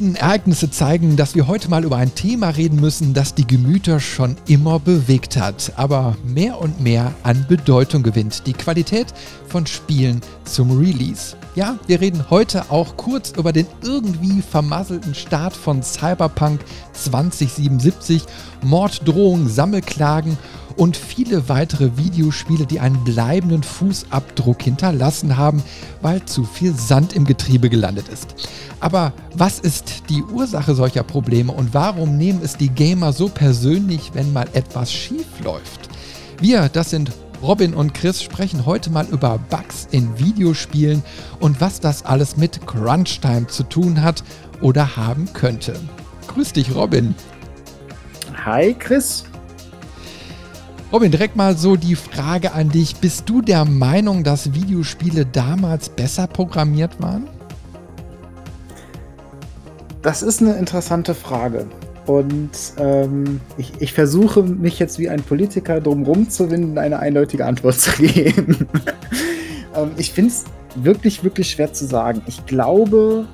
jüngsten 0.00 0.14
Ereignisse 0.14 0.70
zeigen, 0.70 1.16
dass 1.16 1.34
wir 1.34 1.46
heute 1.46 1.68
mal 1.68 1.84
über 1.84 1.96
ein 1.96 2.14
Thema 2.14 2.48
reden 2.50 2.80
müssen, 2.80 3.12
das 3.12 3.34
die 3.34 3.46
Gemüter 3.46 4.00
schon 4.00 4.36
immer 4.46 4.78
bewegt 4.78 5.36
hat, 5.36 5.72
aber 5.76 6.16
mehr 6.24 6.58
und 6.58 6.80
mehr 6.80 7.12
an 7.22 7.44
Bedeutung 7.48 8.02
gewinnt. 8.02 8.46
Die 8.46 8.54
Qualität 8.54 9.08
von 9.48 9.66
Spielen 9.66 10.20
zum 10.44 10.78
Release. 10.78 11.36
Ja, 11.56 11.78
wir 11.88 12.00
reden 12.00 12.26
heute 12.30 12.70
auch 12.70 12.96
kurz 12.96 13.32
über 13.36 13.52
den 13.52 13.66
irgendwie 13.82 14.40
vermasselten 14.40 15.16
Start 15.16 15.52
von 15.56 15.82
Cyberpunk 15.82 16.60
2077, 16.92 18.22
Morddrohungen, 18.62 19.48
Sammelklagen 19.48 20.38
und 20.76 20.96
viele 20.96 21.48
weitere 21.48 21.96
Videospiele, 21.96 22.66
die 22.66 22.78
einen 22.78 23.02
bleibenden 23.02 23.64
Fußabdruck 23.64 24.62
hinterlassen 24.62 25.36
haben, 25.36 25.64
weil 26.00 26.24
zu 26.24 26.44
viel 26.44 26.72
Sand 26.72 27.14
im 27.14 27.24
Getriebe 27.24 27.68
gelandet 27.68 28.06
ist. 28.08 28.48
Aber 28.78 29.12
was 29.34 29.58
ist 29.58 30.04
die 30.08 30.22
Ursache 30.22 30.76
solcher 30.76 31.02
Probleme 31.02 31.50
und 31.50 31.74
warum 31.74 32.16
nehmen 32.16 32.42
es 32.44 32.56
die 32.58 32.70
Gamer 32.70 33.12
so 33.12 33.28
persönlich, 33.28 34.12
wenn 34.14 34.32
mal 34.32 34.46
etwas 34.52 34.92
schief 34.92 35.26
läuft? 35.42 35.88
Wir, 36.40 36.68
das 36.68 36.90
sind 36.90 37.10
Robin 37.42 37.72
und 37.72 37.94
Chris, 37.94 38.22
sprechen 38.22 38.66
heute 38.66 38.90
mal 38.90 39.06
über 39.06 39.38
Bugs 39.48 39.88
in 39.90 40.18
Videospielen 40.18 41.02
und 41.38 41.60
was 41.60 41.80
das 41.80 42.04
alles 42.04 42.36
mit 42.36 42.66
Crunchtime 42.66 43.46
zu 43.46 43.62
tun 43.62 44.02
hat 44.02 44.22
oder 44.60 44.96
haben 44.96 45.32
könnte. 45.32 45.74
Grüß 46.28 46.52
dich, 46.52 46.74
Robin. 46.74 47.14
Hi, 48.44 48.74
Chris. 48.74 49.24
Robin, 50.92 51.10
direkt 51.10 51.36
mal 51.36 51.56
so 51.56 51.76
die 51.76 51.96
Frage 51.96 52.52
an 52.52 52.68
dich. 52.68 52.96
Bist 52.96 53.28
du 53.28 53.40
der 53.40 53.64
Meinung, 53.64 54.22
dass 54.22 54.52
Videospiele 54.52 55.24
damals 55.24 55.88
besser 55.88 56.26
programmiert 56.26 57.00
waren? 57.00 57.28
Das 60.02 60.22
ist 60.22 60.40
eine 60.40 60.54
interessante 60.54 61.14
Frage. 61.14 61.66
Und 62.10 62.50
ähm, 62.76 63.40
ich, 63.56 63.72
ich, 63.78 63.92
versuche 63.92 64.42
mich 64.42 64.80
jetzt 64.80 64.98
wie 64.98 65.08
ein 65.08 65.22
Politiker 65.22 65.80
drum 65.80 66.02
rumzuwinden, 66.02 66.76
eine 66.76 66.98
eindeutige 66.98 67.46
Antwort 67.46 67.78
zu 67.78 67.92
geben. 68.02 68.66
ähm, 69.76 69.92
ich 69.96 70.10
finde 70.10 70.30
es 70.30 70.44
wirklich, 70.74 71.22
wirklich 71.22 71.50
schwer 71.52 71.72
zu 71.72 71.86
sagen. 71.86 72.20
Ich 72.26 72.44
glaube, 72.46 73.26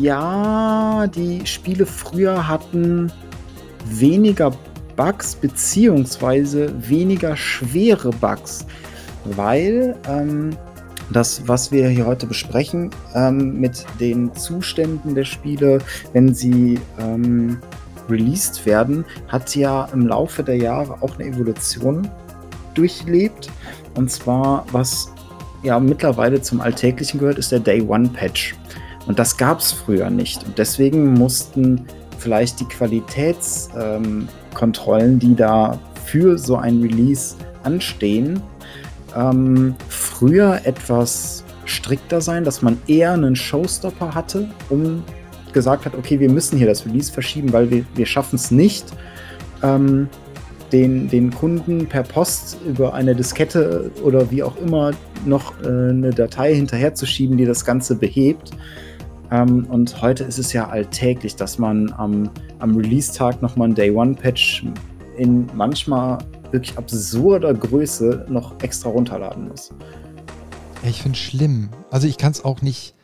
ja, 0.00 1.06
die 1.08 1.44
Spiele 1.44 1.84
früher 1.84 2.48
hatten 2.48 3.12
weniger 3.84 4.52
Bugs 4.96 5.34
beziehungsweise 5.34 6.72
weniger 6.88 7.36
schwere 7.36 8.08
Bugs, 8.08 8.64
weil 9.24 9.96
ähm, 10.08 10.56
das, 11.10 11.46
was 11.46 11.70
wir 11.72 11.88
hier 11.88 12.06
heute 12.06 12.26
besprechen, 12.26 12.90
ähm, 13.14 13.60
mit 13.60 13.84
den 14.00 14.34
Zuständen 14.34 15.14
der 15.14 15.24
Spiele, 15.24 15.78
wenn 16.12 16.34
sie 16.34 16.80
ähm, 16.98 17.58
released 18.08 18.64
werden, 18.66 19.04
hat 19.28 19.54
ja 19.56 19.84
im 19.92 20.06
Laufe 20.06 20.42
der 20.42 20.56
Jahre 20.56 21.00
auch 21.02 21.18
eine 21.18 21.28
Evolution 21.28 22.08
durchlebt. 22.74 23.50
Und 23.94 24.10
zwar, 24.10 24.66
was 24.72 25.12
ja 25.62 25.78
mittlerweile 25.80 26.42
zum 26.42 26.60
Alltäglichen 26.60 27.20
gehört, 27.20 27.38
ist 27.38 27.52
der 27.52 27.60
Day 27.60 27.80
One 27.82 28.08
Patch. 28.08 28.56
Und 29.06 29.18
das 29.18 29.36
gab 29.36 29.58
es 29.60 29.72
früher 29.72 30.08
nicht. 30.10 30.44
Und 30.44 30.58
deswegen 30.58 31.14
mussten 31.14 31.86
vielleicht 32.18 32.60
die 32.60 32.66
Qualitätskontrollen, 32.66 35.12
ähm, 35.12 35.18
die 35.18 35.34
da 35.34 35.78
für 36.04 36.36
so 36.38 36.56
ein 36.56 36.82
Release 36.82 37.36
anstehen, 37.62 38.42
ähm, 39.16 39.74
früher 39.88 40.60
etwas 40.64 41.44
strikter 41.64 42.20
sein, 42.20 42.44
dass 42.44 42.62
man 42.62 42.78
eher 42.86 43.12
einen 43.12 43.34
Showstopper 43.34 44.14
hatte, 44.14 44.48
um 44.70 45.02
gesagt 45.52 45.86
hat, 45.86 45.94
okay, 45.94 46.20
wir 46.20 46.30
müssen 46.30 46.58
hier 46.58 46.66
das 46.66 46.84
Release 46.84 47.12
verschieben, 47.12 47.52
weil 47.52 47.70
wir, 47.70 47.84
wir 47.94 48.06
schaffen 48.06 48.36
es 48.36 48.50
nicht, 48.50 48.92
ähm, 49.62 50.08
den, 50.72 51.08
den 51.08 51.30
Kunden 51.30 51.86
per 51.86 52.02
Post 52.02 52.58
über 52.66 52.92
eine 52.94 53.14
Diskette 53.14 53.90
oder 54.02 54.30
wie 54.30 54.42
auch 54.42 54.56
immer 54.58 54.92
noch 55.24 55.54
äh, 55.62 55.66
eine 55.66 56.10
Datei 56.10 56.54
hinterherzuschieben, 56.54 57.36
die 57.36 57.44
das 57.44 57.64
Ganze 57.64 57.96
behebt. 57.96 58.50
Ähm, 59.30 59.66
und 59.70 60.00
heute 60.02 60.24
ist 60.24 60.38
es 60.38 60.52
ja 60.52 60.68
alltäglich, 60.68 61.36
dass 61.36 61.58
man 61.58 61.92
am, 61.96 62.30
am 62.58 62.76
Release-Tag 62.76 63.42
nochmal 63.42 63.68
ein 63.68 63.74
Day-One-Patch 63.74 64.64
in 65.16 65.46
manchmal 65.54 66.18
wirklich 66.52 66.76
absurder 66.78 67.54
Größe 67.54 68.26
noch 68.28 68.60
extra 68.62 68.90
runterladen 68.90 69.48
muss. 69.48 69.70
Ich 70.82 71.02
finde 71.02 71.16
es 71.16 71.24
schlimm. 71.24 71.70
Also 71.90 72.06
ich 72.06 72.18
kann 72.18 72.32
es 72.32 72.44
auch 72.44 72.62
nicht 72.62 72.94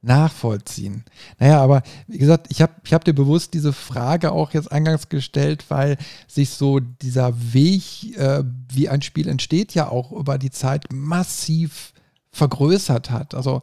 nachvollziehen. 0.00 1.04
Naja, 1.38 1.60
aber 1.60 1.82
wie 2.06 2.18
gesagt, 2.18 2.46
ich 2.50 2.62
habe 2.62 2.72
ich 2.84 2.94
hab 2.94 3.04
dir 3.04 3.14
bewusst 3.14 3.52
diese 3.54 3.72
Frage 3.72 4.32
auch 4.32 4.52
jetzt 4.52 4.70
eingangs 4.70 5.08
gestellt, 5.08 5.64
weil 5.68 5.96
sich 6.28 6.50
so 6.50 6.78
dieser 6.80 7.34
Weg, 7.52 8.16
äh, 8.16 8.44
wie 8.72 8.88
ein 8.88 9.02
Spiel 9.02 9.28
entsteht, 9.28 9.74
ja 9.74 9.88
auch 9.88 10.12
über 10.12 10.38
die 10.38 10.50
Zeit 10.50 10.86
massiv 10.92 11.92
vergrößert 12.30 13.10
hat. 13.10 13.34
Also 13.34 13.62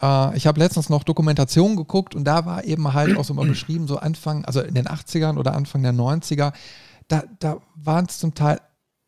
äh, 0.00 0.36
ich 0.36 0.46
habe 0.46 0.58
letztens 0.58 0.88
noch 0.88 1.04
Dokumentation 1.04 1.76
geguckt 1.76 2.14
und 2.14 2.24
da 2.24 2.46
war 2.46 2.64
eben 2.64 2.92
halt 2.94 3.16
auch 3.16 3.24
so 3.24 3.34
mal 3.34 3.46
beschrieben, 3.48 3.86
so 3.86 3.98
Anfang, 3.98 4.44
also 4.46 4.60
in 4.60 4.74
den 4.74 4.86
80ern 4.86 5.36
oder 5.36 5.54
Anfang 5.54 5.82
der 5.82 5.92
90er, 5.92 6.52
da, 7.08 7.24
da 7.38 7.60
waren 7.74 8.06
es 8.06 8.18
zum 8.18 8.34
Teil 8.34 8.60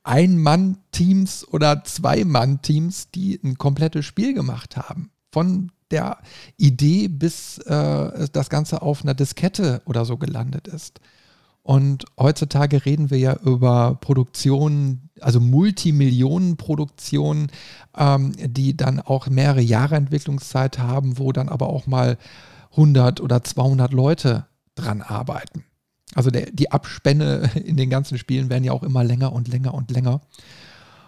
Ein-Mann-Teams 0.02 1.46
oder 1.48 1.84
Zwei-Mann-Teams, 1.84 3.10
die 3.10 3.38
ein 3.42 3.58
komplettes 3.58 4.06
Spiel 4.06 4.34
gemacht 4.34 4.76
haben. 4.76 5.10
Von 5.32 5.70
der 5.90 6.18
Idee, 6.56 7.08
bis 7.08 7.58
äh, 7.58 8.28
das 8.32 8.50
Ganze 8.50 8.82
auf 8.82 9.02
einer 9.02 9.14
Diskette 9.14 9.82
oder 9.84 10.04
so 10.04 10.16
gelandet 10.16 10.68
ist. 10.68 11.00
Und 11.62 12.04
heutzutage 12.18 12.86
reden 12.86 13.10
wir 13.10 13.18
ja 13.18 13.36
über 13.36 13.98
Produktionen, 14.00 15.10
also 15.20 15.40
Multimillionenproduktionen, 15.40 17.52
ähm, 17.96 18.32
die 18.38 18.76
dann 18.76 18.98
auch 18.98 19.28
mehrere 19.28 19.60
Jahre 19.60 19.94
Entwicklungszeit 19.96 20.78
haben, 20.78 21.18
wo 21.18 21.32
dann 21.32 21.50
aber 21.50 21.68
auch 21.68 21.86
mal 21.86 22.16
100 22.72 23.20
oder 23.20 23.44
200 23.44 23.92
Leute 23.92 24.46
dran 24.74 25.02
arbeiten. 25.02 25.64
Also 26.15 26.31
der, 26.31 26.50
die 26.53 26.72
Abspänne 26.72 27.50
in 27.65 27.76
den 27.76 27.91
ganzen 27.91 28.19
Spielen 28.19 28.50
werden 28.50 28.65
ja 28.65 28.72
auch 28.72 28.82
immer 28.82 29.04
länger 29.04 29.32
und 29.32 29.48
länger 29.48 29.75
und 29.75 29.91
länger. 29.91 30.21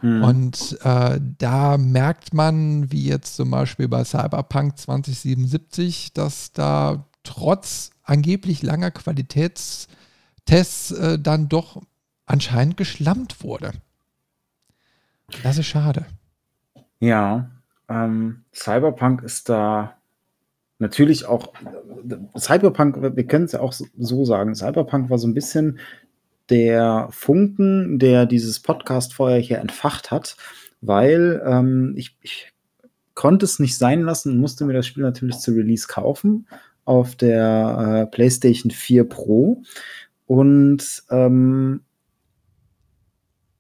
Mhm. 0.03 0.25
Und 0.25 0.79
äh, 0.83 1.21
da 1.39 1.79
merkt 1.79 2.35
man, 2.35 2.91
wie 2.91 3.07
jetzt 3.07 3.37
zum 3.37 3.51
Beispiel 3.51 3.89
bei 3.89 4.05
Cyberpunk 4.05 4.79
2077, 4.79 6.13
dass 6.13 6.53
da 6.53 7.07
trotz 7.23 7.91
angeblich 8.03 8.63
langer 8.63 8.91
Qualitätstests 8.91 10.91
äh, 10.91 11.19
dann 11.19 11.49
doch 11.49 11.81
anscheinend 12.27 12.77
geschlammt 12.77 13.43
wurde. 13.43 13.73
Das 15.43 15.59
ist 15.59 15.67
schade. 15.67 16.07
Ja, 16.99 17.51
ähm, 17.89 18.45
Cyberpunk 18.53 19.23
ist 19.23 19.49
da 19.49 19.97
natürlich 20.83 21.25
auch 21.25 21.53
Cyberpunk, 22.39 23.17
wir 23.17 23.27
können 23.27 23.47
es 23.47 23.53
ja 23.53 23.61
auch 23.61 23.73
so 23.73 24.25
sagen, 24.25 24.55
Cyberpunk 24.55 25.09
war 25.09 25.19
so 25.19 25.27
ein 25.27 25.35
bisschen 25.35 25.79
der 26.51 27.09
Funken, 27.11 27.99
der 27.99 28.27
dieses 28.27 28.61
Podcast 28.61 29.15
vorher 29.15 29.39
hier 29.39 29.59
entfacht 29.59 30.11
hat, 30.11 30.37
weil 30.81 31.43
ähm, 31.47 31.95
ich, 31.97 32.19
ich 32.21 32.53
konnte 33.15 33.47
es 33.47 33.59
nicht 33.59 33.79
sein 33.79 34.03
lassen 34.03 34.33
und 34.33 34.39
musste 34.39 34.65
mir 34.65 34.75
das 34.75 34.87
Spiel 34.87 35.03
natürlich 35.03 35.39
zu 35.39 35.53
Release 35.53 35.87
kaufen 35.87 36.47
auf 36.85 37.15
der 37.15 38.07
äh, 38.11 38.15
PlayStation 38.15 38.71
4 38.71 39.09
Pro. 39.09 39.63
Und 40.27 41.05
ähm, 41.11 41.83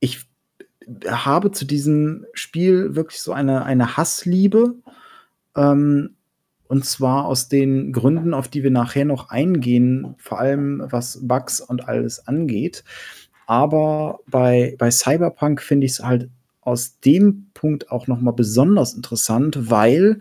ich 0.00 0.26
habe 1.06 1.52
zu 1.52 1.64
diesem 1.64 2.26
Spiel 2.34 2.96
wirklich 2.96 3.20
so 3.20 3.32
eine, 3.32 3.64
eine 3.64 3.96
Hassliebe. 3.96 4.74
Ähm, 5.56 6.16
und 6.72 6.86
zwar 6.86 7.26
aus 7.26 7.50
den 7.50 7.92
Gründen, 7.92 8.32
auf 8.32 8.48
die 8.48 8.62
wir 8.62 8.70
nachher 8.70 9.04
noch 9.04 9.28
eingehen, 9.28 10.14
vor 10.16 10.40
allem 10.40 10.82
was 10.86 11.18
Bugs 11.20 11.60
und 11.60 11.86
alles 11.86 12.26
angeht. 12.26 12.82
Aber 13.46 14.20
bei, 14.26 14.74
bei 14.78 14.90
Cyberpunk 14.90 15.60
finde 15.60 15.84
ich 15.84 15.92
es 15.92 16.00
halt 16.00 16.30
aus 16.62 16.98
dem 17.00 17.50
Punkt 17.52 17.90
auch 17.90 18.06
noch 18.06 18.22
mal 18.22 18.30
besonders 18.30 18.94
interessant, 18.94 19.70
weil 19.70 20.20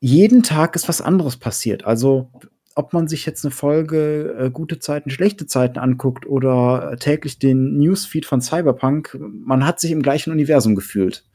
jeden 0.00 0.42
Tag 0.42 0.74
ist 0.74 0.88
was 0.88 1.02
anderes 1.02 1.36
passiert. 1.36 1.84
Also 1.84 2.30
ob 2.74 2.94
man 2.94 3.08
sich 3.08 3.26
jetzt 3.26 3.44
eine 3.44 3.52
Folge 3.52 4.34
äh, 4.38 4.50
gute 4.50 4.78
Zeiten, 4.78 5.10
schlechte 5.10 5.46
Zeiten 5.46 5.78
anguckt 5.78 6.24
oder 6.24 6.96
täglich 6.98 7.38
den 7.38 7.76
Newsfeed 7.76 8.24
von 8.24 8.40
Cyberpunk, 8.40 9.18
man 9.20 9.66
hat 9.66 9.80
sich 9.80 9.90
im 9.90 10.00
gleichen 10.00 10.32
Universum 10.32 10.74
gefühlt. 10.74 11.26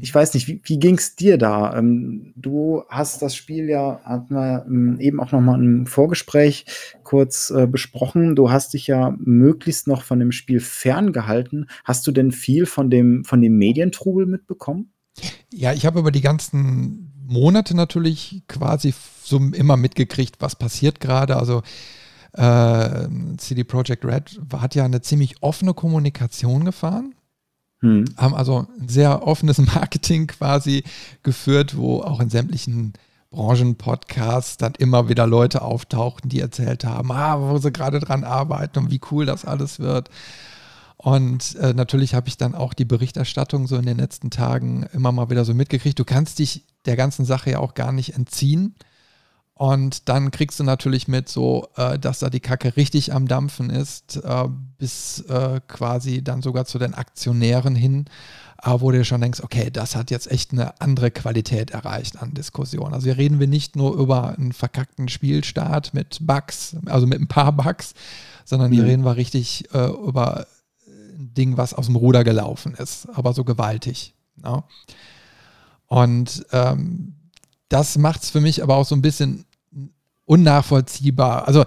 Ich 0.00 0.14
weiß 0.14 0.34
nicht, 0.34 0.48
wie, 0.48 0.60
wie 0.64 0.78
ging 0.78 0.96
es 0.96 1.16
dir 1.16 1.38
da? 1.38 1.76
Ähm, 1.76 2.32
du 2.36 2.82
hast 2.88 3.22
das 3.22 3.34
Spiel 3.34 3.68
ja, 3.68 4.00
hatten 4.04 4.34
wir 4.34 4.64
ähm, 4.66 4.98
eben 5.00 5.20
auch 5.20 5.32
noch 5.32 5.40
mal 5.40 5.62
im 5.62 5.86
Vorgespräch 5.86 6.66
kurz 7.04 7.50
äh, 7.50 7.66
besprochen. 7.66 8.36
Du 8.36 8.50
hast 8.50 8.74
dich 8.74 8.86
ja 8.86 9.14
möglichst 9.18 9.86
noch 9.86 10.02
von 10.02 10.18
dem 10.18 10.32
Spiel 10.32 10.60
ferngehalten. 10.60 11.68
Hast 11.84 12.06
du 12.06 12.12
denn 12.12 12.32
viel 12.32 12.66
von 12.66 12.90
dem, 12.90 13.24
von 13.24 13.40
dem 13.40 13.56
Medientrubel 13.56 14.26
mitbekommen? 14.26 14.92
Ja, 15.52 15.72
ich 15.72 15.86
habe 15.86 16.00
über 16.00 16.10
die 16.10 16.20
ganzen 16.20 17.12
Monate 17.26 17.76
natürlich 17.76 18.42
quasi 18.48 18.94
so 19.22 19.38
immer 19.38 19.76
mitgekriegt, 19.76 20.36
was 20.40 20.56
passiert 20.56 21.00
gerade. 21.00 21.36
Also 21.36 21.62
äh, 22.32 23.08
CD 23.36 23.64
Projekt 23.64 24.04
Red 24.04 24.40
hat 24.54 24.74
ja 24.74 24.84
eine 24.84 25.00
ziemlich 25.00 25.42
offene 25.42 25.74
Kommunikation 25.74 26.64
gefahren. 26.64 27.14
Hm. 27.80 28.04
Haben 28.16 28.34
also 28.34 28.66
ein 28.78 28.88
sehr 28.88 29.26
offenes 29.26 29.58
Marketing 29.74 30.26
quasi 30.26 30.84
geführt, 31.22 31.76
wo 31.76 32.00
auch 32.02 32.20
in 32.20 32.30
sämtlichen 32.30 32.92
Branchenpodcasts 33.30 34.56
dann 34.56 34.74
immer 34.74 35.08
wieder 35.08 35.26
Leute 35.26 35.62
auftauchten, 35.62 36.28
die 36.28 36.40
erzählt 36.40 36.84
haben, 36.84 37.12
ah, 37.12 37.40
wo 37.40 37.58
sie 37.58 37.70
gerade 37.70 38.00
dran 38.00 38.24
arbeiten 38.24 38.80
und 38.80 38.90
wie 38.90 39.00
cool 39.10 39.24
das 39.24 39.44
alles 39.44 39.78
wird. 39.78 40.10
Und 40.96 41.56
äh, 41.56 41.72
natürlich 41.72 42.14
habe 42.14 42.28
ich 42.28 42.36
dann 42.36 42.54
auch 42.54 42.74
die 42.74 42.84
Berichterstattung 42.84 43.66
so 43.66 43.76
in 43.76 43.86
den 43.86 43.96
letzten 43.96 44.30
Tagen 44.30 44.86
immer 44.92 45.12
mal 45.12 45.30
wieder 45.30 45.46
so 45.46 45.54
mitgekriegt. 45.54 45.98
Du 45.98 46.04
kannst 46.04 46.38
dich 46.38 46.66
der 46.84 46.96
ganzen 46.96 47.24
Sache 47.24 47.52
ja 47.52 47.58
auch 47.60 47.72
gar 47.72 47.92
nicht 47.92 48.14
entziehen. 48.14 48.74
Und 49.60 50.08
dann 50.08 50.30
kriegst 50.30 50.58
du 50.58 50.64
natürlich 50.64 51.06
mit, 51.06 51.28
so, 51.28 51.68
äh, 51.76 51.98
dass 51.98 52.20
da 52.20 52.30
die 52.30 52.40
Kacke 52.40 52.78
richtig 52.78 53.12
am 53.12 53.28
Dampfen 53.28 53.68
ist, 53.68 54.16
äh, 54.16 54.48
bis 54.78 55.20
äh, 55.28 55.60
quasi 55.68 56.24
dann 56.24 56.40
sogar 56.40 56.64
zu 56.64 56.78
den 56.78 56.94
Aktionären 56.94 57.74
hin 57.74 58.06
wo 58.62 58.90
du 58.90 59.02
schon 59.06 59.22
denkst, 59.22 59.40
okay, 59.42 59.70
das 59.70 59.96
hat 59.96 60.10
jetzt 60.10 60.30
echt 60.30 60.52
eine 60.52 60.78
andere 60.82 61.10
Qualität 61.10 61.70
erreicht 61.70 62.20
an 62.20 62.34
Diskussion. 62.34 62.92
Also 62.92 63.06
hier 63.06 63.16
reden 63.16 63.40
wir 63.40 63.46
nicht 63.46 63.74
nur 63.74 63.94
über 63.94 64.36
einen 64.36 64.52
verkackten 64.52 65.08
Spielstart 65.08 65.94
mit 65.94 66.18
Bugs, 66.20 66.76
also 66.84 67.06
mit 67.06 67.18
ein 67.22 67.26
paar 67.26 67.52
Bugs, 67.52 67.94
sondern 68.44 68.70
hier 68.70 68.82
mhm. 68.82 68.88
reden 68.88 69.04
wir 69.06 69.16
richtig 69.16 69.72
äh, 69.72 69.86
über 69.86 70.46
ein 70.86 71.32
Ding, 71.32 71.56
was 71.56 71.72
aus 71.72 71.86
dem 71.86 71.96
Ruder 71.96 72.22
gelaufen 72.22 72.74
ist, 72.74 73.08
aber 73.14 73.32
so 73.32 73.44
gewaltig. 73.44 74.14
Ja. 74.42 74.56
Ne? 74.56 74.64
Und 75.86 76.44
ähm, 76.52 77.14
das 77.70 77.96
macht 77.96 78.24
es 78.24 78.30
für 78.30 78.42
mich 78.42 78.62
aber 78.62 78.76
auch 78.76 78.84
so 78.84 78.94
ein 78.94 79.00
bisschen 79.00 79.46
unnachvollziehbar. 80.30 81.48
Also 81.48 81.64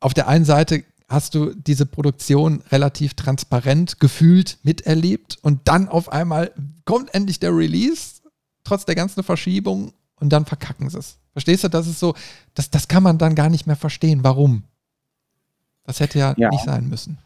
auf 0.00 0.14
der 0.14 0.28
einen 0.28 0.46
Seite 0.46 0.82
hast 1.08 1.34
du 1.34 1.54
diese 1.54 1.84
Produktion 1.84 2.62
relativ 2.72 3.12
transparent 3.12 4.00
gefühlt 4.00 4.58
miterlebt 4.62 5.38
und 5.42 5.60
dann 5.68 5.88
auf 5.88 6.10
einmal 6.10 6.52
kommt 6.86 7.14
endlich 7.14 7.38
der 7.38 7.54
Release, 7.54 8.22
trotz 8.64 8.86
der 8.86 8.94
ganzen 8.94 9.22
Verschiebung 9.22 9.92
und 10.18 10.32
dann 10.32 10.46
verkacken 10.46 10.88
sie 10.88 10.98
es. 10.98 11.18
Verstehst 11.32 11.64
du, 11.64 11.68
das 11.68 11.86
ist 11.86 12.00
so, 12.00 12.14
das, 12.54 12.70
das 12.70 12.88
kann 12.88 13.02
man 13.02 13.18
dann 13.18 13.34
gar 13.34 13.50
nicht 13.50 13.66
mehr 13.66 13.76
verstehen. 13.76 14.24
Warum? 14.24 14.62
Das 15.84 16.00
hätte 16.00 16.18
ja, 16.18 16.34
ja. 16.38 16.48
nicht 16.48 16.64
sein 16.64 16.88
müssen. 16.88 17.18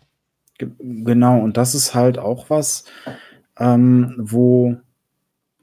Genau, 0.59 1.39
und 1.39 1.57
das 1.57 1.77
ist 1.77 1.95
halt 1.95 2.19
auch 2.19 2.51
was, 2.51 2.85
ähm, 3.57 4.15
wo 4.19 4.77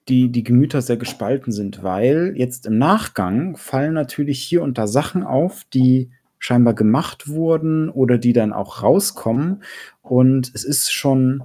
die, 0.10 0.30
die 0.30 0.44
Gemüter 0.44 0.82
sehr 0.82 0.98
gespalten 0.98 1.52
sind, 1.52 1.84
weil 1.84 2.34
jetzt 2.36 2.66
im 2.66 2.78
Nachgang 2.78 3.58
fallen 3.58 3.94
natürlich 3.94 4.42
hier 4.42 4.62
und 4.62 4.78
da 4.78 4.88
Sachen 4.88 5.24
auf, 5.24 5.64
die 5.74 6.10
scheinbar 6.40 6.74
gemacht 6.74 7.28
wurden 7.28 7.90
oder 7.90 8.18
die 8.18 8.34
dann 8.34 8.54
auch 8.54 8.84
rauskommen. 8.84 9.64
Und 10.02 10.52
es 10.54 10.64
ist 10.64 10.94
schon 10.94 11.44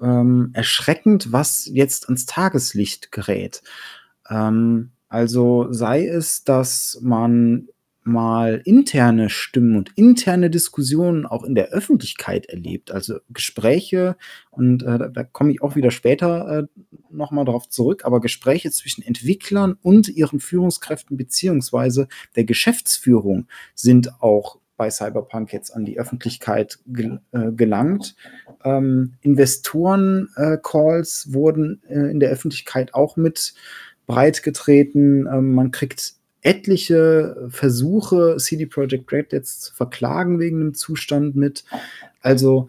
ähm, 0.00 0.50
erschreckend, 0.52 1.32
was 1.32 1.66
jetzt 1.66 2.06
ans 2.06 2.26
Tageslicht 2.26 3.12
gerät. 3.12 3.62
Ähm, 4.28 4.90
also 5.08 5.70
sei 5.70 6.06
es, 6.06 6.44
dass 6.44 6.98
man 7.02 7.68
mal 8.04 8.60
interne 8.64 9.30
Stimmen 9.30 9.76
und 9.76 9.90
interne 9.96 10.50
Diskussionen 10.50 11.26
auch 11.26 11.42
in 11.42 11.54
der 11.54 11.68
Öffentlichkeit 11.68 12.46
erlebt, 12.46 12.90
also 12.90 13.18
Gespräche, 13.30 14.16
und 14.50 14.82
äh, 14.82 14.98
da, 14.98 15.08
da 15.08 15.24
komme 15.24 15.52
ich 15.52 15.62
auch 15.62 15.74
wieder 15.74 15.90
später 15.90 16.60
äh, 16.60 16.80
nochmal 17.10 17.44
darauf 17.44 17.68
zurück, 17.68 18.04
aber 18.04 18.20
Gespräche 18.20 18.70
zwischen 18.70 19.02
Entwicklern 19.02 19.76
und 19.82 20.08
ihren 20.08 20.40
Führungskräften 20.40 21.16
beziehungsweise 21.16 22.08
der 22.36 22.44
Geschäftsführung 22.44 23.48
sind 23.74 24.22
auch 24.22 24.58
bei 24.76 24.90
Cyberpunk 24.90 25.52
jetzt 25.52 25.70
an 25.70 25.84
die 25.84 25.98
Öffentlichkeit 25.98 26.78
gel 26.86 27.20
äh, 27.32 27.52
gelangt. 27.52 28.16
Ähm, 28.64 29.14
Investoren-Calls 29.22 31.32
wurden 31.32 31.82
äh, 31.88 32.10
in 32.10 32.20
der 32.20 32.30
Öffentlichkeit 32.30 32.94
auch 32.94 33.16
mit 33.16 33.54
breitgetreten. 34.06 35.26
Ähm, 35.26 35.54
man 35.54 35.70
kriegt 35.70 36.14
etliche 36.44 37.48
Versuche, 37.48 38.36
CD 38.38 38.66
Projekt 38.66 39.10
Red 39.10 39.32
jetzt 39.32 39.62
zu 39.62 39.74
verklagen 39.74 40.38
wegen 40.38 40.60
dem 40.60 40.74
Zustand 40.74 41.34
mit. 41.34 41.64
Also 42.20 42.68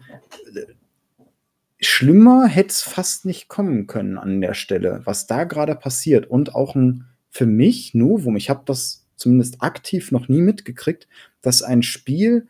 schlimmer 1.78 2.46
hätte 2.46 2.70
es 2.70 2.82
fast 2.82 3.26
nicht 3.26 3.48
kommen 3.48 3.86
können 3.86 4.18
an 4.18 4.40
der 4.40 4.54
Stelle, 4.54 5.02
was 5.04 5.26
da 5.26 5.44
gerade 5.44 5.76
passiert. 5.76 6.26
Und 6.26 6.54
auch 6.54 6.74
ein 6.74 7.04
für 7.30 7.46
mich 7.46 7.94
Novum, 7.94 8.36
ich 8.36 8.48
habe 8.48 8.62
das 8.64 9.04
zumindest 9.16 9.62
aktiv 9.62 10.10
noch 10.10 10.28
nie 10.28 10.40
mitgekriegt, 10.40 11.06
dass 11.42 11.62
ein 11.62 11.82
Spiel 11.82 12.48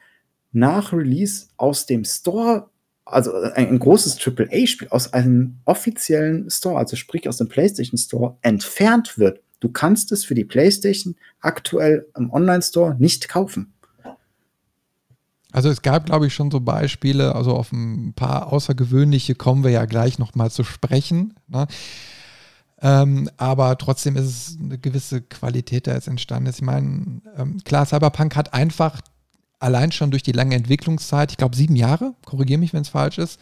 nach 0.53 0.93
Release 0.93 1.49
aus 1.57 1.87
dem 1.87 2.05
Store, 2.05 2.71
also 3.05 3.33
ein, 3.33 3.69
ein 3.69 3.79
großes 3.81 4.17
AAA-Spiel, 4.25 4.89
aus 4.91 5.13
einem 5.13 5.57
offiziellen 5.65 6.49
Store, 6.51 6.79
also 6.79 6.95
sprich 6.95 7.29
aus 7.29 7.39
dem 7.39 7.49
PlayStation 7.49 7.99
Store, 7.99 8.37
entfernt 8.43 9.19
wird 9.19 9.41
Du 9.61 9.69
kannst 9.69 10.13
es 10.13 10.25
für 10.25 10.35
die 10.35 10.45
PlayStation 10.45 11.17
aktuell 11.41 12.07
im 12.17 12.31
Online-Store 12.31 12.97
nicht 12.99 13.29
kaufen. 13.29 13.73
Also 15.53 15.71
es 15.71 15.81
gab, 15.81 16.05
glaube 16.05 16.27
ich, 16.27 16.35
schon 16.35 16.51
so 16.51 16.61
Beispiele, 16.61 17.35
also 17.35 17.55
auf 17.55 17.73
ein 17.73 18.13
paar 18.15 18.53
außergewöhnliche 18.53 19.35
kommen 19.35 19.65
wir 19.65 19.71
ja 19.71 19.87
gleich 19.87 20.19
nochmal 20.19 20.51
zu 20.51 20.65
sprechen. 20.65 21.35
Ne? 21.49 21.67
Ähm, 22.83 23.31
aber 23.39 23.79
trotzdem 23.79 24.17
ist 24.17 24.27
es 24.27 24.59
eine 24.61 24.77
gewisse 24.77 25.23
Qualität 25.23 25.87
da 25.87 25.95
jetzt 25.95 26.09
entstanden. 26.09 26.51
Ich 26.51 26.61
meine, 26.61 27.23
ähm, 27.39 27.59
klar, 27.65 27.87
Cyberpunk 27.87 28.37
hat 28.37 28.53
einfach 28.53 29.01
allein 29.59 29.93
schon 29.93 30.11
durch 30.11 30.23
die 30.23 30.33
lange 30.33 30.57
Entwicklungszeit, 30.57 31.31
ich 31.31 31.39
glaube 31.39 31.57
sieben 31.57 31.77
Jahre, 31.77 32.15
korrigiere 32.27 32.61
mich, 32.61 32.75
wenn 32.75 32.83
es 32.83 32.91
falsch 32.91 33.17
ist, 33.17 33.41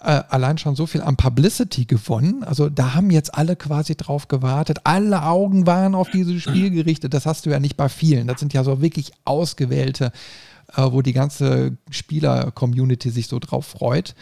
äh, 0.00 0.22
allein 0.28 0.58
schon 0.58 0.76
so 0.76 0.86
viel 0.86 1.02
an 1.02 1.16
Publicity 1.16 1.84
gewonnen. 1.84 2.44
Also 2.44 2.68
da 2.68 2.94
haben 2.94 3.10
jetzt 3.10 3.34
alle 3.34 3.56
quasi 3.56 3.96
drauf 3.96 4.28
gewartet. 4.28 4.80
Alle 4.84 5.22
Augen 5.22 5.66
waren 5.66 5.94
auf 5.94 6.10
dieses 6.10 6.42
Spiel 6.42 6.70
gerichtet. 6.70 7.14
Das 7.14 7.26
hast 7.26 7.46
du 7.46 7.50
ja 7.50 7.60
nicht 7.60 7.76
bei 7.76 7.88
vielen. 7.88 8.26
Das 8.26 8.40
sind 8.40 8.52
ja 8.52 8.64
so 8.64 8.82
wirklich 8.82 9.12
ausgewählte, 9.24 10.12
äh, 10.76 10.82
wo 10.82 11.02
die 11.02 11.12
ganze 11.12 11.76
Spieler-Community 11.90 13.10
sich 13.10 13.28
so 13.28 13.38
drauf 13.38 13.66
freut. 13.66 14.14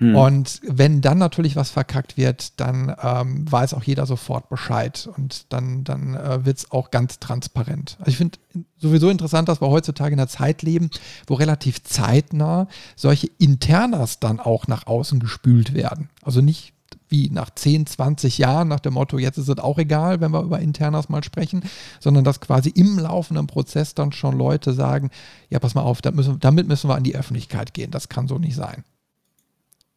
Hm. 0.00 0.16
Und 0.16 0.60
wenn 0.64 1.02
dann 1.02 1.18
natürlich 1.18 1.56
was 1.56 1.70
verkackt 1.70 2.16
wird, 2.16 2.58
dann 2.58 2.94
ähm, 3.02 3.50
weiß 3.50 3.74
auch 3.74 3.82
jeder 3.82 4.06
sofort 4.06 4.48
Bescheid 4.48 5.08
und 5.16 5.52
dann, 5.52 5.84
dann 5.84 6.14
äh, 6.14 6.44
wird 6.46 6.58
es 6.58 6.70
auch 6.70 6.90
ganz 6.90 7.18
transparent. 7.18 7.96
Also 8.00 8.10
ich 8.10 8.16
finde 8.16 8.38
sowieso 8.78 9.10
interessant, 9.10 9.50
dass 9.50 9.60
wir 9.60 9.68
heutzutage 9.68 10.14
in 10.14 10.18
einer 10.18 10.28
Zeit 10.28 10.62
leben, 10.62 10.88
wo 11.26 11.34
relativ 11.34 11.84
zeitnah 11.84 12.66
solche 12.96 13.28
Internas 13.38 14.20
dann 14.20 14.40
auch 14.40 14.66
nach 14.66 14.86
außen 14.86 15.20
gespült 15.20 15.74
werden. 15.74 16.08
Also 16.22 16.40
nicht 16.40 16.72
wie 17.10 17.28
nach 17.28 17.50
10, 17.50 17.86
20 17.86 18.38
Jahren 18.38 18.68
nach 18.68 18.80
dem 18.80 18.94
Motto, 18.94 19.18
jetzt 19.18 19.36
ist 19.36 19.48
es 19.48 19.58
auch 19.58 19.78
egal, 19.78 20.20
wenn 20.20 20.32
wir 20.32 20.42
über 20.42 20.60
Internas 20.60 21.08
mal 21.08 21.22
sprechen, 21.22 21.62
sondern 21.98 22.24
dass 22.24 22.40
quasi 22.40 22.70
im 22.70 22.98
laufenden 22.98 23.46
Prozess 23.48 23.94
dann 23.94 24.12
schon 24.12 24.38
Leute 24.38 24.72
sagen, 24.72 25.10
ja, 25.50 25.58
pass 25.58 25.74
mal 25.74 25.82
auf, 25.82 26.00
damit 26.00 26.16
müssen, 26.16 26.40
damit 26.40 26.68
müssen 26.68 26.88
wir 26.88 26.94
an 26.94 27.02
die 27.02 27.16
Öffentlichkeit 27.16 27.74
gehen. 27.74 27.90
Das 27.90 28.08
kann 28.08 28.28
so 28.28 28.38
nicht 28.38 28.54
sein. 28.54 28.84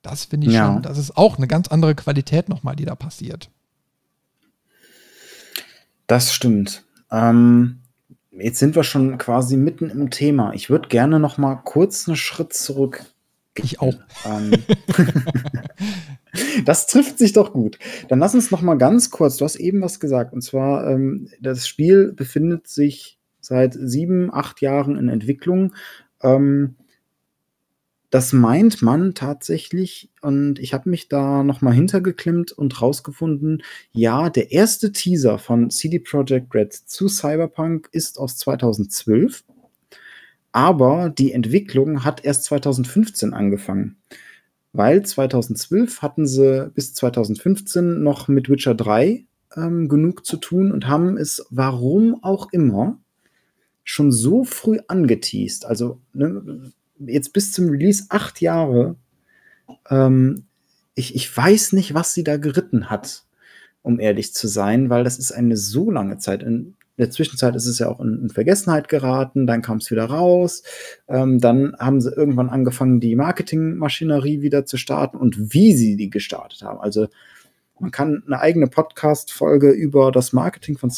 Das 0.04 0.26
finde 0.26 0.48
ich 0.48 0.54
ja. 0.54 0.68
schon, 0.68 0.82
das 0.84 0.98
ist 0.98 1.18
auch 1.18 1.38
eine 1.38 1.48
ganz 1.48 1.70
andere 1.70 1.96
Qualität 1.96 2.50
nochmal, 2.50 2.76
die 2.76 2.86
da 2.86 2.94
passiert. 2.94 3.50
Das 6.08 6.34
stimmt. 6.34 6.84
Ähm, 7.10 7.80
jetzt 8.32 8.60
sind 8.60 8.76
wir 8.76 8.84
schon 8.84 9.18
quasi 9.18 9.56
mitten 9.56 9.90
im 9.90 10.10
Thema. 10.10 10.54
Ich 10.54 10.70
würde 10.70 10.90
gerne 10.90 11.20
noch 11.20 11.38
mal 11.38 11.56
kurz 11.56 12.08
einen 12.08 12.18
Schritt 12.18 12.54
zurück. 12.54 13.06
Ich 13.56 13.80
auch. 13.80 13.96
Ähm, 14.26 14.52
das 16.66 16.88
trifft 16.88 17.18
sich 17.18 17.32
doch 17.32 17.54
gut. 17.54 17.80
Dann 18.10 18.20
lass 18.20 18.36
uns 18.36 18.52
noch 18.52 18.62
mal 18.62 18.78
ganz 18.78 19.10
kurz. 19.10 19.38
Du 19.38 19.46
hast 19.46 19.56
eben 19.56 19.82
was 19.82 20.02
gesagt. 20.02 20.34
Und 20.34 20.42
zwar, 20.42 20.90
ähm, 20.90 21.30
das 21.40 21.66
Spiel 21.66 22.12
befindet 22.12 22.68
sich 22.68 23.20
seit 23.40 23.74
sieben, 23.74 24.34
acht 24.34 24.60
Jahren 24.60 24.98
in 24.98 25.08
Entwicklung. 25.08 25.74
Ähm, 26.22 26.76
das 28.14 28.32
meint 28.32 28.84
man 28.84 29.16
tatsächlich 29.16 30.12
und 30.22 30.60
ich 30.60 30.76
habe 30.76 30.88
mich 30.88 31.10
da 31.10 31.42
noch 31.42 31.62
mal 31.62 31.74
hintergeklemmt 31.74 32.52
und 32.52 32.80
rausgefunden, 32.80 33.64
ja, 33.92 34.30
der 34.30 34.52
erste 34.52 34.92
Teaser 34.92 35.40
von 35.40 35.72
CD 35.72 35.98
Projekt 35.98 36.54
Red 36.54 36.74
zu 36.74 37.08
Cyberpunk 37.08 37.90
ist 37.92 38.20
aus 38.20 38.38
2012, 38.38 39.44
aber 40.52 41.10
die 41.10 41.32
Entwicklung 41.32 42.06
hat 42.06 42.24
erst 42.24 42.44
2015 42.44 43.34
angefangen. 43.34 43.98
Weil 44.74 45.04
2012 45.04 46.04
hatten 46.04 46.28
sie 46.28 46.70
bis 46.76 46.94
2015 46.94 48.04
noch 48.04 48.28
mit 48.28 48.48
Witcher 48.48 48.76
3 48.76 49.26
ähm, 49.58 49.90
genug 49.90 50.24
zu 50.24 50.38
tun 50.38 50.72
und 50.72 50.88
haben 50.88 51.18
es, 51.18 51.48
warum 51.50 52.24
auch 52.24 52.50
immer, 52.52 53.00
schon 53.84 54.12
so 54.12 54.44
früh 54.44 54.78
angeteased. 54.88 55.66
Also 55.66 56.00
ne, 56.14 56.72
jetzt 57.08 57.34
bis 57.34 57.52
zum 57.52 57.70
Release 57.70 58.06
acht 58.10 58.42
Jahre. 58.42 58.96
Ähm, 59.90 60.46
ich, 60.96 61.16
ich 61.16 61.36
weiß 61.36 61.74
nicht, 61.74 61.94
was 61.94 62.14
sie 62.14 62.24
da 62.24 62.38
geritten 62.38 62.90
hat. 62.90 63.24
um 63.84 64.00
ehrlich 64.00 64.34
zu 64.34 64.48
sein, 64.48 64.90
weil 64.90 65.04
das 65.04 65.20
ist 65.20 65.32
eine 65.32 65.58
so 65.58 65.92
lange 65.92 66.18
Zeit. 66.18 66.42
In 66.42 66.76
der 66.98 67.12
Zwischenzeit 67.12 67.56
ist 67.56 67.68
es 67.68 67.80
ja 67.80 67.90
auch 67.90 68.00
in, 68.00 68.22
in 68.22 68.30
Vergessenheit 68.30 68.88
geraten, 68.88 69.46
dann 69.46 69.62
kam 69.62 69.78
es 69.78 69.92
wieder 69.92 70.06
raus. 70.06 70.64
Ähm, 71.08 71.40
dann 71.40 71.76
haben 71.78 72.02
sie 72.02 72.12
irgendwann 72.12 72.50
angefangen, 72.50 73.00
die 73.00 73.16
Marketingmaschinerie 73.16 74.42
wieder 74.42 74.66
zu 74.66 74.78
starten 74.78 75.18
und 75.18 75.54
wie 75.54 75.74
sie 75.74 75.98
die 75.98 76.10
gestartet 76.10 76.62
haben. 76.64 76.80
Also 76.80 77.08
man 77.80 77.92
kann 77.92 78.24
eine 78.26 78.40
eigene 78.40 78.68
Podcast-Folge 78.68 79.72
über 79.72 80.12
das 80.12 80.32
Marketing 80.32 80.78
von 80.78 80.92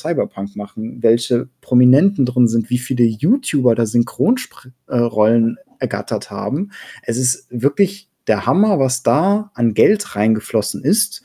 machen, 0.56 1.02
welche 1.02 1.50
Prominenten 1.62 2.26
drin 2.26 2.48
sind, 2.48 2.70
wie 2.70 2.78
viele 2.78 3.06
YouTuber 3.06 3.74
da 3.74 3.86
Synchronrollen 3.88 5.58
ergattert 5.86 6.32
haben. 6.32 6.72
Es 7.04 7.18
ist 7.18 7.48
wirklich 7.50 8.10
der 8.28 8.46
Hammer, 8.46 8.80
was 8.80 9.04
da 9.04 9.52
an 9.54 9.74
Geld 9.74 10.16
reingeflossen 10.16 10.84
ist. 10.84 11.22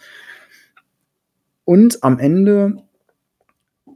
Und 1.65 2.03
am 2.05 2.19
Ende 2.19 2.83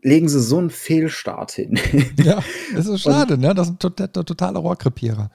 legen 0.02 0.28
sie 0.28 0.40
so 0.40 0.59
einen 0.59 0.71
Fehlstart 0.71 1.52
hin. 1.52 1.78
Ja, 2.23 2.42
das 2.75 2.87
ist 2.87 3.02
schade, 3.02 3.35
Und, 3.35 3.40
ne? 3.40 3.54
Das 3.54 3.68
ist 3.68 3.85
ein 3.85 3.97
der 3.97 4.12
totale 4.12 4.59
Rohrkrepierer. 4.59 5.30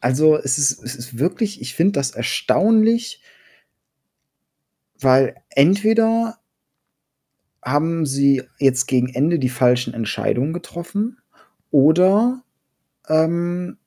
Also 0.00 0.36
es 0.36 0.58
ist, 0.58 0.82
es 0.82 0.94
ist 0.94 1.18
wirklich, 1.18 1.60
ich 1.60 1.74
finde 1.74 1.92
das 1.92 2.12
erstaunlich, 2.12 3.22
weil 5.00 5.36
entweder 5.50 6.38
haben 7.62 8.06
sie 8.06 8.42
jetzt 8.58 8.86
gegen 8.86 9.08
Ende 9.08 9.38
die 9.38 9.48
falschen 9.48 9.94
Entscheidungen 9.94 10.52
getroffen 10.52 11.18
oder 11.70 12.42
ähm, 13.08 13.78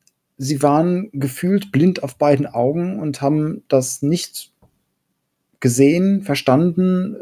sie 0.42 0.64
waren 0.64 1.10
gefühlt 1.14 1.72
blind 1.72 2.02
auf 2.02 2.18
beiden 2.18 2.48
Augen 2.48 3.00
und 3.00 3.22
haben 3.22 3.64
das 3.68 4.02
nicht 4.02 4.52
gesehen, 5.60 6.24
verstanden, 6.24 7.16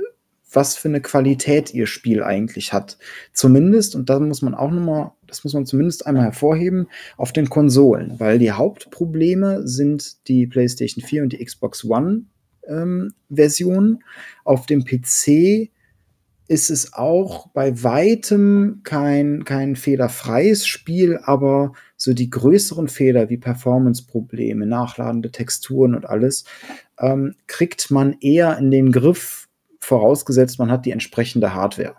was 0.51 0.77
für 0.77 0.87
eine 0.87 1.01
Qualität 1.01 1.73
ihr 1.73 1.85
Spiel 1.85 2.23
eigentlich 2.23 2.71
hat. 2.71 2.97
Zumindest, 3.33 3.93
und 3.93 4.09
da 4.09 4.21
muss 4.21 4.41
man 4.41 4.55
auch 4.55 4.71
nochmal, 4.71 5.11
das 5.27 5.43
muss 5.43 5.53
man 5.53 5.65
zumindest 5.65 6.07
einmal 6.07 6.23
hervorheben, 6.23 6.87
auf 7.17 7.33
den 7.33 7.49
Konsolen, 7.49 8.17
weil 8.19 8.39
die 8.39 8.53
Hauptprobleme 8.53 9.67
sind 9.67 10.27
die 10.29 10.47
PlayStation 10.47 11.03
4 11.03 11.23
und 11.23 11.33
die 11.33 11.43
Xbox 11.43 11.83
One 11.83 12.21
ähm, 12.67 13.13
Version. 13.29 14.01
Auf 14.45 14.65
dem 14.65 14.85
PC 14.85 15.69
ist 16.49 16.69
es 16.69 16.93
auch 16.93 17.47
bei 17.47 17.83
weitem 17.83 18.81
kein, 18.83 19.45
kein 19.45 19.75
fehlerfreies 19.75 20.67
Spiel, 20.67 21.19
aber 21.23 21.71
so 21.95 22.13
die 22.13 22.29
größeren 22.29 22.87
Fehler 22.87 23.29
wie 23.29 23.37
Performance-Probleme, 23.37 24.65
nachladende 24.65 25.31
Texturen 25.31 25.95
und 25.95 26.05
alles, 26.05 26.43
ähm, 26.99 27.35
kriegt 27.47 27.91
man 27.91 28.17
eher 28.19 28.57
in 28.57 28.71
den 28.71 28.91
Griff, 28.91 29.47
vorausgesetzt, 29.79 30.59
man 30.59 30.71
hat 30.71 30.85
die 30.85 30.91
entsprechende 30.91 31.53
Hardware. 31.53 31.95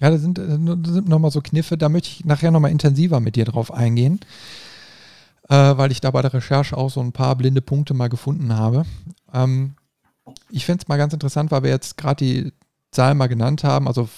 Ja, 0.00 0.10
das 0.10 0.22
sind, 0.22 0.38
sind 0.38 1.08
nochmal 1.08 1.30
so 1.30 1.40
Kniffe, 1.40 1.78
da 1.78 1.88
möchte 1.88 2.08
ich 2.08 2.24
nachher 2.24 2.50
nochmal 2.50 2.72
intensiver 2.72 3.20
mit 3.20 3.36
dir 3.36 3.44
drauf 3.44 3.72
eingehen 3.72 4.20
äh, 5.48 5.76
weil 5.76 5.92
ich 5.92 6.00
da 6.00 6.10
bei 6.10 6.22
der 6.22 6.32
Recherche 6.32 6.76
auch 6.76 6.90
so 6.90 7.00
ein 7.00 7.12
paar 7.12 7.36
blinde 7.36 7.60
Punkte 7.60 7.94
mal 7.94 8.08
gefunden 8.08 8.56
habe. 8.56 8.84
Ähm, 9.32 9.74
ich 10.50 10.64
finde 10.64 10.82
es 10.82 10.88
mal 10.88 10.96
ganz 10.96 11.12
interessant, 11.12 11.50
weil 11.50 11.62
wir 11.62 11.70
jetzt 11.70 11.96
gerade 11.96 12.24
die 12.24 12.52
Zahlen 12.90 13.18
mal 13.18 13.26
genannt 13.26 13.64
haben, 13.64 13.88
also 13.88 14.08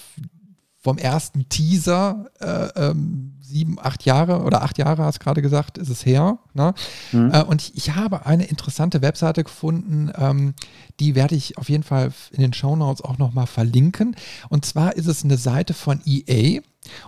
vom 0.87 0.97
ersten 0.97 1.49
Teaser, 1.49 2.27
äh, 2.39 2.69
ähm, 2.89 3.33
sieben, 3.41 3.77
acht 3.77 4.05
Jahre 4.05 4.43
oder 4.43 4.61
acht 4.61 4.77
Jahre 4.77 5.03
hast 5.03 5.19
du 5.19 5.23
gerade 5.23 5.41
gesagt, 5.41 5.77
ist 5.77 5.89
es 5.89 6.05
her. 6.05 6.39
Ne? 6.53 6.73
Mhm. 7.11 7.31
Äh, 7.33 7.43
und 7.43 7.61
ich, 7.61 7.75
ich, 7.75 7.95
habe 7.95 8.25
eine 8.25 8.45
interessante 8.45 9.01
Webseite 9.01 9.43
gefunden, 9.43 10.11
ähm, 10.15 10.53
die 10.99 11.15
werde 11.15 11.35
ich 11.35 11.57
auf 11.57 11.69
jeden 11.69 11.83
Fall 11.83 12.11
in 12.31 12.41
den 12.41 12.53
Shownotes 12.53 13.01
auch 13.01 13.17
nochmal 13.17 13.47
verlinken. 13.47 14.15
Und 14.49 14.65
zwar 14.65 14.95
ist 14.95 15.07
es 15.07 15.23
eine 15.23 15.37
Seite 15.37 15.73
von 15.73 16.01
EA. 16.05 16.61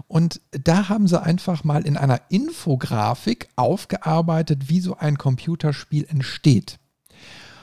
Und 0.07 0.41
da 0.51 0.89
haben 0.89 1.07
sie 1.07 1.21
einfach 1.21 1.63
mal 1.63 1.85
in 1.85 1.95
einer 1.95 2.19
Infografik 2.29 3.49
aufgearbeitet, 3.55 4.69
wie 4.69 4.81
so 4.81 4.97
ein 4.97 5.17
Computerspiel 5.17 6.05
entsteht. 6.09 6.79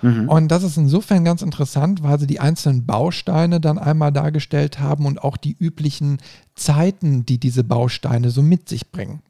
Mhm. 0.02 0.28
Und 0.28 0.48
das 0.48 0.62
ist 0.62 0.76
insofern 0.76 1.24
ganz 1.24 1.42
interessant, 1.42 2.02
weil 2.02 2.18
sie 2.18 2.26
die 2.26 2.40
einzelnen 2.40 2.86
Bausteine 2.86 3.60
dann 3.60 3.78
einmal 3.78 4.12
dargestellt 4.12 4.78
haben 4.78 5.06
und 5.06 5.22
auch 5.22 5.36
die 5.36 5.56
üblichen 5.58 6.18
Zeiten, 6.54 7.26
die 7.26 7.38
diese 7.38 7.64
Bausteine 7.64 8.30
so 8.30 8.42
mit 8.42 8.68
sich 8.68 8.90
bringen. 8.90 9.22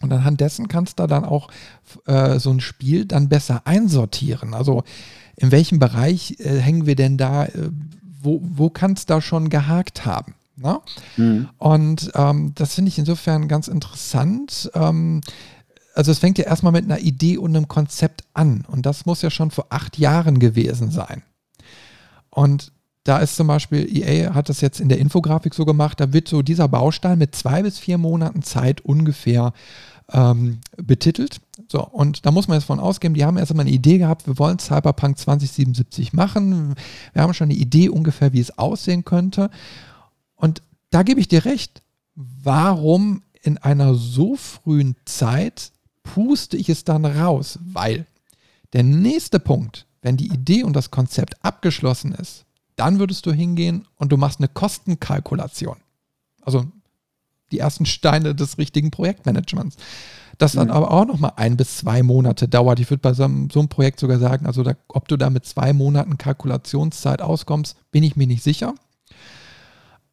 Und 0.00 0.12
anhand 0.12 0.40
dessen 0.40 0.68
kannst 0.68 0.98
du 0.98 1.06
dann 1.06 1.24
auch 1.24 1.48
äh, 2.06 2.38
so 2.38 2.50
ein 2.50 2.60
Spiel 2.60 3.04
dann 3.04 3.28
besser 3.28 3.62
einsortieren. 3.64 4.52
Also 4.52 4.82
in 5.36 5.52
welchem 5.52 5.78
Bereich 5.78 6.36
äh, 6.40 6.58
hängen 6.58 6.86
wir 6.86 6.96
denn 6.96 7.16
da, 7.16 7.46
äh, 7.46 7.70
wo, 8.20 8.40
wo 8.42 8.68
kann 8.68 8.92
es 8.92 9.06
da 9.06 9.20
schon 9.20 9.48
gehakt 9.48 10.04
haben? 10.04 10.34
Ne? 10.56 10.80
Mhm. 11.16 11.48
Und 11.58 12.12
ähm, 12.14 12.52
das 12.54 12.74
finde 12.74 12.88
ich 12.88 12.98
insofern 12.98 13.48
ganz 13.48 13.68
interessant. 13.68 14.70
Ähm, 14.74 15.20
also 15.94 16.10
es 16.10 16.18
fängt 16.18 16.38
ja 16.38 16.44
erstmal 16.44 16.72
mit 16.72 16.84
einer 16.84 17.00
Idee 17.00 17.38
und 17.38 17.56
einem 17.56 17.68
Konzept 17.68 18.24
an. 18.34 18.64
Und 18.68 18.86
das 18.86 19.06
muss 19.06 19.22
ja 19.22 19.30
schon 19.30 19.50
vor 19.50 19.66
acht 19.70 19.98
Jahren 19.98 20.38
gewesen 20.38 20.90
sein. 20.90 21.22
Und 22.30 22.72
da 23.04 23.18
ist 23.18 23.36
zum 23.36 23.48
Beispiel, 23.48 23.88
EA 23.94 24.34
hat 24.34 24.48
das 24.48 24.60
jetzt 24.60 24.80
in 24.80 24.88
der 24.88 24.98
Infografik 24.98 25.54
so 25.54 25.64
gemacht, 25.64 25.98
da 25.98 26.12
wird 26.12 26.28
so 26.28 26.42
dieser 26.42 26.68
Baustein 26.68 27.18
mit 27.18 27.34
zwei 27.34 27.62
bis 27.62 27.78
vier 27.78 27.98
Monaten 27.98 28.42
Zeit 28.42 28.80
ungefähr 28.80 29.52
ähm, 30.12 30.60
betitelt. 30.76 31.40
So, 31.68 31.84
und 31.84 32.24
da 32.24 32.30
muss 32.30 32.48
man 32.48 32.58
jetzt 32.58 32.66
von 32.66 32.78
ausgehen, 32.78 33.14
die 33.14 33.24
haben 33.24 33.38
erst 33.38 33.50
einmal 33.50 33.66
eine 33.66 33.74
Idee 33.74 33.98
gehabt, 33.98 34.26
wir 34.26 34.38
wollen 34.38 34.58
Cyberpunk 34.58 35.18
2077 35.18 36.12
machen. 36.12 36.74
Wir 37.12 37.22
haben 37.22 37.34
schon 37.34 37.50
eine 37.50 37.58
Idee 37.58 37.88
ungefähr, 37.88 38.32
wie 38.32 38.40
es 38.40 38.56
aussehen 38.56 39.04
könnte. 39.04 39.50
Und 40.36 40.62
da 40.90 41.02
gebe 41.02 41.20
ich 41.20 41.28
dir 41.28 41.44
recht. 41.44 41.82
Warum 42.14 43.22
in 43.42 43.58
einer 43.58 43.94
so 43.94 44.36
frühen 44.36 44.96
Zeit 45.04 45.72
puste 46.02 46.56
ich 46.56 46.68
es 46.68 46.84
dann 46.84 47.04
raus? 47.04 47.58
Weil 47.64 48.06
der 48.72 48.82
nächste 48.82 49.38
Punkt, 49.38 49.86
wenn 50.00 50.16
die 50.16 50.32
Idee 50.32 50.64
und 50.64 50.74
das 50.74 50.90
Konzept 50.90 51.44
abgeschlossen 51.44 52.12
ist, 52.12 52.44
dann 52.76 52.98
würdest 52.98 53.26
du 53.26 53.32
hingehen 53.32 53.86
und 53.96 54.12
du 54.12 54.16
machst 54.16 54.40
eine 54.40 54.48
Kostenkalkulation. 54.48 55.76
Also 56.40 56.66
die 57.52 57.58
ersten 57.58 57.86
Steine 57.86 58.34
des 58.34 58.58
richtigen 58.58 58.90
Projektmanagements. 58.90 59.76
Das 60.38 60.52
dann 60.52 60.68
mhm. 60.68 60.74
aber 60.74 60.90
auch 60.90 61.04
nochmal 61.04 61.34
ein 61.36 61.56
bis 61.56 61.76
zwei 61.76 62.02
Monate 62.02 62.48
dauert. 62.48 62.80
Ich 62.80 62.90
würde 62.90 63.02
bei 63.02 63.12
so 63.12 63.24
einem, 63.24 63.50
so 63.50 63.60
einem, 63.60 63.68
Projekt 63.68 64.00
sogar 64.00 64.18
sagen, 64.18 64.46
also 64.46 64.62
da, 64.62 64.74
ob 64.88 65.06
du 65.06 65.16
da 65.16 65.30
mit 65.30 65.44
zwei 65.44 65.72
Monaten 65.72 66.18
Kalkulationszeit 66.18 67.20
auskommst, 67.20 67.76
bin 67.90 68.02
ich 68.02 68.16
mir 68.16 68.26
nicht 68.26 68.42
sicher. 68.42 68.74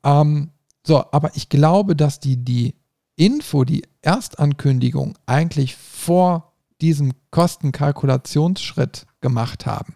Ähm, 0.04 0.52
so, 0.86 1.04
aber 1.12 1.36
ich 1.36 1.50
glaube, 1.50 1.96
dass 1.96 2.20
die, 2.20 2.38
die 2.38 2.76
Info, 3.20 3.66
die 3.66 3.84
Erstankündigung 4.02 5.18
eigentlich 5.26 5.76
vor 5.76 6.54
diesem 6.80 7.12
Kostenkalkulationsschritt 7.32 9.06
gemacht 9.20 9.66
haben. 9.66 9.96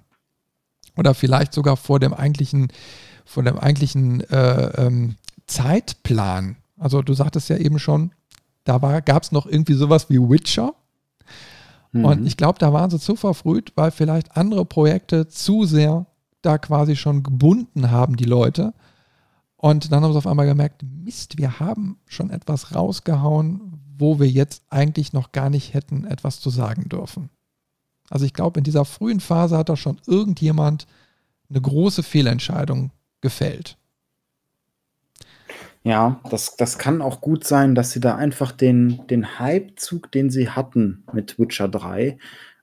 Oder 0.97 1.13
vielleicht 1.13 1.53
sogar 1.53 1.77
vor 1.77 1.99
dem 1.99 2.13
eigentlichen, 2.13 2.67
vor 3.23 3.43
dem 3.43 3.57
eigentlichen 3.57 4.21
äh, 4.29 4.85
ähm, 4.85 5.15
Zeitplan. 5.47 6.57
Also 6.77 7.01
du 7.01 7.13
sagtest 7.13 7.47
ja 7.47 7.57
eben 7.57 7.79
schon, 7.79 8.11
da 8.65 8.77
gab 8.99 9.23
es 9.23 9.31
noch 9.31 9.45
irgendwie 9.45 9.73
sowas 9.73 10.09
wie 10.09 10.19
Witcher. 10.19 10.73
Mhm. 11.93 12.05
Und 12.05 12.25
ich 12.27 12.35
glaube, 12.35 12.59
da 12.59 12.73
waren 12.73 12.89
sie 12.89 12.99
zu 12.99 13.15
verfrüht, 13.15 13.71
weil 13.75 13.91
vielleicht 13.91 14.35
andere 14.35 14.65
Projekte 14.65 15.29
zu 15.29 15.63
sehr 15.63 16.07
da 16.41 16.57
quasi 16.57 16.97
schon 16.97 17.23
gebunden 17.23 17.89
haben, 17.89 18.17
die 18.17 18.25
Leute. 18.25 18.73
Und 19.63 19.93
dann 19.93 20.03
haben 20.03 20.11
sie 20.11 20.17
auf 20.17 20.27
einmal 20.27 20.45
gemerkt, 20.45 20.83
Mist, 20.83 21.37
wir 21.37 21.61
haben 21.61 21.97
schon 22.05 22.31
etwas 22.31 22.75
rausgehauen, 22.75 23.79
wo 23.97 24.19
wir 24.19 24.27
jetzt 24.27 24.61
eigentlich 24.69 25.13
noch 25.13 25.31
gar 25.31 25.49
nicht 25.49 25.73
hätten 25.73 26.03
etwas 26.03 26.41
zu 26.41 26.49
sagen 26.49 26.89
dürfen. 26.89 27.29
Also 28.09 28.25
ich 28.25 28.33
glaube, 28.33 28.59
in 28.59 28.65
dieser 28.65 28.83
frühen 28.83 29.21
Phase 29.21 29.57
hat 29.57 29.69
da 29.69 29.77
schon 29.77 30.01
irgendjemand 30.05 30.85
eine 31.49 31.61
große 31.61 32.03
Fehlentscheidung 32.03 32.91
gefällt. 33.21 33.77
Ja, 35.83 36.19
das, 36.29 36.57
das 36.57 36.77
kann 36.77 37.01
auch 37.01 37.21
gut 37.21 37.45
sein, 37.45 37.73
dass 37.73 37.91
sie 37.91 38.01
da 38.01 38.17
einfach 38.17 38.51
den, 38.51 39.07
den 39.07 39.39
Hypezug, 39.39 40.11
den 40.11 40.29
sie 40.29 40.49
hatten 40.49 41.05
mit 41.13 41.39
Witcher 41.39 41.69
3, 41.69 42.17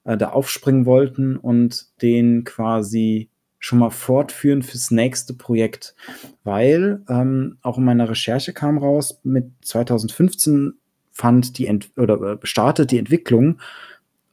äh, 0.04 0.18
da 0.18 0.32
aufspringen 0.32 0.84
wollten 0.84 1.38
und 1.38 2.02
den 2.02 2.44
quasi 2.44 3.30
schon 3.60 3.78
mal 3.78 3.90
fortführen 3.90 4.62
fürs 4.62 4.90
nächste 4.90 5.34
Projekt, 5.34 5.94
weil 6.42 7.02
ähm, 7.08 7.58
auch 7.62 7.78
in 7.78 7.84
meiner 7.84 8.08
Recherche 8.08 8.52
kam 8.52 8.78
raus, 8.78 9.20
mit 9.22 9.52
2015 9.62 10.74
fand 11.12 11.58
die 11.58 11.66
Ent 11.66 11.90
oder 11.96 12.20
äh, 12.20 12.38
startet 12.42 12.90
die 12.90 12.98
Entwicklung 12.98 13.60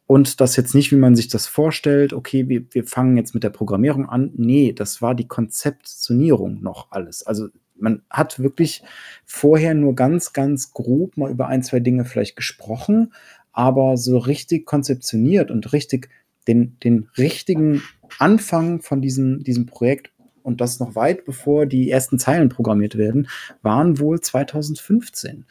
und 0.07 0.39
das 0.39 0.55
jetzt 0.55 0.73
nicht, 0.73 0.91
wie 0.91 0.97
man 0.97 1.15
sich 1.15 1.27
das 1.27 1.47
vorstellt, 1.47 2.13
okay, 2.13 2.47
wir, 2.47 2.63
wir 2.71 2.85
fangen 2.85 3.17
jetzt 3.17 3.33
mit 3.33 3.43
der 3.43 3.49
Programmierung 3.49 4.07
an. 4.07 4.31
Nee, 4.35 4.71
das 4.71 5.01
war 5.01 5.13
die 5.13 5.27
Konzeptionierung 5.27 6.61
noch 6.61 6.91
alles. 6.91 7.27
Also 7.27 7.49
man 7.75 8.01
hat 8.09 8.39
wirklich 8.39 8.83
vorher 9.25 9.73
nur 9.73 9.95
ganz, 9.95 10.31
ganz 10.31 10.71
grob 10.71 11.17
mal 11.17 11.29
über 11.29 11.47
ein, 11.47 11.61
zwei 11.61 11.81
Dinge 11.81 12.05
vielleicht 12.05 12.37
gesprochen, 12.37 13.13
aber 13.51 13.97
so 13.97 14.17
richtig 14.17 14.65
konzeptioniert 14.65 15.51
und 15.51 15.73
richtig 15.73 16.09
den, 16.47 16.79
den 16.79 17.09
richtigen 17.17 17.81
Anfang 18.19 18.81
von 18.81 19.01
diesem, 19.01 19.43
diesem 19.43 19.65
Projekt 19.65 20.11
und 20.43 20.61
das 20.61 20.79
noch 20.79 20.95
weit 20.95 21.25
bevor 21.25 21.65
die 21.65 21.91
ersten 21.91 22.19
Zeilen 22.19 22.49
programmiert 22.49 22.97
werden, 22.97 23.27
waren 23.61 23.99
wohl 23.99 24.21
2015. 24.21 25.45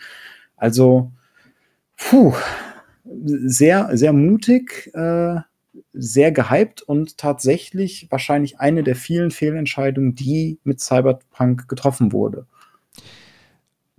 Also, 0.56 1.12
puh, 1.96 2.34
sehr, 3.04 3.90
sehr 3.96 4.12
mutig, 4.12 4.90
äh, 4.94 5.40
sehr 5.92 6.32
gehypt 6.32 6.82
und 6.82 7.18
tatsächlich 7.18 8.08
wahrscheinlich 8.10 8.60
eine 8.60 8.82
der 8.82 8.96
vielen 8.96 9.30
Fehlentscheidungen, 9.30 10.14
die 10.14 10.58
mit 10.64 10.80
Cyberpunk 10.80 11.68
getroffen 11.68 12.12
wurde. 12.12 12.46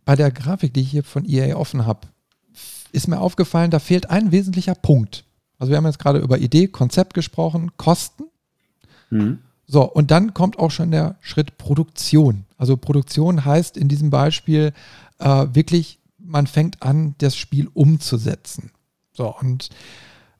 Bei 0.06 0.16
der 0.16 0.32
Grafik, 0.32 0.74
die 0.74 0.82
ich 0.82 0.92
hier 0.92 1.04
von 1.04 1.26
EA 1.26 1.56
offen 1.56 1.86
habe, 1.86 2.08
ist 2.92 3.08
mir 3.08 3.20
aufgefallen, 3.20 3.72
da 3.72 3.80
fehlt 3.80 4.10
ein 4.10 4.32
wesentlicher 4.32 4.76
Punkt. 4.76 5.26
Also 5.60 5.72
wir 5.72 5.78
haben 5.78 5.86
jetzt 5.86 6.00
gerade 6.00 6.20
über 6.20 6.38
Idee, 6.38 6.68
Konzept 6.68 7.14
gesprochen, 7.14 7.72
Kosten. 7.78 8.24
Mhm. 9.10 9.40
So, 9.66 9.84
und 9.84 10.12
dann 10.12 10.34
kommt 10.34 10.60
auch 10.60 10.72
schon 10.72 10.92
der 10.92 11.18
Schritt 11.20 11.58
Produktion. 11.58 12.46
Also 12.58 12.78
Produktion 12.78 13.44
heißt 13.44 13.76
in 13.76 13.90
diesem 13.90 14.10
Beispiel 14.10 14.74
äh, 15.20 15.46
wirklich, 15.52 16.00
man 16.18 16.48
fängt 16.48 16.82
an, 16.82 17.16
das 17.18 17.36
Spiel 17.36 17.70
umzusetzen. 17.74 18.72
So, 19.12 19.36
und 19.36 19.70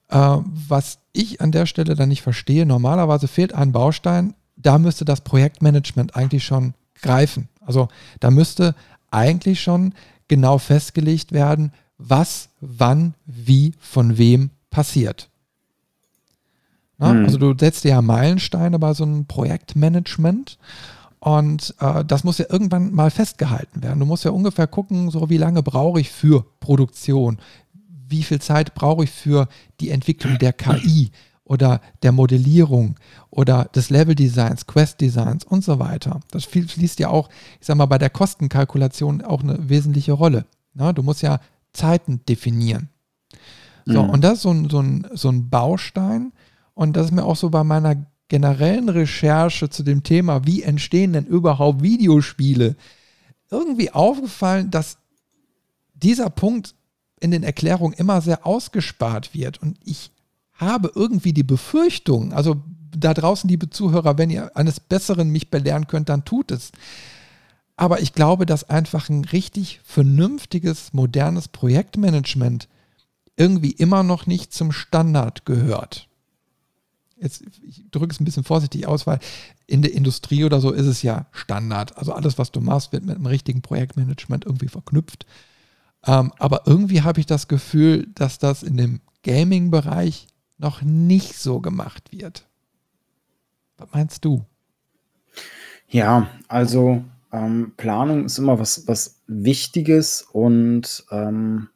äh, 0.08 0.16
was 0.16 1.00
ich 1.12 1.40
an 1.40 1.52
der 1.52 1.66
Stelle 1.66 1.94
dann 1.94 2.08
nicht 2.08 2.22
verstehe, 2.22 2.64
normalerweise 2.64 3.28
fehlt 3.28 3.54
ein 3.54 3.72
Baustein, 3.72 4.34
da 4.56 4.78
müsste 4.78 5.04
das 5.04 5.20
Projektmanagement 5.20 6.16
eigentlich 6.16 6.44
schon 6.44 6.74
greifen. 7.00 7.48
Also 7.60 7.88
da 8.20 8.30
müsste 8.30 8.74
eigentlich 9.10 9.60
schon 9.60 9.94
genau 10.26 10.58
festgelegt 10.58 11.32
werden, 11.32 11.72
was, 11.98 12.48
wann, 12.60 13.14
wie, 13.26 13.74
von 13.78 14.18
wem 14.18 14.50
passiert. 14.70 15.28
Na, 16.98 17.12
mhm. 17.12 17.24
Also 17.24 17.38
du 17.38 17.54
setzt 17.58 17.84
ja 17.84 18.02
Meilensteine 18.02 18.78
bei 18.78 18.92
so 18.92 19.04
einem 19.04 19.26
Projektmanagement 19.26 20.58
und 21.20 21.74
äh, 21.80 22.04
das 22.04 22.24
muss 22.24 22.38
ja 22.38 22.46
irgendwann 22.48 22.92
mal 22.92 23.10
festgehalten 23.10 23.82
werden. 23.82 24.00
Du 24.00 24.06
musst 24.06 24.24
ja 24.24 24.30
ungefähr 24.30 24.66
gucken, 24.66 25.10
so 25.10 25.30
wie 25.30 25.36
lange 25.36 25.62
brauche 25.62 26.00
ich 26.00 26.10
für 26.10 26.44
Produktion, 26.60 27.38
wie 28.08 28.22
viel 28.22 28.40
Zeit 28.40 28.74
brauche 28.74 29.04
ich 29.04 29.10
für 29.10 29.48
die 29.80 29.90
Entwicklung 29.90 30.38
der 30.38 30.52
KI 30.52 31.10
oder 31.44 31.80
der 32.02 32.12
Modellierung 32.12 32.96
oder 33.30 33.64
des 33.74 33.90
Level-Designs, 33.90 34.66
Quest-Designs 34.66 35.44
und 35.44 35.64
so 35.64 35.78
weiter. 35.78 36.20
Das 36.30 36.44
fließt 36.44 37.00
ja 37.00 37.08
auch, 37.08 37.28
ich 37.60 37.66
sag 37.66 37.76
mal, 37.76 37.86
bei 37.86 37.98
der 37.98 38.10
Kostenkalkulation 38.10 39.22
auch 39.22 39.42
eine 39.42 39.68
wesentliche 39.68 40.12
Rolle. 40.12 40.44
Na, 40.74 40.92
du 40.92 41.02
musst 41.02 41.22
ja 41.22 41.40
Zeiten 41.72 42.20
definieren. 42.28 42.90
So, 43.86 44.02
mhm. 44.02 44.10
und 44.10 44.24
das 44.24 44.34
ist 44.34 44.42
so 44.42 44.50
ein, 44.50 44.68
so, 44.68 44.80
ein, 44.80 45.06
so 45.12 45.30
ein 45.30 45.48
Baustein. 45.48 46.32
Und 46.78 46.96
das 46.96 47.06
ist 47.06 47.12
mir 47.12 47.24
auch 47.24 47.34
so 47.34 47.50
bei 47.50 47.64
meiner 47.64 47.96
generellen 48.28 48.88
Recherche 48.88 49.68
zu 49.68 49.82
dem 49.82 50.04
Thema, 50.04 50.46
wie 50.46 50.62
entstehen 50.62 51.12
denn 51.12 51.26
überhaupt 51.26 51.82
Videospiele, 51.82 52.76
irgendwie 53.50 53.90
aufgefallen, 53.90 54.70
dass 54.70 54.98
dieser 55.94 56.30
Punkt 56.30 56.76
in 57.18 57.32
den 57.32 57.42
Erklärungen 57.42 57.94
immer 57.94 58.20
sehr 58.20 58.46
ausgespart 58.46 59.34
wird. 59.34 59.60
Und 59.60 59.76
ich 59.84 60.12
habe 60.52 60.92
irgendwie 60.94 61.32
die 61.32 61.42
Befürchtung, 61.42 62.32
also 62.32 62.62
da 62.96 63.12
draußen, 63.12 63.50
liebe 63.50 63.70
Zuhörer, 63.70 64.16
wenn 64.16 64.30
ihr 64.30 64.56
eines 64.56 64.78
Besseren 64.78 65.30
mich 65.30 65.50
belehren 65.50 65.88
könnt, 65.88 66.08
dann 66.08 66.24
tut 66.24 66.52
es. 66.52 66.70
Aber 67.74 68.00
ich 68.02 68.12
glaube, 68.12 68.46
dass 68.46 68.70
einfach 68.70 69.08
ein 69.08 69.24
richtig 69.24 69.80
vernünftiges, 69.82 70.92
modernes 70.92 71.48
Projektmanagement 71.48 72.68
irgendwie 73.36 73.72
immer 73.72 74.04
noch 74.04 74.28
nicht 74.28 74.52
zum 74.52 74.70
Standard 74.70 75.44
gehört. 75.44 76.07
Jetzt, 77.20 77.42
ich 77.62 77.84
drücke 77.90 78.12
es 78.12 78.20
ein 78.20 78.24
bisschen 78.24 78.44
vorsichtig 78.44 78.86
aus, 78.86 79.06
weil 79.06 79.18
in 79.66 79.82
der 79.82 79.92
Industrie 79.92 80.44
oder 80.44 80.60
so 80.60 80.70
ist 80.70 80.86
es 80.86 81.02
ja 81.02 81.26
Standard. 81.32 81.96
Also 81.98 82.12
alles, 82.12 82.38
was 82.38 82.52
du 82.52 82.60
machst, 82.60 82.92
wird 82.92 83.04
mit 83.04 83.16
einem 83.16 83.26
richtigen 83.26 83.62
Projektmanagement 83.62 84.44
irgendwie 84.44 84.68
verknüpft. 84.68 85.26
Ähm, 86.06 86.32
aber 86.38 86.62
irgendwie 86.66 87.02
habe 87.02 87.20
ich 87.20 87.26
das 87.26 87.48
Gefühl, 87.48 88.06
dass 88.14 88.38
das 88.38 88.62
in 88.62 88.76
dem 88.76 89.00
Gaming-Bereich 89.24 90.28
noch 90.58 90.82
nicht 90.82 91.34
so 91.34 91.60
gemacht 91.60 92.12
wird. 92.12 92.46
Was 93.76 93.88
meinst 93.92 94.24
du? 94.24 94.44
Ja, 95.88 96.28
also 96.48 97.04
ähm, 97.32 97.72
Planung 97.76 98.24
ist 98.24 98.38
immer 98.38 98.58
was, 98.58 98.86
was 98.86 99.20
Wichtiges 99.26 100.22
und 100.32 101.04
ähm, 101.10 101.68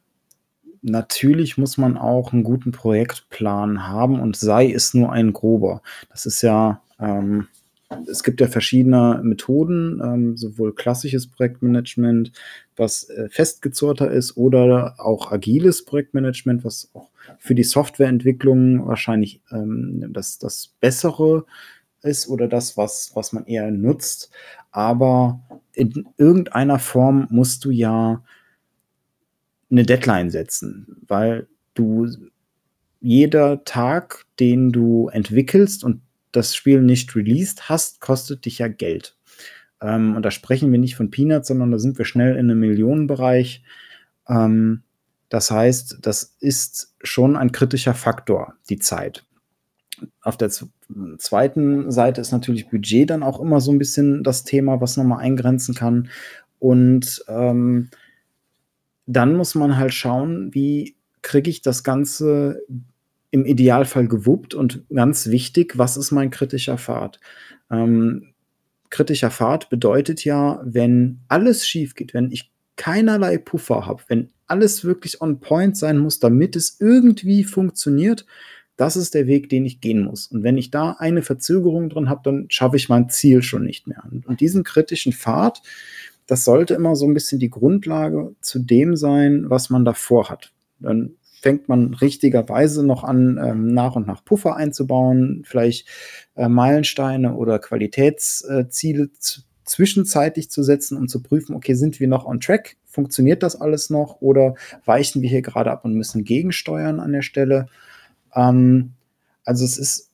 natürlich 0.82 1.58
muss 1.58 1.78
man 1.78 1.96
auch 1.96 2.32
einen 2.32 2.44
guten 2.44 2.72
Projektplan 2.72 3.88
haben 3.88 4.20
und 4.20 4.36
sei 4.36 4.72
es 4.72 4.94
nur 4.94 5.12
ein 5.12 5.32
grober. 5.32 5.82
Das 6.10 6.26
ist 6.26 6.42
ja, 6.42 6.82
ähm, 7.00 7.48
es 8.10 8.22
gibt 8.22 8.40
ja 8.40 8.48
verschiedene 8.48 9.20
Methoden, 9.22 10.00
ähm, 10.02 10.36
sowohl 10.36 10.74
klassisches 10.74 11.26
Projektmanagement, 11.26 12.32
was 12.76 13.08
äh, 13.10 13.28
festgezurrter 13.30 14.10
ist, 14.10 14.36
oder 14.36 14.94
auch 14.98 15.30
agiles 15.30 15.84
Projektmanagement, 15.84 16.64
was 16.64 16.90
auch 16.94 17.10
für 17.38 17.54
die 17.54 17.64
Softwareentwicklung 17.64 18.86
wahrscheinlich 18.86 19.40
ähm, 19.50 20.06
das, 20.12 20.38
das 20.38 20.74
Bessere 20.80 21.44
ist 22.02 22.28
oder 22.28 22.48
das, 22.48 22.76
was, 22.76 23.12
was 23.14 23.32
man 23.32 23.46
eher 23.46 23.70
nutzt 23.70 24.30
aber 24.72 25.40
in 25.74 26.08
irgendeiner 26.16 26.78
Form 26.78 27.28
musst 27.30 27.64
du 27.64 27.70
ja 27.70 28.22
eine 29.72 29.84
Deadline 29.84 30.30
setzen, 30.30 31.02
weil 31.08 31.48
du 31.74 32.06
jeder 33.00 33.64
Tag, 33.64 34.24
den 34.38 34.70
du 34.70 35.08
entwickelst 35.08 35.82
und 35.82 36.02
das 36.30 36.54
Spiel 36.54 36.80
nicht 36.80 37.16
released 37.16 37.68
hast, 37.68 38.00
kostet 38.00 38.44
dich 38.44 38.58
ja 38.58 38.68
Geld. 38.68 39.16
Ähm, 39.80 40.14
und 40.14 40.22
da 40.22 40.30
sprechen 40.30 40.70
wir 40.70 40.78
nicht 40.78 40.94
von 40.94 41.10
Peanuts, 41.10 41.48
sondern 41.48 41.72
da 41.72 41.78
sind 41.78 41.98
wir 41.98 42.04
schnell 42.04 42.36
in 42.36 42.50
einem 42.50 42.60
Millionenbereich. 42.60 43.64
Ähm, 44.28 44.82
das 45.28 45.50
heißt, 45.50 45.98
das 46.02 46.36
ist 46.40 46.94
schon 47.02 47.36
ein 47.36 47.50
kritischer 47.50 47.94
Faktor, 47.94 48.54
die 48.68 48.78
Zeit 48.78 49.24
auf 50.20 50.36
der 50.36 50.50
zweiten 51.18 51.90
Seite 51.90 52.20
ist 52.20 52.32
natürlich 52.32 52.68
Budget 52.70 53.10
dann 53.10 53.22
auch 53.22 53.40
immer 53.40 53.60
so 53.60 53.72
ein 53.72 53.78
bisschen 53.78 54.22
das 54.22 54.44
Thema, 54.44 54.80
was 54.80 54.96
nochmal 54.96 55.20
eingrenzen 55.20 55.74
kann. 55.74 56.08
Und 56.58 57.24
ähm, 57.28 57.90
dann 59.06 59.36
muss 59.36 59.54
man 59.54 59.76
halt 59.76 59.94
schauen, 59.94 60.54
wie 60.54 60.96
kriege 61.22 61.50
ich 61.50 61.62
das 61.62 61.84
Ganze 61.84 62.62
im 63.30 63.46
Idealfall 63.46 64.08
gewuppt 64.08 64.54
und 64.54 64.84
ganz 64.90 65.28
wichtig, 65.28 65.78
was 65.78 65.96
ist 65.96 66.10
mein 66.10 66.30
kritischer 66.30 66.78
Pfad? 66.78 67.18
Ähm, 67.70 68.34
kritischer 68.90 69.30
Pfad 69.30 69.70
bedeutet 69.70 70.24
ja, 70.24 70.60
wenn 70.64 71.20
alles 71.28 71.66
schief 71.66 71.94
geht, 71.94 72.12
wenn 72.12 72.30
ich 72.30 72.50
keinerlei 72.76 73.38
Puffer 73.38 73.86
habe, 73.86 74.02
wenn 74.08 74.30
alles 74.46 74.84
wirklich 74.84 75.20
on 75.22 75.40
point 75.40 75.76
sein 75.76 75.98
muss, 75.98 76.18
damit 76.18 76.56
es 76.56 76.78
irgendwie 76.78 77.44
funktioniert, 77.44 78.26
das 78.76 78.96
ist 78.96 79.14
der 79.14 79.26
Weg, 79.26 79.48
den 79.48 79.64
ich 79.64 79.80
gehen 79.80 80.02
muss. 80.02 80.26
Und 80.26 80.42
wenn 80.42 80.58
ich 80.58 80.70
da 80.70 80.96
eine 80.98 81.22
Verzögerung 81.22 81.88
drin 81.88 82.08
habe, 82.08 82.22
dann 82.24 82.46
schaffe 82.48 82.76
ich 82.76 82.88
mein 82.88 83.08
Ziel 83.08 83.42
schon 83.42 83.64
nicht 83.64 83.86
mehr. 83.86 84.02
Und 84.26 84.40
diesen 84.40 84.64
kritischen 84.64 85.12
Pfad, 85.12 85.62
das 86.26 86.44
sollte 86.44 86.74
immer 86.74 86.96
so 86.96 87.06
ein 87.06 87.14
bisschen 87.14 87.38
die 87.38 87.50
Grundlage 87.50 88.34
zu 88.40 88.58
dem 88.58 88.96
sein, 88.96 89.50
was 89.50 89.70
man 89.70 89.84
davor 89.84 90.30
hat. 90.30 90.52
Dann 90.78 91.16
fängt 91.42 91.68
man 91.68 91.94
richtigerweise 91.94 92.86
noch 92.86 93.02
an, 93.02 93.38
ähm, 93.42 93.74
nach 93.74 93.96
und 93.96 94.06
nach 94.06 94.24
Puffer 94.24 94.56
einzubauen, 94.56 95.42
vielleicht 95.44 95.88
äh, 96.36 96.48
Meilensteine 96.48 97.34
oder 97.34 97.58
Qualitätsziele 97.58 99.04
äh, 99.04 99.08
zwischenzeitlich 99.64 100.50
zu 100.50 100.62
setzen, 100.62 100.96
um 100.96 101.08
zu 101.08 101.22
prüfen, 101.22 101.54
okay, 101.54 101.74
sind 101.74 101.98
wir 101.98 102.08
noch 102.08 102.26
on 102.26 102.40
track? 102.40 102.76
Funktioniert 102.84 103.42
das 103.42 103.60
alles 103.60 103.90
noch? 103.90 104.20
Oder 104.20 104.54
weichen 104.84 105.22
wir 105.22 105.30
hier 105.30 105.42
gerade 105.42 105.70
ab 105.70 105.84
und 105.84 105.94
müssen 105.94 106.24
gegensteuern 106.24 107.00
an 107.00 107.12
der 107.12 107.22
Stelle? 107.22 107.66
Ähm, 108.34 108.92
also 109.44 109.64
es 109.64 109.78
ist, 109.78 110.10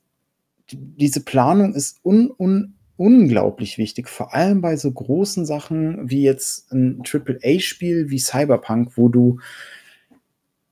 diese 0.71 1.21
Planung 1.21 1.73
ist 1.73 1.99
un, 2.03 2.31
un, 2.37 2.73
unglaublich 2.99 3.77
wichtig, 3.77 4.09
vor 4.09 4.33
allem 4.33 4.59
bei 4.59 4.75
so 4.75 4.91
großen 4.91 5.45
Sachen 5.45 6.09
wie 6.09 6.21
jetzt 6.21 6.69
ein 6.73 7.01
AAA-Spiel 7.01 8.09
wie 8.09 8.19
Cyberpunk, 8.19 8.97
wo 8.97 9.07
du 9.07 9.39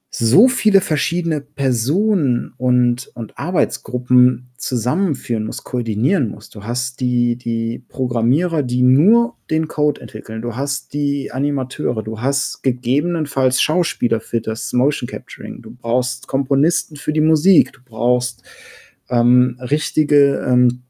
so 0.09 0.49
viele 0.49 0.81
verschiedene 0.81 1.39
Personen 1.39 2.53
und, 2.57 3.11
und 3.13 3.37
Arbeitsgruppen 3.37 4.49
zusammenführen 4.57 5.45
musst, 5.45 5.63
koordinieren 5.63 6.27
musst. 6.27 6.53
Du 6.55 6.63
hast 6.63 6.99
die, 6.99 7.37
die 7.37 7.83
Programmierer, 7.87 8.61
die 8.61 8.81
nur 8.81 9.35
den 9.49 9.69
Code 9.69 10.01
entwickeln. 10.01 10.41
Du 10.41 10.55
hast 10.55 10.93
die 10.93 11.31
Animateure. 11.31 12.03
Du 12.03 12.19
hast 12.19 12.61
gegebenenfalls 12.61 13.61
Schauspieler 13.61 14.19
für 14.19 14.41
das 14.41 14.73
Motion 14.73 15.07
Capturing. 15.07 15.61
Du 15.61 15.71
brauchst 15.71 16.27
Komponisten 16.27 16.97
für 16.97 17.13
die 17.13 17.21
Musik. 17.21 17.71
Du 17.71 17.79
brauchst 17.85 18.43
ähm, 19.09 19.57
richtige 19.61 20.45
ähm, 20.45 20.83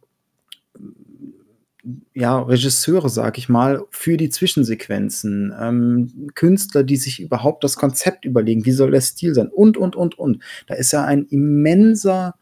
ja, 2.13 2.39
Regisseure, 2.39 3.09
sag 3.09 3.37
ich 3.37 3.49
mal, 3.49 3.83
für 3.91 4.17
die 4.17 4.29
Zwischensequenzen, 4.29 5.53
ähm, 5.59 6.29
Künstler, 6.35 6.83
die 6.83 6.97
sich 6.97 7.21
überhaupt 7.21 7.63
das 7.63 7.75
Konzept 7.75 8.25
überlegen, 8.25 8.65
wie 8.65 8.71
soll 8.71 8.91
der 8.91 9.01
Stil 9.01 9.33
sein 9.33 9.47
und, 9.47 9.77
und, 9.77 9.95
und, 9.95 10.19
und. 10.19 10.43
Da 10.67 10.75
ist 10.75 10.91
ja 10.91 11.05
ein 11.05 11.25
immenser 11.25 12.35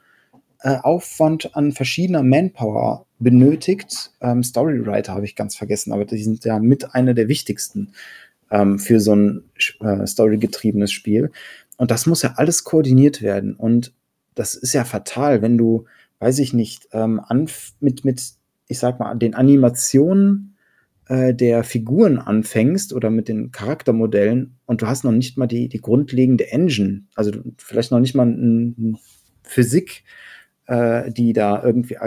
äh, 0.62 0.78
Aufwand 0.82 1.56
an 1.56 1.74
verschiedener 1.74 2.24
Manpower 2.24 3.06
benötigt. 3.20 4.12
Ähm, 4.22 4.42
Storywriter 4.42 5.14
habe 5.14 5.26
ich 5.26 5.36
ganz 5.36 5.56
vergessen, 5.56 5.94
aber 5.94 6.06
die 6.06 6.24
sind 6.24 6.44
ja 6.44 6.60
mit 6.60 6.96
einer 6.96 7.14
der 7.14 7.28
wichtigsten 7.28 7.94
ähm, 8.50 8.80
für 8.80 9.00
so 9.00 9.16
ein 9.16 9.44
äh, 9.82 10.08
storygetriebenes 10.08 10.92
Spiel. 10.92 11.32
Und 11.78 11.92
das 11.92 12.06
muss 12.06 12.22
ja 12.22 12.34
alles 12.38 12.64
koordiniert 12.64 13.22
werden. 13.22 13.56
Und 13.56 13.94
das 14.34 14.56
ist 14.56 14.74
ja 14.74 14.86
fatal, 14.86 15.42
wenn 15.42 15.58
du, 15.58 15.86
weiß 16.20 16.40
ich 16.40 16.54
nicht, 16.54 16.88
ähm, 16.94 17.22
mit, 17.80 18.06
mit, 18.06 18.22
ich 18.68 18.80
sag 18.80 19.00
mal, 19.00 19.16
den 19.16 19.36
Animationen 19.36 20.56
äh, 21.08 21.34
der 21.34 21.64
Figuren 21.64 22.18
anfängst 22.18 22.94
oder 22.94 23.10
mit 23.10 23.28
den 23.28 23.52
Charaktermodellen 23.52 24.58
und 24.66 24.82
du 24.82 24.88
hast 24.88 25.04
noch 25.04 25.12
nicht 25.12 25.38
mal 25.38 25.48
die, 25.48 25.70
die 25.70 25.82
grundlegende 25.82 26.52
Engine, 26.52 27.04
also 27.16 27.32
vielleicht 27.58 27.92
noch 27.92 28.00
nicht 28.00 28.16
mal 28.16 28.26
ein, 28.26 28.98
Physik, 29.48 30.04
äh, 30.66 31.12
die 31.12 31.34
da 31.34 31.64
irgendwie 31.64 31.98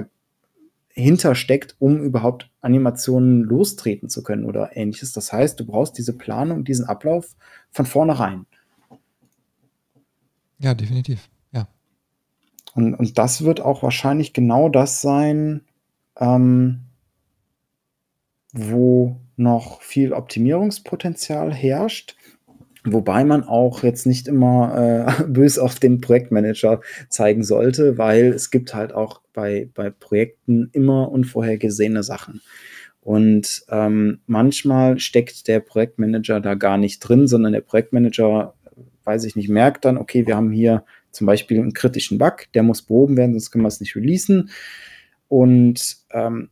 hintersteckt, 0.88 1.76
um 1.78 2.02
überhaupt 2.02 2.50
Animationen 2.60 3.44
lostreten 3.44 4.08
zu 4.08 4.24
können 4.24 4.44
oder 4.44 4.76
ähnliches. 4.76 5.12
Das 5.12 5.32
heißt, 5.32 5.60
du 5.60 5.64
brauchst 5.64 5.96
diese 5.96 6.16
Planung, 6.16 6.64
diesen 6.64 6.86
Ablauf 6.86 7.36
von 7.70 7.86
vornherein. 7.86 8.46
Ja, 10.58 10.74
definitiv. 10.74 11.28
Ja. 11.52 11.68
Und, 12.74 12.94
und 12.94 13.16
das 13.16 13.44
wird 13.44 13.60
auch 13.60 13.84
wahrscheinlich 13.84 14.32
genau 14.32 14.68
das 14.68 15.00
sein, 15.00 15.62
ähm, 16.18 16.80
wo 18.52 19.20
noch 19.36 19.82
viel 19.82 20.12
Optimierungspotenzial 20.12 21.52
herrscht. 21.52 22.16
Wobei 22.84 23.24
man 23.24 23.44
auch 23.44 23.82
jetzt 23.82 24.06
nicht 24.06 24.28
immer 24.28 25.06
äh, 25.18 25.22
bös 25.28 25.58
auf 25.58 25.78
den 25.78 26.00
Projektmanager 26.00 26.80
zeigen 27.08 27.44
sollte, 27.44 27.98
weil 27.98 28.28
es 28.28 28.50
gibt 28.50 28.74
halt 28.74 28.92
auch 28.92 29.20
bei, 29.32 29.68
bei 29.74 29.90
Projekten 29.90 30.70
immer 30.72 31.10
unvorhergesehene 31.10 32.02
Sachen. 32.02 32.40
Und 33.00 33.64
ähm, 33.70 34.20
manchmal 34.26 34.98
steckt 34.98 35.48
der 35.48 35.60
Projektmanager 35.60 36.40
da 36.40 36.54
gar 36.54 36.76
nicht 36.78 37.00
drin, 37.00 37.26
sondern 37.26 37.52
der 37.52 37.62
Projektmanager, 37.62 38.54
weiß 39.04 39.24
ich 39.24 39.34
nicht, 39.34 39.48
merkt 39.48 39.84
dann, 39.84 39.96
okay, 39.96 40.26
wir 40.26 40.36
haben 40.36 40.50
hier 40.50 40.84
zum 41.10 41.26
Beispiel 41.26 41.58
einen 41.58 41.72
kritischen 41.72 42.18
Bug, 42.18 42.52
der 42.54 42.62
muss 42.62 42.82
behoben 42.82 43.16
werden, 43.16 43.32
sonst 43.32 43.50
können 43.50 43.64
wir 43.64 43.68
es 43.68 43.80
nicht 43.80 43.96
releasen. 43.96 44.50
Und 45.28 45.98
ähm, 46.10 46.50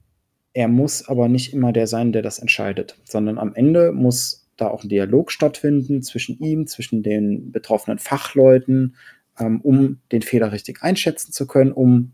er 0.53 0.69
muss 0.69 1.09
aber 1.09 1.29
nicht 1.29 1.53
immer 1.53 1.73
der 1.73 1.87
sein, 1.87 2.13
der 2.13 2.23
das 2.23 2.39
entscheidet, 2.39 2.99
sondern 3.05 3.39
am 3.39 3.55
Ende 3.55 3.93
muss 3.93 4.49
da 4.57 4.69
auch 4.69 4.85
ein 4.85 4.89
Dialog 4.89 5.31
stattfinden 5.31 6.03
zwischen 6.03 6.39
ihm, 6.39 6.67
zwischen 6.67 7.03
den 7.03 7.53
betroffenen 7.53 7.99
Fachleuten, 7.99 8.97
ähm, 9.39 9.61
um 9.61 10.01
den 10.13 10.23
Fehler 10.23 10.53
richtig 10.53 10.83
einschätzen 10.83 11.33
zu 11.33 11.47
können, 11.47 11.73
um 11.73 12.13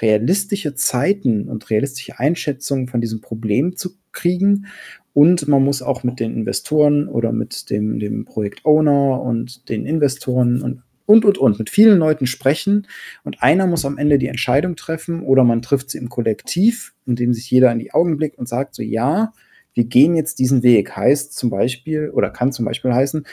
realistische 0.00 0.74
Zeiten 0.74 1.48
und 1.48 1.70
realistische 1.70 2.18
Einschätzungen 2.18 2.88
von 2.88 3.00
diesem 3.00 3.20
Problem 3.20 3.76
zu 3.76 3.90
kriegen. 4.12 4.66
Und 5.14 5.48
man 5.48 5.64
muss 5.64 5.82
auch 5.82 6.02
mit 6.02 6.20
den 6.20 6.34
Investoren 6.34 7.08
oder 7.08 7.32
mit 7.32 7.70
dem, 7.70 7.98
dem 7.98 8.24
Projekt-Owner 8.24 9.22
und 9.22 9.68
den 9.68 9.86
Investoren 9.86 10.62
und 10.62 10.82
und, 11.06 11.24
und, 11.24 11.38
und, 11.38 11.58
mit 11.58 11.70
vielen 11.70 11.98
Leuten 11.98 12.26
sprechen 12.26 12.86
und 13.24 13.42
einer 13.42 13.66
muss 13.66 13.84
am 13.84 13.98
Ende 13.98 14.18
die 14.18 14.26
Entscheidung 14.26 14.76
treffen 14.76 15.22
oder 15.22 15.44
man 15.44 15.62
trifft 15.62 15.90
sie 15.90 15.98
im 15.98 16.08
Kollektiv, 16.08 16.94
indem 17.06 17.32
sich 17.32 17.50
jeder 17.50 17.72
in 17.72 17.78
die 17.78 17.92
Augen 17.92 18.16
blickt 18.16 18.38
und 18.38 18.48
sagt 18.48 18.74
so, 18.74 18.82
ja, 18.82 19.32
wir 19.74 19.84
gehen 19.84 20.16
jetzt 20.16 20.38
diesen 20.38 20.62
Weg. 20.62 20.96
Heißt 20.96 21.36
zum 21.36 21.50
Beispiel 21.50 22.10
oder 22.10 22.30
kann 22.30 22.52
zum 22.52 22.64
Beispiel 22.64 22.92
heißen, 22.92 23.26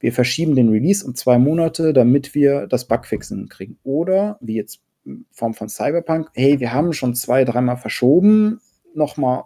wir 0.00 0.12
verschieben 0.12 0.54
den 0.54 0.68
Release 0.68 1.04
um 1.04 1.14
zwei 1.14 1.38
Monate, 1.38 1.92
damit 1.92 2.34
wir 2.34 2.66
das 2.66 2.86
Bugfixen 2.86 3.48
kriegen. 3.48 3.78
Oder 3.82 4.38
wie 4.40 4.54
jetzt 4.54 4.80
in 5.04 5.24
Form 5.32 5.54
von 5.54 5.68
Cyberpunk, 5.68 6.28
hey, 6.34 6.60
wir 6.60 6.72
haben 6.72 6.92
schon 6.92 7.14
zwei, 7.14 7.44
dreimal 7.44 7.78
verschoben, 7.78 8.60
nochmal 8.94 9.44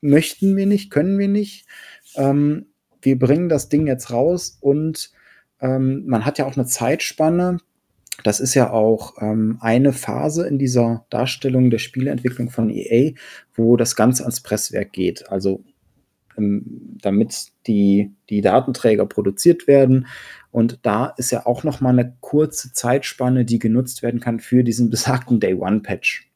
möchten 0.00 0.56
wir 0.56 0.66
nicht, 0.66 0.90
können 0.90 1.18
wir 1.18 1.28
nicht. 1.28 1.66
Ähm, 2.16 2.66
wir 3.00 3.18
bringen 3.18 3.48
das 3.48 3.68
Ding 3.68 3.86
jetzt 3.86 4.10
raus 4.10 4.58
und 4.60 5.12
ähm, 5.62 6.04
man 6.06 6.26
hat 6.26 6.38
ja 6.38 6.46
auch 6.46 6.56
eine 6.56 6.66
Zeitspanne. 6.66 7.58
Das 8.24 8.40
ist 8.40 8.54
ja 8.54 8.70
auch 8.70 9.14
ähm, 9.22 9.56
eine 9.60 9.92
Phase 9.92 10.46
in 10.46 10.58
dieser 10.58 11.06
Darstellung 11.08 11.70
der 11.70 11.78
Spieleentwicklung 11.78 12.50
von 12.50 12.68
EA, 12.68 13.12
wo 13.54 13.76
das 13.76 13.96
Ganze 13.96 14.24
ans 14.24 14.42
Presswerk 14.42 14.92
geht. 14.92 15.30
Also 15.30 15.64
ähm, 16.36 16.98
damit 17.00 17.52
die, 17.66 18.12
die 18.28 18.40
Datenträger 18.40 19.06
produziert 19.06 19.66
werden. 19.66 20.06
Und 20.50 20.80
da 20.82 21.06
ist 21.16 21.30
ja 21.30 21.46
auch 21.46 21.64
noch 21.64 21.80
mal 21.80 21.90
eine 21.90 22.16
kurze 22.20 22.72
Zeitspanne, 22.72 23.44
die 23.44 23.58
genutzt 23.58 24.02
werden 24.02 24.20
kann 24.20 24.40
für 24.40 24.64
diesen 24.64 24.90
besagten 24.90 25.40
Day 25.40 25.54
One 25.54 25.80
Patch. 25.80 26.28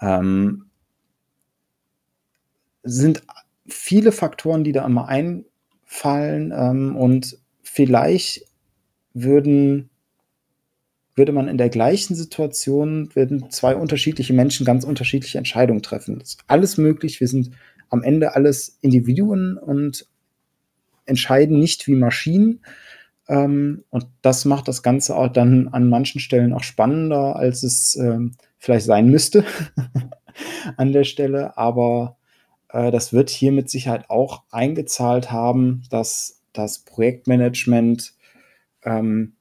Ähm, 0.00 0.66
sind 2.82 3.22
viele 3.66 4.10
Faktoren, 4.10 4.64
die 4.64 4.72
da 4.72 4.86
immer 4.86 5.08
einfallen 5.08 6.52
ähm, 6.56 6.96
und 6.96 7.39
vielleicht 7.72 8.46
würden, 9.14 9.90
würde 11.14 11.30
man 11.30 11.46
in 11.46 11.56
der 11.56 11.68
gleichen 11.68 12.16
Situation, 12.16 13.14
würden 13.14 13.50
zwei 13.50 13.76
unterschiedliche 13.76 14.32
Menschen 14.32 14.66
ganz 14.66 14.84
unterschiedliche 14.84 15.38
Entscheidungen 15.38 15.82
treffen. 15.82 16.18
Das 16.18 16.30
ist 16.30 16.44
alles 16.48 16.78
möglich. 16.78 17.20
Wir 17.20 17.28
sind 17.28 17.52
am 17.88 18.02
Ende 18.02 18.34
alles 18.34 18.78
Individuen 18.80 19.56
und 19.56 20.06
entscheiden 21.06 21.60
nicht 21.60 21.86
wie 21.86 21.94
Maschinen. 21.94 22.60
Ähm, 23.28 23.84
und 23.90 24.06
das 24.22 24.44
macht 24.44 24.66
das 24.66 24.82
Ganze 24.82 25.14
auch 25.14 25.28
dann 25.28 25.68
an 25.68 25.88
manchen 25.88 26.20
Stellen 26.20 26.52
auch 26.52 26.64
spannender, 26.64 27.36
als 27.36 27.62
es 27.62 27.94
ähm, 27.96 28.32
vielleicht 28.58 28.86
sein 28.86 29.08
müsste 29.08 29.44
an 30.76 30.92
der 30.92 31.04
Stelle. 31.04 31.56
Aber 31.56 32.16
äh, 32.70 32.90
das 32.90 33.12
wird 33.12 33.30
hier 33.30 33.52
mit 33.52 33.70
Sicherheit 33.70 34.10
auch 34.10 34.42
eingezahlt 34.50 35.30
haben, 35.30 35.84
dass 35.90 36.39
das 36.52 36.80
Projektmanagement 36.80 38.14
ähm, 38.84 39.34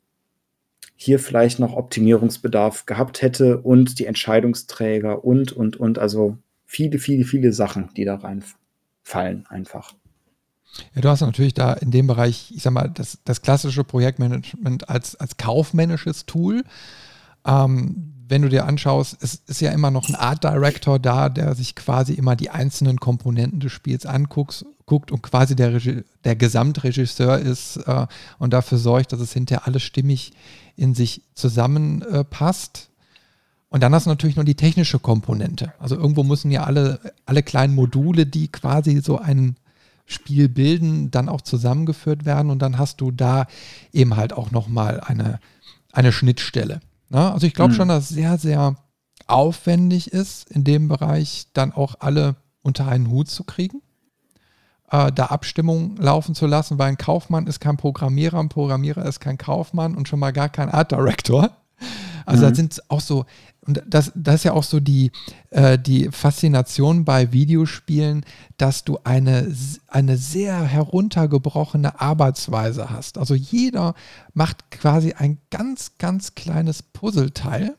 hier 0.96 1.20
vielleicht 1.20 1.60
noch 1.60 1.76
Optimierungsbedarf 1.76 2.86
gehabt 2.86 3.22
hätte 3.22 3.60
und 3.60 4.00
die 4.00 4.06
Entscheidungsträger 4.06 5.24
und, 5.24 5.54
und, 5.54 5.78
und, 5.78 5.98
also 5.98 6.38
viele, 6.66 7.00
viele, 7.00 7.24
viele 7.24 7.54
Sachen, 7.54 7.90
die 7.96 8.06
da 8.06 8.16
reinfallen 8.16 9.46
einfach. 9.48 9.94
Ja, 10.94 11.02
du 11.02 11.10
hast 11.10 11.22
natürlich 11.22 11.54
da 11.54 11.74
in 11.74 11.92
dem 11.92 12.08
Bereich, 12.08 12.52
ich 12.56 12.64
sag 12.64 12.74
mal, 12.74 12.90
das, 12.90 13.20
das 13.24 13.42
klassische 13.42 13.84
Projektmanagement 13.84 14.90
als, 14.90 15.16
als 15.16 15.38
kaufmännisches 15.38 16.26
Tool. 16.26 16.64
Ähm, 17.46 18.14
wenn 18.28 18.44
du 18.44 18.50
dir 18.50 18.66
anschaust, 18.66 19.18
es 19.22 19.36
ist 19.48 19.62
ja 19.62 19.72
immer 19.72 19.90
noch 19.90 20.08
ein 20.08 20.16
Art 20.16 20.44
Director 20.44 21.00
da, 21.00 21.30
der 21.30 21.56
sich 21.56 21.76
quasi 21.76 22.14
immer 22.14 22.36
die 22.36 22.52
einzelnen 22.52 23.00
Komponenten 23.00 23.60
des 23.60 23.72
Spiels 23.72 24.06
anguckt 24.06 24.66
guckt 24.90 25.12
und 25.12 25.22
quasi 25.22 25.56
der, 25.56 25.76
Regi 25.76 26.04
der 26.24 26.36
Gesamtregisseur 26.36 27.38
ist 27.38 27.78
äh, 27.78 28.08
und 28.40 28.52
dafür 28.52 28.80
sorgt, 28.80 29.14
dass 29.14 29.20
es 29.20 29.32
hinterher 29.32 29.68
alles 29.68 29.84
stimmig 29.84 30.34
in 30.76 30.96
sich 30.96 31.22
zusammenpasst. 31.36 32.90
Äh, 32.90 33.70
und 33.70 33.84
dann 33.84 33.94
hast 33.94 34.08
du 34.08 34.10
natürlich 34.10 34.36
noch 34.36 34.44
die 34.44 34.56
technische 34.56 34.98
Komponente. 34.98 35.74
Also 35.78 35.96
irgendwo 35.96 36.24
müssen 36.24 36.50
ja 36.50 36.64
alle, 36.64 37.00
alle 37.28 37.44
kleinen 37.44 37.76
Module, 37.76 38.26
die 38.26 38.48
quasi 38.48 39.00
so 39.00 39.20
ein 39.20 39.58
Spiel 40.08 40.50
bilden, 40.50 41.12
dann 41.12 41.30
auch 41.30 41.42
zusammengeführt 41.42 42.26
werden 42.26 42.50
und 42.50 42.60
dann 42.60 42.80
hast 42.80 43.00
du 43.00 43.12
da 43.12 43.46
eben 43.94 44.18
halt 44.18 44.34
auch 44.34 44.50
nochmal 44.50 45.00
eine, 45.02 45.40
eine 45.92 46.12
Schnittstelle. 46.12 46.80
Na, 47.10 47.26
ne? 47.26 47.34
also 47.34 47.46
ich 47.46 47.54
glaube 47.54 47.74
mhm. 47.74 47.78
schon, 47.78 47.88
dass 47.90 48.06
es 48.06 48.10
sehr, 48.10 48.40
sehr 48.40 48.76
aufwendig 49.28 50.12
ist, 50.12 50.50
in 50.50 50.64
dem 50.64 50.88
Bereich 50.88 51.46
dann 51.54 51.72
auch 51.72 51.94
alle 52.00 52.38
unter 52.64 52.88
einen 52.88 53.12
Hut 53.12 53.30
zu 53.30 53.44
kriegen, 53.44 53.84
äh, 54.92 55.12
da 55.12 55.28
Abstimmung 55.28 55.96
laufen 55.98 56.36
zu 56.36 56.48
lassen, 56.48 56.78
weil 56.78 56.90
ein 56.90 56.98
Kaufmann 56.98 57.48
ist 57.48 57.60
kein 57.60 57.78
Programmierer, 57.78 58.40
ein 58.40 58.50
Programmierer 58.50 59.06
ist 59.06 59.20
kein 59.20 59.38
Kaufmann 59.38 59.96
und 59.96 60.08
schon 60.08 60.20
mal 60.20 60.32
gar 60.32 60.50
kein 60.50 60.70
Art 60.70 60.92
Director. 60.92 61.52
Also 62.26 62.46
mhm. 62.46 62.50
da 62.50 62.56
sind 62.56 62.84
auch 62.90 63.02
so, 63.02 63.26
und 63.66 63.84
das, 63.88 64.12
das 64.16 64.36
ist 64.36 64.44
ja 64.46 64.54
auch 64.54 64.64
so 64.64 64.80
die, 64.80 65.12
äh, 65.50 65.78
die 65.78 66.10
Faszination 66.12 67.06
bei 67.06 67.32
Videospielen, 67.32 68.26
dass 68.58 68.84
du 68.84 69.00
eine, 69.04 69.54
eine 69.88 70.18
sehr 70.18 70.62
heruntergebrochene 70.62 72.00
Arbeitsweise 72.00 72.90
hast. 72.90 73.18
Also 73.18 73.36
jeder 73.36 73.96
macht 74.34 74.72
quasi 74.72 75.14
ein 75.14 75.40
ganz, 75.50 75.98
ganz 75.98 76.36
kleines 76.36 76.84
Puzzleteil 76.84 77.76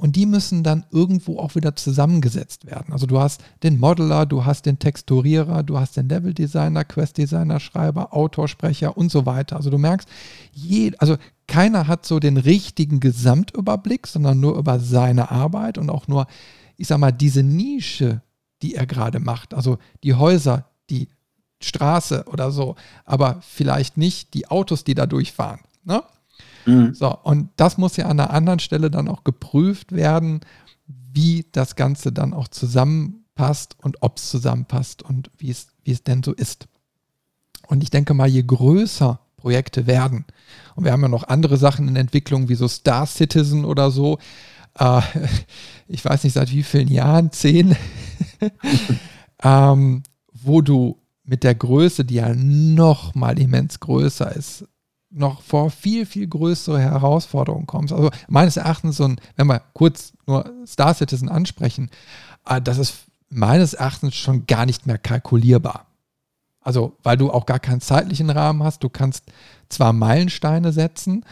und 0.00 0.16
die 0.16 0.24
müssen 0.24 0.62
dann 0.62 0.86
irgendwo 0.90 1.38
auch 1.38 1.56
wieder 1.56 1.76
zusammengesetzt 1.76 2.64
werden. 2.64 2.90
Also 2.90 3.04
du 3.04 3.20
hast 3.20 3.44
den 3.62 3.78
Modeler, 3.78 4.24
du 4.24 4.46
hast 4.46 4.64
den 4.64 4.78
Texturierer, 4.78 5.62
du 5.62 5.78
hast 5.78 5.94
den 5.98 6.08
Level-Designer, 6.08 6.84
Quest-Designer, 6.84 7.60
Schreiber, 7.60 8.14
Autorsprecher 8.14 8.96
und 8.96 9.10
so 9.10 9.26
weiter. 9.26 9.56
Also 9.56 9.68
du 9.68 9.76
merkst, 9.76 10.08
je, 10.52 10.92
also 10.96 11.18
keiner 11.46 11.86
hat 11.86 12.06
so 12.06 12.18
den 12.18 12.38
richtigen 12.38 13.00
Gesamtüberblick, 13.00 14.06
sondern 14.06 14.40
nur 14.40 14.56
über 14.56 14.80
seine 14.80 15.30
Arbeit 15.30 15.76
und 15.76 15.90
auch 15.90 16.08
nur, 16.08 16.26
ich 16.78 16.86
sag 16.86 16.96
mal, 16.96 17.12
diese 17.12 17.42
Nische, 17.42 18.22
die 18.62 18.76
er 18.76 18.86
gerade 18.86 19.20
macht. 19.20 19.52
Also 19.52 19.76
die 20.02 20.14
Häuser, 20.14 20.64
die 20.88 21.10
Straße 21.60 22.24
oder 22.26 22.52
so, 22.52 22.76
aber 23.04 23.42
vielleicht 23.42 23.98
nicht 23.98 24.32
die 24.32 24.48
Autos, 24.48 24.82
die 24.82 24.94
da 24.94 25.04
durchfahren. 25.04 25.60
Ne? 25.84 26.02
Mhm. 26.70 26.94
So, 26.94 27.16
und 27.22 27.50
das 27.56 27.78
muss 27.78 27.96
ja 27.96 28.06
an 28.06 28.16
der 28.16 28.30
anderen 28.30 28.58
Stelle 28.58 28.90
dann 28.90 29.08
auch 29.08 29.24
geprüft 29.24 29.92
werden, 29.92 30.40
wie 30.86 31.46
das 31.52 31.76
Ganze 31.76 32.12
dann 32.12 32.32
auch 32.32 32.48
zusammenpasst 32.48 33.76
und 33.78 34.02
ob 34.02 34.18
es 34.18 34.30
zusammenpasst 34.30 35.02
und 35.02 35.30
wie 35.36 35.50
es, 35.50 35.68
wie 35.84 35.92
es 35.92 36.04
denn 36.04 36.22
so 36.22 36.32
ist. 36.32 36.68
Und 37.66 37.82
ich 37.82 37.90
denke 37.90 38.14
mal, 38.14 38.28
je 38.28 38.42
größer 38.42 39.20
Projekte 39.36 39.86
werden, 39.86 40.24
und 40.74 40.84
wir 40.84 40.92
haben 40.92 41.02
ja 41.02 41.08
noch 41.08 41.28
andere 41.28 41.56
Sachen 41.56 41.88
in 41.88 41.96
Entwicklung, 41.96 42.48
wie 42.48 42.54
so 42.54 42.68
Star 42.68 43.06
Citizen 43.06 43.64
oder 43.64 43.90
so, 43.90 44.18
äh, 44.78 45.00
ich 45.88 46.04
weiß 46.04 46.24
nicht 46.24 46.34
seit 46.34 46.50
wie 46.52 46.62
vielen 46.62 46.88
Jahren, 46.88 47.32
zehn, 47.32 47.76
ähm, 49.42 50.02
wo 50.32 50.60
du 50.60 50.98
mit 51.24 51.44
der 51.44 51.54
Größe, 51.54 52.04
die 52.04 52.16
ja 52.16 52.34
noch 52.34 53.14
mal 53.14 53.38
immens 53.38 53.78
größer 53.78 54.34
ist, 54.34 54.66
noch 55.10 55.42
vor 55.42 55.70
viel, 55.70 56.06
viel 56.06 56.26
größere 56.26 56.80
Herausforderungen 56.80 57.66
kommst. 57.66 57.92
Also 57.92 58.10
meines 58.28 58.56
Erachtens 58.56 58.96
so 58.96 59.14
wenn 59.36 59.46
wir 59.46 59.62
kurz 59.74 60.12
nur 60.26 60.50
Star 60.66 60.94
Citizen 60.94 61.28
ansprechen, 61.28 61.90
äh, 62.46 62.60
das 62.62 62.78
ist 62.78 63.06
meines 63.28 63.74
Erachtens 63.74 64.16
schon 64.16 64.46
gar 64.46 64.66
nicht 64.66 64.86
mehr 64.86 64.98
kalkulierbar. 64.98 65.86
Also, 66.60 66.96
weil 67.02 67.16
du 67.16 67.30
auch 67.30 67.46
gar 67.46 67.58
keinen 67.58 67.80
zeitlichen 67.80 68.28
Rahmen 68.28 68.62
hast. 68.62 68.84
Du 68.84 68.90
kannst 68.90 69.24
zwar 69.68 69.92
Meilensteine 69.92 70.72
setzen, 70.72 71.24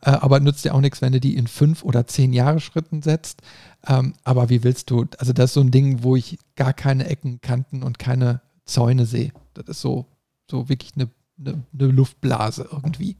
äh, 0.00 0.10
aber 0.10 0.38
nützt 0.38 0.64
dir 0.64 0.74
auch 0.74 0.80
nichts, 0.80 1.02
wenn 1.02 1.12
du 1.12 1.20
die 1.20 1.36
in 1.36 1.48
fünf 1.48 1.82
oder 1.82 2.06
zehn 2.06 2.32
Jahre 2.32 2.60
Schritten 2.60 3.02
setzt. 3.02 3.42
Ähm, 3.86 4.14
aber 4.22 4.48
wie 4.48 4.62
willst 4.62 4.90
du, 4.90 5.06
also 5.18 5.32
das 5.32 5.50
ist 5.50 5.54
so 5.54 5.60
ein 5.60 5.72
Ding, 5.72 6.02
wo 6.02 6.14
ich 6.14 6.38
gar 6.54 6.72
keine 6.72 7.08
Ecken, 7.08 7.40
Kanten 7.40 7.82
und 7.82 7.98
keine 7.98 8.40
Zäune 8.64 9.06
sehe. 9.06 9.32
Das 9.54 9.66
ist 9.66 9.80
so, 9.80 10.06
so 10.48 10.68
wirklich 10.68 10.92
eine, 10.94 11.10
eine, 11.38 11.62
eine 11.72 11.88
Luftblase 11.88 12.68
irgendwie. 12.70 13.16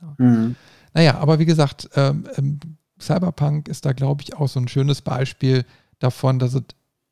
Ja. 0.00 0.14
Mhm. 0.18 0.56
Naja, 0.94 1.18
aber 1.18 1.38
wie 1.38 1.46
gesagt, 1.46 1.90
ähm, 1.94 2.28
ähm, 2.36 2.60
Cyberpunk 3.00 3.68
ist 3.68 3.84
da, 3.84 3.92
glaube 3.92 4.22
ich, 4.22 4.34
auch 4.34 4.48
so 4.48 4.60
ein 4.60 4.68
schönes 4.68 5.02
Beispiel 5.02 5.64
davon, 5.98 6.38
dass 6.38 6.54
es 6.54 6.64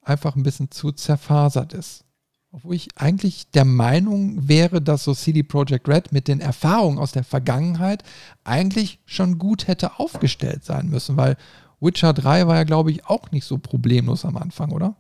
einfach 0.02 0.36
ein 0.36 0.42
bisschen 0.42 0.70
zu 0.70 0.92
zerfasert 0.92 1.72
ist. 1.72 2.04
Obwohl 2.52 2.74
ich 2.74 2.88
eigentlich 2.96 3.50
der 3.50 3.64
Meinung 3.64 4.48
wäre, 4.48 4.80
dass 4.80 5.04
so 5.04 5.14
CD 5.14 5.42
Projekt 5.42 5.88
Red 5.88 6.12
mit 6.12 6.26
den 6.26 6.40
Erfahrungen 6.40 6.98
aus 6.98 7.12
der 7.12 7.24
Vergangenheit 7.24 8.02
eigentlich 8.44 9.00
schon 9.04 9.38
gut 9.38 9.66
hätte 9.68 9.98
aufgestellt 9.98 10.64
sein 10.64 10.88
müssen, 10.88 11.16
weil 11.16 11.36
Witcher 11.80 12.14
3 12.14 12.46
war 12.46 12.56
ja, 12.56 12.64
glaube 12.64 12.90
ich, 12.90 13.06
auch 13.06 13.30
nicht 13.30 13.44
so 13.44 13.58
problemlos 13.58 14.24
am 14.24 14.36
Anfang, 14.36 14.72
oder? 14.72 14.96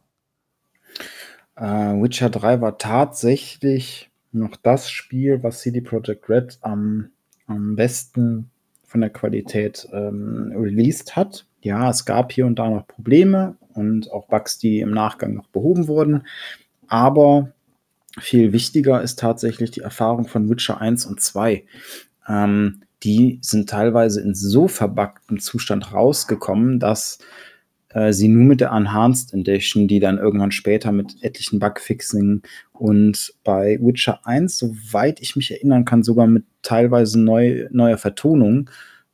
Äh, 1.54 1.64
Witcher 1.64 2.28
3 2.28 2.60
war 2.60 2.76
tatsächlich 2.76 4.10
noch 4.32 4.56
das 4.56 4.90
Spiel, 4.90 5.42
was 5.42 5.60
CD 5.60 5.80
Projekt 5.80 6.28
Red 6.28 6.58
am 6.60 7.10
am 7.46 7.76
besten 7.76 8.50
von 8.84 9.00
der 9.00 9.10
Qualität 9.10 9.88
ähm, 9.92 10.52
released 10.56 11.16
hat. 11.16 11.46
Ja, 11.60 11.90
es 11.90 12.04
gab 12.04 12.32
hier 12.32 12.46
und 12.46 12.58
da 12.58 12.70
noch 12.70 12.86
Probleme 12.86 13.56
und 13.74 14.10
auch 14.12 14.28
Bugs, 14.28 14.58
die 14.58 14.80
im 14.80 14.92
Nachgang 14.92 15.34
noch 15.34 15.48
behoben 15.48 15.88
wurden. 15.88 16.22
Aber 16.88 17.52
viel 18.18 18.52
wichtiger 18.52 19.02
ist 19.02 19.18
tatsächlich 19.18 19.70
die 19.70 19.80
Erfahrung 19.80 20.26
von 20.26 20.48
Witcher 20.48 20.80
1 20.80 21.06
und 21.06 21.20
2. 21.20 21.64
Ähm, 22.28 22.82
die 23.02 23.38
sind 23.42 23.68
teilweise 23.68 24.20
in 24.20 24.34
so 24.34 24.68
verbacktem 24.68 25.38
Zustand 25.38 25.92
rausgekommen, 25.92 26.80
dass 26.80 27.18
äh, 27.96 28.12
sie 28.12 28.28
nur 28.28 28.44
mit 28.44 28.60
der 28.60 28.72
Enhanced 28.72 29.32
Edition, 29.32 29.88
die 29.88 30.00
dann 30.00 30.18
irgendwann 30.18 30.52
später 30.52 30.92
mit 30.92 31.16
etlichen 31.22 31.58
Bugfixing 31.58 32.42
und 32.74 33.32
bei 33.42 33.78
Witcher 33.80 34.20
1, 34.26 34.58
soweit 34.58 35.22
ich 35.22 35.34
mich 35.34 35.50
erinnern 35.50 35.86
kann, 35.86 36.02
sogar 36.02 36.26
mit 36.26 36.44
teilweise 36.60 37.18
neu, 37.18 37.68
neuer 37.70 37.96
Vertonung 37.96 38.68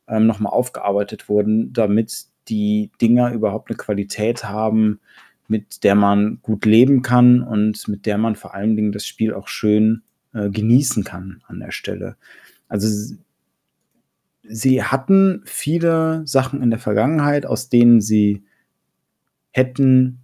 ähm, 0.09 0.27
nochmal 0.27 0.51
aufgearbeitet 0.51 1.29
wurden, 1.29 1.71
damit 1.71 2.25
die 2.49 2.91
Dinger 3.01 3.31
überhaupt 3.31 3.69
eine 3.69 3.77
Qualität 3.77 4.43
haben, 4.43 4.99
mit 5.47 5.85
der 5.85 5.95
man 5.95 6.39
gut 6.41 6.65
leben 6.65 7.03
kann 7.03 7.41
und 7.41 7.87
mit 7.87 8.05
der 8.05 8.17
man 8.17 8.35
vor 8.35 8.53
allen 8.53 8.75
Dingen 8.75 8.91
das 8.91 9.07
Spiel 9.07 9.33
auch 9.33 9.47
schön 9.47 10.01
äh, 10.33 10.49
genießen 10.49 11.05
kann 11.05 11.41
an 11.47 11.61
der 11.61 11.71
Stelle. 11.71 12.17
Also 12.67 13.15
sie 14.43 14.83
hatten 14.83 15.41
viele 15.45 16.23
Sachen 16.25 16.61
in 16.61 16.69
der 16.69 16.79
Vergangenheit, 16.79 17.45
aus 17.45 17.69
denen 17.69 18.01
sie 18.01 18.43
hätten, 19.53 20.19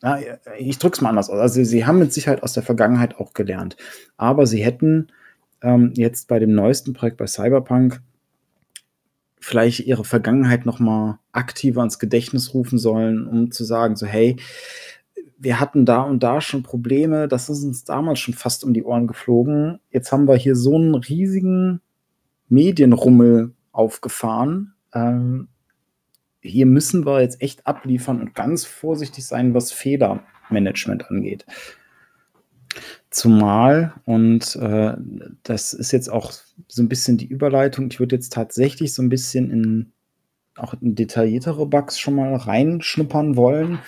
na, 0.00 0.18
ich 0.58 0.82
es 0.82 1.00
mal 1.00 1.10
anders 1.10 1.28
aus, 1.28 1.38
also 1.38 1.62
sie 1.62 1.84
haben 1.84 1.98
mit 1.98 2.12
Sicherheit 2.12 2.42
aus 2.42 2.54
der 2.54 2.62
Vergangenheit 2.62 3.16
auch 3.16 3.34
gelernt, 3.34 3.76
aber 4.16 4.46
sie 4.46 4.64
hätten 4.64 5.08
ähm, 5.60 5.92
jetzt 5.94 6.28
bei 6.28 6.38
dem 6.38 6.54
neuesten 6.54 6.94
Projekt 6.94 7.18
bei 7.18 7.26
Cyberpunk 7.26 8.00
vielleicht 9.40 9.80
ihre 9.80 10.04
Vergangenheit 10.04 10.66
noch 10.66 10.78
mal 10.78 11.18
aktiver 11.32 11.82
ins 11.82 11.98
Gedächtnis 11.98 12.54
rufen 12.54 12.78
sollen, 12.78 13.26
um 13.26 13.50
zu 13.50 13.64
sagen, 13.64 13.96
so 13.96 14.06
hey, 14.06 14.36
wir 15.38 15.60
hatten 15.60 15.86
da 15.86 16.02
und 16.02 16.22
da 16.22 16.40
schon 16.40 16.62
Probleme, 16.62 17.28
das 17.28 17.48
ist 17.48 17.62
uns 17.62 17.84
damals 17.84 18.18
schon 18.18 18.34
fast 18.34 18.64
um 18.64 18.74
die 18.74 18.82
Ohren 18.82 19.06
geflogen. 19.06 19.78
Jetzt 19.90 20.10
haben 20.10 20.26
wir 20.26 20.36
hier 20.36 20.56
so 20.56 20.74
einen 20.74 20.94
riesigen 20.94 21.80
Medienrummel 22.48 23.54
aufgefahren. 23.72 24.74
Ähm, 24.92 25.48
hier 26.40 26.66
müssen 26.66 27.06
wir 27.06 27.20
jetzt 27.20 27.40
echt 27.40 27.66
abliefern 27.66 28.20
und 28.20 28.34
ganz 28.34 28.64
vorsichtig 28.64 29.26
sein, 29.26 29.54
was 29.54 29.72
Fehlermanagement 29.72 31.10
angeht. 31.10 31.46
Zumal, 33.10 33.94
und 34.04 34.56
äh, 34.56 34.94
das 35.42 35.72
ist 35.72 35.92
jetzt 35.92 36.10
auch 36.10 36.32
so 36.68 36.82
ein 36.82 36.88
bisschen 36.88 37.16
die 37.16 37.26
Überleitung, 37.26 37.88
ich 37.90 37.98
würde 37.98 38.16
jetzt 38.16 38.32
tatsächlich 38.32 38.92
so 38.92 39.02
ein 39.02 39.08
bisschen 39.08 39.50
in 39.50 39.92
auch 40.58 40.74
in 40.80 40.94
detailliertere 40.94 41.66
Bugs 41.66 41.98
schon 41.98 42.16
mal 42.16 42.34
reinschnuppern 42.34 43.36
wollen. 43.36 43.78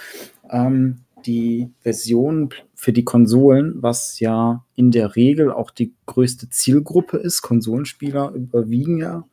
Ähm, 0.48 1.00
die 1.26 1.70
Version 1.80 2.50
für 2.74 2.92
die 2.92 3.04
Konsolen, 3.04 3.74
was 3.76 4.20
ja 4.20 4.64
in 4.74 4.90
der 4.90 5.16
Regel 5.16 5.52
auch 5.52 5.70
die 5.70 5.92
größte 6.06 6.48
Zielgruppe 6.48 7.18
ist, 7.18 7.42
Konsolenspieler 7.42 8.32
überwiegen 8.32 8.98
ja 8.98 9.24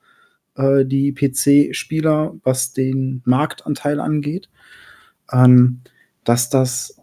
äh, 0.58 0.86
die 0.86 1.14
PC-Spieler, 1.14 2.36
was 2.44 2.74
den 2.74 3.22
Marktanteil 3.26 4.00
angeht, 4.00 4.50
ähm, 5.32 5.82
dass 6.24 6.50
das 6.50 6.98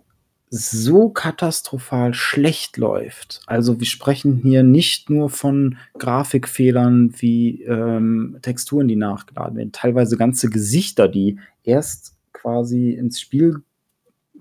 so 0.50 1.08
katastrophal 1.08 2.14
schlecht 2.14 2.76
läuft. 2.76 3.40
Also 3.46 3.80
wir 3.80 3.86
sprechen 3.86 4.36
hier 4.36 4.62
nicht 4.62 5.10
nur 5.10 5.28
von 5.28 5.78
Grafikfehlern 5.98 7.12
wie 7.16 7.62
ähm, 7.64 8.38
Texturen, 8.42 8.86
die 8.86 8.96
nachgeladen 8.96 9.56
werden, 9.56 9.72
teilweise 9.72 10.16
ganze 10.16 10.50
Gesichter, 10.50 11.08
die 11.08 11.38
erst 11.64 12.16
quasi 12.32 12.90
ins 12.90 13.20
Spiel 13.20 13.62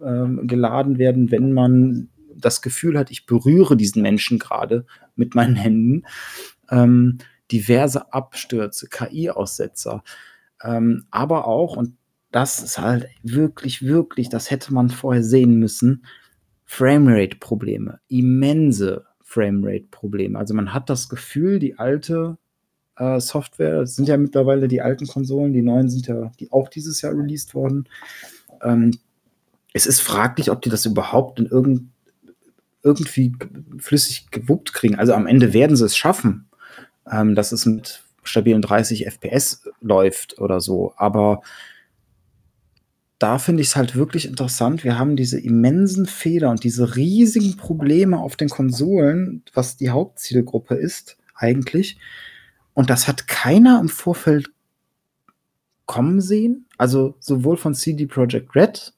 ähm, 0.03 0.45
geladen 0.45 0.99
werden, 0.99 1.31
wenn 1.31 1.51
man 1.51 2.09
das 2.35 2.61
Gefühl 2.61 2.97
hat, 2.97 3.09
ich 3.09 3.25
berühre 3.25 3.77
diesen 3.77 4.01
Menschen 4.01 4.37
gerade 4.37 4.85
mit 5.15 5.33
meinen 5.33 5.55
Händen. 5.55 6.03
Ähm, 6.69 7.17
diverse 7.51 8.13
Abstürze, 8.13 8.87
KI-Aussetzer, 8.87 10.03
ähm, 10.63 11.05
aber 11.11 11.47
auch, 11.47 11.75
und 11.75 11.95
das 12.31 12.63
ist 12.63 12.79
halt 12.79 13.07
wirklich, 13.21 13.83
wirklich, 13.83 14.29
das 14.29 14.49
hätte 14.49 14.73
man 14.73 14.89
vorher 14.89 15.23
sehen 15.23 15.59
müssen, 15.59 16.05
Framerate-Probleme, 16.65 17.99
immense 18.07 19.05
Framerate-Probleme. 19.21 20.37
Also 20.37 20.53
man 20.53 20.73
hat 20.73 20.89
das 20.89 21.09
Gefühl, 21.09 21.59
die 21.59 21.77
alte 21.77 22.37
äh, 22.97 23.19
Software, 23.19 23.81
das 23.81 23.95
sind 23.95 24.07
ja 24.07 24.17
mittlerweile 24.17 24.67
die 24.67 24.81
alten 24.81 25.07
Konsolen, 25.07 25.53
die 25.53 25.61
neuen 25.61 25.89
sind 25.89 26.07
ja 26.07 26.31
die 26.39 26.51
auch 26.51 26.69
dieses 26.69 27.01
Jahr 27.01 27.13
released 27.13 27.53
worden. 27.53 27.87
Ähm, 28.61 28.97
es 29.73 29.85
ist 29.85 29.99
fraglich, 29.99 30.49
ob 30.51 30.61
die 30.61 30.69
das 30.69 30.85
überhaupt 30.85 31.39
in 31.39 31.47
irgend, 31.47 31.89
irgendwie 32.83 33.35
flüssig 33.77 34.29
gewuppt 34.31 34.73
kriegen. 34.73 34.95
Also 34.95 35.13
am 35.13 35.27
Ende 35.27 35.53
werden 35.53 35.75
sie 35.75 35.85
es 35.85 35.97
schaffen, 35.97 36.47
ähm, 37.11 37.35
dass 37.35 37.51
es 37.51 37.65
mit 37.65 38.03
stabilen 38.23 38.61
30 38.61 39.05
FPS 39.05 39.69
läuft 39.81 40.39
oder 40.39 40.61
so. 40.61 40.93
Aber 40.97 41.41
da 43.19 43.39
finde 43.39 43.61
ich 43.61 43.69
es 43.69 43.75
halt 43.75 43.95
wirklich 43.95 44.27
interessant. 44.27 44.83
Wir 44.83 44.97
haben 44.97 45.15
diese 45.15 45.39
immensen 45.39 46.05
Fehler 46.05 46.49
und 46.49 46.63
diese 46.63 46.95
riesigen 46.95 47.57
Probleme 47.57 48.19
auf 48.19 48.35
den 48.35 48.49
Konsolen, 48.49 49.43
was 49.53 49.77
die 49.77 49.91
Hauptzielgruppe 49.91 50.75
ist, 50.75 51.17
eigentlich. 51.35 51.97
Und 52.73 52.89
das 52.89 53.07
hat 53.07 53.27
keiner 53.27 53.79
im 53.79 53.89
Vorfeld 53.89 54.51
kommen 55.85 56.21
sehen. 56.21 56.65
Also 56.77 57.15
sowohl 57.19 57.57
von 57.57 57.75
CD 57.75 58.07
Projekt 58.07 58.55
Red 58.55 58.93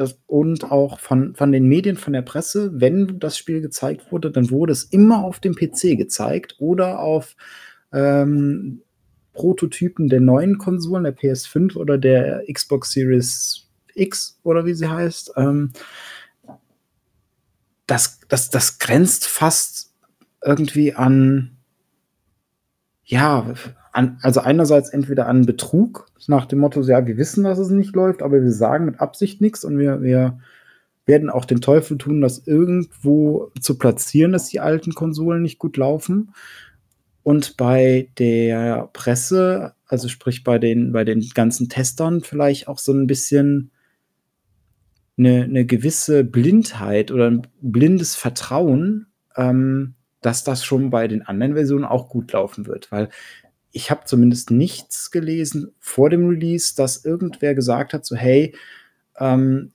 das, 0.00 0.20
und 0.26 0.70
auch 0.70 1.00
von, 1.00 1.34
von 1.34 1.52
den 1.52 1.66
Medien, 1.66 1.96
von 1.96 2.12
der 2.12 2.22
Presse, 2.22 2.70
wenn 2.74 3.18
das 3.18 3.36
Spiel 3.36 3.60
gezeigt 3.60 4.10
wurde, 4.12 4.30
dann 4.30 4.50
wurde 4.50 4.72
es 4.72 4.84
immer 4.84 5.24
auf 5.24 5.40
dem 5.40 5.54
PC 5.54 5.96
gezeigt 5.96 6.56
oder 6.58 7.00
auf 7.00 7.36
ähm, 7.92 8.82
Prototypen 9.32 10.08
der 10.08 10.20
neuen 10.20 10.58
Konsolen, 10.58 11.04
der 11.04 11.16
PS5 11.16 11.76
oder 11.76 11.98
der 11.98 12.44
Xbox 12.52 12.92
Series 12.92 13.68
X 13.94 14.40
oder 14.42 14.66
wie 14.66 14.74
sie 14.74 14.88
heißt. 14.88 15.32
Ähm, 15.36 15.72
das, 17.86 18.20
das, 18.28 18.50
das 18.50 18.78
grenzt 18.78 19.26
fast 19.26 19.94
irgendwie 20.44 20.94
an 20.94 21.58
ja, 23.04 23.46
an, 23.92 24.18
also 24.22 24.40
einerseits 24.40 24.90
entweder 24.90 25.26
an 25.26 25.46
Betrug, 25.46 26.06
nach 26.26 26.46
dem 26.46 26.58
Motto, 26.58 26.82
ja, 26.82 27.06
wir 27.06 27.16
wissen, 27.16 27.44
dass 27.44 27.58
es 27.58 27.70
nicht 27.70 27.94
läuft, 27.96 28.22
aber 28.22 28.42
wir 28.42 28.52
sagen 28.52 28.84
mit 28.84 29.00
Absicht 29.00 29.40
nichts 29.40 29.64
und 29.64 29.78
wir, 29.78 30.02
wir 30.02 30.38
werden 31.06 31.30
auch 31.30 31.46
den 31.46 31.60
Teufel 31.60 31.96
tun, 31.96 32.20
das 32.20 32.46
irgendwo 32.46 33.50
zu 33.60 33.78
platzieren, 33.78 34.32
dass 34.32 34.48
die 34.48 34.60
alten 34.60 34.92
Konsolen 34.92 35.42
nicht 35.42 35.58
gut 35.58 35.76
laufen. 35.78 36.32
Und 37.22 37.56
bei 37.56 38.10
der 38.18 38.90
Presse, 38.92 39.74
also 39.86 40.08
sprich 40.08 40.44
bei 40.44 40.58
den, 40.58 40.92
bei 40.92 41.04
den 41.04 41.26
ganzen 41.34 41.68
Testern, 41.68 42.20
vielleicht 42.20 42.68
auch 42.68 42.78
so 42.78 42.92
ein 42.92 43.06
bisschen 43.06 43.70
eine, 45.16 45.44
eine 45.44 45.64
gewisse 45.64 46.24
Blindheit 46.24 47.10
oder 47.10 47.30
ein 47.30 47.46
blindes 47.60 48.14
Vertrauen, 48.14 49.06
ähm, 49.36 49.94
dass 50.20 50.44
das 50.44 50.64
schon 50.64 50.90
bei 50.90 51.08
den 51.08 51.22
anderen 51.22 51.54
Versionen 51.54 51.84
auch 51.84 52.08
gut 52.08 52.32
laufen 52.32 52.66
wird. 52.66 52.90
Weil 52.92 53.08
ich 53.72 53.90
habe 53.90 54.02
zumindest 54.04 54.50
nichts 54.50 55.10
gelesen 55.10 55.72
vor 55.78 56.10
dem 56.10 56.28
Release, 56.28 56.74
dass 56.74 57.04
irgendwer 57.04 57.54
gesagt 57.54 57.92
hat, 57.92 58.04
so 58.04 58.16
hey, 58.16 58.54
ähm, 59.18 59.70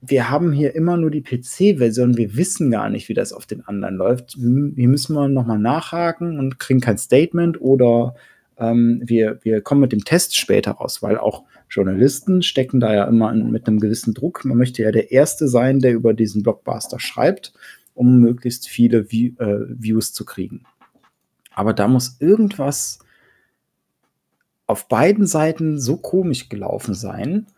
wir 0.00 0.30
haben 0.30 0.52
hier 0.52 0.74
immer 0.74 0.96
nur 0.96 1.10
die 1.10 1.22
PC-Version, 1.22 2.16
wir 2.16 2.36
wissen 2.36 2.70
gar 2.70 2.88
nicht, 2.88 3.08
wie 3.08 3.14
das 3.14 3.32
auf 3.32 3.46
den 3.46 3.62
anderen 3.66 3.96
läuft. 3.96 4.32
Hier 4.32 4.88
müssen 4.88 5.14
wir 5.14 5.28
nochmal 5.28 5.58
nachhaken 5.58 6.38
und 6.38 6.58
kriegen 6.60 6.80
kein 6.80 6.98
Statement 6.98 7.60
oder 7.60 8.14
ähm, 8.58 9.02
wir, 9.04 9.40
wir 9.42 9.60
kommen 9.60 9.80
mit 9.80 9.92
dem 9.92 10.04
Test 10.04 10.36
später 10.36 10.72
raus, 10.72 11.02
weil 11.02 11.18
auch 11.18 11.44
Journalisten 11.68 12.42
stecken 12.42 12.80
da 12.80 12.94
ja 12.94 13.04
immer 13.04 13.32
in, 13.32 13.50
mit 13.50 13.66
einem 13.66 13.80
gewissen 13.80 14.14
Druck. 14.14 14.44
Man 14.44 14.58
möchte 14.58 14.82
ja 14.82 14.92
der 14.92 15.10
Erste 15.10 15.48
sein, 15.48 15.80
der 15.80 15.94
über 15.94 16.14
diesen 16.14 16.42
Blockbuster 16.42 17.00
schreibt, 17.00 17.52
um 17.94 18.20
möglichst 18.20 18.68
viele 18.68 19.10
View, 19.10 19.32
äh, 19.38 19.66
Views 19.68 20.12
zu 20.12 20.24
kriegen. 20.24 20.64
Aber 21.58 21.74
da 21.74 21.88
muss 21.88 22.18
irgendwas 22.20 23.00
auf 24.68 24.86
beiden 24.86 25.26
Seiten 25.26 25.80
so 25.80 25.96
komisch 25.96 26.48
gelaufen 26.48 26.94
sein, 26.94 27.48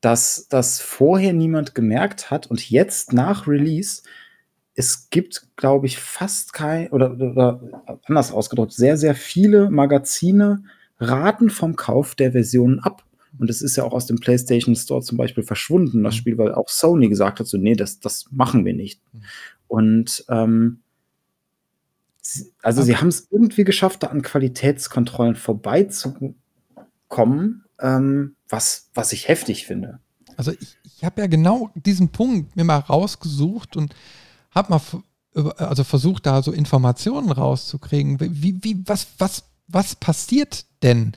dass 0.00 0.46
das 0.48 0.80
vorher 0.80 1.32
niemand 1.32 1.74
gemerkt 1.74 2.30
hat 2.30 2.46
und 2.46 2.70
jetzt 2.70 3.12
nach 3.12 3.48
Release 3.48 4.02
es 4.76 5.10
gibt, 5.10 5.48
glaube 5.56 5.86
ich, 5.86 5.98
fast 5.98 6.52
kein 6.52 6.88
oder, 6.90 7.10
oder, 7.12 7.98
anders 8.04 8.30
ausgedrückt, 8.30 8.72
sehr, 8.72 8.96
sehr 8.96 9.16
viele 9.16 9.70
Magazine 9.70 10.62
raten 11.00 11.50
vom 11.50 11.74
Kauf 11.74 12.14
der 12.14 12.30
Versionen 12.30 12.78
ab. 12.78 13.02
Und 13.40 13.50
es 13.50 13.60
ist 13.60 13.74
ja 13.74 13.82
auch 13.82 13.92
aus 13.92 14.06
dem 14.06 14.20
PlayStation 14.20 14.76
Store 14.76 15.02
zum 15.02 15.18
Beispiel 15.18 15.42
verschwunden, 15.42 16.04
das 16.04 16.14
mhm. 16.14 16.18
Spiel, 16.18 16.38
weil 16.38 16.54
auch 16.54 16.68
Sony 16.68 17.08
gesagt 17.08 17.40
hat, 17.40 17.48
so, 17.48 17.58
nee, 17.58 17.74
das, 17.74 17.98
das 17.98 18.26
machen 18.30 18.64
wir 18.64 18.72
nicht. 18.72 19.00
Mhm. 19.12 19.22
Und 19.66 20.24
ähm, 20.28 20.78
also 22.62 22.80
okay. 22.80 22.86
sie 22.86 22.96
haben 22.96 23.08
es 23.08 23.28
irgendwie 23.30 23.64
geschafft, 23.64 24.02
da 24.02 24.08
an 24.08 24.22
Qualitätskontrollen 24.22 25.36
vorbeizukommen, 25.36 27.64
ähm, 27.80 28.36
was, 28.48 28.90
was 28.94 29.12
ich 29.12 29.28
heftig 29.28 29.66
finde. 29.66 30.00
Also 30.36 30.52
ich, 30.52 30.78
ich 30.84 31.04
habe 31.04 31.20
ja 31.20 31.26
genau 31.26 31.70
diesen 31.74 32.10
Punkt 32.10 32.56
mir 32.56 32.64
mal 32.64 32.78
rausgesucht 32.78 33.76
und 33.76 33.94
habe 34.50 34.70
mal 34.70 34.80
also 35.34 35.84
versucht, 35.84 36.26
da 36.26 36.42
so 36.42 36.52
Informationen 36.52 37.30
rauszukriegen. 37.30 38.20
Wie, 38.20 38.62
wie, 38.62 38.86
was, 38.86 39.06
was, 39.18 39.44
was 39.66 39.96
passiert 39.96 40.66
denn, 40.82 41.12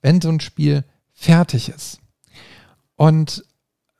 wenn 0.00 0.20
so 0.20 0.30
ein 0.30 0.40
Spiel 0.40 0.84
fertig 1.12 1.68
ist? 1.68 2.00
Und 2.96 3.44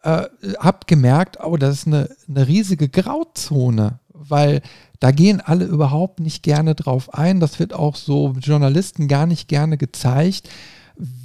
äh, 0.03 0.25
habe 0.59 0.81
gemerkt, 0.87 1.38
oh, 1.42 1.57
das 1.57 1.81
ist 1.81 1.87
eine, 1.87 2.09
eine 2.29 2.49
riesige 2.49 2.88
Grauzone, 2.88 4.01
weil 4.09 4.62
da 5.01 5.11
gehen 5.13 5.41
alle 5.41 5.65
überhaupt 5.65 6.21
nicht 6.21 6.43
gerne 6.43 6.75
drauf 6.75 7.15
ein. 7.15 7.41
Das 7.41 7.59
wird 7.59 7.73
auch 7.73 7.97
so 7.97 8.35
Journalisten 8.41 9.09
gar 9.09 9.25
nicht 9.27 9.49
gerne 9.49 9.77
gezeigt, 9.77 10.49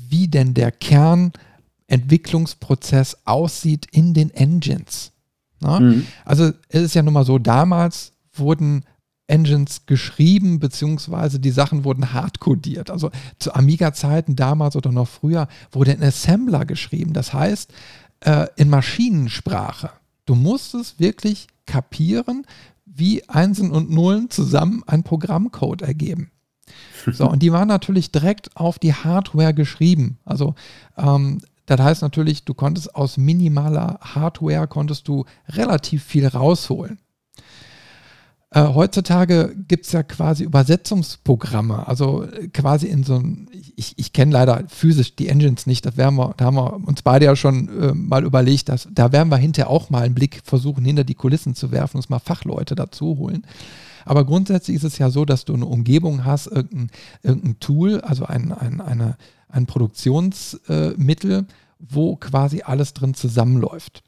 wie 0.09 0.27
denn 0.27 0.53
der 0.53 0.71
Kernentwicklungsprozess 0.71 3.17
aussieht 3.25 3.87
in 3.91 4.13
den 4.13 4.29
Engines. 4.29 5.11
Ne? 5.59 5.79
Mhm. 5.79 6.05
Also 6.25 6.51
es 6.69 6.83
ist 6.83 6.93
ja 6.93 7.01
nun 7.01 7.13
mal 7.13 7.25
so, 7.25 7.39
damals 7.39 8.13
wurden 8.33 8.85
Engines 9.27 9.85
geschrieben, 9.85 10.59
beziehungsweise 10.59 11.39
die 11.39 11.51
Sachen 11.51 11.85
wurden 11.85 12.13
hardcodiert. 12.13 12.91
Also 12.91 13.09
zu 13.39 13.55
Amiga-Zeiten 13.55 14.35
damals 14.35 14.75
oder 14.75 14.91
noch 14.91 15.07
früher 15.07 15.47
wurde 15.71 15.91
ein 15.91 16.03
Assembler 16.03 16.65
geschrieben. 16.65 17.13
Das 17.13 17.33
heißt, 17.33 17.73
äh, 18.19 18.47
in 18.57 18.69
Maschinensprache. 18.69 19.91
Du 20.25 20.35
musstest 20.35 20.99
wirklich 20.99 21.47
kapieren, 21.65 22.45
wie 22.95 23.27
Einsen 23.27 23.71
und 23.71 23.89
Nullen 23.89 24.29
zusammen 24.29 24.83
ein 24.87 25.03
Programmcode 25.03 25.81
ergeben. 25.81 26.31
So, 27.11 27.29
und 27.29 27.43
die 27.43 27.51
waren 27.51 27.67
natürlich 27.67 28.11
direkt 28.11 28.55
auf 28.55 28.79
die 28.79 28.93
Hardware 28.93 29.53
geschrieben. 29.53 30.19
Also 30.23 30.55
ähm, 30.97 31.39
das 31.65 31.79
heißt 31.79 32.01
natürlich, 32.01 32.45
du 32.45 32.53
konntest 32.53 32.95
aus 32.95 33.17
minimaler 33.17 33.99
Hardware 34.01 34.67
konntest 34.67 35.07
du 35.07 35.25
relativ 35.49 36.03
viel 36.03 36.27
rausholen. 36.27 36.99
Äh, 38.53 38.67
heutzutage 38.75 39.55
gibt 39.67 39.87
es 39.87 39.93
ja 39.93 40.03
quasi 40.03 40.43
Übersetzungsprogramme, 40.43 41.87
also 41.87 42.23
äh, 42.23 42.49
quasi 42.49 42.85
in 42.85 43.03
so 43.03 43.15
einem, 43.15 43.47
ich, 43.75 43.97
ich 43.97 44.13
kenne 44.13 44.31
leider 44.31 44.63
physisch 44.67 45.15
die 45.15 45.27
Engines 45.27 45.65
nicht, 45.65 45.87
das 45.87 45.97
werden 45.97 46.17
wir, 46.17 46.35
da 46.37 46.45
haben 46.45 46.57
wir 46.57 46.75
uns 46.87 47.01
beide 47.01 47.25
ja 47.25 47.35
schon 47.35 47.67
äh, 47.81 47.93
mal 47.95 48.23
überlegt, 48.23 48.69
dass, 48.69 48.87
da 48.91 49.11
werden 49.11 49.29
wir 49.29 49.37
hinterher 49.37 49.71
auch 49.71 49.89
mal 49.89 50.03
einen 50.03 50.13
Blick 50.13 50.41
versuchen, 50.43 50.85
hinter 50.85 51.03
die 51.03 51.15
Kulissen 51.15 51.55
zu 51.55 51.71
werfen, 51.71 51.97
uns 51.97 52.09
mal 52.09 52.19
Fachleute 52.19 52.75
dazu 52.75 53.17
holen. 53.17 53.43
Aber 54.05 54.23
grundsätzlich 54.23 54.75
ist 54.75 54.83
es 54.83 54.99
ja 54.99 55.09
so, 55.09 55.25
dass 55.25 55.45
du 55.45 55.55
eine 55.55 55.65
Umgebung 55.65 56.23
hast, 56.23 56.45
irgendein, 56.45 56.91
irgendein 57.23 57.59
Tool, 57.59 58.01
also 58.01 58.25
ein, 58.25 58.51
ein, 58.51 58.81
eine, 58.81 59.17
ein 59.49 59.65
Produktionsmittel, 59.65 61.47
wo 61.79 62.17
quasi 62.17 62.61
alles 62.61 62.93
drin 62.93 63.15
zusammenläuft 63.15 64.03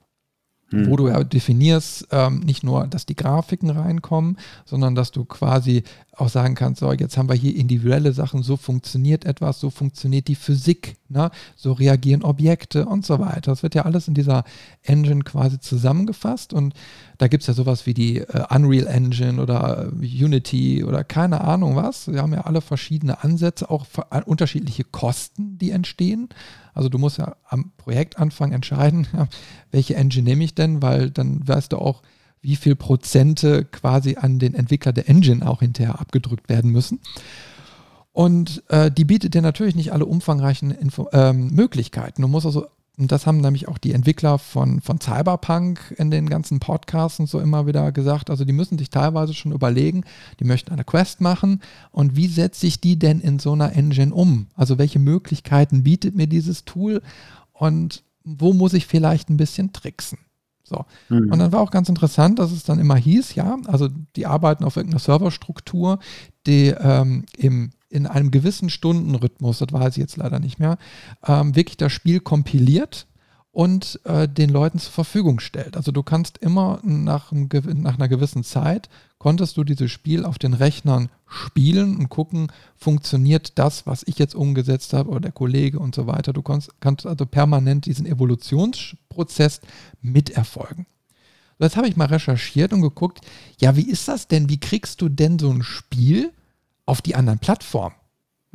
hm. 0.69 0.89
wo 0.89 0.95
du 0.95 1.07
ja 1.07 1.23
definierst, 1.23 2.07
ähm, 2.11 2.39
nicht 2.39 2.63
nur, 2.63 2.87
dass 2.87 3.05
die 3.05 3.15
Grafiken 3.15 3.69
reinkommen, 3.69 4.37
sondern 4.65 4.95
dass 4.95 5.11
du 5.11 5.25
quasi 5.25 5.83
auch 6.17 6.29
sagen 6.29 6.55
kannst, 6.55 6.79
so, 6.79 6.91
jetzt 6.91 7.17
haben 7.17 7.29
wir 7.29 7.35
hier 7.35 7.55
individuelle 7.55 8.13
Sachen, 8.13 8.43
so 8.43 8.57
funktioniert 8.57 9.25
etwas, 9.25 9.59
so 9.59 9.69
funktioniert 9.69 10.27
die 10.27 10.35
Physik, 10.35 10.95
ne? 11.09 11.31
so 11.55 11.73
reagieren 11.73 12.23
Objekte 12.23 12.85
und 12.85 13.05
so 13.05 13.19
weiter. 13.19 13.51
Das 13.51 13.63
wird 13.63 13.75
ja 13.75 13.83
alles 13.83 14.07
in 14.07 14.13
dieser 14.13 14.43
Engine 14.83 15.23
quasi 15.23 15.59
zusammengefasst 15.59 16.53
und 16.53 16.73
da 17.17 17.27
gibt 17.27 17.43
es 17.43 17.47
ja 17.47 17.53
sowas 17.53 17.85
wie 17.85 17.93
die 17.93 18.19
äh, 18.19 18.45
Unreal 18.49 18.87
Engine 18.87 19.41
oder 19.41 19.91
äh, 20.01 20.23
Unity 20.23 20.83
oder 20.83 21.03
keine 21.03 21.41
Ahnung 21.41 21.75
was. 21.75 22.11
Wir 22.11 22.21
haben 22.21 22.33
ja 22.33 22.41
alle 22.41 22.61
verschiedene 22.61 23.23
Ansätze, 23.23 23.69
auch 23.69 23.85
äh, 24.11 24.21
unterschiedliche 24.25 24.83
Kosten, 24.83 25.57
die 25.57 25.71
entstehen. 25.71 26.29
Also 26.73 26.89
du 26.89 26.97
musst 26.97 27.17
ja 27.17 27.35
am 27.47 27.71
Projektanfang 27.77 28.51
entscheiden, 28.51 29.07
welche 29.71 29.95
Engine 29.95 30.23
nehme 30.23 30.43
ich 30.43 30.55
denn, 30.55 30.81
weil 30.81 31.11
dann 31.11 31.47
weißt 31.47 31.71
du 31.71 31.77
auch, 31.77 32.01
wie 32.45 32.55
viel 32.55 32.75
Prozente 32.75 33.65
quasi 33.65 34.17
an 34.17 34.37
den 34.37 34.53
Entwickler 34.53 34.93
der 34.93 35.09
Engine 35.09 35.47
auch 35.47 35.61
hinterher 35.61 35.99
abgedrückt 35.99 36.47
werden 36.47 36.71
müssen. 36.71 36.99
Und 38.13 38.63
äh, 38.69 38.91
die 38.91 39.03
bietet 39.03 39.33
dir 39.33 39.41
natürlich 39.41 39.75
nicht 39.75 39.91
alle 39.91 40.05
umfangreichen 40.05 40.69
Info 40.71 41.09
ähm, 41.11 41.49
Möglichkeiten. 41.49 42.21
Du 42.21 42.27
musst 42.27 42.45
also, 42.45 42.67
und 42.97 43.11
das 43.11 43.25
haben 43.25 43.41
nämlich 43.41 43.67
auch 43.67 43.79
die 43.79 43.93
Entwickler 43.93 44.37
von, 44.37 44.79
von 44.79 45.01
Cyberpunk 45.01 45.95
in 45.97 46.11
den 46.11 46.29
ganzen 46.29 46.59
Podcasts 46.59 47.19
und 47.19 47.27
so 47.27 47.39
immer 47.39 47.65
wieder 47.65 47.91
gesagt, 47.91 48.29
also 48.29 48.45
die 48.45 48.53
müssen 48.53 48.77
sich 48.77 48.91
teilweise 48.91 49.33
schon 49.33 49.51
überlegen, 49.51 50.05
die 50.39 50.45
möchten 50.45 50.71
eine 50.71 50.83
Quest 50.83 51.19
machen 51.19 51.61
und 51.91 52.15
wie 52.15 52.27
setze 52.27 52.67
ich 52.67 52.79
die 52.79 52.97
denn 52.97 53.19
in 53.21 53.39
so 53.39 53.53
einer 53.53 53.73
Engine 53.73 54.13
um? 54.13 54.47
Also 54.55 54.77
welche 54.77 54.99
Möglichkeiten 54.99 55.83
bietet 55.83 56.15
mir 56.15 56.27
dieses 56.27 56.63
Tool 56.63 57.01
und 57.53 58.03
wo 58.23 58.53
muss 58.53 58.73
ich 58.73 58.85
vielleicht 58.85 59.29
ein 59.29 59.37
bisschen 59.37 59.73
tricksen? 59.73 60.19
So. 60.65 60.85
Mhm. 61.09 61.31
Und 61.31 61.39
dann 61.39 61.51
war 61.51 61.61
auch 61.61 61.71
ganz 61.71 61.89
interessant, 61.89 62.39
dass 62.39 62.51
es 62.51 62.63
dann 62.63 62.79
immer 62.79 62.95
hieß, 62.95 63.35
ja, 63.35 63.57
also 63.67 63.87
die 64.15 64.25
arbeiten 64.25 64.63
auf 64.63 64.75
irgendeiner 64.75 64.99
Serverstruktur, 64.99 65.99
die 66.47 66.67
ähm, 66.67 67.25
im, 67.37 67.69
in 67.89 68.07
einem 68.07 68.31
gewissen 68.31 68.69
Stundenrhythmus, 68.69 69.59
das 69.59 69.71
weiß 69.71 69.95
ich 69.95 70.01
jetzt 70.01 70.17
leider 70.17 70.39
nicht 70.39 70.59
mehr, 70.59 70.77
ähm, 71.25 71.55
wirklich 71.55 71.77
das 71.77 71.93
Spiel 71.93 72.19
kompiliert 72.19 73.07
und 73.55 74.01
äh, 74.03 74.27
den 74.27 74.49
Leuten 74.49 74.79
zur 74.79 74.91
Verfügung 74.91 75.39
stellt. 75.39 75.77
Also 75.77 75.93
du 75.93 76.03
kannst 76.03 76.37
immer 76.39 76.81
nach, 76.83 77.31
nach 77.31 77.95
einer 77.95 78.09
gewissen 78.09 78.43
Zeit, 78.43 78.89
konntest 79.17 79.55
du 79.55 79.63
dieses 79.63 79.89
Spiel 79.93 80.25
auf 80.25 80.37
den 80.37 80.53
Rechnern 80.53 81.07
spielen 81.25 81.95
und 81.95 82.09
gucken, 82.09 82.51
funktioniert 82.75 83.57
das, 83.57 83.87
was 83.87 84.03
ich 84.07 84.19
jetzt 84.19 84.35
umgesetzt 84.35 84.91
habe 84.91 85.09
oder 85.09 85.21
der 85.21 85.31
Kollege 85.31 85.79
und 85.79 85.95
so 85.95 86.05
weiter. 86.05 86.33
Du 86.33 86.41
kannst, 86.41 86.81
kannst 86.81 87.05
also 87.05 87.25
permanent 87.25 87.85
diesen 87.85 88.05
Evolutionsprozess 88.05 89.61
miterfolgen. 90.01 90.85
Jetzt 91.57 91.77
habe 91.77 91.87
ich 91.87 91.95
mal 91.95 92.07
recherchiert 92.07 92.73
und 92.73 92.81
geguckt, 92.81 93.21
ja, 93.61 93.77
wie 93.77 93.89
ist 93.89 94.09
das 94.09 94.27
denn? 94.27 94.49
Wie 94.49 94.59
kriegst 94.59 94.99
du 94.99 95.07
denn 95.07 95.39
so 95.39 95.49
ein 95.49 95.63
Spiel 95.63 96.33
auf 96.85 97.01
die 97.01 97.15
anderen 97.15 97.39
Plattformen? 97.39 97.95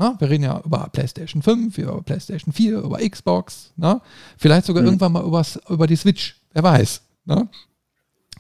Na, 0.01 0.19
wir 0.19 0.31
reden 0.31 0.45
ja 0.45 0.59
über 0.65 0.89
PlayStation 0.91 1.43
5, 1.43 1.77
über 1.77 2.01
PlayStation 2.01 2.55
4, 2.55 2.79
über 2.79 3.07
Xbox, 3.07 3.75
na? 3.77 4.01
vielleicht 4.39 4.65
sogar 4.65 4.81
mhm. 4.81 4.89
irgendwann 4.89 5.13
mal 5.13 5.23
übers, 5.23 5.61
über 5.69 5.87
die 5.87 5.97
Switch, 5.97 6.41
wer 6.55 6.63
weiß. 6.63 7.03
Na? 7.27 7.49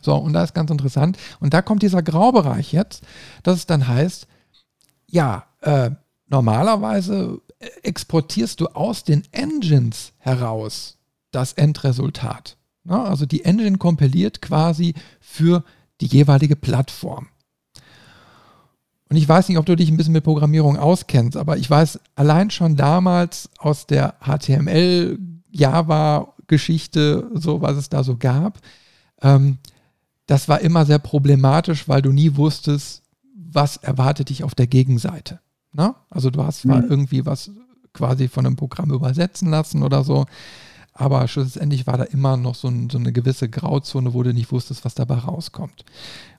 So, 0.01 0.17
und 0.17 0.33
da 0.33 0.43
ist 0.43 0.55
ganz 0.55 0.71
interessant. 0.71 1.19
Und 1.39 1.53
da 1.53 1.61
kommt 1.61 1.83
dieser 1.83 2.03
Graubereich 2.03 2.73
jetzt, 2.73 3.05
dass 3.43 3.57
es 3.57 3.67
dann 3.67 3.87
heißt, 3.87 4.27
ja, 5.07 5.45
äh, 5.61 5.91
normalerweise 6.29 7.43
exportierst 7.83 8.59
du 8.63 8.69
aus 8.69 9.05
den 9.05 9.25
Engines 9.31 10.15
heraus 10.17 10.97
das 11.31 11.53
Endresultat. 11.53 12.57
Ja, 12.89 13.05
also 13.05 13.27
die 13.27 13.45
Engine 13.45 13.77
kompiliert 13.77 14.41
quasi 14.41 14.95
für 15.21 15.63
die 16.01 16.07
jeweilige 16.07 16.57
Plattform. 16.57 17.29
Und 19.11 19.17
ich 19.17 19.29
weiß 19.29 19.49
nicht, 19.49 19.59
ob 19.59 19.67
du 19.67 19.75
dich 19.75 19.91
ein 19.91 19.97
bisschen 19.97 20.13
mit 20.13 20.23
Programmierung 20.23 20.77
auskennst, 20.77 21.37
aber 21.37 21.57
ich 21.57 21.69
weiß 21.69 21.99
allein 22.15 22.51
schon 22.51 22.77
damals 22.77 23.51
aus 23.59 23.87
der 23.87 24.15
HTML, 24.21 25.19
Java-Geschichte, 25.51 27.29
so 27.35 27.61
was 27.61 27.77
es 27.77 27.89
da 27.89 28.05
so 28.05 28.17
gab, 28.17 28.61
ähm, 29.21 29.59
das 30.27 30.49
war 30.49 30.61
immer 30.61 30.87
sehr 30.87 31.01
problematisch, 31.01 31.89
weil 31.89 32.03
du 32.03 32.13
nie 32.13 32.37
wusstest, 32.37 33.03
was 33.35 33.79
erwartet 33.79 34.29
dich 34.29 34.45
auf 34.45 34.55
der 34.55 34.69
Gegenseite. 34.69 35.41
Na? 35.73 35.97
Also 36.09 36.31
du 36.31 36.45
hast 36.45 36.61
zwar 36.61 36.83
mhm. 36.83 36.91
irgendwie 36.91 37.27
was 37.27 37.51
quasi 37.93 38.29
von 38.29 38.47
einem 38.47 38.55
Programm 38.55 38.93
übersetzen 38.93 39.51
lassen 39.51 39.83
oder 39.83 40.05
so, 40.05 40.27
aber 40.93 41.27
schlussendlich 41.27 41.89
war 41.89 41.99
da 41.99 42.05
immer 42.05 42.37
noch 42.37 42.55
so, 42.55 42.69
ein, 42.69 42.91
so, 42.91 42.99
eine 42.99 43.13
gewisse 43.13 43.49
Grauzone, 43.49 44.15
wo 44.15 44.23
du 44.23 44.33
nicht 44.33 44.53
wusstest, 44.53 44.85
was 44.85 44.95
dabei 44.95 45.17
rauskommt. 45.17 45.85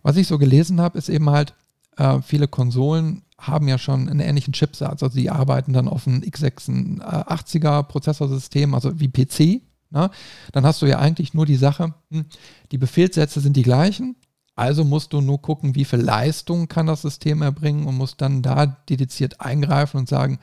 Was 0.04 0.16
ich 0.16 0.28
so 0.28 0.38
gelesen 0.38 0.80
habe, 0.80 0.98
ist 0.98 1.10
eben 1.10 1.30
halt, 1.30 1.54
äh, 2.02 2.22
viele 2.22 2.48
Konsolen 2.48 3.22
haben 3.38 3.68
ja 3.68 3.78
schon 3.78 4.10
einen 4.10 4.20
ähnlichen 4.20 4.54
Chipsatz, 4.54 5.04
also 5.04 5.18
die 5.18 5.30
arbeiten 5.30 5.74
dann 5.74 5.88
auf 5.88 6.08
einem 6.08 6.22
x86er 6.22 7.84
Prozessorsystem, 7.84 8.74
also 8.74 9.00
wie 9.00 9.08
PC. 9.08 9.62
Ne? 9.90 10.10
Dann 10.52 10.66
hast 10.66 10.82
du 10.82 10.86
ja 10.86 11.00
eigentlich 11.00 11.34
nur 11.34 11.46
die 11.46 11.56
Sache, 11.56 11.94
hm, 12.12 12.26
die 12.72 12.78
Befehlssätze 12.78 13.40
sind 13.40 13.56
die 13.58 13.64
gleichen, 13.64 14.16
also 14.56 14.84
musst 14.84 15.14
du 15.14 15.22
nur 15.22 15.42
gucken, 15.42 15.76
wie 15.76 15.86
viel 15.86 16.00
Leistung 16.00 16.68
kann 16.68 16.88
das 16.88 17.02
System 17.02 17.42
erbringen 17.42 17.86
und 17.86 17.98
musst 17.98 18.22
dann 18.22 18.42
da 18.42 18.66
dediziert 18.66 19.42
eingreifen 19.42 19.98
und 19.98 20.10
sagen, 20.10 20.40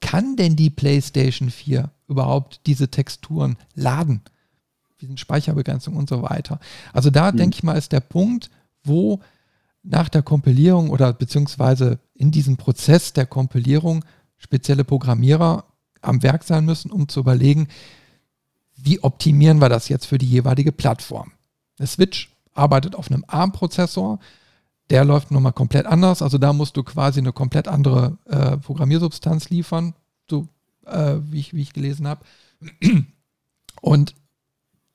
kann 0.00 0.36
denn 0.36 0.56
die 0.56 0.70
PlayStation 0.70 1.50
4 1.50 1.90
überhaupt 2.08 2.60
diese 2.66 2.88
Texturen 2.88 3.56
laden? 3.74 4.20
Wie 4.98 5.06
sind 5.06 5.20
Speicherbegrenzung 5.20 5.96
und 5.96 6.08
so 6.08 6.22
weiter. 6.22 6.58
Also 6.92 7.10
da 7.10 7.30
mhm. 7.30 7.36
denke 7.36 7.56
ich 7.56 7.62
mal, 7.62 7.78
ist 7.78 7.92
der 7.92 8.00
Punkt, 8.00 8.50
wo 8.84 9.20
nach 9.82 10.08
der 10.08 10.22
Kompilierung 10.22 10.90
oder 10.90 11.12
beziehungsweise 11.12 11.98
in 12.14 12.30
diesem 12.30 12.56
Prozess 12.56 13.12
der 13.12 13.26
Kompilierung 13.26 14.04
spezielle 14.36 14.84
Programmierer 14.84 15.64
am 16.00 16.22
Werk 16.22 16.44
sein 16.44 16.64
müssen, 16.64 16.90
um 16.90 17.08
zu 17.08 17.20
überlegen, 17.20 17.68
wie 18.76 19.02
optimieren 19.02 19.60
wir 19.60 19.68
das 19.68 19.88
jetzt 19.88 20.06
für 20.06 20.18
die 20.18 20.28
jeweilige 20.28 20.72
Plattform. 20.72 21.32
Der 21.78 21.86
Switch 21.86 22.30
arbeitet 22.54 22.96
auf 22.96 23.10
einem 23.10 23.24
ARM-Prozessor, 23.26 24.18
der 24.90 25.04
läuft 25.04 25.30
nochmal 25.30 25.52
komplett 25.52 25.86
anders. 25.86 26.22
Also 26.22 26.38
da 26.38 26.52
musst 26.52 26.76
du 26.76 26.82
quasi 26.82 27.20
eine 27.20 27.32
komplett 27.32 27.68
andere 27.68 28.18
äh, 28.26 28.56
Programmiersubstanz 28.58 29.48
liefern, 29.50 29.94
so 30.28 30.48
äh, 30.86 31.16
wie, 31.30 31.40
ich, 31.40 31.54
wie 31.54 31.62
ich 31.62 31.72
gelesen 31.72 32.06
habe. 32.06 32.24
Und 33.80 34.14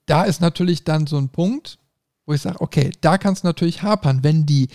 da 0.06 0.24
ist 0.24 0.42
natürlich 0.42 0.84
dann 0.84 1.08
so 1.08 1.18
ein 1.18 1.30
Punkt, 1.30 1.80
wo 2.28 2.34
ich 2.34 2.42
sage, 2.42 2.62
okay, 2.62 2.92
da 3.02 3.18
kann 3.18 3.34
es 3.34 3.44
natürlich 3.44 3.82
hapern, 3.82 4.20
wenn 4.22 4.46
die 4.46 4.68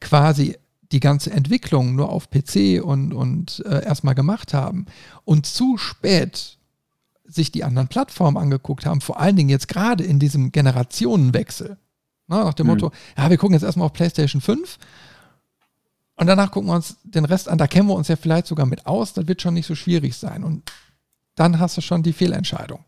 quasi 0.00 0.56
die 0.92 1.00
ganze 1.00 1.32
Entwicklung 1.32 1.96
nur 1.96 2.10
auf 2.10 2.30
PC 2.30 2.82
und, 2.82 3.12
und 3.12 3.64
äh, 3.66 3.84
erstmal 3.84 4.14
gemacht 4.14 4.54
haben 4.54 4.86
und 5.24 5.46
zu 5.46 5.76
spät 5.76 6.58
sich 7.24 7.50
die 7.50 7.64
anderen 7.64 7.88
Plattformen 7.88 8.36
angeguckt 8.36 8.86
haben, 8.86 9.00
vor 9.00 9.18
allen 9.18 9.36
Dingen 9.36 9.50
jetzt 9.50 9.68
gerade 9.68 10.04
in 10.04 10.18
diesem 10.18 10.52
Generationenwechsel. 10.52 11.76
Na, 12.26 12.44
nach 12.44 12.54
dem 12.54 12.66
mhm. 12.66 12.72
Motto, 12.74 12.92
ja, 13.16 13.28
wir 13.28 13.36
gucken 13.36 13.54
jetzt 13.54 13.64
erstmal 13.64 13.86
auf 13.86 13.92
PlayStation 13.92 14.40
5 14.40 14.78
und 16.16 16.26
danach 16.26 16.50
gucken 16.50 16.68
wir 16.68 16.74
uns 16.74 16.96
den 17.04 17.24
Rest 17.24 17.48
an. 17.48 17.58
Da 17.58 17.66
kennen 17.66 17.88
wir 17.88 17.94
uns 17.94 18.08
ja 18.08 18.16
vielleicht 18.16 18.46
sogar 18.46 18.66
mit 18.66 18.86
aus, 18.86 19.14
das 19.14 19.28
wird 19.28 19.40
schon 19.40 19.54
nicht 19.54 19.66
so 19.66 19.74
schwierig 19.74 20.16
sein. 20.16 20.44
Und 20.44 20.70
dann 21.36 21.58
hast 21.58 21.76
du 21.76 21.80
schon 21.80 22.02
die 22.02 22.12
Fehlentscheidung. 22.12 22.84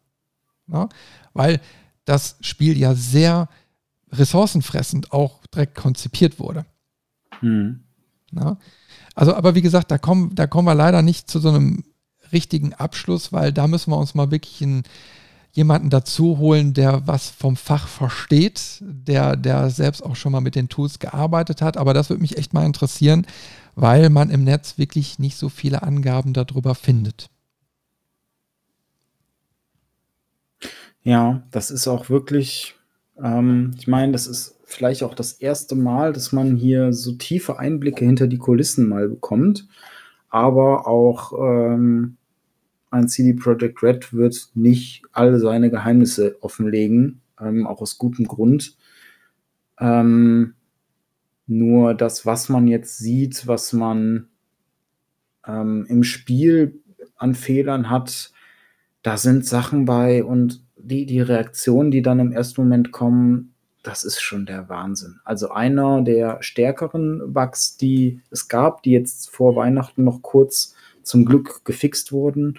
Na? 0.67 0.89
Weil 1.33 1.61
das 2.05 2.37
Spiel 2.41 2.77
ja 2.77 2.95
sehr 2.95 3.49
ressourcenfressend 4.13 5.13
auch 5.13 5.41
direkt 5.47 5.75
konzipiert 5.75 6.39
wurde. 6.39 6.67
Hm. 7.41 7.81
Ja, 8.33 8.59
also, 9.15 9.35
aber 9.35 9.55
wie 9.55 9.63
gesagt, 9.63 9.91
da 9.91 9.99
kommen, 9.99 10.35
da 10.35 10.47
kommen 10.47 10.67
wir 10.67 10.75
leider 10.75 11.03
nicht 11.03 11.29
zu 11.29 11.41
so 11.41 11.49
einem 11.49 11.85
richtigen 12.33 12.75
Abschluss, 12.75 13.33
weil 13.33 13.53
da 13.53 13.67
müssen 13.67 13.91
wir 13.91 13.99
uns 13.99 14.15
mal 14.15 14.31
wirklich 14.31 14.63
einen, 14.63 14.85
jemanden 15.53 15.91
dazu 15.91 16.39
holen, 16.39 16.75
der 16.75 17.07
was 17.07 17.29
vom 17.29 17.57
Fach 17.57 17.89
versteht, 17.89 18.79
der, 18.81 19.37
der 19.37 19.71
selbst 19.71 20.03
auch 20.05 20.17
schon 20.17 20.33
mal 20.33 20.41
mit 20.41 20.55
den 20.55 20.69
Tools 20.69 20.99
gearbeitet 20.99 21.61
hat. 21.61 21.77
Aber 21.77 21.93
das 21.93 22.09
würde 22.09 22.23
mich 22.23 22.39
echt 22.39 22.55
mal 22.55 22.65
interessieren, 22.65 23.27
weil 23.75 24.11
man 24.11 24.31
im 24.31 24.45
Netz 24.45 24.79
wirklich 24.79 25.19
nicht 25.19 25.37
so 25.37 25.49
viele 25.49 25.83
Angaben 25.83 26.33
darüber 26.33 26.75
findet. 26.75 27.31
Ja, 31.03 31.43
das 31.51 31.71
ist 31.71 31.89
auch 31.89 32.11
wirklich 32.11 32.75
ähm, 33.23 33.73
ich 33.79 33.87
meine, 33.89 34.13
das 34.13 34.27
ist 34.27 34.59
vielleicht 34.65 35.03
auch 35.03 35.15
das 35.15 35.33
erste 35.33 35.75
Mal, 35.75 36.13
dass 36.13 36.33
man 36.33 36.57
hier 36.57 36.93
so 36.93 37.13
tiefe 37.13 37.59
Einblicke 37.59 38.05
hinter 38.05 38.27
die 38.27 38.39
Kulissen 38.39 38.89
mal 38.89 39.09
bekommt. 39.09 39.67
Aber 40.29 40.87
auch 40.87 41.33
ähm, 41.33 42.17
ein 42.91 43.09
CD 43.09 43.33
Projekt 43.35 43.83
Red 43.83 44.13
wird 44.13 44.51
nicht 44.55 45.03
alle 45.13 45.39
seine 45.39 45.71
Geheimnisse 45.71 46.37
offenlegen, 46.41 47.21
ähm, 47.41 47.67
auch 47.67 47.81
aus 47.81 47.99
gutem 47.99 48.27
Grund. 48.27 48.77
Ähm, 49.79 50.55
nur 51.47 51.95
das, 51.95 52.27
was 52.27 52.49
man 52.49 52.69
jetzt 52.69 52.99
sieht, 52.99 53.47
was 53.47 53.73
man 53.73 54.29
ähm, 55.47 55.87
im 55.89 56.05
Spiel 56.05 56.81
an 57.17 57.35
Fehlern 57.35 57.91
hat, 57.91 58.33
da 59.03 59.17
sind 59.17 59.47
Sachen 59.47 59.85
bei 59.85 60.23
und 60.23 60.63
die, 60.83 61.07
die 61.07 61.21
Reaktionen, 61.21 61.91
die 61.91 62.03
dann 62.03 62.21
im 62.21 62.33
ersten 62.33 62.63
Moment 62.63 62.93
kommen, 62.93 63.55
das 63.83 64.05
ist 64.05 64.21
schon 64.21 64.47
der 64.47 64.69
Wahnsinn. 64.69 65.21
Also 65.25 65.51
einer 65.51 66.03
der 66.03 66.43
stärkeren 66.43 67.33
Bugs, 67.33 67.77
die 67.77 68.21
es 68.31 68.49
gab, 68.49 68.83
die 68.83 68.91
jetzt 68.91 69.31
vor 69.31 69.57
Weihnachten 69.57 70.05
noch 70.05 70.23
kurz 70.23 70.75
zum 71.03 71.25
Glück 71.25 71.65
gefixt 71.65 72.13
wurden. 72.13 72.59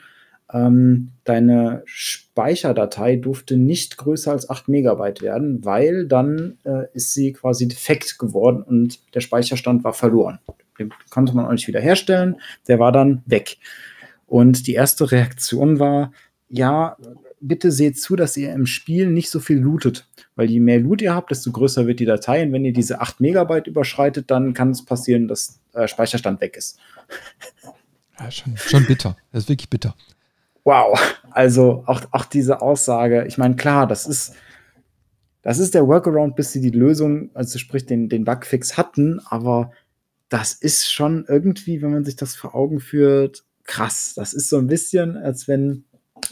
Ähm, 0.52 1.12
deine 1.24 1.84
Speicherdatei 1.86 3.16
durfte 3.16 3.56
nicht 3.56 3.98
größer 3.98 4.32
als 4.32 4.50
8 4.50 4.68
Megabyte 4.68 5.22
werden, 5.22 5.64
weil 5.64 6.08
dann 6.08 6.58
äh, 6.64 6.86
ist 6.94 7.14
sie 7.14 7.34
quasi 7.34 7.68
defekt 7.68 8.18
geworden 8.20 8.64
und 8.64 9.00
der 9.14 9.22
Speicherstand 9.22 9.84
war 9.84 9.94
verloren. 9.94 10.40
Den 10.80 10.92
konnte 11.10 11.36
man 11.36 11.46
auch 11.46 11.52
nicht 11.52 11.68
wiederherstellen, 11.68 12.42
der 12.68 12.80
war 12.80 12.92
dann 12.92 13.22
weg. 13.26 13.58
Und 14.26 14.68
die 14.68 14.74
erste 14.74 15.12
Reaktion 15.12 15.80
war, 15.80 16.12
ja, 16.50 16.98
bitte 17.42 17.72
seht 17.72 18.00
zu, 18.00 18.16
dass 18.16 18.38
ihr 18.38 18.54
im 18.54 18.66
Spiel 18.66 19.10
nicht 19.10 19.30
so 19.30 19.40
viel 19.40 19.60
lootet. 19.60 20.08
Weil 20.36 20.50
je 20.50 20.60
mehr 20.60 20.80
Loot 20.80 21.02
ihr 21.02 21.14
habt, 21.14 21.32
desto 21.32 21.52
größer 21.52 21.88
wird 21.88 22.00
die 22.00 22.06
Datei. 22.06 22.44
Und 22.44 22.54
wenn 22.54 22.64
ihr 22.64 22.74
diese 22.74 23.02
8 23.02 23.20
Megabyte 23.20 23.68
überschreitet, 23.68 24.32
dann 24.32 24.54
kann 24.54 24.72
es 24.72 24.86
passieren, 24.86 25.28
dass 25.28 25.60
äh, 25.74 25.88
Speicherstand 25.88 26.40
weg 26.42 26.56
ist. 26.56 26.80
Ja, 28.20 28.32
schon, 28.32 28.56
schon 28.56 28.86
bitter. 28.86 29.18
Das 29.32 29.44
ist 29.44 29.50
wirklich 29.50 29.70
bitter. 29.70 29.96
Wow. 30.64 31.00
Also 31.32 31.84
auch, 31.88 32.02
auch 32.12 32.26
diese 32.26 32.62
Aussage, 32.62 33.26
ich 33.28 33.38
meine, 33.38 33.56
klar, 33.56 33.88
das 33.88 34.06
ist, 34.06 34.36
das 35.42 35.58
ist 35.58 35.74
der 35.74 35.88
Workaround, 35.88 36.36
bis 36.36 36.52
sie 36.52 36.62
die 36.62 36.70
Lösung, 36.70 37.32
also 37.34 37.58
sprich 37.58 37.86
den, 37.86 38.10
den 38.10 38.26
Bugfix 38.26 38.78
hatten, 38.78 39.20
aber 39.26 39.72
das 40.30 40.54
ist 40.54 40.92
schon 40.92 41.26
irgendwie, 41.28 41.82
wenn 41.82 41.92
man 41.92 42.06
sich 42.06 42.16
das 42.16 42.36
vor 42.36 42.54
Augen 42.54 42.80
führt, 42.80 43.44
krass. 43.64 44.14
Das 44.16 44.34
ist 44.34 44.50
so 44.50 44.58
ein 44.58 44.68
bisschen, 44.68 45.18
als 45.18 45.48
wenn 45.48 45.86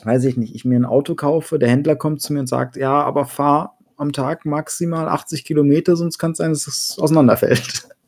weiß 0.05 0.25
ich 0.25 0.37
nicht, 0.37 0.55
ich 0.55 0.65
mir 0.65 0.77
ein 0.77 0.85
Auto 0.85 1.15
kaufe, 1.15 1.59
der 1.59 1.69
Händler 1.69 1.95
kommt 1.95 2.21
zu 2.21 2.33
mir 2.33 2.39
und 2.39 2.47
sagt, 2.47 2.75
ja, 2.75 3.03
aber 3.03 3.25
fahr 3.25 3.77
am 3.97 4.13
Tag 4.13 4.45
maximal 4.45 5.09
80 5.09 5.43
Kilometer, 5.43 5.95
sonst 5.95 6.17
kann 6.17 6.31
es 6.31 6.37
sein, 6.37 6.51
dass 6.51 6.67
es 6.67 6.97
auseinanderfällt. 6.99 7.87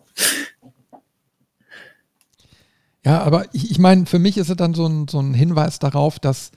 Ja, 3.04 3.24
aber 3.24 3.46
ich, 3.52 3.72
ich 3.72 3.80
meine, 3.80 4.06
für 4.06 4.20
mich 4.20 4.38
ist 4.38 4.50
es 4.50 4.56
dann 4.58 4.74
so 4.74 4.86
ein, 4.86 5.08
so 5.08 5.20
ein 5.20 5.34
Hinweis 5.34 5.80
darauf, 5.80 6.20
dass 6.20 6.52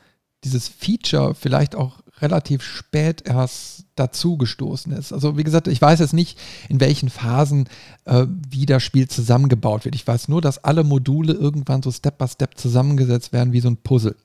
dieses 0.45 0.69
Feature 0.69 1.35
vielleicht 1.35 1.75
auch 1.75 2.01
relativ 2.21 2.63
spät 2.63 3.23
erst 3.27 3.87
dazu 3.97 4.37
gestoßen 4.37 4.93
ist. 4.93 5.13
Also 5.13 5.37
wie 5.39 5.45
gesagt, 5.45 5.69
ich 5.69 5.81
weiß 5.81 6.01
jetzt 6.01 6.13
nicht, 6.13 6.39
in 6.69 6.81
welchen 6.81 7.09
Phasen 7.09 7.69
äh, 8.05 8.27
wie 8.51 8.67
das 8.67 8.83
Spiel 8.83 9.09
zusammengebaut 9.09 9.85
wird. 9.85 9.95
Ich 9.95 10.07
weiß 10.07 10.29
nur, 10.29 10.41
dass 10.41 10.63
alle 10.63 10.85
Module 10.85 11.33
irgendwann 11.33 11.83
so 11.83 11.91
Step 11.91 12.19
by 12.19 12.29
Step 12.29 12.59
zusammengesetzt 12.59 13.33
werden 13.33 13.53
wie 13.53 13.61
so 13.61 13.69
ein 13.69 13.79
Puzzle. 13.79 14.17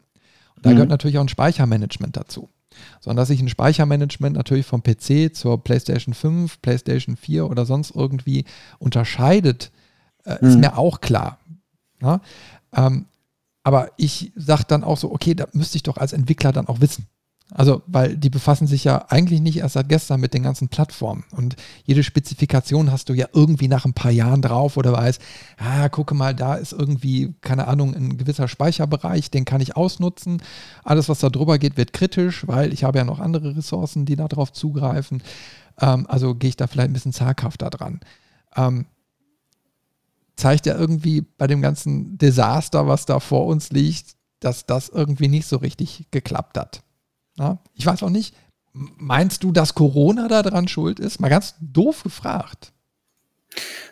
Da 0.62 0.70
mhm. 0.70 0.76
gehört 0.76 0.89
natürlich 0.89 1.18
auch 1.18 1.24
ein 1.24 1.30
Speichermanagement 1.30 2.18
dazu. 2.18 2.49
Sondern 3.01 3.18
dass 3.18 3.28
sich 3.30 3.41
ein 3.41 3.49
Speichermanagement 3.49 4.36
natürlich 4.36 4.66
vom 4.66 4.84
PC 4.84 5.36
zur 5.36 5.64
PlayStation 5.64 6.14
5, 6.14 6.62
PlayStation 6.62 7.18
4 7.18 7.49
oder 7.49 7.66
sonst 7.66 7.91
irgendwie 7.95 8.45
unterscheidet, 8.78 9.72
äh, 10.26 10.38
mhm. 10.39 10.49
ist 10.49 10.60
mir 10.60 10.78
auch 10.78 11.01
klar. 11.01 11.39
Ja? 12.01 12.22
Ähm, 12.74 13.05
aber 13.64 13.91
ich 13.97 14.32
sage 14.36 14.64
dann 14.68 14.84
auch 14.84 14.97
so, 14.97 15.12
okay, 15.12 15.36
da 15.36 15.47
müsste 15.53 15.78
ich 15.78 15.84
doch 15.84 15.97
als 15.97 16.14
Entwickler 16.14 16.51
dann 16.51 16.68
auch 16.68 16.82
wissen. 16.82 17.07
Also, 17.51 17.81
weil 17.87 18.15
die 18.15 18.29
befassen 18.29 18.67
sich 18.67 18.83
ja 18.83 19.05
eigentlich 19.09 19.41
nicht 19.41 19.57
erst 19.57 19.73
seit 19.73 19.89
gestern 19.89 20.19
mit 20.19 20.35
den 20.35 20.43
ganzen 20.43 20.69
Plattformen. 20.69 21.23
Und 21.31 21.55
jede 21.83 22.03
Spezifikation 22.03 22.91
hast 22.91 23.09
du 23.09 23.13
ja 23.13 23.27
irgendwie 23.33 23.67
nach 23.67 23.85
ein 23.85 23.93
paar 23.93 24.11
Jahren 24.11 24.43
drauf 24.43 24.77
oder 24.77 24.93
weißt, 24.93 25.19
ah, 25.57 25.89
gucke 25.89 26.13
mal, 26.13 26.35
da 26.35 26.55
ist 26.55 26.73
irgendwie, 26.73 27.33
keine 27.41 27.67
Ahnung, 27.67 27.95
ein 27.95 28.17
gewisser 28.17 28.47
Speicherbereich, 28.47 29.31
den 29.31 29.45
kann 29.45 29.61
ich 29.61 29.75
ausnutzen. 29.75 30.43
Alles, 30.83 31.09
was 31.09 31.19
da 31.19 31.29
drüber 31.29 31.57
geht, 31.57 31.75
wird 31.75 31.91
kritisch, 31.91 32.47
weil 32.47 32.71
ich 32.71 32.83
habe 32.83 32.99
ja 32.99 33.03
noch 33.03 33.19
andere 33.19 33.57
Ressourcen, 33.57 34.05
die 34.05 34.15
darauf 34.15 34.53
zugreifen. 34.53 35.23
Ähm, 35.81 36.05
also 36.07 36.35
gehe 36.35 36.49
ich 36.49 36.57
da 36.57 36.67
vielleicht 36.67 36.91
ein 36.91 36.93
bisschen 36.93 37.13
zaghafter 37.13 37.71
dran. 37.71 37.99
Ähm, 38.55 38.85
zeigt 40.35 40.67
ja 40.67 40.77
irgendwie 40.77 41.21
bei 41.21 41.47
dem 41.47 41.63
ganzen 41.63 42.17
Desaster, 42.19 42.87
was 42.87 43.07
da 43.07 43.19
vor 43.19 43.47
uns 43.47 43.71
liegt, 43.71 44.15
dass 44.39 44.67
das 44.67 44.89
irgendwie 44.89 45.27
nicht 45.27 45.47
so 45.47 45.57
richtig 45.57 46.05
geklappt 46.11 46.57
hat. 46.57 46.83
Ja, 47.39 47.59
ich 47.73 47.85
weiß 47.85 48.03
auch 48.03 48.09
nicht, 48.09 48.35
meinst 48.73 49.43
du, 49.43 49.51
dass 49.51 49.73
Corona 49.73 50.27
da 50.27 50.43
dran 50.43 50.67
schuld 50.67 50.99
ist? 50.99 51.19
Mal 51.19 51.29
ganz 51.29 51.55
doof 51.61 52.03
gefragt. 52.03 52.73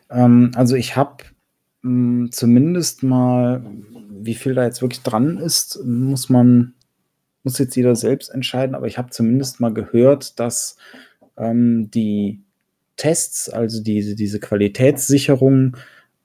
Ähm, 0.10 0.52
also 0.56 0.76
ich 0.76 0.96
habe 0.96 1.24
zumindest 1.82 3.04
mal, 3.04 3.66
wie 4.10 4.34
viel 4.36 4.56
da 4.56 4.66
jetzt 4.66 4.82
wirklich 4.82 5.04
dran 5.04 5.38
ist, 5.38 5.80
muss 5.86 6.30
man, 6.30 6.74
muss 7.44 7.58
jetzt 7.60 7.76
jeder 7.76 7.96
selbst 7.96 8.30
entscheiden, 8.30 8.76
aber 8.76 8.88
ich 8.88 8.98
habe 8.98 9.12
zumindest 9.12 9.60
mal 9.60 9.74
gehört, 9.74 10.40
dass 10.40 10.76
ähm, 11.38 11.90
die 11.92 12.42
Tests, 12.98 13.50
also 13.50 13.82
diese, 13.82 14.16
diese 14.16 14.40
Qualitätssicherung, 14.40 15.78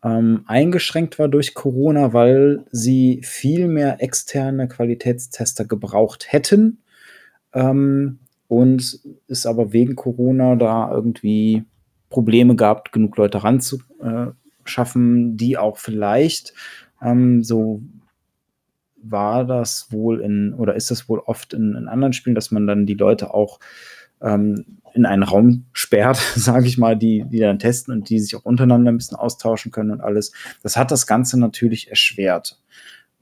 ähm, 0.02 0.42
eingeschränkt 0.46 1.18
war 1.18 1.28
durch 1.28 1.54
Corona, 1.54 2.12
weil 2.12 2.64
sie 2.72 3.20
viel 3.22 3.68
mehr 3.68 4.02
externe 4.02 4.66
Qualitätstester 4.66 5.64
gebraucht 5.64 6.32
hätten. 6.32 6.81
Ähm, 7.55 8.18
und 8.48 9.00
es 9.28 9.46
aber 9.46 9.72
wegen 9.72 9.96
Corona 9.96 10.57
da 10.57 10.92
irgendwie 10.92 11.64
Probleme 12.11 12.55
gab, 12.55 12.92
genug 12.92 13.16
Leute 13.16 13.42
ranzuschaffen, 13.42 15.36
die 15.36 15.57
auch 15.57 15.78
vielleicht 15.78 16.53
ähm, 17.00 17.42
so 17.42 17.82
war 19.03 19.44
das 19.44 19.88
wohl 19.90 20.20
in, 20.20 20.55
oder 20.55 20.74
ist 20.74 20.90
das 20.90 21.09
wohl 21.09 21.18
oft 21.18 21.55
in, 21.55 21.74
in 21.74 21.88
anderen 21.88 22.12
Spielen, 22.12 22.34
dass 22.34 22.50
man 22.50 22.66
dann 22.66 22.86
die 22.86 22.94
Leute 22.94 23.34
auch 23.34 23.59
ähm, 24.20 24.78
in 24.94 25.07
einen 25.07 25.24
Raum 25.24 25.64
sperrt, 25.72 26.16
sage 26.36 26.66
ich 26.66 26.78
mal, 26.78 26.96
die, 26.96 27.24
die 27.26 27.40
dann 27.40 27.59
testen 27.59 27.92
und 27.92 28.09
die 28.09 28.20
sich 28.20 28.36
auch 28.36 28.44
untereinander 28.44 28.92
ein 28.92 28.96
bisschen 28.96 29.16
austauschen 29.16 29.72
können 29.72 29.90
und 29.90 30.00
alles. 30.00 30.32
Das 30.62 30.76
hat 30.76 30.90
das 30.90 31.07
Ganze 31.07 31.38
natürlich 31.38 31.90
erschwert. 31.90 32.61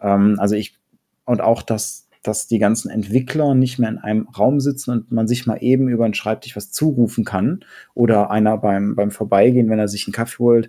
Ähm, 0.01 0.37
also 0.39 0.55
ich, 0.55 0.74
und 1.24 1.41
auch, 1.41 1.62
dass, 1.62 2.09
dass 2.23 2.47
die 2.47 2.59
ganzen 2.59 2.91
Entwickler 2.91 3.55
nicht 3.55 3.79
mehr 3.79 3.89
in 3.89 3.99
einem 3.99 4.29
Raum 4.29 4.61
sitzen 4.61 4.91
und 4.91 5.12
man 5.12 5.27
sich 5.27 5.47
mal 5.47 5.59
eben 5.61 5.89
über 5.89 6.07
den 6.07 6.14
Schreibtisch 6.14 6.55
was 6.57 6.71
zurufen 6.71 7.25
kann 7.25 7.64
oder 7.95 8.31
einer 8.31 8.59
beim, 8.59 8.95
beim 8.95 9.11
Vorbeigehen, 9.11 9.71
wenn 9.71 9.79
er 9.79 9.89
sich 9.89 10.07
einen 10.07 10.12
Kaffee 10.12 10.39
holt, 10.39 10.68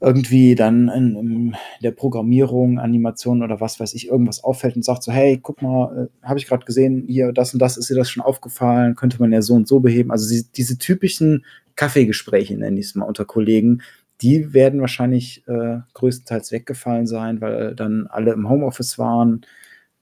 irgendwie 0.00 0.54
dann 0.54 0.88
in, 0.88 1.16
in, 1.16 1.56
der 1.82 1.90
Programmierung, 1.90 2.78
Animation 2.78 3.42
oder 3.42 3.60
was 3.60 3.80
weiß 3.80 3.94
ich, 3.94 4.08
irgendwas 4.08 4.44
auffällt 4.44 4.76
und 4.76 4.84
sagt 4.84 5.02
so, 5.02 5.10
hey, 5.10 5.40
guck 5.42 5.60
mal, 5.60 6.08
äh, 6.22 6.26
habe 6.26 6.38
ich 6.38 6.46
gerade 6.46 6.64
gesehen, 6.64 7.04
hier 7.08 7.32
das 7.32 7.52
und 7.52 7.60
das, 7.60 7.76
ist 7.76 7.90
dir 7.90 7.96
das 7.96 8.10
schon 8.10 8.22
aufgefallen, 8.22 8.94
könnte 8.94 9.18
man 9.18 9.32
ja 9.32 9.42
so 9.42 9.54
und 9.54 9.66
so 9.66 9.80
beheben. 9.80 10.12
Also 10.12 10.28
die, 10.28 10.46
diese 10.54 10.78
typischen 10.78 11.44
Kaffeegespräche, 11.74 12.56
nenne 12.56 12.78
ich 12.78 12.86
es 12.86 12.94
mal, 12.94 13.06
unter 13.06 13.24
Kollegen, 13.24 13.82
die 14.20 14.52
werden 14.52 14.80
wahrscheinlich 14.80 15.44
äh, 15.48 15.78
größtenteils 15.94 16.52
weggefallen 16.52 17.06
sein, 17.06 17.40
weil 17.40 17.74
dann 17.74 18.06
alle 18.08 18.32
im 18.32 18.48
Homeoffice 18.48 18.98
waren. 18.98 19.42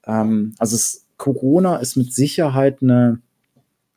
Ähm, 0.07 0.55
also 0.57 0.75
es, 0.75 1.05
Corona 1.17 1.77
ist 1.77 1.97
mit 1.97 2.13
Sicherheit 2.13 2.81
eine, 2.81 3.19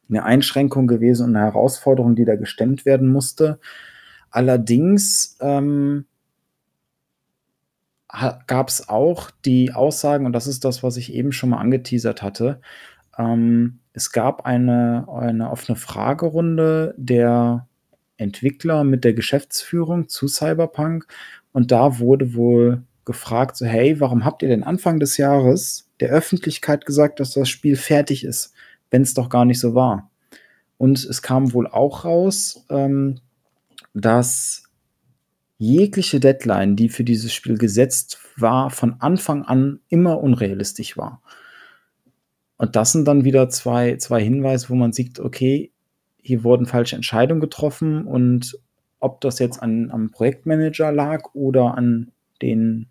eine 0.08 0.24
Einschränkung 0.24 0.86
gewesen 0.86 1.28
und 1.28 1.36
eine 1.36 1.46
Herausforderung, 1.46 2.16
die 2.16 2.24
da 2.24 2.36
gestemmt 2.36 2.84
werden 2.84 3.08
musste. 3.08 3.58
Allerdings 4.30 5.36
ähm, 5.40 6.06
gab 8.46 8.68
es 8.68 8.88
auch 8.88 9.30
die 9.44 9.72
Aussagen, 9.72 10.26
und 10.26 10.32
das 10.32 10.46
ist 10.46 10.64
das, 10.64 10.82
was 10.82 10.96
ich 10.96 11.12
eben 11.12 11.32
schon 11.32 11.50
mal 11.50 11.58
angeteasert 11.58 12.22
hatte. 12.22 12.60
Ähm, 13.16 13.80
es 13.92 14.12
gab 14.12 14.46
eine, 14.46 15.06
eine 15.08 15.50
offene 15.50 15.76
Fragerunde 15.76 16.94
der 16.96 17.66
Entwickler 18.16 18.84
mit 18.84 19.04
der 19.04 19.14
Geschäftsführung 19.14 20.08
zu 20.08 20.28
Cyberpunk. 20.28 21.06
Und 21.52 21.72
da 21.72 21.98
wurde 21.98 22.34
wohl 22.34 22.82
gefragt, 23.04 23.56
so, 23.56 23.66
hey, 23.66 23.98
warum 24.00 24.24
habt 24.24 24.42
ihr 24.42 24.48
denn 24.48 24.62
Anfang 24.62 25.00
des 25.00 25.16
Jahres 25.16 25.89
der 26.00 26.10
Öffentlichkeit 26.10 26.86
gesagt, 26.86 27.20
dass 27.20 27.32
das 27.32 27.48
Spiel 27.48 27.76
fertig 27.76 28.24
ist, 28.24 28.52
wenn 28.90 29.02
es 29.02 29.14
doch 29.14 29.28
gar 29.28 29.44
nicht 29.44 29.60
so 29.60 29.74
war? 29.74 30.10
Und 30.78 31.04
es 31.04 31.22
kam 31.22 31.52
wohl 31.52 31.66
auch 31.66 32.04
raus, 32.04 32.64
ähm, 32.70 33.20
dass 33.92 34.64
jegliche 35.58 36.20
Deadline, 36.20 36.74
die 36.74 36.88
für 36.88 37.04
dieses 37.04 37.34
Spiel 37.34 37.58
gesetzt 37.58 38.18
war, 38.36 38.70
von 38.70 38.96
Anfang 39.00 39.42
an 39.42 39.80
immer 39.88 40.20
unrealistisch 40.20 40.96
war. 40.96 41.20
Und 42.56 42.76
das 42.76 42.92
sind 42.92 43.06
dann 43.06 43.24
wieder 43.24 43.48
zwei, 43.50 43.96
zwei 43.96 44.22
Hinweise, 44.22 44.70
wo 44.70 44.74
man 44.74 44.92
sieht, 44.92 45.20
okay, 45.20 45.70
hier 46.22 46.44
wurden 46.44 46.66
falsche 46.66 46.96
Entscheidungen 46.96 47.40
getroffen 47.40 48.04
und 48.04 48.58
ob 49.00 49.20
das 49.20 49.38
jetzt 49.38 49.62
an, 49.62 49.90
am 49.90 50.10
Projektmanager 50.10 50.92
lag 50.92 51.34
oder 51.34 51.76
an 51.76 52.12
den, 52.42 52.86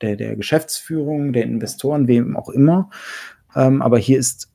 der, 0.00 0.16
der 0.16 0.36
Geschäftsführung, 0.36 1.32
der 1.32 1.44
Investoren, 1.44 2.08
wem 2.08 2.36
auch 2.36 2.48
immer. 2.48 2.90
Ähm, 3.54 3.82
aber 3.82 3.98
hier 3.98 4.18
ist 4.18 4.52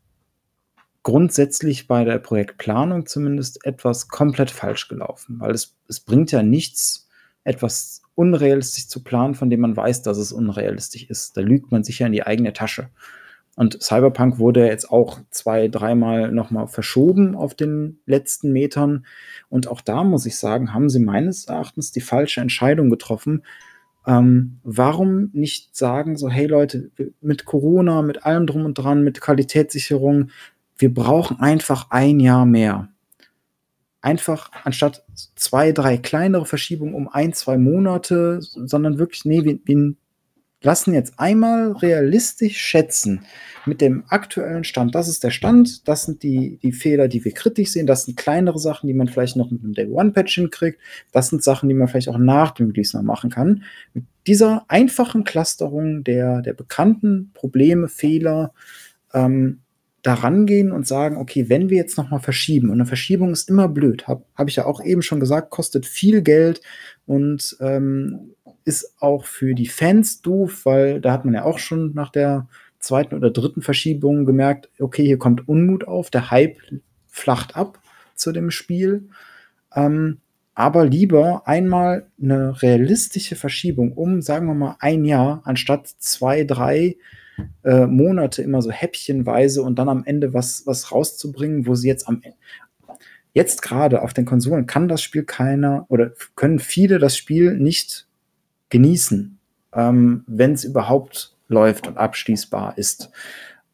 grundsätzlich 1.04 1.88
bei 1.88 2.06
der 2.06 2.18
Projektplanung 2.20 3.06
zumindest 3.06 3.66
etwas 3.66 4.08
komplett 4.08 4.52
falsch 4.52 4.88
gelaufen, 4.88 5.40
weil 5.40 5.52
es, 5.52 5.76
es 5.88 6.00
bringt 6.00 6.32
ja 6.32 6.44
nichts, 6.44 7.10
etwas 7.44 8.02
unrealistisch 8.16 8.88
zu 8.88 9.04
planen, 9.04 9.36
von 9.36 9.50
dem 9.50 9.60
man 9.60 9.76
weiß, 9.76 10.02
dass 10.04 10.18
es 10.18 10.32
unrealistisch 10.32 11.04
ist. 11.10 11.36
Da 11.36 11.42
lügt 11.42 11.72
man 11.72 11.84
sich 11.84 12.00
ja 12.00 12.08
in 12.08 12.14
die 12.14 12.26
eigene 12.26 12.54
Tasche. 12.54 12.90
Und 13.56 13.84
Cyberpunk 13.84 14.40
wurde 14.40 14.66
jetzt 14.66 14.90
auch 14.90 15.20
zwei, 15.30 15.68
dreimal 15.68 16.32
nochmal 16.32 16.68
verschoben 16.68 17.36
auf 17.36 17.54
den 17.54 18.00
letzten 18.06 18.52
Metern. 18.52 19.06
Und 19.50 19.68
auch 19.68 19.82
da 19.82 20.04
muss 20.04 20.26
ich 20.26 20.38
sagen, 20.38 20.74
haben 20.74 20.90
sie 20.90 21.00
meines 21.00 21.46
Erachtens 21.46 21.92
die 21.92 22.02
falsche 22.02 22.42
Entscheidung 22.42 22.90
getroffen. 22.90 23.44
Ähm, 24.06 24.60
warum 24.64 25.30
nicht 25.34 25.76
sagen, 25.76 26.18
so, 26.18 26.30
hey 26.30 26.46
Leute, 26.46 26.92
mit 27.22 27.46
Corona, 27.46 28.02
mit 28.02 28.26
allem 28.26 28.48
drum 28.48 28.66
und 28.66 28.76
dran, 28.76 29.04
mit 29.04 29.22
Qualitätssicherung, 29.22 30.30
wir 30.78 30.94
brauchen 30.94 31.40
einfach 31.40 31.92
ein 31.92 32.20
Jahr 32.20 32.46
mehr. 32.46 32.90
Einfach 34.02 34.52
anstatt 34.66 35.06
zwei, 35.36 35.72
drei 35.72 35.98
kleinere 35.98 36.46
Verschiebungen 36.46 36.94
um 36.94 37.08
ein, 37.08 37.32
zwei 37.34 37.58
Monate, 37.58 38.40
sondern 38.42 38.98
wirklich, 38.98 39.24
nee, 39.24 39.46
wir, 39.46 39.60
wir 39.64 39.96
lassen 40.64 40.94
jetzt 40.94 41.14
einmal 41.18 41.74
realistisch 41.74 42.58
schätzen 42.58 43.26
mit 43.66 43.82
dem 43.82 44.04
aktuellen 44.08 44.64
Stand. 44.64 44.96
Das 44.96 45.08
ist 45.08 45.24
der 45.24 45.32
Stand, 45.32 45.88
das 45.88 46.04
sind 46.04 46.24
die, 46.24 46.58
die 46.62 46.72
Fehler, 46.72 47.08
die 47.08 47.24
wir 47.24 47.34
kritisch 47.34 47.72
sehen, 47.72 47.88
das 47.88 48.06
sind 48.06 48.18
kleinere 48.18 48.60
Sachen, 48.60 48.88
die 48.88 48.94
man 48.94 49.08
vielleicht 49.08 49.36
noch 49.36 49.52
mit 49.52 49.64
einem 49.64 49.74
Day-One-Patch 49.74 50.36
hinkriegt, 50.36 50.80
das 51.12 51.30
sind 51.30 51.44
Sachen, 51.44 51.70
die 51.70 51.76
man 51.76 51.88
vielleicht 51.88 52.10
auch 52.10 52.18
nach 52.18 52.52
dem 52.52 52.74
noch 52.94 53.02
machen 53.04 53.30
kann. 53.30 53.64
Mit 53.94 54.06
dieser 54.28 54.66
einfachen 54.68 55.24
Clusterung 55.24 56.04
der, 56.04 56.42
der 56.42 56.54
bekannten 56.54 57.32
Probleme, 57.34 57.88
Fehler, 57.88 58.54
ähm, 59.14 59.60
da 60.02 60.16
rangehen 60.16 60.74
und 60.74 60.86
sagen, 60.86 61.16
okay, 61.16 61.48
wenn 61.48 61.70
wir 61.70 61.78
jetzt 61.78 61.98
nochmal 61.98 62.20
verschieben, 62.20 62.70
und 62.70 62.76
eine 62.76 62.86
Verschiebung 62.86 63.32
ist 63.32 63.50
immer 63.50 63.70
blöd, 63.70 64.06
habe 64.06 64.26
hab 64.36 64.50
ich 64.50 64.58
ja 64.58 64.66
auch 64.66 64.84
eben 64.84 65.02
schon 65.02 65.22
gesagt, 65.22 65.50
kostet 65.50 65.86
viel 65.86 66.22
Geld 66.22 66.60
und 67.06 67.56
ähm, 67.62 68.34
ist 68.66 68.96
auch 69.00 69.26
für 69.26 69.54
die 69.54 69.68
Fans 69.68 70.22
doof, 70.22 70.66
weil 70.66 71.02
da 71.02 71.12
hat 71.12 71.26
man 71.26 71.34
ja 71.34 71.44
auch 71.44 71.60
schon 71.60 71.94
nach 71.94 72.10
der 72.10 72.48
zweiten 72.80 73.16
oder 73.16 73.32
dritten 73.32 73.62
Verschiebung 73.62 74.26
gemerkt, 74.26 74.70
okay, 74.80 75.06
hier 75.06 75.18
kommt 75.18 75.48
Unmut 75.48 75.88
auf, 75.88 76.10
der 76.10 76.32
Hype 76.32 76.58
flacht 77.08 77.56
ab 77.56 77.80
zu 78.16 78.32
dem 78.32 78.52
Spiel. 78.52 79.10
Ähm, 79.76 80.20
aber 80.56 80.86
lieber 80.86 81.48
einmal 81.48 82.08
eine 82.22 82.62
realistische 82.62 83.36
Verschiebung 83.36 83.94
um, 83.94 84.22
sagen 84.22 84.46
wir 84.48 84.54
mal, 84.54 84.76
ein 84.80 85.04
Jahr, 85.04 85.42
anstatt 85.46 85.88
zwei, 85.88 86.44
drei 86.44 86.98
äh, 87.64 87.88
Monate 87.88 88.44
immer 88.44 88.62
so 88.62 88.70
häppchenweise 88.70 89.64
und 89.64 89.80
dann 89.80 89.90
am 89.90 90.04
Ende 90.06 90.34
was, 90.34 90.68
was 90.68 90.92
rauszubringen, 90.92 91.66
wo 91.66 91.74
sie 91.74 91.88
jetzt 91.88 92.08
am 92.08 92.22
Ende. 92.22 92.38
Jetzt 93.34 93.64
gerade 93.64 94.04
auf 94.04 94.14
den 94.14 94.26
Konsolen 94.26 94.68
kann 94.68 94.88
das 94.88 95.02
Spiel 95.02 95.24
keiner 95.24 95.88
oder 95.90 96.12
können 96.36 96.60
viele 96.60 97.00
das 97.00 97.18
Spiel 97.18 97.58
nicht 97.58 98.08
genießen, 98.74 99.40
ähm, 99.74 100.26
wenn 100.28 100.52
es 100.52 100.66
überhaupt 100.66 101.34
läuft 101.48 101.88
und 101.88 101.98
abschließbar 101.98 102.78
ist. 102.78 103.10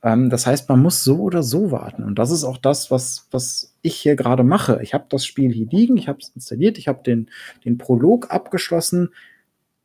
Ähm, 0.03 0.29
das 0.29 0.45
heißt, 0.45 0.69
man 0.69 0.81
muss 0.81 1.03
so 1.03 1.17
oder 1.21 1.41
so 1.41 1.71
warten. 1.71 2.03
Und 2.03 2.19
das 2.19 2.29
ist 2.29 2.43
auch 2.43 2.57
das, 2.57 2.91
was, 2.91 3.27
was 3.31 3.73
ich 3.81 3.95
hier 3.95 4.15
gerade 4.15 4.43
mache. 4.43 4.79
Ich 4.83 4.93
habe 4.93 5.05
das 5.09 5.25
Spiel 5.25 5.51
hier 5.51 5.67
liegen, 5.67 5.97
ich 5.97 6.07
habe 6.07 6.19
es 6.21 6.29
installiert, 6.35 6.77
ich 6.77 6.87
habe 6.87 7.01
den, 7.03 7.29
den 7.65 7.79
Prolog 7.79 8.31
abgeschlossen 8.31 9.09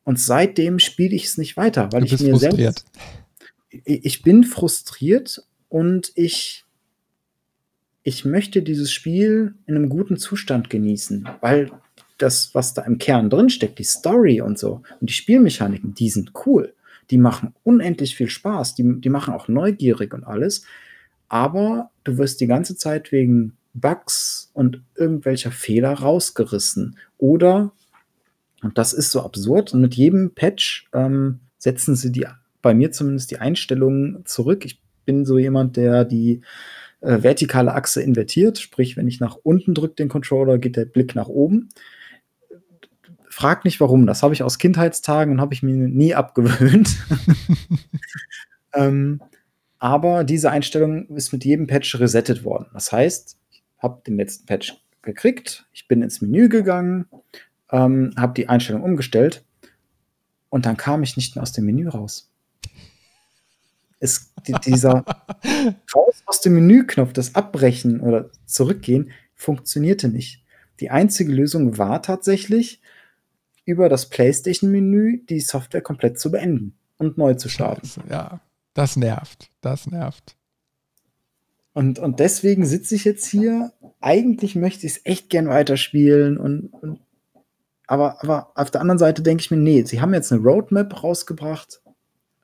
und 0.03 0.19
seitdem 0.19 0.77
spiele 0.77 1.15
ich 1.15 1.25
es 1.25 1.37
nicht 1.39 1.57
weiter, 1.57 1.89
weil 1.91 2.05
ich 2.05 2.19
mir 2.19 2.31
frustriert. 2.31 2.83
selbst 2.83 2.85
ich 3.83 4.21
bin 4.21 4.45
frustriert, 4.45 5.43
und 5.75 6.13
ich, 6.15 6.63
ich 8.03 8.23
möchte 8.23 8.61
dieses 8.61 8.93
Spiel 8.93 9.55
in 9.65 9.75
einem 9.75 9.89
guten 9.89 10.15
Zustand 10.15 10.69
genießen, 10.69 11.27
weil 11.41 11.69
das, 12.17 12.53
was 12.53 12.73
da 12.73 12.83
im 12.83 12.97
Kern 12.97 13.29
drinsteckt, 13.29 13.79
die 13.79 13.83
Story 13.83 14.41
und 14.41 14.57
so 14.57 14.81
und 14.99 15.09
die 15.09 15.13
Spielmechaniken, 15.13 15.93
die 15.93 16.09
sind 16.09 16.31
cool. 16.45 16.73
Die 17.11 17.17
machen 17.17 17.53
unendlich 17.63 18.15
viel 18.15 18.29
Spaß. 18.29 18.75
Die, 18.75 18.99
die 18.99 19.09
machen 19.09 19.33
auch 19.33 19.47
neugierig 19.47 20.13
und 20.13 20.23
alles. 20.23 20.63
Aber 21.29 21.91
du 22.03 22.17
wirst 22.17 22.41
die 22.41 22.47
ganze 22.47 22.77
Zeit 22.77 23.11
wegen 23.11 23.57
Bugs 23.73 24.49
und 24.53 24.81
irgendwelcher 24.95 25.51
Fehler 25.51 25.93
rausgerissen. 25.93 26.97
Oder, 27.17 27.73
und 28.63 28.77
das 28.77 28.93
ist 28.93 29.11
so 29.11 29.21
absurd, 29.21 29.73
mit 29.73 29.95
jedem 29.95 30.31
Patch 30.33 30.87
ähm, 30.93 31.39
setzen 31.57 31.95
sie 31.95 32.11
die, 32.11 32.25
bei 32.61 32.73
mir 32.73 32.91
zumindest 32.91 33.31
die 33.31 33.39
Einstellungen 33.39 34.25
zurück. 34.25 34.65
Ich 34.65 34.81
bin 35.05 35.25
so 35.25 35.37
jemand, 35.37 35.77
der 35.77 36.05
die 36.05 36.41
äh, 37.01 37.21
vertikale 37.21 37.73
Achse 37.73 38.01
invertiert, 38.01 38.57
sprich, 38.57 38.97
wenn 38.97 39.07
ich 39.07 39.19
nach 39.19 39.37
unten 39.43 39.73
drücke 39.73 39.95
den 39.95 40.09
Controller, 40.09 40.57
geht 40.57 40.77
der 40.77 40.85
Blick 40.85 41.15
nach 41.15 41.27
oben. 41.27 41.69
Frag 43.35 43.65
nicht 43.65 43.81
warum, 43.81 44.07
das 44.07 44.23
habe 44.23 44.33
ich 44.33 44.43
aus 44.43 44.59
Kindheitstagen 44.59 45.33
und 45.33 45.41
habe 45.41 45.53
ich 45.53 45.61
mir 45.61 45.75
nie 45.75 46.15
abgewöhnt. 46.15 46.95
ähm, 48.73 49.19
aber 49.77 50.23
diese 50.23 50.51
Einstellung 50.51 51.09
ist 51.09 51.33
mit 51.33 51.43
jedem 51.43 51.67
Patch 51.67 51.99
resettet 51.99 52.45
worden. 52.45 52.67
Das 52.71 52.93
heißt, 52.93 53.37
ich 53.51 53.61
habe 53.77 54.01
den 54.07 54.15
letzten 54.15 54.45
Patch 54.45 54.81
gekriegt, 55.01 55.65
ich 55.73 55.85
bin 55.89 56.01
ins 56.01 56.21
Menü 56.21 56.47
gegangen, 56.47 57.07
ähm, 57.71 58.13
habe 58.15 58.31
die 58.35 58.47
Einstellung 58.47 58.83
umgestellt 58.83 59.43
und 60.47 60.65
dann 60.65 60.77
kam 60.77 61.03
ich 61.03 61.17
nicht 61.17 61.35
mehr 61.35 61.43
aus 61.43 61.51
dem 61.51 61.65
Menü 61.65 61.89
raus. 61.89 62.31
Es, 63.99 64.31
dieser 64.65 65.03
raus 65.93 66.23
aus 66.25 66.39
dem 66.39 66.53
Menü-Knopf, 66.53 67.11
das 67.11 67.35
Abbrechen 67.35 67.99
oder 67.99 68.29
Zurückgehen, 68.45 69.11
funktionierte 69.35 70.07
nicht. 70.07 70.41
Die 70.79 70.89
einzige 70.89 71.33
Lösung 71.33 71.77
war 71.77 72.01
tatsächlich, 72.01 72.79
über 73.65 73.89
das 73.89 74.09
PlayStation-Menü 74.09 75.25
die 75.27 75.39
Software 75.41 75.81
komplett 75.81 76.19
zu 76.19 76.31
beenden 76.31 76.75
und 76.97 77.17
neu 77.17 77.33
zu 77.33 77.49
starten. 77.49 77.89
Ja, 78.09 78.39
das 78.73 78.95
nervt. 78.95 79.49
Das 79.61 79.87
nervt. 79.87 80.35
Und, 81.73 81.99
und 81.99 82.19
deswegen 82.19 82.65
sitze 82.65 82.95
ich 82.95 83.03
jetzt 83.03 83.25
hier. 83.25 83.73
Eigentlich 83.99 84.55
möchte 84.55 84.85
ich 84.85 84.93
es 84.93 85.05
echt 85.05 85.29
gern 85.29 85.49
weiterspielen. 85.49 86.37
Und, 86.37 86.69
und, 86.69 86.99
aber, 87.87 88.23
aber 88.23 88.51
auf 88.55 88.71
der 88.71 88.81
anderen 88.81 88.99
Seite 88.99 89.21
denke 89.21 89.41
ich 89.41 89.51
mir, 89.51 89.57
nee, 89.57 89.83
sie 89.83 89.99
haben 89.99 90.13
jetzt 90.13 90.31
eine 90.31 90.41
Roadmap 90.41 91.03
rausgebracht 91.03 91.81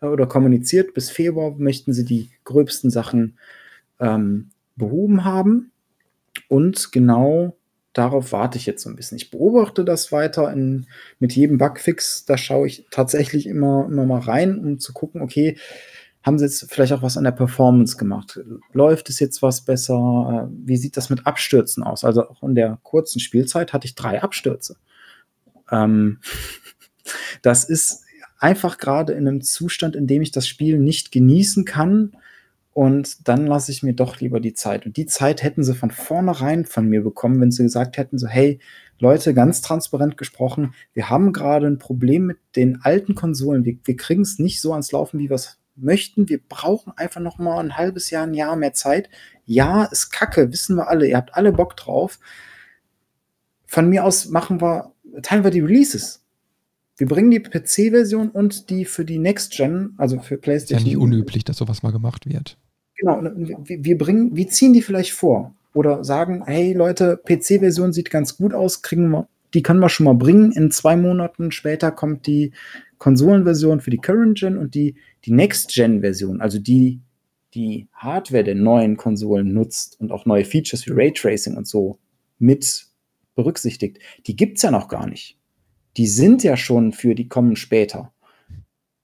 äh, 0.01 0.07
oder 0.07 0.27
kommuniziert. 0.27 0.93
Bis 0.93 1.09
Februar 1.09 1.51
möchten 1.57 1.93
sie 1.93 2.03
die 2.03 2.29
gröbsten 2.43 2.89
Sachen 2.89 3.37
ähm, 3.99 4.49
behoben 4.75 5.23
haben. 5.23 5.71
Und 6.49 6.91
genau 6.91 7.55
darauf 7.93 8.31
warte 8.31 8.57
ich 8.57 8.65
jetzt 8.65 8.83
so 8.83 8.89
ein 8.89 8.95
bisschen. 8.95 9.17
Ich 9.17 9.31
beobachte 9.31 9.83
das 9.83 10.11
weiter 10.11 10.51
in, 10.51 10.87
mit 11.19 11.35
jedem 11.35 11.57
Bugfix. 11.57 12.25
Da 12.25 12.37
schaue 12.37 12.67
ich 12.67 12.85
tatsächlich 12.91 13.47
immer, 13.47 13.85
immer 13.85 14.05
mal 14.05 14.21
rein, 14.21 14.59
um 14.59 14.79
zu 14.79 14.93
gucken, 14.93 15.21
okay, 15.21 15.57
haben 16.23 16.37
sie 16.37 16.45
jetzt 16.45 16.71
vielleicht 16.71 16.93
auch 16.93 17.01
was 17.01 17.17
an 17.17 17.23
der 17.23 17.31
Performance 17.31 17.97
gemacht? 17.97 18.39
Läuft 18.73 19.09
es 19.09 19.19
jetzt 19.19 19.41
was 19.41 19.61
besser? 19.61 20.47
Äh, 20.49 20.53
wie 20.65 20.77
sieht 20.77 20.95
das 20.95 21.09
mit 21.09 21.25
Abstürzen 21.25 21.83
aus? 21.83 22.03
Also 22.03 22.29
auch 22.29 22.43
in 22.43 22.55
der 22.55 22.79
kurzen 22.83 23.19
Spielzeit 23.19 23.73
hatte 23.73 23.87
ich 23.87 23.95
drei 23.95 24.21
Abstürze. 24.21 24.77
Ähm, 25.71 26.19
das 27.41 27.63
ist 27.63 28.05
einfach 28.37 28.77
gerade 28.77 29.13
in 29.13 29.27
einem 29.27 29.41
Zustand, 29.41 29.95
in 29.95 30.07
dem 30.07 30.21
ich 30.21 30.31
das 30.31 30.47
Spiel 30.47 30.79
nicht 30.79 31.11
genießen 31.11 31.65
kann, 31.65 32.13
und 32.73 33.27
dann 33.27 33.47
lasse 33.47 33.71
ich 33.71 33.83
mir 33.83 33.93
doch 33.93 34.19
lieber 34.19 34.39
die 34.39 34.53
Zeit. 34.53 34.85
Und 34.85 34.95
die 34.95 35.05
Zeit 35.05 35.43
hätten 35.43 35.63
sie 35.63 35.75
von 35.75 35.91
vornherein 35.91 36.65
von 36.65 36.87
mir 36.87 37.03
bekommen, 37.03 37.41
wenn 37.41 37.51
sie 37.51 37.63
gesagt 37.63 37.97
hätten, 37.97 38.17
so, 38.17 38.27
hey, 38.27 38.59
Leute, 38.97 39.33
ganz 39.33 39.61
transparent 39.61 40.17
gesprochen, 40.17 40.73
wir 40.93 41.09
haben 41.09 41.33
gerade 41.33 41.67
ein 41.67 41.79
Problem 41.79 42.25
mit 42.27 42.37
den 42.55 42.81
alten 42.81 43.15
Konsolen. 43.15 43.65
Wir, 43.65 43.77
wir 43.83 43.97
kriegen 43.97 44.21
es 44.21 44.39
nicht 44.39 44.61
so 44.61 44.71
ans 44.71 44.91
Laufen, 44.91 45.19
wie 45.19 45.29
wir 45.29 45.35
es 45.35 45.59
möchten. 45.75 46.29
Wir 46.29 46.39
brauchen 46.39 46.93
einfach 46.95 47.19
noch 47.19 47.39
mal 47.39 47.59
ein 47.59 47.75
halbes 47.75 48.09
Jahr, 48.09 48.25
ein 48.25 48.33
Jahr 48.33 48.55
mehr 48.55 48.73
Zeit. 48.73 49.09
Ja, 49.45 49.83
ist 49.85 50.11
kacke, 50.11 50.51
wissen 50.51 50.77
wir 50.77 50.87
alle. 50.87 51.07
Ihr 51.07 51.17
habt 51.17 51.35
alle 51.35 51.51
Bock 51.51 51.75
drauf. 51.75 52.19
Von 53.65 53.89
mir 53.89 54.05
aus 54.05 54.29
machen 54.29 54.61
wir, 54.61 54.93
teilen 55.23 55.43
wir 55.43 55.51
die 55.51 55.61
Releases. 55.61 56.23
Wir 56.95 57.07
bringen 57.07 57.31
die 57.31 57.39
PC-Version 57.39 58.29
und 58.29 58.69
die 58.69 58.85
für 58.85 59.03
die 59.03 59.17
Next 59.17 59.53
Gen, 59.53 59.95
also 59.97 60.19
für 60.19 60.37
PlayStation. 60.37 60.77
Ist 60.77 60.83
ja 60.83 60.89
nicht 60.89 61.03
unüblich, 61.03 61.43
dass 61.43 61.57
sowas 61.57 61.81
mal 61.81 61.91
gemacht 61.91 62.27
wird. 62.27 62.57
Genau, 63.01 63.21
wir 63.23 63.97
bringen, 63.97 64.35
wir 64.35 64.47
ziehen 64.47 64.73
die 64.73 64.81
vielleicht 64.81 65.11
vor 65.11 65.53
oder 65.73 66.03
sagen, 66.03 66.43
hey 66.45 66.73
Leute, 66.73 67.19
PC-Version 67.25 67.93
sieht 67.93 68.09
ganz 68.09 68.37
gut 68.37 68.53
aus, 68.53 68.81
kriegen 68.81 69.09
wir, 69.09 69.27
die 69.53 69.63
können 69.63 69.79
wir 69.79 69.89
schon 69.89 70.05
mal 70.05 70.13
bringen. 70.13 70.51
In 70.51 70.71
zwei 70.71 70.95
Monaten 70.95 71.51
später 71.51 71.91
kommt 71.91 72.27
die 72.27 72.51
Konsolenversion 72.99 73.81
für 73.81 73.89
die 73.89 73.97
Current 73.97 74.39
Gen 74.39 74.57
und 74.57 74.75
die, 74.75 74.95
die 75.25 75.31
Next 75.31 75.73
Gen 75.73 76.01
Version, 76.01 76.41
also 76.41 76.59
die 76.59 77.01
die 77.53 77.89
Hardware 77.91 78.45
der 78.45 78.55
neuen 78.55 78.95
Konsolen 78.95 79.53
nutzt 79.53 79.99
und 79.99 80.13
auch 80.13 80.25
neue 80.25 80.45
Features 80.45 80.85
wie 80.87 80.91
Raytracing 80.93 81.57
und 81.57 81.67
so 81.67 81.99
mit 82.39 82.85
berücksichtigt, 83.35 83.99
die 84.25 84.37
gibt 84.37 84.55
es 84.55 84.63
ja 84.63 84.71
noch 84.71 84.87
gar 84.87 85.05
nicht 85.05 85.37
die 85.97 86.07
sind 86.07 86.43
ja 86.43 86.57
schon 86.57 86.93
für 86.93 87.15
die 87.15 87.27
kommen 87.27 87.55
später. 87.55 88.13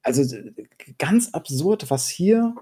Also 0.01 0.23
ganz 0.97 1.29
absurd, 1.33 1.89
was 1.89 2.07
hier 2.07 2.55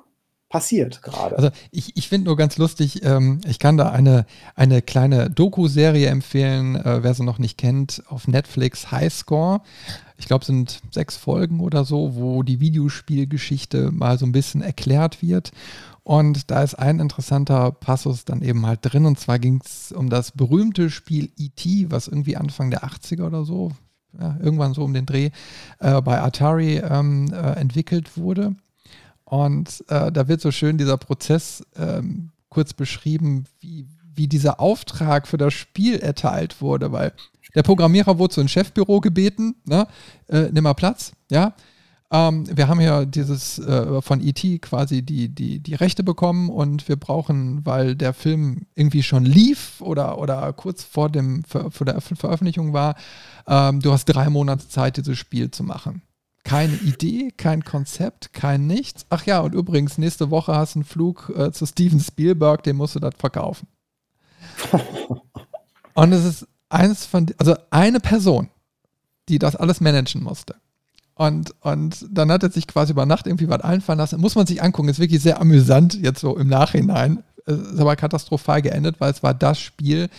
passiert 0.56 1.02
gerade. 1.02 1.36
Also 1.36 1.50
ich, 1.72 1.98
ich 1.98 2.08
finde 2.08 2.28
nur 2.28 2.38
ganz 2.38 2.58
lustig, 2.58 3.04
ähm, 3.04 3.42
ich 3.46 3.60
kann 3.60 3.76
da 3.76 3.90
eine, 3.90 4.26
eine 4.56 4.82
kleine 4.82 5.30
Doku-Serie 5.30 6.08
empfehlen, 6.08 6.78
äh, 6.78 7.04
wer 7.04 7.14
sie 7.14 7.26
noch 7.26 7.40
nicht 7.40 7.58
kennt, 7.58 8.02
auf 8.08 8.30
Netflix 8.30 8.90
Highscore. 8.90 9.60
Ich 10.16 10.28
glaube, 10.28 10.44
es 10.44 10.48
sind 10.48 10.80
sechs 10.92 11.18
Folgen 11.18 11.60
oder 11.60 11.84
so, 11.84 12.16
wo 12.16 12.42
die 12.42 12.62
Videospielgeschichte 12.62 13.92
mal 13.92 14.18
so 14.18 14.26
ein 14.26 14.32
bisschen 14.32 14.62
erklärt 14.62 15.22
wird. 15.22 15.52
Und 16.04 16.50
da 16.50 16.64
ist 16.64 16.76
ein 16.76 17.02
interessanter 17.02 17.74
Passus 17.74 18.24
dann 18.24 18.42
eben 18.42 18.66
halt 18.66 18.80
drin. 18.84 19.06
Und 19.06 19.20
zwar 19.20 19.40
ging 19.40 19.62
es 19.62 19.92
um 19.92 20.10
das 20.10 20.32
berühmte 20.32 20.90
Spiel 20.90 21.34
E.T., 21.36 21.88
was 21.90 22.08
irgendwie 22.08 22.38
Anfang 22.38 22.72
der 22.72 22.86
80er 22.86 23.26
oder 23.26 23.44
so, 23.44 23.74
ja, 24.18 24.38
irgendwann 24.42 24.74
so 24.74 24.86
um 24.86 24.94
den 24.94 25.06
Dreh, 25.06 25.32
äh, 25.80 26.02
bei 26.02 26.22
Atari 26.22 26.78
ähm, 26.78 27.34
äh, 27.34 27.60
entwickelt 27.60 28.16
wurde. 28.16 28.56
Und 29.26 29.84
äh, 29.90 30.12
da 30.12 30.28
wird 30.28 30.42
so 30.42 30.52
schön 30.52 30.78
dieser 30.78 30.98
Prozess 30.98 31.66
ähm, 31.76 32.32
kurz 32.50 32.74
beschrieben, 32.74 33.46
wie, 33.60 33.88
wie 34.14 34.28
dieser 34.28 34.60
Auftrag 34.60 35.28
für 35.28 35.38
das 35.38 35.54
Spiel 35.54 35.98
erteilt 35.98 36.62
wurde, 36.62 36.92
weil 36.92 37.12
der 37.56 37.64
Programmierer 37.64 38.20
wurde 38.20 38.34
zu 38.34 38.42
einem 38.42 38.50
Chefbüro 38.50 39.02
gebeten, 39.02 39.56
ne? 39.66 39.88
Äh, 40.28 40.50
nimm 40.52 40.64
mal 40.64 40.74
Platz, 40.74 41.14
ja. 41.32 41.54
Ähm, 42.12 42.46
wir 42.56 42.68
haben 42.68 42.82
ja 42.82 43.04
dieses 43.04 43.58
äh, 43.60 44.02
von 44.02 44.22
E.T. 44.22 44.60
quasi 44.60 45.02
die, 45.02 45.34
die, 45.34 45.60
die 45.60 45.74
Rechte 45.74 46.04
bekommen 46.04 46.50
und 46.50 46.88
wir 46.88 46.98
brauchen, 46.98 47.66
weil 47.66 47.96
der 47.96 48.14
Film 48.14 48.68
irgendwie 48.76 49.02
schon 49.02 49.26
lief 49.26 49.82
oder, 49.82 50.20
oder 50.20 50.54
kurz 50.54 50.84
vor, 50.84 51.10
dem, 51.10 51.44
vor 51.44 51.86
der 51.86 52.00
Veröffentlichung 52.02 52.74
war, 52.74 52.96
ähm, 53.48 53.80
du 53.80 53.92
hast 53.92 54.06
drei 54.06 54.30
Monate 54.30 54.68
Zeit, 54.68 54.98
dieses 54.98 55.18
Spiel 55.18 55.50
zu 55.50 55.64
machen. 55.64 56.04
Keine 56.46 56.76
Idee, 56.76 57.32
kein 57.36 57.66
Konzept, 57.66 58.32
kein 58.32 58.68
nichts. 58.68 59.08
Ach 59.10 59.26
ja, 59.26 59.40
und 59.40 59.56
übrigens, 59.56 59.98
nächste 59.98 60.30
Woche 60.30 60.56
hast 60.56 60.76
du 60.76 60.80
einen 60.80 60.86
Flug 60.86 61.34
äh, 61.36 61.52
zu 61.52 61.66
Steven 61.66 62.00
Spielberg, 62.00 62.62
den 62.62 62.76
musst 62.78 62.94
du 62.94 63.00
das 63.00 63.16
verkaufen. 63.18 63.68
und 65.96 66.14
es 66.14 66.24
ist 66.24 66.48
eins 66.70 67.08
von, 67.08 67.26
also 67.40 67.56
eine 67.72 68.00
Person, 68.00 68.50
die 69.28 69.40
das 69.40 69.56
alles 69.56 69.82
managen 69.82 70.22
musste. 70.22 70.56
Und, 71.16 71.56
und 71.62 72.06
dann 72.12 72.32
hat 72.32 72.44
er 72.44 72.52
sich 72.52 72.68
quasi 72.68 72.92
über 72.92 73.08
Nacht 73.08 73.26
irgendwie 73.26 73.50
was 73.50 73.62
einfallen 73.62 73.98
lassen. 73.98 74.22
Muss 74.22 74.36
man 74.36 74.46
sich 74.46 74.62
angucken, 74.62 74.90
ist 74.90 75.00
wirklich 75.00 75.24
sehr 75.24 75.42
amüsant, 75.42 75.96
jetzt 75.96 76.20
so 76.20 76.38
im 76.38 76.48
Nachhinein. 76.48 77.24
Es 77.48 77.58
ist 77.58 77.80
aber 77.80 77.96
katastrophal 77.96 78.62
geendet, 78.62 79.00
weil 79.00 79.12
es 79.12 79.24
war 79.24 79.34
das 79.34 79.60
Spiel, 79.60 80.10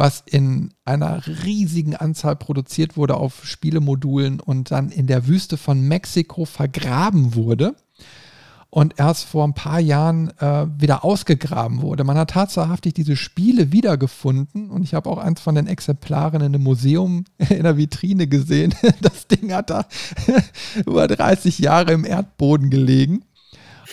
was 0.00 0.22
in 0.24 0.72
einer 0.86 1.20
riesigen 1.44 1.94
Anzahl 1.94 2.34
produziert 2.34 2.96
wurde 2.96 3.18
auf 3.18 3.44
Spielemodulen 3.44 4.40
und 4.40 4.70
dann 4.70 4.88
in 4.88 5.06
der 5.06 5.26
Wüste 5.26 5.58
von 5.58 5.82
Mexiko 5.82 6.46
vergraben 6.46 7.34
wurde 7.34 7.74
und 8.70 8.98
erst 8.98 9.24
vor 9.24 9.44
ein 9.44 9.52
paar 9.52 9.78
Jahren 9.78 10.30
äh, 10.38 10.66
wieder 10.78 11.04
ausgegraben 11.04 11.82
wurde. 11.82 12.04
Man 12.04 12.16
hat 12.16 12.30
tatsächlich 12.30 12.94
diese 12.94 13.14
Spiele 13.14 13.72
wiedergefunden 13.72 14.70
und 14.70 14.84
ich 14.84 14.94
habe 14.94 15.10
auch 15.10 15.18
eins 15.18 15.42
von 15.42 15.54
den 15.54 15.66
Exemplaren 15.66 16.40
in 16.40 16.54
einem 16.54 16.62
Museum 16.62 17.24
in 17.50 17.64
der 17.64 17.76
Vitrine 17.76 18.26
gesehen. 18.26 18.74
Das 19.02 19.26
Ding 19.26 19.52
hat 19.52 19.68
da 19.68 19.84
über 20.86 21.08
30 21.08 21.58
Jahre 21.58 21.92
im 21.92 22.06
Erdboden 22.06 22.70
gelegen 22.70 23.22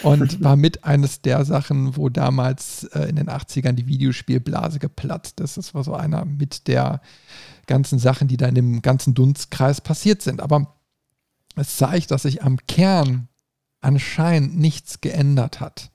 und 0.03 0.43
war 0.43 0.55
mit 0.55 0.83
eines 0.83 1.21
der 1.21 1.43
Sachen, 1.45 1.97
wo 1.97 2.09
damals 2.09 2.83
äh, 2.85 3.09
in 3.09 3.15
den 3.15 3.29
80ern 3.29 3.73
die 3.73 3.87
Videospielblase 3.87 4.79
geplatzt 4.79 5.39
ist. 5.39 5.57
Das 5.57 5.73
war 5.73 5.83
so 5.83 5.93
einer 5.93 6.25
mit 6.25 6.67
der 6.67 7.01
ganzen 7.65 7.99
Sachen, 7.99 8.27
die 8.27 8.37
da 8.37 8.47
in 8.47 8.55
dem 8.55 8.81
ganzen 8.81 9.13
Dunstkreis 9.13 9.81
passiert 9.81 10.21
sind. 10.21 10.41
Aber 10.41 10.75
es 11.55 11.77
zeigt, 11.77 12.11
dass 12.11 12.23
sich 12.23 12.43
am 12.43 12.57
Kern 12.67 13.27
anscheinend 13.81 14.57
nichts 14.57 15.01
geändert 15.01 15.59
hat. 15.59 15.91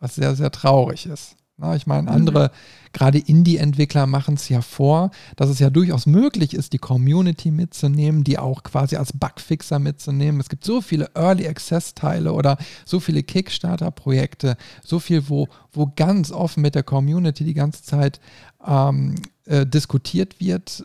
was 0.00 0.14
sehr, 0.14 0.36
sehr 0.36 0.52
traurig 0.52 1.06
ist. 1.06 1.36
Na, 1.60 1.74
ich 1.74 1.88
meine, 1.88 2.08
andere, 2.08 2.44
mhm. 2.44 2.92
gerade 2.92 3.18
Indie-Entwickler 3.18 4.06
machen 4.06 4.34
es 4.34 4.48
ja 4.48 4.62
vor, 4.62 5.10
dass 5.34 5.50
es 5.50 5.58
ja 5.58 5.70
durchaus 5.70 6.06
möglich 6.06 6.54
ist, 6.54 6.72
die 6.72 6.78
Community 6.78 7.50
mitzunehmen, 7.50 8.22
die 8.22 8.38
auch 8.38 8.62
quasi 8.62 8.94
als 8.94 9.12
Bugfixer 9.12 9.80
mitzunehmen. 9.80 10.40
Es 10.40 10.48
gibt 10.48 10.64
so 10.64 10.80
viele 10.80 11.10
Early 11.14 11.48
Access-Teile 11.48 12.32
oder 12.32 12.58
so 12.84 13.00
viele 13.00 13.24
Kickstarter-Projekte, 13.24 14.56
so 14.84 15.00
viel, 15.00 15.28
wo, 15.28 15.48
wo 15.72 15.90
ganz 15.96 16.30
offen 16.30 16.62
mit 16.62 16.76
der 16.76 16.84
Community 16.84 17.42
die 17.42 17.54
ganze 17.54 17.82
Zeit 17.82 18.20
ähm, 18.64 19.16
äh, 19.46 19.66
diskutiert 19.66 20.38
wird 20.38 20.84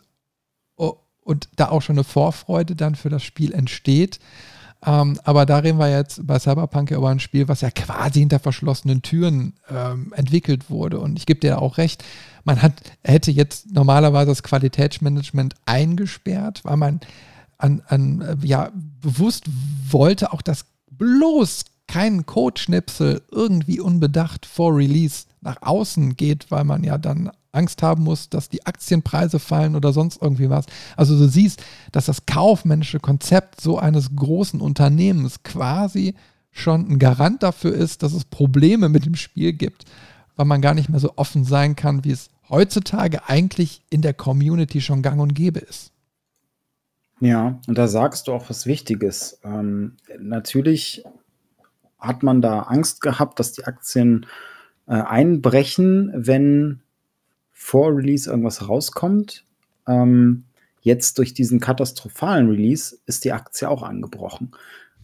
und 1.24 1.48
da 1.56 1.70
auch 1.70 1.82
schon 1.82 1.96
eine 1.96 2.04
Vorfreude 2.04 2.76
dann 2.76 2.94
für 2.94 3.08
das 3.08 3.22
Spiel 3.22 3.52
entsteht. 3.52 4.20
Ähm, 4.86 5.18
aber 5.24 5.46
da 5.46 5.58
reden 5.58 5.78
wir 5.78 5.90
jetzt 5.90 6.26
bei 6.26 6.38
Cyberpunk 6.38 6.90
über 6.90 7.08
ein 7.08 7.20
Spiel, 7.20 7.48
was 7.48 7.62
ja 7.62 7.70
quasi 7.70 8.20
hinter 8.20 8.38
verschlossenen 8.38 9.02
Türen 9.02 9.54
ähm, 9.70 10.12
entwickelt 10.14 10.68
wurde. 10.68 10.98
Und 10.98 11.18
ich 11.18 11.26
gebe 11.26 11.40
dir 11.40 11.62
auch 11.62 11.78
recht, 11.78 12.04
man 12.44 12.60
hat, 12.60 12.72
hätte 13.02 13.30
jetzt 13.30 13.72
normalerweise 13.72 14.30
das 14.30 14.42
Qualitätsmanagement 14.42 15.54
eingesperrt, 15.64 16.60
weil 16.64 16.76
man 16.76 17.00
an, 17.56 17.82
an 17.86 18.20
äh, 18.20 18.36
ja, 18.46 18.70
bewusst 19.00 19.44
wollte 19.90 20.32
auch, 20.32 20.42
dass 20.42 20.66
bloß 20.90 21.64
kein 21.86 22.26
Codeschnipsel 22.26 23.22
irgendwie 23.30 23.80
unbedacht 23.80 24.46
vor 24.46 24.76
Release 24.76 25.26
nach 25.40 25.60
außen 25.60 26.16
geht, 26.16 26.50
weil 26.50 26.64
man 26.64 26.82
ja 26.82 26.98
dann 26.98 27.30
Angst 27.52 27.82
haben 27.82 28.02
muss, 28.02 28.28
dass 28.28 28.48
die 28.48 28.66
Aktienpreise 28.66 29.38
fallen 29.38 29.76
oder 29.76 29.92
sonst 29.92 30.20
irgendwie 30.20 30.50
was. 30.50 30.66
Also 30.96 31.16
du 31.16 31.28
siehst, 31.28 31.62
dass 31.92 32.06
das 32.06 32.26
kaufmännische 32.26 33.00
Konzept 33.00 33.60
so 33.60 33.78
eines 33.78 34.16
großen 34.16 34.60
Unternehmens 34.60 35.42
quasi 35.42 36.14
schon 36.50 36.88
ein 36.88 36.98
Garant 36.98 37.42
dafür 37.42 37.72
ist, 37.74 38.02
dass 38.02 38.12
es 38.12 38.24
Probleme 38.24 38.88
mit 38.88 39.06
dem 39.06 39.14
Spiel 39.14 39.52
gibt, 39.52 39.84
weil 40.36 40.46
man 40.46 40.60
gar 40.60 40.74
nicht 40.74 40.88
mehr 40.88 41.00
so 41.00 41.12
offen 41.16 41.44
sein 41.44 41.76
kann, 41.76 42.04
wie 42.04 42.12
es 42.12 42.30
heutzutage 42.48 43.28
eigentlich 43.28 43.82
in 43.90 44.02
der 44.02 44.14
Community 44.14 44.80
schon 44.80 45.02
gang 45.02 45.20
und 45.20 45.34
gäbe 45.34 45.60
ist. 45.60 45.92
Ja, 47.20 47.58
und 47.66 47.78
da 47.78 47.88
sagst 47.88 48.28
du 48.28 48.32
auch 48.32 48.50
was 48.50 48.66
Wichtiges. 48.66 49.38
Ähm, 49.44 49.96
natürlich 50.18 51.04
hat 52.06 52.22
man 52.22 52.42
da 52.42 52.60
Angst 52.60 53.00
gehabt, 53.00 53.38
dass 53.40 53.52
die 53.52 53.64
Aktien 53.64 54.26
äh, 54.86 54.92
einbrechen, 54.94 56.12
wenn 56.14 56.80
vor 57.52 57.96
Release 57.96 58.28
irgendwas 58.28 58.68
rauskommt. 58.68 59.44
Ähm, 59.86 60.44
jetzt 60.80 61.18
durch 61.18 61.34
diesen 61.34 61.60
katastrophalen 61.60 62.50
Release 62.50 62.98
ist 63.06 63.24
die 63.24 63.32
Aktie 63.32 63.68
auch 63.68 63.82
angebrochen. 63.82 64.52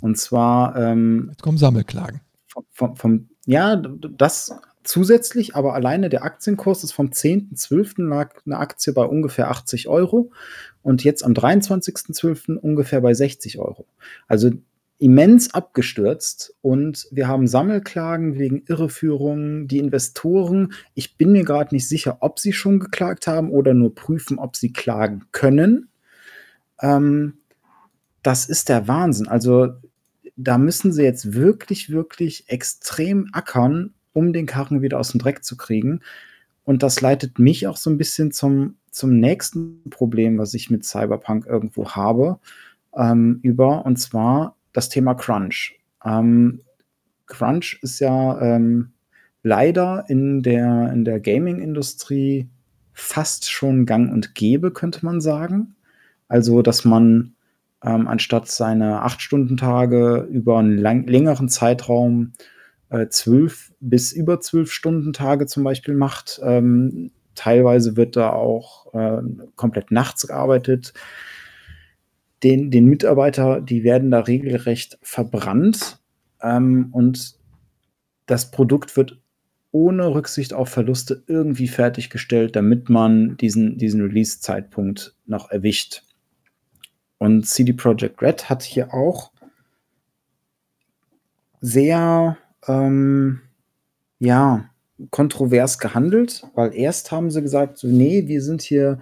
Und 0.01 0.19
zwar. 0.19 0.77
Ähm, 0.77 1.29
jetzt 1.31 1.43
kommen 1.43 1.59
Sammelklagen. 1.59 2.21
Vom, 2.47 2.65
vom, 2.73 2.97
vom, 2.97 3.29
ja, 3.47 3.77
das 3.77 4.53
zusätzlich, 4.83 5.55
aber 5.55 5.75
alleine 5.75 6.09
der 6.09 6.25
Aktienkurs 6.25 6.85
ist 6.85 6.93
vom 6.93 7.09
10.12. 7.09 8.03
lag 8.09 8.35
eine 8.45 8.59
Aktie 8.59 8.93
bei 8.93 9.05
ungefähr 9.05 9.51
80 9.51 9.89
Euro 9.89 10.33
und 10.83 11.05
jetzt 11.05 11.23
am 11.25 11.33
23.12. 11.33 12.57
ungefähr 12.57 13.01
bei 13.01 13.15
60 13.15 13.59
Euro. 13.59 13.87
Also 14.27 14.51
immens 15.01 15.55
abgestürzt 15.55 16.55
und 16.61 17.09
wir 17.11 17.27
haben 17.27 17.47
Sammelklagen 17.47 18.39
wegen 18.39 18.63
Irreführungen. 18.67 19.67
Die 19.67 19.79
Investoren, 19.79 20.75
ich 20.95 21.17
bin 21.17 21.33
mir 21.33 21.45
gerade 21.45 21.75
nicht 21.75 21.89
sicher, 21.89 22.19
ob 22.21 22.39
sie 22.39 22.53
schon 22.53 22.79
geklagt 22.81 23.27
haben 23.27 23.51
oder 23.51 23.73
nur 23.73 23.95
prüfen, 23.95 24.39
ob 24.39 24.57
sie 24.57 24.75
klagen 24.75 25.25
können. 25.33 25.89
Ähm, 26.83 27.39
das 28.23 28.47
ist 28.47 28.69
der 28.69 28.89
Wahnsinn. 28.89 29.27
Also 29.27 29.69
da 30.37 30.59
müssen 30.59 30.93
sie 30.93 31.03
jetzt 31.03 31.33
wirklich, 31.33 31.89
wirklich 31.89 32.49
extrem 32.49 33.29
ackern, 33.33 33.95
um 34.13 34.35
den 34.35 34.45
Karren 34.45 34.83
wieder 34.83 35.01
aus 35.01 35.13
dem 35.13 35.21
Dreck 35.21 35.45
zu 35.45 35.57
kriegen. 35.57 36.01
Und 36.65 36.83
das 36.83 37.01
leitet 37.01 37.39
mich 37.39 37.67
auch 37.67 37.79
so 37.79 37.89
ein 37.89 37.97
bisschen 37.97 38.33
zum, 38.33 38.77
zum 38.91 39.19
nächsten 39.19 39.89
Problem, 39.89 40.37
was 40.37 40.53
ich 40.53 40.69
mit 40.69 40.85
Cyberpunk 40.85 41.47
irgendwo 41.47 41.93
habe, 41.93 42.39
ähm, 42.95 43.41
über. 43.43 43.87
Und 43.87 43.97
zwar 43.97 44.57
das 44.73 44.89
Thema 44.89 45.15
Crunch. 45.15 45.79
Ähm, 46.05 46.61
Crunch 47.27 47.79
ist 47.83 48.01
ja 48.01 48.41
ähm, 48.41 48.93
leider 49.43 50.05
in 50.09 50.43
der, 50.43 50.91
in 50.93 51.05
der 51.05 51.21
Gaming-Industrie 51.21 52.49
fast 52.93 53.51
schon 53.51 53.87
gang 53.87 54.13
und 54.13 54.35
gäbe, 54.35 54.73
könnte 54.73 55.05
man 55.05 55.21
sagen. 55.21 55.75
Also, 56.29 56.63
dass 56.63 56.85
man 56.85 57.35
ähm, 57.83 58.09
anstatt 58.09 58.49
seine 58.49 59.05
8-Stunden-Tage 59.05 60.29
über 60.31 60.59
einen 60.59 60.77
lang, 60.77 61.07
längeren 61.07 61.49
Zeitraum 61.49 62.33
äh, 62.91 63.09
12 63.09 63.73
bis 63.81 64.13
über 64.13 64.41
12 64.41 64.71
Stunden 64.71 65.13
Tage 65.13 65.47
zum 65.47 65.65
Beispiel 65.65 65.95
macht. 65.95 66.41
Ähm, 66.45 67.11
teilweise 67.35 67.97
wird 67.97 68.17
da 68.17 68.31
auch 68.31 68.93
äh, 68.93 69.23
komplett 69.57 69.91
nachts 69.91 70.27
gearbeitet 70.27 70.93
den, 72.43 72.71
den 72.71 72.87
Mitarbeiter, 72.87 73.61
die 73.61 73.85
werden 73.85 74.11
da 74.11 74.21
regelrecht 74.21 74.99
verbrannt 75.03 76.01
ähm, 76.43 76.89
und 76.93 77.39
das 78.27 78.51
Produkt 78.51 78.97
wird 78.97 79.19
ohne 79.73 80.15
Rücksicht 80.15 80.53
auf 80.53 80.69
Verluste 80.69 81.23
irgendwie 81.27 81.69
fertiggestellt, 81.69 82.57
damit 82.57 82.89
man 82.89 83.37
diesen, 83.37 83.79
diesen 83.79 84.01
Release-Zeitpunkt 84.01 85.15
noch 85.27 85.51
erwischt. 85.51 86.03
Und 87.19 87.47
CD 87.47 87.73
Projekt 87.73 88.21
Red 88.23 88.49
hat 88.49 88.63
hier 88.63 88.93
auch 88.95 89.31
sehr, 91.61 92.39
ähm, 92.67 93.43
ja, 94.19 94.71
kontrovers 95.11 95.79
gehandelt, 95.79 96.47
weil 96.55 96.75
erst 96.75 97.11
haben 97.11 97.31
sie 97.31 97.43
gesagt, 97.43 97.79
so, 97.79 97.89
nee, 97.89 98.27
wir 98.27 98.43
sind 98.43 98.61
hier 98.63 99.01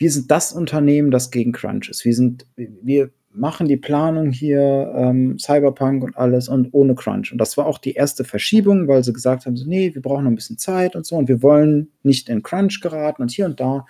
wir 0.00 0.10
sind 0.10 0.30
das 0.30 0.54
Unternehmen, 0.54 1.10
das 1.10 1.30
gegen 1.30 1.52
Crunch 1.52 1.90
ist. 1.90 2.06
Wir 2.06 2.14
sind, 2.14 2.46
wir 2.56 3.10
machen 3.32 3.68
die 3.68 3.76
Planung 3.76 4.30
hier, 4.30 4.92
ähm, 4.96 5.38
Cyberpunk 5.38 6.02
und 6.02 6.16
alles 6.16 6.48
und 6.48 6.70
ohne 6.72 6.94
Crunch. 6.94 7.30
Und 7.30 7.38
das 7.38 7.58
war 7.58 7.66
auch 7.66 7.76
die 7.76 7.92
erste 7.92 8.24
Verschiebung, 8.24 8.88
weil 8.88 9.04
sie 9.04 9.12
gesagt 9.12 9.44
haben, 9.44 9.58
so, 9.58 9.68
nee, 9.68 9.94
wir 9.94 10.00
brauchen 10.00 10.24
noch 10.24 10.30
ein 10.30 10.36
bisschen 10.36 10.56
Zeit 10.56 10.96
und 10.96 11.04
so 11.04 11.16
und 11.16 11.28
wir 11.28 11.42
wollen 11.42 11.90
nicht 12.02 12.30
in 12.30 12.42
Crunch 12.42 12.80
geraten 12.80 13.20
und 13.20 13.30
hier 13.30 13.44
und 13.44 13.60
da. 13.60 13.84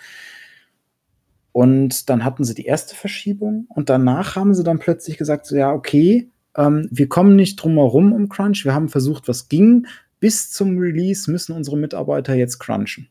Und 1.52 2.10
dann 2.10 2.24
hatten 2.24 2.42
sie 2.42 2.54
die 2.54 2.66
erste 2.66 2.96
Verschiebung 2.96 3.66
und 3.68 3.88
danach 3.88 4.34
haben 4.34 4.52
sie 4.52 4.64
dann 4.64 4.80
plötzlich 4.80 5.16
gesagt, 5.16 5.46
so, 5.46 5.54
ja, 5.54 5.72
okay, 5.72 6.28
ähm, 6.56 6.88
wir 6.90 7.08
kommen 7.08 7.36
nicht 7.36 7.54
drum 7.54 7.74
herum 7.74 8.12
um 8.12 8.28
Crunch, 8.28 8.64
wir 8.64 8.74
haben 8.74 8.88
versucht, 8.88 9.28
was 9.28 9.48
ging. 9.48 9.86
Bis 10.18 10.50
zum 10.50 10.76
Release 10.76 11.30
müssen 11.30 11.52
unsere 11.52 11.78
Mitarbeiter 11.78 12.34
jetzt 12.34 12.58
crunchen. 12.58 13.08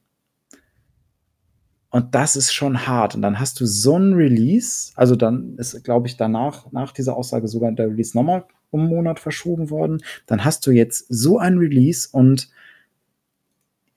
Und 1.92 2.14
das 2.14 2.36
ist 2.36 2.54
schon 2.54 2.86
hart. 2.88 3.16
Und 3.16 3.22
dann 3.22 3.40
hast 3.40 3.60
du 3.60 3.66
so 3.66 3.98
ein 3.98 4.14
Release, 4.14 4.92
also 4.96 5.16
dann 5.16 5.56
ist, 5.58 5.84
glaube 5.84 6.08
ich, 6.08 6.18
danach, 6.18 6.72
nach 6.72 6.92
dieser 6.92 7.18
Aussage 7.18 7.48
sogar 7.48 7.72
der 7.72 7.88
Release 7.88 8.16
nochmal 8.16 8.46
um 8.72 8.82
einen 8.82 8.90
Monat 8.90 9.20
verschoben 9.20 9.70
worden. 9.70 10.04
Dann 10.28 10.46
hast 10.46 10.68
du 10.68 10.72
jetzt 10.72 11.06
so 11.10 11.40
ein 11.40 11.58
Release 11.58 12.08
und 12.12 12.50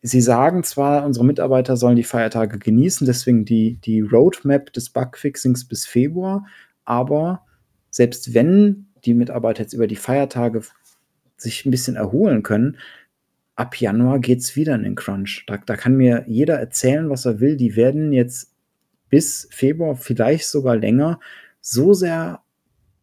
sie 0.01 0.21
sagen 0.21 0.65
zwar, 0.65 1.05
unsere 1.05 1.25
Mitarbeiter 1.27 1.77
sollen 1.77 1.97
die 1.97 2.03
Feiertage 2.03 2.59
genießen, 2.59 3.07
deswegen 3.07 3.45
die, 3.45 3.77
die 3.85 4.01
Roadmap 4.01 4.73
des 4.73 4.91
Bugfixings 4.91 5.67
bis 5.67 5.87
Februar, 5.87 6.47
aber 6.85 7.45
selbst 7.91 8.35
wenn 8.35 8.87
die 9.05 9.15
Mitarbeiter 9.15 9.63
jetzt 9.63 9.75
über 9.75 9.87
die 9.87 9.97
Feiertage 9.97 10.63
sich 11.37 11.67
ein 11.67 11.71
bisschen 11.71 11.97
erholen 11.97 12.43
können, 12.43 12.79
ab 13.55 13.77
Januar 13.77 14.19
geht 14.19 14.41
es 14.41 14.57
wieder 14.57 14.75
in 14.75 14.83
den 14.83 14.95
Crunch. 14.95 15.45
Da, 15.47 15.59
da 15.59 15.77
kann 15.77 15.97
mir 15.97 16.25
jeder 16.27 16.59
erzählen, 16.59 17.11
was 17.11 17.25
er 17.25 17.41
will. 17.41 17.57
Die 17.57 17.77
werden 17.77 18.13
jetzt 18.13 18.53
bis 19.09 19.47
Februar, 19.51 19.95
vielleicht 19.95 20.47
sogar 20.47 20.77
länger, 20.77 21.21
so 21.61 21.93
sehr 21.93 22.41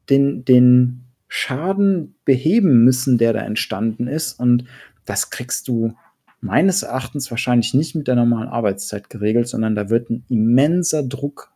den, 0.09 0.43
den 0.43 1.03
Schaden 1.27 2.15
beheben 2.25 2.83
müssen, 2.83 3.17
der 3.17 3.33
da 3.33 3.41
entstanden 3.41 4.07
ist. 4.07 4.39
Und 4.39 4.65
das 5.05 5.29
kriegst 5.29 5.67
du 5.67 5.95
meines 6.41 6.83
Erachtens 6.83 7.29
wahrscheinlich 7.29 7.73
nicht 7.73 7.95
mit 7.95 8.07
der 8.07 8.15
normalen 8.15 8.49
Arbeitszeit 8.49 9.09
geregelt, 9.09 9.47
sondern 9.47 9.75
da 9.75 9.89
wird 9.89 10.09
ein 10.09 10.23
immenser 10.29 11.03
Druck 11.03 11.51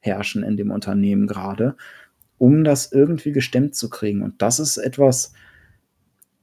herrschen 0.00 0.42
in 0.42 0.56
dem 0.56 0.70
Unternehmen 0.70 1.26
gerade, 1.26 1.76
um 2.38 2.64
das 2.64 2.92
irgendwie 2.92 3.32
gestemmt 3.32 3.74
zu 3.74 3.90
kriegen. 3.90 4.22
Und 4.22 4.40
das 4.40 4.60
ist 4.60 4.78
etwas, 4.78 5.32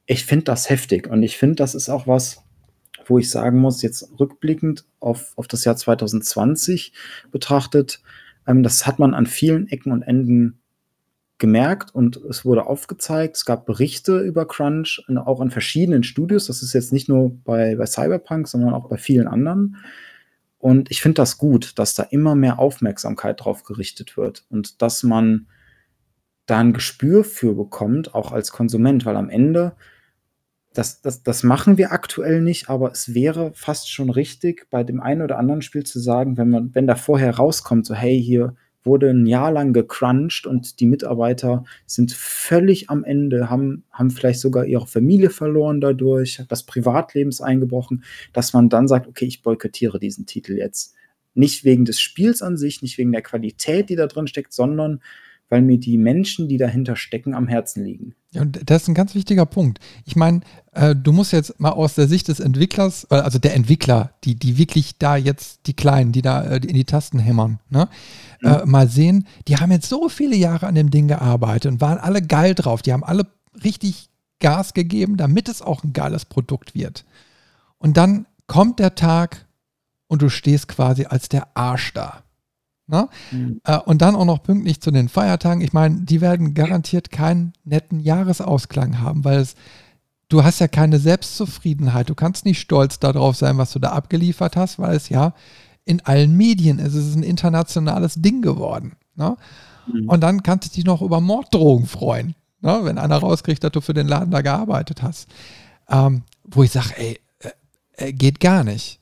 ich 0.06 0.24
finde 0.24 0.44
das 0.44 0.70
heftig 0.70 1.08
und 1.08 1.22
ich 1.22 1.36
finde, 1.36 1.56
das 1.56 1.74
ist 1.74 1.88
auch 1.88 2.06
was, 2.06 2.42
wo 3.06 3.18
ich 3.18 3.30
sagen 3.30 3.58
muss, 3.58 3.82
jetzt 3.82 4.08
rückblickend 4.18 4.84
auf, 5.00 5.32
auf 5.36 5.48
das 5.48 5.64
Jahr 5.64 5.76
2020 5.76 6.92
betrachtet, 7.30 8.00
ähm, 8.46 8.62
das 8.62 8.86
hat 8.86 8.98
man 8.98 9.14
an 9.14 9.26
vielen 9.26 9.68
Ecken 9.68 9.92
und 9.92 10.02
Enden 10.02 10.60
gemerkt 11.38 11.94
und 11.94 12.16
es 12.16 12.44
wurde 12.44 12.66
aufgezeigt. 12.66 13.36
Es 13.36 13.44
gab 13.44 13.66
Berichte 13.66 14.20
über 14.20 14.46
Crunch, 14.46 15.04
auch 15.16 15.40
an 15.40 15.50
verschiedenen 15.50 16.02
Studios. 16.02 16.46
Das 16.46 16.62
ist 16.62 16.72
jetzt 16.72 16.92
nicht 16.92 17.08
nur 17.08 17.36
bei, 17.44 17.76
bei 17.76 17.84
Cyberpunk, 17.84 18.48
sondern 18.48 18.72
auch 18.72 18.88
bei 18.88 18.96
vielen 18.96 19.28
anderen. 19.28 19.76
Und 20.58 20.90
ich 20.90 21.02
finde 21.02 21.16
das 21.16 21.36
gut, 21.36 21.78
dass 21.78 21.94
da 21.94 22.04
immer 22.04 22.34
mehr 22.34 22.58
Aufmerksamkeit 22.58 23.44
drauf 23.44 23.64
gerichtet 23.64 24.16
wird 24.16 24.46
und 24.48 24.80
dass 24.80 25.02
man 25.02 25.46
da 26.46 26.58
ein 26.58 26.72
Gespür 26.72 27.24
für 27.24 27.54
bekommt, 27.54 28.14
auch 28.14 28.32
als 28.32 28.50
Konsument, 28.52 29.04
weil 29.04 29.16
am 29.16 29.28
Ende 29.28 29.76
das, 30.76 31.00
das, 31.00 31.22
das 31.22 31.42
machen 31.42 31.78
wir 31.78 31.92
aktuell 31.92 32.42
nicht, 32.42 32.68
aber 32.68 32.92
es 32.92 33.14
wäre 33.14 33.52
fast 33.54 33.90
schon 33.90 34.10
richtig, 34.10 34.68
bei 34.70 34.84
dem 34.84 35.00
einen 35.00 35.22
oder 35.22 35.38
anderen 35.38 35.62
Spiel 35.62 35.84
zu 35.84 35.98
sagen, 35.98 36.36
wenn 36.36 36.50
man, 36.50 36.74
wenn 36.74 36.86
da 36.86 36.94
vorher 36.94 37.36
rauskommt, 37.36 37.86
so, 37.86 37.94
hey, 37.94 38.22
hier 38.22 38.54
wurde 38.84 39.10
ein 39.10 39.26
Jahr 39.26 39.50
lang 39.50 39.72
gecrunched 39.72 40.46
und 40.46 40.78
die 40.80 40.86
Mitarbeiter 40.86 41.64
sind 41.86 42.12
völlig 42.12 42.88
am 42.88 43.04
Ende, 43.04 43.50
haben, 43.50 43.84
haben 43.90 44.10
vielleicht 44.10 44.40
sogar 44.40 44.64
ihre 44.66 44.86
Familie 44.86 45.30
verloren 45.30 45.80
dadurch, 45.80 46.42
das 46.48 46.62
Privatleben 46.62 47.30
ist 47.30 47.40
eingebrochen, 47.40 48.04
dass 48.32 48.52
man 48.52 48.68
dann 48.68 48.86
sagt, 48.86 49.08
okay, 49.08 49.24
ich 49.24 49.42
boykottiere 49.42 49.98
diesen 49.98 50.26
Titel 50.26 50.56
jetzt. 50.56 50.94
Nicht 51.34 51.64
wegen 51.64 51.84
des 51.84 52.00
Spiels 52.00 52.42
an 52.42 52.56
sich, 52.56 52.80
nicht 52.80 52.96
wegen 52.96 53.12
der 53.12 53.22
Qualität, 53.22 53.90
die 53.90 53.96
da 53.96 54.06
drin 54.06 54.26
steckt, 54.26 54.52
sondern 54.52 55.00
weil 55.48 55.62
mir 55.62 55.78
die 55.78 55.96
Menschen, 55.96 56.48
die 56.48 56.56
dahinter 56.56 56.96
stecken, 56.96 57.34
am 57.34 57.46
Herzen 57.46 57.84
liegen. 57.84 58.14
Ja, 58.32 58.42
und 58.42 58.58
das 58.68 58.82
ist 58.82 58.88
ein 58.88 58.94
ganz 58.94 59.14
wichtiger 59.14 59.46
Punkt. 59.46 59.78
Ich 60.04 60.16
meine, 60.16 60.40
äh, 60.72 60.94
du 60.94 61.12
musst 61.12 61.32
jetzt 61.32 61.58
mal 61.60 61.70
aus 61.70 61.94
der 61.94 62.08
Sicht 62.08 62.28
des 62.28 62.40
Entwicklers, 62.40 63.06
äh, 63.10 63.14
also 63.14 63.38
der 63.38 63.54
Entwickler, 63.54 64.12
die, 64.24 64.34
die 64.34 64.58
wirklich 64.58 64.98
da 64.98 65.16
jetzt, 65.16 65.66
die 65.66 65.74
Kleinen, 65.74 66.12
die 66.12 66.22
da 66.22 66.42
äh, 66.42 66.56
in 66.56 66.74
die 66.74 66.84
Tasten 66.84 67.18
hämmern, 67.18 67.60
ne? 67.70 67.88
Mhm. 68.42 68.70
mal 68.70 68.86
sehen, 68.86 69.26
die 69.48 69.56
haben 69.56 69.72
jetzt 69.72 69.88
so 69.88 70.10
viele 70.10 70.36
Jahre 70.36 70.66
an 70.66 70.74
dem 70.74 70.90
Ding 70.90 71.08
gearbeitet 71.08 71.72
und 71.72 71.80
waren 71.80 71.96
alle 71.96 72.20
geil 72.20 72.54
drauf. 72.54 72.82
Die 72.82 72.92
haben 72.92 73.02
alle 73.02 73.26
richtig 73.64 74.10
Gas 74.40 74.74
gegeben, 74.74 75.16
damit 75.16 75.48
es 75.48 75.62
auch 75.62 75.82
ein 75.82 75.94
geiles 75.94 76.26
Produkt 76.26 76.74
wird. 76.74 77.06
Und 77.78 77.96
dann 77.96 78.26
kommt 78.46 78.78
der 78.78 78.94
Tag 78.94 79.46
und 80.06 80.20
du 80.20 80.28
stehst 80.28 80.68
quasi 80.68 81.06
als 81.06 81.30
der 81.30 81.56
Arsch 81.56 81.94
da. 81.94 82.22
Ne? 82.88 83.08
Mhm. 83.32 83.60
Äh, 83.64 83.78
und 83.78 84.00
dann 84.02 84.14
auch 84.14 84.24
noch 84.24 84.42
pünktlich 84.42 84.80
zu 84.80 84.90
den 84.90 85.08
Feiertagen. 85.08 85.60
Ich 85.60 85.72
meine, 85.72 86.02
die 86.02 86.20
werden 86.20 86.54
garantiert 86.54 87.10
keinen 87.10 87.52
netten 87.64 88.00
Jahresausklang 88.00 89.00
haben, 89.00 89.24
weil 89.24 89.40
es, 89.40 89.56
du 90.28 90.44
hast 90.44 90.60
ja 90.60 90.68
keine 90.68 90.98
Selbstzufriedenheit. 90.98 92.08
Du 92.08 92.14
kannst 92.14 92.44
nicht 92.44 92.60
stolz 92.60 93.00
darauf 93.00 93.36
sein, 93.36 93.58
was 93.58 93.72
du 93.72 93.80
da 93.80 93.90
abgeliefert 93.90 94.56
hast, 94.56 94.78
weil 94.78 94.94
es 94.94 95.08
ja 95.08 95.34
in 95.84 96.00
allen 96.04 96.36
Medien 96.36 96.78
ist. 96.78 96.94
Es 96.94 97.06
ist 97.06 97.16
ein 97.16 97.24
internationales 97.24 98.14
Ding 98.16 98.40
geworden. 98.40 98.92
Ne? 99.16 99.36
Mhm. 99.86 100.08
Und 100.08 100.20
dann 100.20 100.42
kannst 100.42 100.68
du 100.68 100.74
dich 100.74 100.84
noch 100.84 101.02
über 101.02 101.20
Morddrohungen 101.20 101.86
freuen, 101.86 102.34
ne? 102.60 102.80
wenn 102.82 102.98
einer 102.98 103.18
rauskriegt, 103.18 103.64
dass 103.64 103.72
du 103.72 103.80
für 103.80 103.94
den 103.94 104.06
Laden 104.06 104.30
da 104.30 104.42
gearbeitet 104.42 105.02
hast. 105.02 105.28
Ähm, 105.88 106.22
wo 106.44 106.62
ich 106.62 106.70
sage, 106.70 106.94
ey, 106.96 107.20
äh, 107.40 107.50
äh, 108.08 108.12
geht 108.12 108.38
gar 108.38 108.62
nicht. 108.62 109.00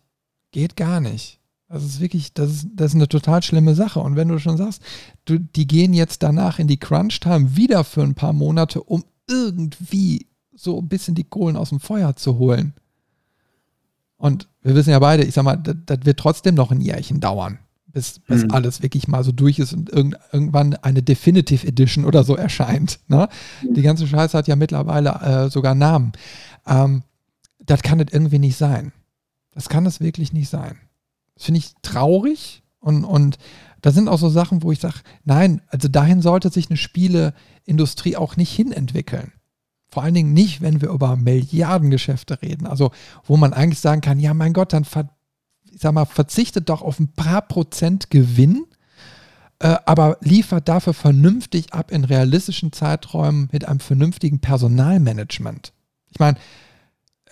Geht 0.52 0.76
gar 0.76 1.00
nicht. 1.00 1.40
Das 1.74 1.82
ist 1.82 1.98
wirklich, 1.98 2.32
das 2.32 2.50
ist, 2.50 2.68
das 2.76 2.92
ist 2.92 2.94
eine 2.94 3.08
total 3.08 3.42
schlimme 3.42 3.74
Sache. 3.74 3.98
Und 3.98 4.14
wenn 4.14 4.28
du 4.28 4.38
schon 4.38 4.56
sagst, 4.56 4.80
du, 5.24 5.40
die 5.40 5.66
gehen 5.66 5.92
jetzt 5.92 6.22
danach 6.22 6.60
in 6.60 6.68
die 6.68 6.76
Crunch-Time 6.76 7.56
wieder 7.56 7.82
für 7.82 8.02
ein 8.02 8.14
paar 8.14 8.32
Monate, 8.32 8.80
um 8.80 9.02
irgendwie 9.28 10.28
so 10.54 10.78
ein 10.78 10.86
bisschen 10.86 11.16
die 11.16 11.24
Kohlen 11.24 11.56
aus 11.56 11.70
dem 11.70 11.80
Feuer 11.80 12.14
zu 12.14 12.38
holen. 12.38 12.74
Und 14.16 14.46
wir 14.62 14.76
wissen 14.76 14.90
ja 14.90 15.00
beide, 15.00 15.24
ich 15.24 15.34
sag 15.34 15.42
mal, 15.42 15.56
das, 15.56 15.74
das 15.84 15.98
wird 16.04 16.20
trotzdem 16.20 16.54
noch 16.54 16.70
ein 16.70 16.80
Jährchen 16.80 17.18
dauern, 17.18 17.58
bis, 17.88 18.20
bis 18.20 18.44
mhm. 18.44 18.52
alles 18.52 18.80
wirklich 18.80 19.08
mal 19.08 19.24
so 19.24 19.32
durch 19.32 19.58
ist 19.58 19.72
und 19.72 19.90
irgend, 19.90 20.16
irgendwann 20.30 20.76
eine 20.76 21.02
Definitive 21.02 21.66
Edition 21.66 22.04
oder 22.04 22.22
so 22.22 22.36
erscheint. 22.36 23.00
Ne? 23.08 23.28
Mhm. 23.64 23.74
Die 23.74 23.82
ganze 23.82 24.06
Scheiße 24.06 24.38
hat 24.38 24.46
ja 24.46 24.54
mittlerweile 24.54 25.10
äh, 25.10 25.50
sogar 25.50 25.74
Namen. 25.74 26.12
Ähm, 26.68 27.02
das 27.66 27.82
kann 27.82 27.98
das 27.98 28.12
irgendwie 28.12 28.38
nicht 28.38 28.56
sein. 28.56 28.92
Das 29.50 29.68
kann 29.68 29.86
es 29.86 30.00
wirklich 30.00 30.32
nicht 30.32 30.48
sein. 30.48 30.76
Das 31.34 31.44
finde 31.44 31.58
ich 31.58 31.72
traurig 31.82 32.62
und, 32.80 33.04
und 33.04 33.38
da 33.84 33.92
sind 33.92 34.08
auch 34.08 34.18
so 34.18 34.30
Sachen, 34.30 34.62
wo 34.62 34.72
ich 34.72 34.80
sage, 34.80 35.00
nein, 35.24 35.60
also 35.66 35.88
dahin 35.88 36.22
sollte 36.22 36.48
sich 36.48 36.70
eine 36.70 36.78
Spieleindustrie 36.78 38.16
auch 38.16 38.36
nicht 38.36 38.50
hinentwickeln. 38.50 39.32
Vor 39.88 40.02
allen 40.02 40.14
Dingen 40.14 40.32
nicht, 40.32 40.62
wenn 40.62 40.80
wir 40.80 40.88
über 40.88 41.16
Milliardengeschäfte 41.16 42.40
reden. 42.40 42.66
Also, 42.66 42.92
wo 43.24 43.36
man 43.36 43.52
eigentlich 43.52 43.80
sagen 43.80 44.00
kann, 44.00 44.18
ja, 44.18 44.34
mein 44.34 44.54
Gott, 44.54 44.72
dann 44.72 44.84
ver, 44.84 45.10
ich 45.70 45.80
sag 45.80 45.92
mal, 45.92 46.06
verzichtet 46.06 46.68
doch 46.68 46.82
auf 46.82 46.98
ein 46.98 47.12
paar 47.12 47.42
Prozent 47.42 48.10
Gewinn, 48.10 48.64
äh, 49.58 49.76
aber 49.84 50.16
liefert 50.20 50.68
dafür 50.68 50.94
vernünftig 50.94 51.74
ab 51.74 51.90
in 51.90 52.04
realistischen 52.04 52.72
Zeiträumen 52.72 53.48
mit 53.52 53.68
einem 53.68 53.80
vernünftigen 53.80 54.40
Personalmanagement. 54.40 55.72
Ich 56.10 56.18
meine, 56.18 56.38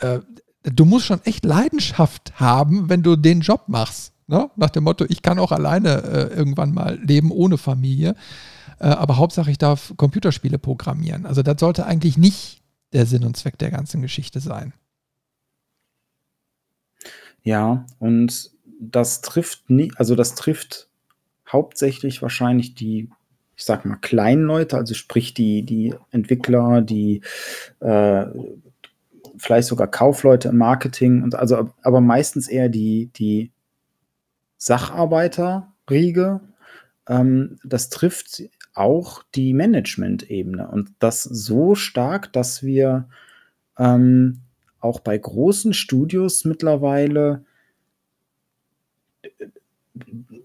äh, 0.00 0.20
du 0.62 0.84
musst 0.84 1.06
schon 1.06 1.22
echt 1.24 1.44
Leidenschaft 1.44 2.38
haben, 2.38 2.88
wenn 2.88 3.02
du 3.02 3.16
den 3.16 3.40
Job 3.40 3.64
machst. 3.66 4.12
Ne? 4.26 4.50
Nach 4.56 4.70
dem 4.70 4.84
Motto, 4.84 5.04
ich 5.08 5.22
kann 5.22 5.38
auch 5.38 5.52
alleine 5.52 6.02
äh, 6.02 6.34
irgendwann 6.34 6.72
mal 6.72 6.98
leben 7.02 7.30
ohne 7.30 7.58
Familie. 7.58 8.14
Äh, 8.78 8.86
aber 8.86 9.16
Hauptsache, 9.16 9.50
ich 9.50 9.58
darf 9.58 9.92
Computerspiele 9.96 10.58
programmieren. 10.58 11.26
Also 11.26 11.42
das 11.42 11.58
sollte 11.58 11.86
eigentlich 11.86 12.16
nicht 12.16 12.62
der 12.92 13.06
Sinn 13.06 13.24
und 13.24 13.36
Zweck 13.36 13.58
der 13.58 13.70
ganzen 13.70 14.02
Geschichte 14.02 14.40
sein. 14.40 14.72
Ja, 17.42 17.86
und 17.98 18.50
das 18.78 19.20
trifft 19.20 19.70
nie, 19.70 19.92
also 19.96 20.14
das 20.14 20.34
trifft 20.34 20.88
hauptsächlich 21.50 22.22
wahrscheinlich 22.22 22.74
die, 22.74 23.10
ich 23.56 23.64
sag 23.64 23.84
mal, 23.84 23.96
kleinen 23.96 24.44
Leute, 24.44 24.76
also 24.76 24.94
sprich 24.94 25.34
die, 25.34 25.62
die 25.62 25.94
Entwickler, 26.10 26.82
die 26.82 27.22
äh, 27.80 28.26
vielleicht 29.42 29.68
sogar 29.68 29.88
Kaufleute 29.88 30.48
im 30.48 30.58
Marketing 30.58 31.22
und 31.22 31.34
also, 31.34 31.70
aber 31.82 32.00
meistens 32.00 32.48
eher 32.48 32.68
die, 32.68 33.10
die 33.16 33.50
Sacharbeiterriege. 34.56 36.40
Ähm, 37.08 37.58
das 37.64 37.88
trifft 37.88 38.44
auch 38.74 39.24
die 39.34 39.52
Management-Ebene 39.52 40.68
und 40.68 40.90
das 41.00 41.24
so 41.24 41.74
stark, 41.74 42.32
dass 42.32 42.62
wir 42.62 43.08
ähm, 43.78 44.40
auch 44.78 45.00
bei 45.00 45.18
großen 45.18 45.74
Studios 45.74 46.44
mittlerweile 46.44 47.44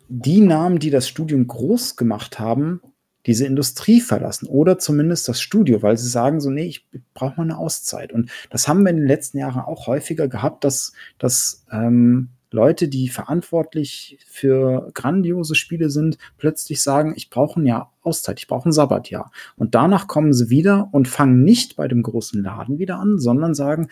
die 0.10 0.42
Namen, 0.42 0.80
die 0.80 0.90
das 0.90 1.08
Studium 1.08 1.48
groß 1.48 1.96
gemacht 1.96 2.40
haben, 2.40 2.82
diese 3.28 3.46
Industrie 3.46 4.02
verlassen 4.02 4.48
oder 4.48 4.80
zumindest 4.80 5.28
das 5.28 5.42
Studio, 5.42 5.84
weil 5.84 5.98
sie 5.98 6.10
sagen 6.10 6.40
so, 6.40 6.50
nee, 6.50 6.66
ich 6.66 6.88
brauche 7.14 7.36
mal 7.38 7.44
eine 7.44 7.58
Auszeit. 7.58 8.12
Und 8.14 8.32
das 8.50 8.68
haben 8.68 8.84
wir 8.84 8.90
in 8.90 8.98
den 8.98 9.08
letzten 9.08 9.38
Jahren 9.38 9.62
auch 9.62 9.86
häufiger 9.88 10.28
gehabt, 10.28 10.64
dass, 10.64 10.94
dass 11.20 11.66
ähm, 11.72 12.30
Leute, 12.52 12.88
die 12.88 13.10
verantwortlich 13.10 14.18
für 14.26 14.90
grandiose 14.94 15.56
Spiele 15.56 15.90
sind, 15.90 16.18
plötzlich 16.38 16.82
sagen, 16.82 17.14
ich 17.16 17.30
brauche 17.30 17.60
ein 17.60 17.66
Jahr 17.66 17.94
Auszeit, 18.02 18.40
ich 18.40 18.48
brauche 18.48 18.70
ein 18.70 18.74
Sabbatjahr. 18.74 19.32
Und 19.58 19.76
danach 19.76 20.08
kommen 20.08 20.34
sie 20.34 20.50
wieder 20.50 20.88
und 20.94 21.10
fangen 21.10 21.44
nicht 21.44 21.76
bei 21.76 21.90
dem 21.90 22.04
großen 22.04 22.42
Laden 22.42 22.80
wieder 22.80 23.00
an, 23.00 23.20
sondern 23.20 23.54
sagen, 23.54 23.90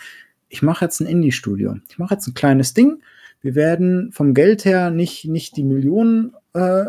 ich 0.47 0.61
mache 0.61 0.85
jetzt 0.85 1.01
ein 1.01 1.07
Indie-Studio. 1.07 1.75
Ich 1.89 1.99
mache 1.99 2.13
jetzt 2.13 2.27
ein 2.27 2.33
kleines 2.33 2.73
Ding. 2.73 3.01
Wir 3.41 3.55
werden 3.55 4.11
vom 4.13 4.33
Geld 4.33 4.63
her 4.63 4.89
nicht, 4.89 5.25
nicht 5.25 5.57
die 5.57 5.65
Millionen 5.65 6.33
äh, 6.53 6.85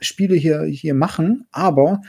Spiele 0.00 0.36
hier, 0.36 0.62
hier 0.64 0.94
machen, 0.94 1.46
aber 1.52 2.02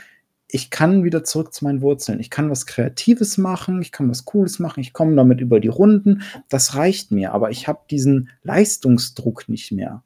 ich 0.50 0.70
kann 0.70 1.04
wieder 1.04 1.24
zurück 1.24 1.52
zu 1.52 1.64
meinen 1.64 1.82
Wurzeln. 1.82 2.20
Ich 2.20 2.30
kann 2.30 2.50
was 2.50 2.64
Kreatives 2.64 3.36
machen, 3.36 3.82
ich 3.82 3.92
kann 3.92 4.08
was 4.08 4.24
Cooles 4.24 4.58
machen, 4.58 4.80
ich 4.80 4.94
komme 4.94 5.14
damit 5.14 5.40
über 5.40 5.60
die 5.60 5.68
Runden. 5.68 6.22
Das 6.48 6.74
reicht 6.74 7.12
mir, 7.12 7.34
aber 7.34 7.50
ich 7.50 7.68
habe 7.68 7.80
diesen 7.90 8.30
Leistungsdruck 8.42 9.48
nicht 9.48 9.72
mehr. 9.72 10.02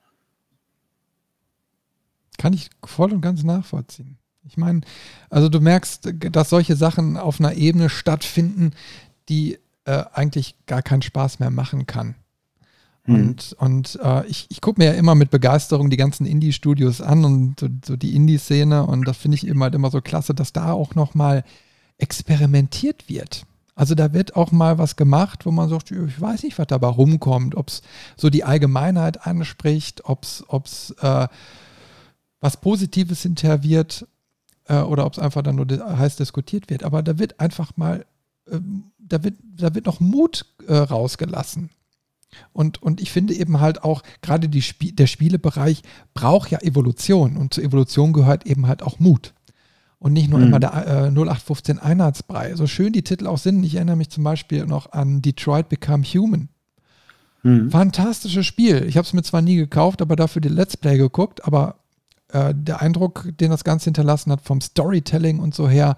Kann 2.38 2.53
ich 2.53 2.70
voll 2.84 3.12
und 3.12 3.20
ganz 3.20 3.45
nachvollziehen. 3.45 4.18
Ich 4.45 4.57
meine, 4.57 4.80
also 5.30 5.49
du 5.49 5.61
merkst, 5.61 6.12
dass 6.32 6.51
solche 6.51 6.74
Sachen 6.74 7.16
auf 7.16 7.38
einer 7.38 7.55
Ebene 7.55 7.88
stattfinden, 7.88 8.72
die 9.28 9.59
äh, 9.84 10.05
eigentlich 10.12 10.57
gar 10.66 10.82
keinen 10.82 11.03
Spaß 11.03 11.38
mehr 11.38 11.51
machen 11.51 11.86
kann. 11.86 12.16
Mhm. 13.05 13.14
Und, 13.14 13.57
und 13.59 13.98
äh, 14.03 14.26
ich, 14.26 14.46
ich 14.50 14.61
gucke 14.61 14.80
mir 14.80 14.86
ja 14.86 14.92
immer 14.92 15.14
mit 15.14 15.30
Begeisterung 15.30 15.90
die 15.90 15.96
ganzen 15.96 16.24
Indie-Studios 16.24 17.00
an 17.00 17.24
und 17.24 17.61
so, 17.61 17.68
so 17.84 17.96
die 17.96 18.14
Indie-Szene 18.14 18.86
und 18.86 19.07
das 19.07 19.16
finde 19.16 19.36
ich 19.36 19.46
immer 19.46 19.64
halt 19.64 19.74
immer 19.74 19.90
so 19.90 20.00
klasse, 20.00 20.34
dass 20.34 20.53
da 20.53 20.72
auch 20.72 20.94
nochmal 20.94 21.44
experimentiert 21.98 23.09
wird. 23.09 23.44
Also 23.74 23.94
da 23.94 24.12
wird 24.12 24.36
auch 24.36 24.53
mal 24.53 24.78
was 24.78 24.96
gemacht, 24.96 25.46
wo 25.46 25.50
man 25.50 25.68
sagt, 25.68 25.90
ich 25.90 26.20
weiß 26.20 26.42
nicht, 26.42 26.59
was 26.59 26.66
dabei 26.66 26.88
rumkommt, 26.88 27.57
ob 27.57 27.68
es 27.68 27.82
so 28.16 28.28
die 28.28 28.44
Allgemeinheit 28.44 29.26
anspricht, 29.26 30.03
ob 30.05 30.24
es 30.24 30.90
äh, 31.00 31.28
was 32.40 32.57
Positives 32.59 33.22
hinterher 33.22 33.62
wird 33.62 34.07
äh, 34.66 34.80
oder 34.80 35.07
ob 35.07 35.14
es 35.14 35.18
einfach 35.18 35.42
dann 35.42 35.57
nur 35.57 35.66
heiß 35.68 36.16
diskutiert 36.16 36.68
wird. 36.68 36.84
Aber 36.84 37.03
da 37.03 37.18
wird 37.18 37.40
einfach 37.40 37.76
mal, 37.76 38.05
äh, 38.50 38.61
da, 38.98 39.24
wird, 39.24 39.36
da 39.57 39.74
wird 39.74 39.86
noch 39.86 40.00
Mut 40.00 40.44
äh, 40.66 40.74
rausgelassen. 40.74 41.70
Und, 42.52 42.82
und 42.82 43.00
ich 43.00 43.10
finde 43.10 43.34
eben 43.34 43.60
halt 43.60 43.84
auch, 43.84 44.02
gerade 44.20 44.48
die 44.48 44.62
Spie 44.62 44.92
der 44.92 45.06
Spielebereich 45.06 45.82
braucht 46.14 46.50
ja 46.50 46.60
Evolution 46.60 47.36
und 47.36 47.54
zur 47.54 47.64
Evolution 47.64 48.12
gehört 48.12 48.46
eben 48.46 48.66
halt 48.66 48.82
auch 48.82 48.98
Mut. 48.98 49.34
Und 49.98 50.14
nicht 50.14 50.28
nur 50.28 50.40
mhm. 50.40 50.46
immer 50.46 50.60
der 50.60 50.72
äh, 50.86 51.10
0815 51.10 51.78
Einheitsbrei. 51.78 52.56
So 52.56 52.66
schön 52.66 52.92
die 52.92 53.02
Titel 53.04 53.26
auch 53.26 53.38
sind, 53.38 53.62
ich 53.62 53.76
erinnere 53.76 53.96
mich 53.96 54.10
zum 54.10 54.24
Beispiel 54.24 54.66
noch 54.66 54.92
an 54.92 55.22
Detroit 55.22 55.68
Become 55.68 56.02
Human. 56.02 56.48
Mhm. 57.42 57.70
Fantastisches 57.70 58.46
Spiel. 58.46 58.84
Ich 58.86 58.96
habe 58.96 59.06
es 59.06 59.12
mir 59.12 59.22
zwar 59.22 59.42
nie 59.42 59.56
gekauft, 59.56 60.02
aber 60.02 60.16
dafür 60.16 60.40
die 60.42 60.48
Let's 60.48 60.76
Play 60.76 60.96
geguckt, 60.98 61.44
aber 61.44 61.76
äh, 62.28 62.54
der 62.56 62.80
Eindruck, 62.80 63.28
den 63.38 63.50
das 63.50 63.64
Ganze 63.64 63.84
hinterlassen 63.86 64.32
hat 64.32 64.40
vom 64.40 64.60
Storytelling 64.60 65.38
und 65.38 65.54
so 65.54 65.68
her, 65.68 65.96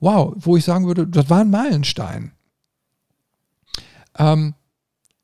wow, 0.00 0.32
wo 0.36 0.56
ich 0.56 0.64
sagen 0.64 0.86
würde, 0.86 1.06
das 1.06 1.30
war 1.30 1.40
ein 1.40 1.50
Meilenstein. 1.50 2.32
Ähm, 4.18 4.54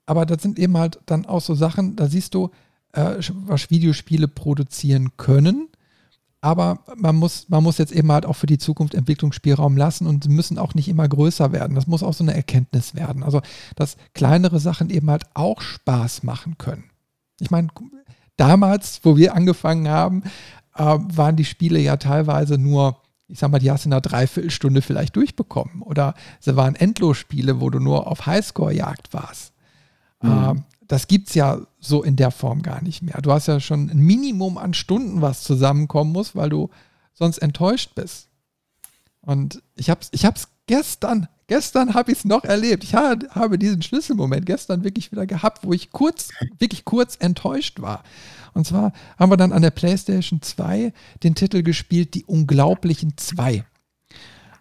aber 0.07 0.25
das 0.25 0.43
sind 0.43 0.59
eben 0.59 0.77
halt 0.77 1.01
dann 1.07 1.27
auch 1.27 1.41
so 1.41 1.55
Sachen, 1.55 1.97
da 1.97 2.07
siehst 2.07 2.35
du, 2.35 2.51
äh, 2.93 3.17
was 3.47 3.71
Videospiele 3.71 4.29
produzieren 4.29 5.17
können. 5.17 5.69
Aber 6.41 6.79
man 6.97 7.17
muss, 7.17 7.49
man 7.49 7.63
muss 7.63 7.79
jetzt 7.79 7.93
eben 7.93 8.13
halt 8.13 8.25
auch 8.25 8.35
für 8.35 8.47
die 8.47 8.59
Zukunft 8.59 8.95
Entwicklungsspielraum 8.95 9.77
lassen 9.77 10.07
und 10.07 10.25
sie 10.25 10.31
müssen 10.31 10.59
auch 10.59 10.75
nicht 10.75 10.87
immer 10.89 11.09
größer 11.09 11.51
werden. 11.51 11.75
Das 11.75 11.89
muss 11.89 12.05
auch 12.05 12.15
so 12.15 12.23
eine 12.23 12.35
Erkenntnis 12.35 12.95
werden. 12.95 13.25
Also, 13.25 13.41
dass 13.75 13.97
kleinere 14.15 14.61
Sachen 14.61 14.91
eben 14.91 15.11
halt 15.11 15.25
auch 15.35 15.61
Spaß 15.61 16.23
machen 16.23 16.57
können. 16.57 16.85
Ich 17.41 17.51
meine, 17.51 17.69
damals, 18.37 19.01
wo 19.03 19.17
wir 19.17 19.35
angefangen 19.35 19.89
haben, 19.89 20.23
äh, 20.77 20.85
waren 20.85 21.37
die 21.37 21.45
Spiele 21.45 21.81
ja 21.81 21.97
teilweise 21.97 22.59
nur, 22.59 23.03
ich 23.27 23.41
sag 23.41 23.51
mal, 23.51 23.59
die 23.59 23.71
hast 23.71 23.85
du 23.85 23.89
in 23.89 23.95
einer 23.95 24.01
Dreiviertelstunde 24.01 24.83
vielleicht 24.83 25.17
durchbekommen. 25.17 25.83
Oder 25.83 26.15
sie 26.39 26.55
waren 26.55 26.77
Endlosspiele, 26.77 27.61
wo 27.61 27.71
du 27.71 27.81
nur 27.81 28.07
auf 28.07 28.27
Highscore-Jagd 28.27 29.13
warst. 29.13 29.53
Mhm. 30.27 30.65
Das 30.89 31.09
gibt 31.09 31.29
es 31.29 31.35
ja 31.35 31.61
so 31.81 32.03
in 32.03 32.17
der 32.17 32.31
Form 32.31 32.63
gar 32.63 32.83
nicht 32.83 33.03
mehr. 33.03 33.21
Du 33.21 33.33
hast 33.33 33.49
ja 33.49 33.59
schon 33.59 33.91
ein 33.91 33.99
Minimum 33.99 34.57
an 34.57 34.75
Stunden, 34.75 35.21
was 35.21 35.43
zusammenkommen 35.43 36.13
muss, 36.13 36.37
weil 36.37 36.49
du 36.49 36.71
sonst 37.13 37.39
enttäuscht 37.39 37.95
bist. 37.95 38.29
Und 39.23 39.63
ich 39.75 39.91
habe 39.91 40.01
es 40.01 40.09
ich 40.13 40.25
hab's 40.25 40.49
gestern, 40.67 41.27
gestern 41.49 41.95
habe 41.95 42.13
ich 42.13 42.19
es 42.19 42.25
noch 42.25 42.45
erlebt. 42.45 42.85
Ich 42.85 42.95
habe 42.95 43.59
diesen 43.59 43.83
Schlüsselmoment 43.83 44.47
gestern 44.47 44.85
wirklich 44.85 45.11
wieder 45.11 45.27
gehabt, 45.27 45.65
wo 45.65 45.73
ich 45.73 45.91
kurz, 45.91 46.29
wirklich 46.59 46.85
kurz 46.85 47.17
enttäuscht 47.19 47.81
war. 47.81 48.05
Und 48.55 48.67
zwar 48.67 48.93
haben 49.19 49.31
wir 49.31 49.37
dann 49.37 49.53
an 49.53 49.63
der 49.63 49.71
PlayStation 49.71 50.41
2 50.41 50.93
den 51.23 51.35
Titel 51.35 51.63
gespielt, 51.63 52.15
Die 52.15 52.25
Unglaublichen 52.25 53.17
zwei. 53.17 53.65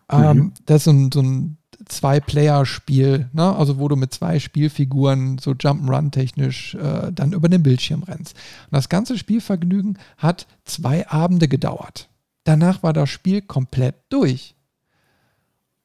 Ähm, 0.10 0.20
mhm. 0.20 0.26
Ähm, 0.26 0.54
das 0.66 0.78
ist 0.78 0.84
so 0.86 0.92
ein, 0.92 1.12
so 1.12 1.22
ein 1.22 1.58
Zwei-Player-Spiel, 1.86 3.30
ne? 3.34 3.56
also 3.56 3.80
wo 3.80 3.88
du 3.88 3.96
mit 3.96 4.14
zwei 4.14 4.40
Spielfiguren 4.40 5.38
so 5.38 5.52
Jump'n'Run-technisch 5.52 6.76
äh, 6.76 7.12
dann 7.12 7.34
über 7.34 7.50
den 7.50 7.64
Bildschirm 7.64 8.04
rennst. 8.04 8.36
Und 8.36 8.74
das 8.74 8.90
ganze 8.90 9.18
Spielvergnügen 9.18 9.98
hat 10.18 10.48
zwei 10.64 11.08
Abende 11.08 11.48
gedauert. 11.48 12.10
Danach 12.44 12.84
war 12.84 12.94
das 12.94 13.10
Spiel 13.10 13.42
komplett 13.42 13.96
durch. 14.10 14.56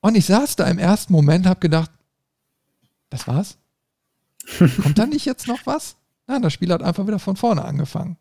Und 0.00 0.16
ich 0.16 0.26
saß 0.26 0.56
da 0.56 0.66
im 0.66 0.78
ersten 0.78 1.12
Moment, 1.12 1.46
habe 1.46 1.60
gedacht, 1.60 1.90
das 3.10 3.26
war's? 3.26 3.58
Kommt 4.82 4.98
da 4.98 5.06
nicht 5.06 5.26
jetzt 5.26 5.46
noch 5.46 5.66
was? 5.66 5.96
Nein, 6.26 6.42
das 6.42 6.52
Spiel 6.52 6.72
hat 6.72 6.82
einfach 6.82 7.06
wieder 7.06 7.18
von 7.18 7.36
vorne 7.36 7.64
angefangen. 7.64 8.16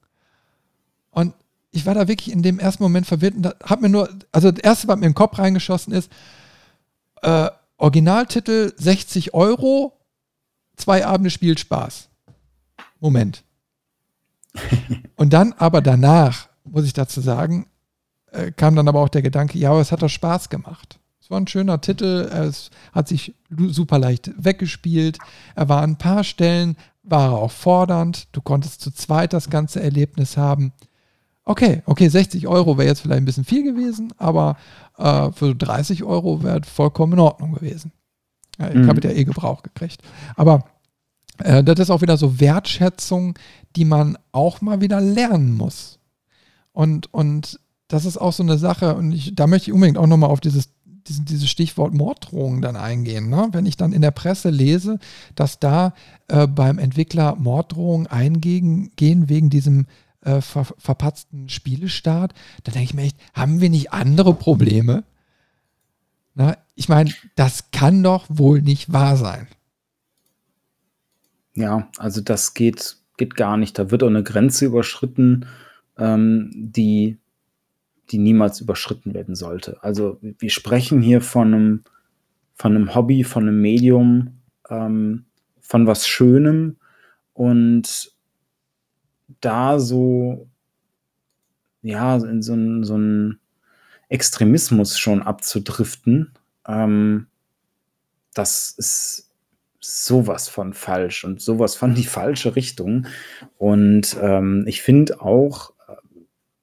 Und 1.11 1.33
ich 1.71 1.85
war 1.85 1.93
da 1.93 2.07
wirklich 2.07 2.33
in 2.33 2.41
dem 2.41 2.59
ersten 2.59 2.83
Moment 2.83 3.05
verwirrt 3.05 3.35
und 3.35 3.45
habe 3.63 3.81
mir 3.83 3.89
nur, 3.89 4.09
also 4.31 4.51
das 4.51 4.63
erste, 4.63 4.87
was 4.87 4.97
mir 4.97 5.05
in 5.05 5.11
den 5.11 5.15
Kopf 5.15 5.37
reingeschossen 5.37 5.93
ist, 5.93 6.11
äh, 7.21 7.49
Originaltitel 7.79 8.73
60 8.75 9.33
Euro, 9.33 9.93
zwei 10.75 11.05
Abende 11.05 11.29
spielt 11.29 11.61
Spaß. 11.61 12.09
Moment. 12.99 13.45
Und 15.15 15.31
dann 15.31 15.53
aber 15.53 15.81
danach, 15.81 16.49
muss 16.65 16.85
ich 16.85 16.91
dazu 16.91 17.21
sagen, 17.21 17.67
äh, 18.31 18.51
kam 18.51 18.75
dann 18.75 18.89
aber 18.89 18.99
auch 18.99 19.09
der 19.09 19.21
Gedanke, 19.21 19.57
ja, 19.57 19.71
aber 19.71 19.79
es 19.79 19.93
hat 19.93 20.01
doch 20.01 20.09
Spaß 20.09 20.49
gemacht. 20.49 20.99
Es 21.21 21.29
war 21.29 21.39
ein 21.39 21.47
schöner 21.47 21.79
Titel, 21.79 22.29
es 22.33 22.69
hat 22.91 23.07
sich 23.07 23.33
super 23.67 23.97
leicht 23.97 24.31
weggespielt, 24.35 25.17
er 25.55 25.69
war 25.69 25.81
an 25.81 25.91
ein 25.91 25.97
paar 25.97 26.25
Stellen, 26.25 26.75
war 27.03 27.31
auch 27.31 27.51
fordernd, 27.51 28.27
du 28.33 28.41
konntest 28.41 28.81
zu 28.81 28.91
zweit 28.91 29.31
das 29.31 29.49
ganze 29.49 29.81
Erlebnis 29.81 30.35
haben. 30.35 30.73
Okay, 31.49 31.81
okay, 31.87 32.09
60 32.09 32.47
Euro 32.47 32.77
wäre 32.77 32.87
jetzt 32.87 33.01
vielleicht 33.01 33.23
ein 33.23 33.25
bisschen 33.25 33.43
viel 33.43 33.63
gewesen, 33.63 34.13
aber 34.19 34.55
äh, 34.99 35.31
für 35.31 35.55
30 35.55 36.03
Euro 36.03 36.43
wäre 36.43 36.61
vollkommen 36.61 37.13
in 37.13 37.19
Ordnung 37.19 37.55
gewesen. 37.55 37.91
Ja, 38.59 38.69
ich 38.69 38.75
mhm. 38.75 38.87
habe 38.87 39.01
ja 39.01 39.09
eh 39.09 39.23
Gebrauch 39.23 39.63
gekriegt. 39.63 40.03
Aber 40.35 40.65
äh, 41.39 41.63
das 41.63 41.79
ist 41.79 41.89
auch 41.89 42.01
wieder 42.01 42.17
so 42.17 42.39
Wertschätzung, 42.39 43.33
die 43.75 43.85
man 43.85 44.15
auch 44.31 44.61
mal 44.61 44.79
wieder 44.79 45.01
lernen 45.01 45.57
muss. 45.57 45.97
Und, 46.71 47.11
und 47.11 47.59
das 47.87 48.05
ist 48.05 48.17
auch 48.17 48.33
so 48.33 48.43
eine 48.43 48.59
Sache, 48.59 48.93
und 48.93 49.11
ich, 49.11 49.33
da 49.33 49.47
möchte 49.47 49.71
ich 49.71 49.73
unbedingt 49.73 49.97
auch 49.97 50.05
nochmal 50.05 50.29
auf 50.29 50.41
dieses, 50.41 50.69
dieses, 51.07 51.25
dieses 51.25 51.49
Stichwort 51.49 51.95
Morddrohungen 51.95 52.61
dann 52.61 52.75
eingehen. 52.75 53.27
Ne? 53.27 53.49
Wenn 53.53 53.65
ich 53.65 53.75
dann 53.75 53.93
in 53.93 54.03
der 54.03 54.11
Presse 54.11 54.51
lese, 54.51 54.99
dass 55.33 55.57
da 55.57 55.95
äh, 56.27 56.45
beim 56.45 56.77
Entwickler 56.77 57.35
Morddrohungen 57.37 58.05
eingehen 58.05 58.91
wegen 58.99 59.49
diesem 59.49 59.87
äh, 60.21 60.41
ver 60.41 60.65
verpatzten 60.77 61.49
Spielestart, 61.49 62.33
dann 62.63 62.73
denke 62.73 62.85
ich 62.85 62.93
mir 62.93 63.03
echt, 63.03 63.17
haben 63.33 63.61
wir 63.61 63.69
nicht 63.69 63.93
andere 63.93 64.33
Probleme? 64.33 65.03
Na, 66.35 66.57
ich 66.75 66.89
meine, 66.89 67.11
das 67.35 67.71
kann 67.71 68.03
doch 68.03 68.25
wohl 68.29 68.61
nicht 68.61 68.93
wahr 68.93 69.17
sein. 69.17 69.47
Ja, 71.55 71.89
also 71.97 72.21
das 72.21 72.53
geht, 72.53 72.97
geht 73.17 73.35
gar 73.35 73.57
nicht. 73.57 73.77
Da 73.77 73.91
wird 73.91 74.03
auch 74.03 74.07
eine 74.07 74.23
Grenze 74.23 74.65
überschritten, 74.65 75.45
ähm, 75.97 76.51
die, 76.53 77.17
die 78.11 78.19
niemals 78.19 78.61
überschritten 78.61 79.13
werden 79.13 79.35
sollte. 79.35 79.83
Also 79.83 80.19
wir 80.21 80.49
sprechen 80.49 81.01
hier 81.01 81.21
von 81.21 81.53
einem, 81.53 81.83
von 82.53 82.75
einem 82.75 82.95
Hobby, 82.95 83.23
von 83.23 83.43
einem 83.43 83.61
Medium, 83.61 84.39
ähm, 84.69 85.25
von 85.59 85.87
was 85.87 86.07
Schönem 86.07 86.77
und 87.33 88.11
da 89.41 89.79
so, 89.79 90.49
ja, 91.81 92.17
in 92.17 92.41
so 92.41 92.53
einen 92.53 92.83
so 92.83 92.95
'n 92.95 93.39
Extremismus 94.09 94.99
schon 94.99 95.21
abzudriften, 95.23 96.33
ähm, 96.67 97.27
das 98.35 98.71
ist 98.77 99.29
sowas 99.79 100.49
von 100.49 100.73
falsch 100.73 101.23
und 101.23 101.41
sowas 101.41 101.75
von 101.75 101.95
die 101.95 102.03
falsche 102.05 102.55
Richtung. 102.55 103.07
Und, 103.57 104.17
ähm, 104.21 104.65
ich 104.67 104.81
finde 104.81 105.21
auch, 105.21 105.71
äh, 105.87 105.95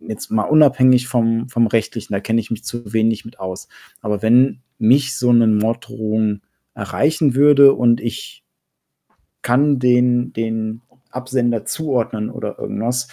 jetzt 0.08 0.30
mal 0.30 0.44
unabhängig 0.44 1.08
vom 1.08 1.48
vom 1.48 1.66
Rechtlichen, 1.66 2.12
da 2.14 2.20
kenne 2.20 2.40
ich 2.40 2.50
mich 2.50 2.64
zu 2.64 2.92
wenig 2.92 3.24
mit 3.24 3.40
aus. 3.40 3.68
Aber 4.02 4.22
wenn 4.22 4.62
mich 4.78 5.16
so 5.16 5.30
eine 5.30 5.46
Morddrohung 5.48 6.42
erreichen 6.74 7.34
würde 7.34 7.74
und 7.74 8.00
ich 8.00 8.42
kann 9.44 9.78
den 9.78 10.32
den 10.32 10.82
Absender 11.16 11.64
zuordnen 11.64 12.30
oder 12.30 12.58
irgendwas. 12.58 13.08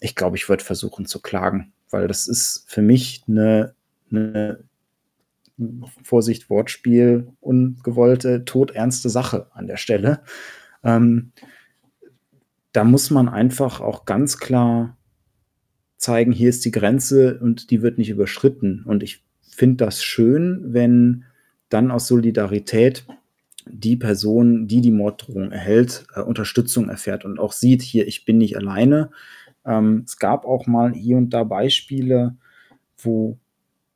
Ich 0.00 0.14
glaube, 0.16 0.36
ich 0.36 0.48
würde 0.48 0.64
versuchen 0.64 1.06
zu 1.06 1.20
klagen, 1.20 1.72
weil 1.90 2.08
das 2.08 2.26
ist 2.26 2.64
für 2.66 2.82
mich 2.82 3.22
eine, 3.28 3.74
eine 4.10 4.64
Vorsicht, 6.02 6.50
Wortspiel, 6.50 7.28
ungewollte, 7.40 8.44
todernste 8.44 9.10
Sache 9.10 9.46
an 9.52 9.66
der 9.66 9.76
Stelle. 9.76 10.22
Ähm, 10.82 11.32
da 12.72 12.84
muss 12.84 13.10
man 13.10 13.28
einfach 13.28 13.80
auch 13.80 14.06
ganz 14.06 14.38
klar 14.38 14.96
zeigen, 15.98 16.32
hier 16.32 16.48
ist 16.48 16.64
die 16.64 16.72
Grenze 16.72 17.38
und 17.38 17.70
die 17.70 17.82
wird 17.82 17.98
nicht 17.98 18.10
überschritten. 18.10 18.82
Und 18.84 19.02
ich 19.02 19.22
finde 19.42 19.84
das 19.84 20.02
schön, 20.02 20.72
wenn 20.72 21.24
dann 21.68 21.90
aus 21.90 22.08
Solidarität 22.08 23.06
die 23.66 23.96
Person, 23.96 24.66
die 24.66 24.80
die 24.80 24.90
Morddrohung 24.90 25.52
erhält, 25.52 26.06
äh, 26.14 26.20
Unterstützung 26.20 26.88
erfährt 26.88 27.24
und 27.24 27.38
auch 27.38 27.52
sieht, 27.52 27.82
hier, 27.82 28.06
ich 28.06 28.24
bin 28.24 28.38
nicht 28.38 28.56
alleine. 28.56 29.10
Ähm, 29.64 30.02
es 30.06 30.18
gab 30.18 30.44
auch 30.44 30.66
mal 30.66 30.92
hier 30.92 31.16
und 31.16 31.30
da 31.30 31.44
Beispiele, 31.44 32.36
wo 32.98 33.38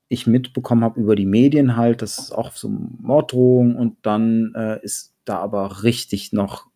ich 0.09 0.27
mitbekommen 0.27 0.85
habe 0.85 1.01
über 1.01 1.17
die 1.17 1.27
Medien 1.27 1.77
halt, 1.77 2.03
das 2.03 2.19
ist 2.19 2.33
auch 2.33 2.53
so 2.53 2.69
Morddrohung 2.69 3.77
und 3.77 3.97
dann 4.03 4.53
äh, 4.55 4.83
ist 4.83 5.15
da 5.25 5.39
aber 5.39 5.83
richtig 5.83 6.33
noch 6.33 6.67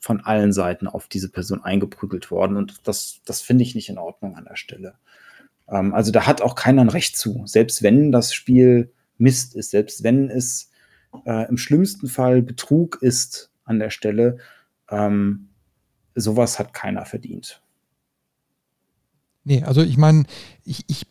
von 0.00 0.20
allen 0.20 0.52
Seiten 0.52 0.88
auf 0.88 1.06
diese 1.06 1.30
Person 1.30 1.62
eingeprügelt 1.62 2.30
worden 2.30 2.56
und 2.56 2.88
das, 2.88 3.20
das 3.24 3.42
finde 3.42 3.62
ich 3.62 3.74
nicht 3.74 3.88
in 3.88 3.98
Ordnung 3.98 4.36
an 4.36 4.46
der 4.46 4.56
Stelle. 4.56 4.94
Ähm, 5.68 5.94
also 5.94 6.10
da 6.10 6.26
hat 6.26 6.42
auch 6.42 6.56
keiner 6.56 6.82
ein 6.82 6.88
Recht 6.88 7.16
zu, 7.16 7.42
selbst 7.46 7.82
wenn 7.82 8.10
das 8.10 8.34
Spiel 8.34 8.92
Mist 9.18 9.54
ist, 9.54 9.70
selbst 9.70 10.02
wenn 10.02 10.30
es 10.30 10.69
äh, 11.24 11.48
im 11.48 11.58
schlimmsten 11.58 12.08
Fall 12.08 12.42
Betrug 12.42 12.98
ist 13.00 13.50
an 13.64 13.78
der 13.78 13.90
Stelle. 13.90 14.38
Ähm, 14.90 15.48
sowas 16.14 16.58
hat 16.58 16.74
keiner 16.74 17.06
verdient. 17.06 17.62
Nee, 19.44 19.62
also 19.62 19.82
ich 19.82 19.96
meine, 19.96 20.24
ich, 20.64 20.84
ich 20.88 21.06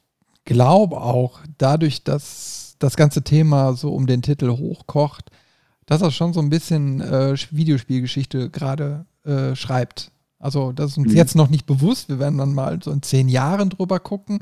glaube 0.46 1.02
auch, 1.02 1.42
dadurch, 1.58 2.04
dass 2.04 2.76
das 2.80 2.96
ganze 2.96 3.24
Thema 3.24 3.74
so 3.74 3.94
um 3.94 4.08
den 4.08 4.22
Titel 4.22 4.50
hochkocht, 4.50 5.32
dass 5.86 6.02
er 6.02 6.12
schon 6.12 6.34
so 6.34 6.40
ein 6.40 6.50
bisschen 6.50 7.02
äh, 7.02 7.36
Videospielgeschichte 7.52 8.50
gerade 8.50 9.06
äh, 9.26 9.56
schreibt. 9.56 10.12
Also 10.38 10.72
das 10.72 10.92
ist 10.92 10.98
uns 10.98 11.12
mhm. 11.12 11.18
jetzt 11.18 11.36
noch 11.36 11.50
nicht 11.50 11.66
bewusst. 11.66 12.10
Wir 12.10 12.20
werden 12.20 12.38
dann 12.38 12.54
mal 12.54 12.80
so 12.82 12.92
in 12.92 13.02
zehn 13.02 13.28
Jahren 13.28 13.70
drüber 13.70 14.00
gucken. 14.00 14.40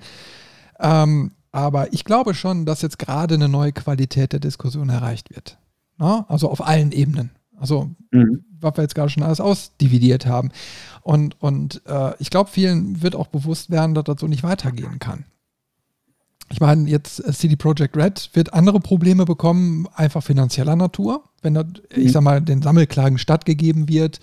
Ähm, 0.80 1.32
aber 1.52 1.94
ich 1.94 2.04
glaube 2.04 2.34
schon, 2.34 2.66
dass 2.66 2.82
jetzt 2.82 3.00
gerade 3.00 3.36
eine 3.36 3.50
neue 3.50 3.72
Qualität 3.72 4.34
der 4.34 4.40
Diskussion 4.40 4.90
erreicht 4.90 5.34
wird. 5.34 5.58
Na? 5.98 6.26
Also 6.30 6.50
auf 6.50 6.66
allen 6.66 6.92
Ebenen. 6.92 7.32
Also, 7.60 7.90
mhm. 8.12 8.44
was 8.60 8.78
wir 8.78 8.84
jetzt 8.84 8.96
gerade 8.96 9.10
schon 9.10 9.24
alles 9.24 9.40
ausdividiert 9.40 10.26
haben. 10.26 10.50
Und, 11.02 11.42
und 11.42 11.82
äh, 11.88 12.14
ich 12.20 12.30
glaube, 12.30 12.50
vielen 12.52 13.02
wird 13.02 13.16
auch 13.16 13.28
bewusst 13.28 13.72
werden, 13.72 13.96
dass 13.96 14.04
das 14.04 14.20
so 14.20 14.28
nicht 14.28 14.44
weitergehen 14.44 15.00
kann. 15.00 15.26
Ich 16.50 16.60
meine, 16.62 16.88
jetzt 16.90 17.26
äh, 17.26 17.34
CD 17.34 17.56
Projekt 17.56 17.98
Red 17.98 18.30
wird 18.34 18.54
andere 18.54 18.80
Probleme 18.80 19.26
bekommen, 19.26 19.88
einfach 19.96 20.24
finanzieller 20.24 20.76
Natur. 20.76 21.24
wenn 21.42 21.56
da, 21.56 21.64
ich 21.90 22.06
mhm. 22.06 22.10
sag 22.10 22.22
mal, 22.22 22.42
den 22.42 22.62
Sammelklagen 22.62 23.18
stattgegeben 23.18 23.90
wird 23.90 24.20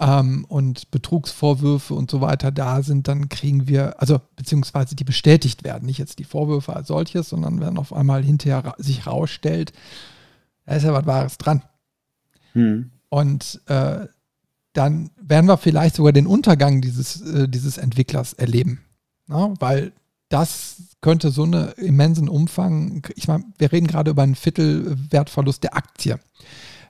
ähm, 0.00 0.44
und 0.48 0.90
Betrugsvorwürfe 0.90 1.94
und 1.94 2.10
so 2.10 2.20
weiter 2.20 2.50
da 2.50 2.82
sind, 2.82 3.08
dann 3.08 3.28
kriegen 3.28 3.68
wir, 3.68 4.00
also 4.00 4.20
beziehungsweise 4.36 4.94
die 4.96 5.04
bestätigt 5.04 5.64
werden, 5.64 5.86
nicht 5.86 5.98
jetzt 5.98 6.18
die 6.18 6.24
Vorwürfe 6.24 6.74
als 6.74 6.88
solches, 6.88 7.28
sondern 7.28 7.60
wenn 7.60 7.78
auf 7.78 7.92
einmal 7.92 8.22
hinterher 8.22 8.74
sich 8.78 9.06
rausstellt, 9.06 9.72
da 10.66 10.74
ist 10.74 10.84
ja 10.84 10.92
was 10.92 11.06
Wahres 11.06 11.38
dran. 11.38 11.62
Mhm. 12.54 12.90
Und 13.08 13.60
äh, 13.66 14.06
dann 14.72 15.10
werden 15.20 15.46
wir 15.46 15.56
vielleicht 15.56 15.96
sogar 15.96 16.12
den 16.12 16.26
Untergang 16.26 16.80
dieses, 16.80 17.20
äh, 17.22 17.48
dieses 17.48 17.78
Entwicklers 17.78 18.32
erleben. 18.34 18.84
Ja, 19.28 19.52
weil 19.58 19.92
das 20.28 20.76
könnte 21.00 21.30
so 21.30 21.44
einen 21.44 21.72
immensen 21.72 22.28
Umfang, 22.28 23.06
ich 23.16 23.28
meine, 23.28 23.44
wir 23.56 23.72
reden 23.72 23.86
gerade 23.86 24.10
über 24.10 24.22
einen 24.22 24.34
Viertelwertverlust 24.34 25.62
der 25.62 25.76
Aktie. 25.76 26.18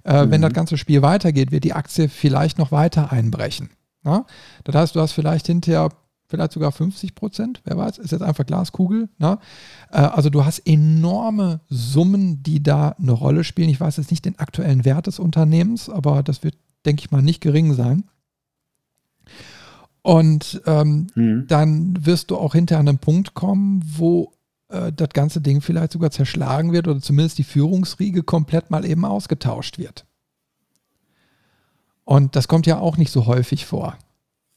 Äh, 0.05 0.24
mhm. 0.26 0.30
Wenn 0.30 0.42
das 0.42 0.53
ganze 0.53 0.78
Spiel 0.78 1.03
weitergeht, 1.03 1.53
wird 1.53 1.64
die 1.64 1.74
Aktie 1.74 2.09
vielleicht 2.09 2.59
noch 2.59 2.72
weiter 2.72 3.12
einbrechen. 3.12 3.70
Ja? 4.05 4.24
Das 4.64 4.74
heißt, 4.74 4.96
du 4.96 5.01
hast 5.01 5.12
vielleicht 5.12 5.46
hinterher 5.46 5.90
vielleicht 6.28 6.53
sogar 6.53 6.72
50 6.72 7.14
Prozent, 7.14 7.62
wer 7.64 7.76
weiß, 7.76 7.99
ist 7.99 8.12
jetzt 8.12 8.22
einfach 8.22 8.44
Glaskugel. 8.44 9.09
Ne? 9.18 9.38
Äh, 9.90 9.99
also 9.99 10.30
du 10.30 10.44
hast 10.44 10.61
enorme 10.61 11.61
Summen, 11.68 12.42
die 12.42 12.62
da 12.62 12.90
eine 12.90 13.12
Rolle 13.12 13.44
spielen. 13.44 13.70
Ich 13.70 13.80
weiß 13.80 13.96
jetzt 13.96 14.11
nicht 14.11 14.24
den 14.24 14.38
aktuellen 14.38 14.84
Wert 14.84 15.07
des 15.07 15.18
Unternehmens, 15.18 15.88
aber 15.88 16.22
das 16.22 16.42
wird, 16.42 16.57
denke 16.84 17.01
ich 17.01 17.11
mal, 17.11 17.22
nicht 17.22 17.40
gering 17.40 17.72
sein. 17.74 18.05
Und 20.03 20.62
ähm, 20.66 21.09
mhm. 21.14 21.46
dann 21.49 22.07
wirst 22.07 22.30
du 22.30 22.36
auch 22.36 22.55
hinterher 22.55 22.80
an 22.80 22.88
einen 22.88 22.99
Punkt 22.99 23.34
kommen, 23.34 23.82
wo 23.84 24.32
äh, 24.68 24.92
das 24.92 25.10
ganze 25.10 25.40
Ding 25.40 25.60
vielleicht 25.60 25.92
sogar 25.92 26.10
zerschlagen 26.10 26.72
wird 26.72 26.88
oder 26.88 27.00
zumindest 27.00 27.38
die 27.38 27.44
Führungsriege 27.44 28.22
komplett 28.22 28.70
mal 28.70 28.84
eben 28.84 29.04
ausgetauscht 29.04 29.78
wird. 29.78 30.06
Und 32.04 32.36
das 32.36 32.48
kommt 32.48 32.66
ja 32.66 32.78
auch 32.78 32.96
nicht 32.96 33.12
so 33.12 33.26
häufig 33.26 33.66
vor. 33.66 33.96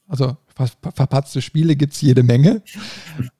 Also 0.08 0.36
verpatzte 0.66 1.42
Spiele 1.42 1.76
gibt 1.76 1.94
es 1.94 2.00
jede 2.00 2.22
Menge, 2.22 2.62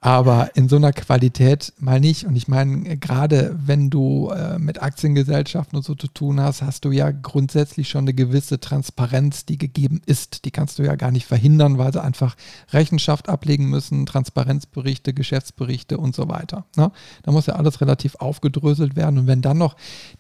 aber 0.01 0.57
in 0.57 0.69
so 0.69 0.77
einer 0.77 0.93
Qualität 0.93 1.73
mal 1.79 2.01
nicht. 2.01 2.25
Und 2.27 2.37
ich 2.37 2.49
meine, 2.49 2.97
gerade 2.99 3.57
wenn 3.65 3.91
du 3.91 4.31
äh, 4.31 4.59
mit 4.59 4.83
Aktiengesellschaften 4.83 5.77
und 5.77 5.85
so 5.85 5.95
zu 5.95 6.09
tun 6.09 6.41
hast, 6.41 6.63
hast 6.63 6.85
du 6.85 6.93
ja 6.93 7.11
grundsätzlich 7.11 7.89
schon 7.89 8.05
eine 8.05 8.15
gewisse 8.15 8.61
Transparenz, 8.61 9.47
die 9.47 9.59
gegeben 9.59 10.01
ist. 10.07 10.45
Die 10.45 10.51
kannst 10.51 10.79
du 10.79 10.83
ja 10.83 10.97
gar 10.97 11.11
nicht 11.11 11.27
verhindern, 11.27 11.79
weil 11.79 11.93
sie 11.93 12.03
einfach 12.03 12.37
Rechenschaft 12.73 13.29
ablegen 13.29 13.69
müssen, 13.69 14.07
Transparenzberichte, 14.07 15.15
Geschäftsberichte 15.15 15.99
und 15.99 16.15
so 16.15 16.29
weiter. 16.29 16.65
Ne? 16.77 16.91
Da 17.23 17.33
muss 17.33 17.47
ja 17.47 17.55
alles 17.55 17.81
relativ 17.81 18.17
aufgedröselt 18.17 18.97
werden. 18.97 19.19
Und 19.19 19.27
wenn 19.27 19.43
dann 19.43 19.59
noch 19.59 19.77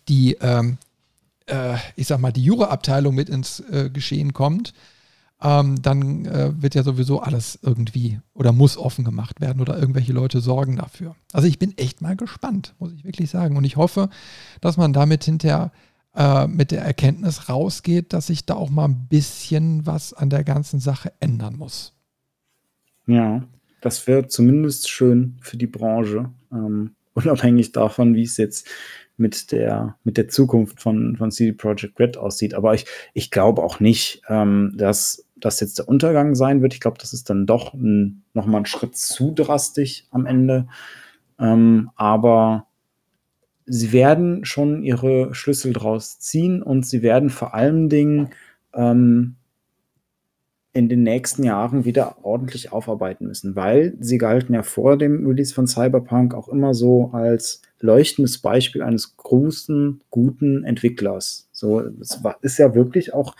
die, 0.08 0.34
ähm, 0.40 0.78
äh, 1.46 1.76
ich 1.96 2.06
sag 2.06 2.20
mal, 2.20 2.32
die 2.32 2.44
Juraabteilung 2.44 3.14
mit 3.14 3.28
ins 3.28 3.60
äh, 3.60 3.90
Geschehen 3.90 4.32
kommt, 4.32 4.72
ähm, 5.42 5.82
dann 5.82 6.24
äh, 6.26 6.52
wird 6.56 6.74
ja 6.74 6.82
sowieso 6.82 7.20
alles 7.20 7.58
irgendwie 7.62 8.20
oder 8.32 8.52
muss 8.52 8.76
offen 8.76 9.04
gemacht 9.04 9.40
werden 9.40 9.60
oder 9.60 9.78
irgendwelche 9.78 10.12
Leute 10.12 10.40
sorgen 10.40 10.76
dafür. 10.76 11.16
Also 11.32 11.48
ich 11.48 11.58
bin 11.58 11.76
echt 11.76 12.00
mal 12.00 12.16
gespannt, 12.16 12.74
muss 12.78 12.92
ich 12.92 13.04
wirklich 13.04 13.30
sagen. 13.30 13.56
Und 13.56 13.64
ich 13.64 13.76
hoffe, 13.76 14.08
dass 14.60 14.76
man 14.76 14.92
damit 14.92 15.24
hinterher 15.24 15.72
äh, 16.14 16.46
mit 16.46 16.70
der 16.70 16.82
Erkenntnis 16.82 17.48
rausgeht, 17.48 18.12
dass 18.12 18.28
sich 18.28 18.46
da 18.46 18.54
auch 18.54 18.70
mal 18.70 18.84
ein 18.84 19.06
bisschen 19.08 19.84
was 19.84 20.12
an 20.12 20.30
der 20.30 20.44
ganzen 20.44 20.78
Sache 20.78 21.12
ändern 21.20 21.56
muss. 21.56 21.94
Ja, 23.06 23.42
das 23.80 24.06
wäre 24.06 24.28
zumindest 24.28 24.88
schön 24.90 25.38
für 25.40 25.56
die 25.56 25.66
Branche, 25.66 26.30
ähm, 26.52 26.94
unabhängig 27.14 27.72
davon, 27.72 28.14
wie 28.14 28.22
es 28.22 28.36
jetzt 28.36 28.68
mit 29.16 29.52
der, 29.52 29.96
mit 30.04 30.16
der 30.16 30.28
Zukunft 30.28 30.80
von, 30.80 31.16
von 31.16 31.30
CD 31.30 31.52
Projekt 31.52 31.98
Red 31.98 32.16
aussieht. 32.16 32.54
Aber 32.54 32.74
ich, 32.74 32.86
ich 33.12 33.30
glaube 33.30 33.62
auch 33.62 33.80
nicht, 33.80 34.22
ähm, 34.28 34.72
dass 34.76 35.26
das 35.44 35.60
jetzt 35.60 35.78
der 35.78 35.88
Untergang 35.88 36.34
sein 36.34 36.62
wird. 36.62 36.72
Ich 36.74 36.80
glaube, 36.80 36.98
das 36.98 37.12
ist 37.12 37.28
dann 37.28 37.46
doch 37.46 37.74
nochmal 37.74 38.62
ein 38.62 38.66
Schritt 38.66 38.96
zu 38.96 39.32
drastisch 39.32 40.06
am 40.10 40.24
Ende. 40.26 40.68
Ähm, 41.38 41.90
aber 41.96 42.66
sie 43.66 43.92
werden 43.92 44.44
schon 44.44 44.82
ihre 44.82 45.34
Schlüssel 45.34 45.72
draus 45.72 46.18
ziehen 46.18 46.62
und 46.62 46.86
sie 46.86 47.02
werden 47.02 47.30
vor 47.30 47.54
allen 47.54 47.88
Dingen 47.88 48.30
ähm, 48.74 49.36
in 50.74 50.88
den 50.88 51.02
nächsten 51.02 51.42
Jahren 51.42 51.84
wieder 51.84 52.24
ordentlich 52.24 52.72
aufarbeiten 52.72 53.26
müssen, 53.26 53.56
weil 53.56 53.94
sie 54.00 54.16
galten 54.16 54.54
ja 54.54 54.62
vor 54.62 54.96
dem 54.96 55.26
Release 55.26 55.52
von 55.52 55.66
Cyberpunk 55.66 56.34
auch 56.34 56.48
immer 56.48 56.72
so 56.72 57.10
als 57.12 57.60
leuchtendes 57.80 58.38
Beispiel 58.38 58.82
eines 58.82 59.16
großen, 59.16 60.00
guten 60.10 60.64
Entwicklers. 60.64 61.48
So, 61.52 61.80
es 61.80 62.20
ist 62.40 62.58
ja 62.58 62.74
wirklich 62.74 63.12
auch 63.12 63.36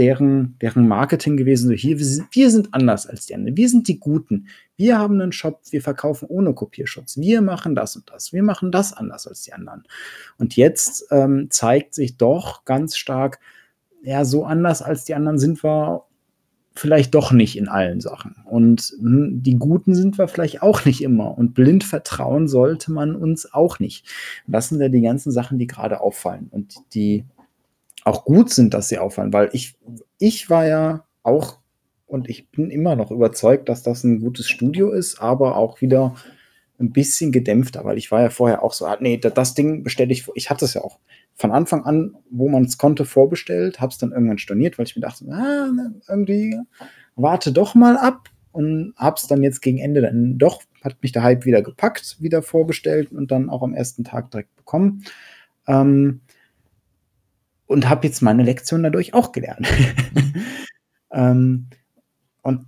deren, 0.00 0.56
deren 0.62 0.88
Marketing 0.88 1.36
gewesen. 1.36 1.68
So, 1.68 1.74
hier, 1.74 2.00
wir 2.00 2.50
sind, 2.50 2.72
anders 2.72 3.06
als 3.06 3.26
die 3.26 3.34
anderen. 3.34 3.58
Wir 3.58 3.68
sind 3.68 3.86
die 3.86 4.00
Guten. 4.00 4.46
Wir 4.76 4.98
haben 4.98 5.20
einen 5.20 5.30
Shop, 5.30 5.60
wir 5.70 5.82
verkaufen 5.82 6.26
ohne 6.26 6.54
Kopierschutz. 6.54 7.18
Wir 7.18 7.42
machen 7.42 7.74
das 7.74 7.96
und 7.96 8.10
das. 8.10 8.32
Wir 8.32 8.42
machen 8.42 8.72
das 8.72 8.94
anders 8.94 9.26
als 9.26 9.42
die 9.42 9.52
anderen. 9.52 9.84
Und 10.38 10.56
jetzt 10.56 11.06
ähm, 11.10 11.48
zeigt 11.50 11.94
sich 11.94 12.16
doch 12.16 12.64
ganz 12.64 12.96
stark, 12.96 13.40
ja, 14.02 14.24
so 14.24 14.46
anders 14.46 14.80
als 14.80 15.04
die 15.04 15.14
anderen 15.14 15.38
sind 15.38 15.62
wir 15.62 16.04
vielleicht 16.74 17.14
doch 17.14 17.30
nicht 17.30 17.58
in 17.58 17.68
allen 17.68 18.00
Sachen. 18.00 18.36
Und 18.46 18.94
hm, 19.00 19.42
die 19.42 19.58
Guten 19.58 19.94
sind 19.94 20.16
wir 20.16 20.28
vielleicht 20.28 20.62
auch 20.62 20.86
nicht 20.86 21.02
immer. 21.02 21.36
Und 21.36 21.52
blind 21.52 21.84
vertrauen 21.84 22.48
sollte 22.48 22.90
man 22.90 23.14
uns 23.14 23.52
auch 23.52 23.80
nicht. 23.80 24.06
Das 24.46 24.70
sind 24.70 24.80
ja 24.80 24.88
die 24.88 25.02
ganzen 25.02 25.30
Sachen, 25.30 25.58
die 25.58 25.66
gerade 25.66 26.00
auffallen 26.00 26.48
und 26.50 26.76
die 26.94 27.26
auch 28.04 28.24
gut 28.24 28.50
sind, 28.50 28.74
dass 28.74 28.88
sie 28.88 28.98
auffallen, 28.98 29.32
weil 29.32 29.50
ich, 29.52 29.74
ich 30.18 30.50
war 30.50 30.66
ja 30.66 31.04
auch 31.22 31.58
und 32.06 32.28
ich 32.28 32.50
bin 32.50 32.70
immer 32.70 32.96
noch 32.96 33.10
überzeugt, 33.10 33.68
dass 33.68 33.82
das 33.82 34.02
ein 34.02 34.20
gutes 34.20 34.48
Studio 34.48 34.90
ist, 34.90 35.20
aber 35.20 35.56
auch 35.56 35.80
wieder 35.80 36.16
ein 36.80 36.92
bisschen 36.92 37.30
gedämpfter, 37.30 37.84
weil 37.84 37.98
ich 37.98 38.10
war 38.10 38.22
ja 38.22 38.30
vorher 38.30 38.64
auch 38.64 38.72
so, 38.72 38.86
ah, 38.86 38.96
nee, 39.00 39.18
das 39.18 39.54
Ding 39.54 39.84
bestelle 39.84 40.12
ich, 40.12 40.26
ich 40.34 40.50
hatte 40.50 40.64
es 40.64 40.74
ja 40.74 40.80
auch 40.80 40.98
von 41.36 41.52
Anfang 41.52 41.84
an, 41.84 42.16
wo 42.30 42.48
man 42.48 42.64
es 42.64 42.78
konnte, 42.78 43.04
vorbestellt, 43.04 43.80
habe 43.80 43.92
es 43.92 43.98
dann 43.98 44.12
irgendwann 44.12 44.38
storniert, 44.38 44.78
weil 44.78 44.86
ich 44.86 44.96
mir 44.96 45.02
dachte, 45.02 45.24
ah, 45.30 45.70
irgendwie 46.08 46.58
warte 47.16 47.52
doch 47.52 47.74
mal 47.74 47.96
ab 47.96 48.28
und 48.52 48.94
habe 48.96 49.16
es 49.16 49.26
dann 49.26 49.42
jetzt 49.42 49.60
gegen 49.60 49.78
Ende 49.78 50.00
dann 50.00 50.38
doch, 50.38 50.62
hat 50.82 50.96
mich 51.02 51.12
der 51.12 51.22
Hype 51.22 51.44
wieder 51.44 51.62
gepackt, 51.62 52.16
wieder 52.20 52.42
vorbestellt 52.42 53.12
und 53.12 53.30
dann 53.30 53.50
auch 53.50 53.62
am 53.62 53.74
ersten 53.74 54.02
Tag 54.02 54.30
direkt 54.30 54.56
bekommen. 54.56 55.04
Ähm, 55.68 56.22
und 57.70 57.88
habe 57.88 58.08
jetzt 58.08 58.20
meine 58.20 58.42
Lektion 58.42 58.82
dadurch 58.82 59.14
auch 59.14 59.30
gelernt. 59.30 59.68
ähm, 61.12 61.68
und 62.42 62.66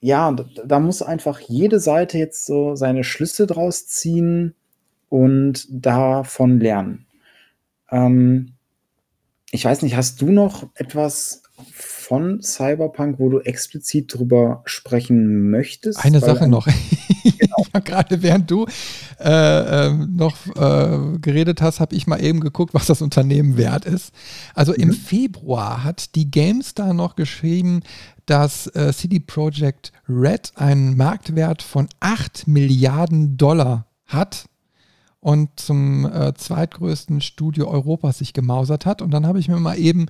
ja, 0.00 0.32
da, 0.32 0.46
da, 0.64 0.80
muss 0.80 1.02
einfach 1.02 1.38
jede 1.38 1.78
Seite 1.78 2.16
jetzt 2.16 2.46
so 2.46 2.74
seine 2.74 3.04
Schlüsse 3.04 3.46
draus 3.46 3.86
ziehen 3.86 4.54
und 5.10 5.66
davon 5.68 6.60
lernen. 6.60 7.04
Ähm, 7.90 8.54
ich 9.52 9.64
weiß 9.64 9.82
nicht, 9.82 9.96
hast 9.96 10.20
du 10.20 10.32
noch 10.32 10.66
etwas 10.74 11.42
von 11.70 12.42
Cyberpunk, 12.42 13.18
wo 13.18 13.28
du 13.28 13.38
explizit 13.40 14.12
drüber 14.14 14.62
sprechen 14.64 15.50
möchtest? 15.50 16.04
Eine 16.04 16.18
Sache 16.18 16.48
noch. 16.48 16.66
Genau. 17.38 17.84
Gerade 17.84 18.20
während 18.22 18.50
du 18.50 18.66
äh, 19.20 19.86
äh, 19.86 19.92
noch 19.92 20.36
äh, 20.56 21.18
geredet 21.18 21.62
hast, 21.62 21.78
habe 21.78 21.94
ich 21.94 22.08
mal 22.08 22.20
eben 22.20 22.40
geguckt, 22.40 22.74
was 22.74 22.86
das 22.86 23.00
Unternehmen 23.00 23.56
wert 23.56 23.84
ist. 23.84 24.12
Also 24.54 24.72
mhm. 24.72 24.78
im 24.78 24.92
Februar 24.92 25.84
hat 25.84 26.16
die 26.16 26.28
GameStar 26.28 26.94
noch 26.94 27.14
geschrieben, 27.14 27.82
dass 28.26 28.66
äh, 28.74 28.92
CD 28.92 29.20
Projekt 29.20 29.92
Red 30.08 30.52
einen 30.56 30.96
Marktwert 30.96 31.62
von 31.62 31.88
8 32.00 32.48
Milliarden 32.48 33.36
Dollar 33.36 33.86
hat 34.06 34.46
und 35.22 35.60
zum 35.60 36.04
äh, 36.04 36.34
zweitgrößten 36.34 37.20
Studio 37.20 37.68
Europas 37.68 38.18
sich 38.18 38.32
gemausert 38.32 38.86
hat. 38.86 39.00
Und 39.00 39.12
dann 39.12 39.24
habe 39.24 39.38
ich 39.38 39.46
mir 39.48 39.60
mal 39.60 39.78
eben 39.78 40.06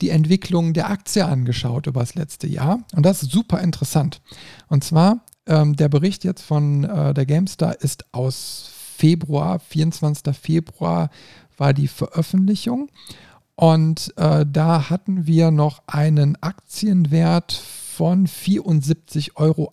die 0.00 0.10
Entwicklung 0.10 0.74
der 0.74 0.90
Aktie 0.90 1.24
angeschaut 1.24 1.86
über 1.86 2.00
das 2.00 2.16
letzte 2.16 2.48
Jahr. 2.48 2.80
Und 2.92 3.06
das 3.06 3.22
ist 3.22 3.30
super 3.30 3.60
interessant. 3.60 4.20
Und 4.66 4.82
zwar, 4.82 5.20
ähm, 5.46 5.76
der 5.76 5.88
Bericht 5.88 6.24
jetzt 6.24 6.42
von 6.42 6.82
äh, 6.82 7.14
der 7.14 7.26
GameStar 7.26 7.80
ist 7.80 8.12
aus 8.12 8.68
Februar, 8.96 9.60
24. 9.60 10.36
Februar 10.36 11.10
war 11.56 11.72
die 11.72 11.86
Veröffentlichung. 11.86 12.90
Und 13.54 14.12
äh, 14.16 14.44
da 14.50 14.90
hatten 14.90 15.28
wir 15.28 15.52
noch 15.52 15.84
einen 15.86 16.42
Aktienwert 16.42 17.52
von 17.52 18.26
74,98 18.26 19.36
Euro. 19.36 19.70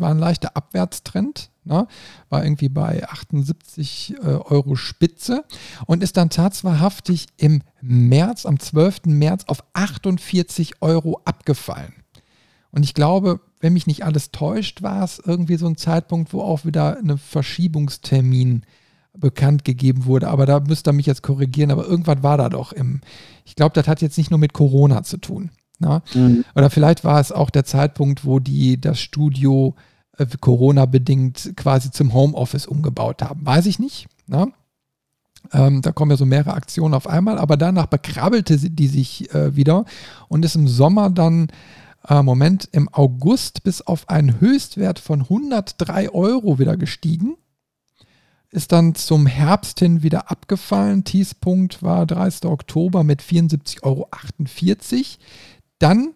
War 0.00 0.10
ein 0.10 0.18
leichter 0.18 0.54
Abwärtstrend 0.54 1.50
Ne? 1.70 1.86
War 2.28 2.44
irgendwie 2.44 2.68
bei 2.68 3.08
78 3.08 4.16
äh, 4.16 4.26
Euro 4.26 4.74
Spitze 4.74 5.44
und 5.86 6.02
ist 6.02 6.16
dann 6.16 6.28
tatsächlich 6.28 7.28
im 7.36 7.62
März, 7.80 8.44
am 8.44 8.58
12. 8.58 9.06
März 9.06 9.44
auf 9.46 9.62
48 9.72 10.82
Euro 10.82 11.20
abgefallen. 11.24 11.94
Und 12.72 12.82
ich 12.82 12.92
glaube, 12.92 13.40
wenn 13.60 13.72
mich 13.72 13.86
nicht 13.86 14.04
alles 14.04 14.32
täuscht, 14.32 14.82
war 14.82 15.04
es 15.04 15.22
irgendwie 15.24 15.56
so 15.56 15.66
ein 15.66 15.76
Zeitpunkt, 15.76 16.32
wo 16.32 16.40
auch 16.42 16.64
wieder 16.64 16.98
ein 16.98 17.18
Verschiebungstermin 17.18 18.62
bekannt 19.16 19.64
gegeben 19.64 20.06
wurde. 20.06 20.28
Aber 20.28 20.46
da 20.46 20.58
müsst 20.58 20.88
ihr 20.88 20.92
mich 20.92 21.06
jetzt 21.06 21.22
korrigieren. 21.22 21.70
Aber 21.70 21.86
irgendwas 21.86 22.22
war 22.22 22.36
da 22.36 22.48
doch 22.48 22.72
im. 22.72 23.00
Ich 23.44 23.54
glaube, 23.54 23.74
das 23.74 23.86
hat 23.86 24.02
jetzt 24.02 24.18
nicht 24.18 24.30
nur 24.30 24.38
mit 24.38 24.52
Corona 24.52 25.04
zu 25.04 25.18
tun. 25.18 25.50
Ne? 25.78 26.02
Mhm. 26.14 26.44
Oder 26.56 26.68
vielleicht 26.70 27.04
war 27.04 27.20
es 27.20 27.30
auch 27.30 27.50
der 27.50 27.64
Zeitpunkt, 27.64 28.24
wo 28.24 28.40
die 28.40 28.80
das 28.80 29.00
Studio 29.00 29.76
äh, 30.20 30.26
Corona-bedingt 30.40 31.54
quasi 31.56 31.90
zum 31.90 32.12
Homeoffice 32.12 32.66
umgebaut 32.66 33.22
haben. 33.22 33.44
Weiß 33.44 33.66
ich 33.66 33.78
nicht. 33.78 34.06
Ne? 34.26 34.52
Ähm, 35.52 35.82
da 35.82 35.92
kommen 35.92 36.10
ja 36.10 36.16
so 36.16 36.26
mehrere 36.26 36.54
Aktionen 36.54 36.94
auf 36.94 37.06
einmal, 37.06 37.38
aber 37.38 37.56
danach 37.56 37.86
bekrabbelte 37.86 38.58
die 38.58 38.88
sich 38.88 39.32
äh, 39.34 39.56
wieder 39.56 39.84
und 40.28 40.44
ist 40.44 40.54
im 40.54 40.68
Sommer 40.68 41.10
dann, 41.10 41.48
äh, 42.06 42.22
Moment, 42.22 42.68
im 42.72 42.88
August 42.90 43.62
bis 43.62 43.80
auf 43.80 44.08
einen 44.08 44.40
Höchstwert 44.40 44.98
von 44.98 45.22
103 45.22 46.10
Euro 46.10 46.58
wieder 46.58 46.76
gestiegen. 46.76 47.36
Ist 48.50 48.72
dann 48.72 48.94
zum 48.94 49.26
Herbst 49.26 49.78
hin 49.78 50.02
wieder 50.02 50.30
abgefallen. 50.30 51.04
Tiefpunkt 51.04 51.82
war 51.82 52.04
30. 52.04 52.46
Oktober 52.46 53.04
mit 53.04 53.22
74,48 53.22 53.82
Euro. 53.82 54.08
Dann, 55.78 56.14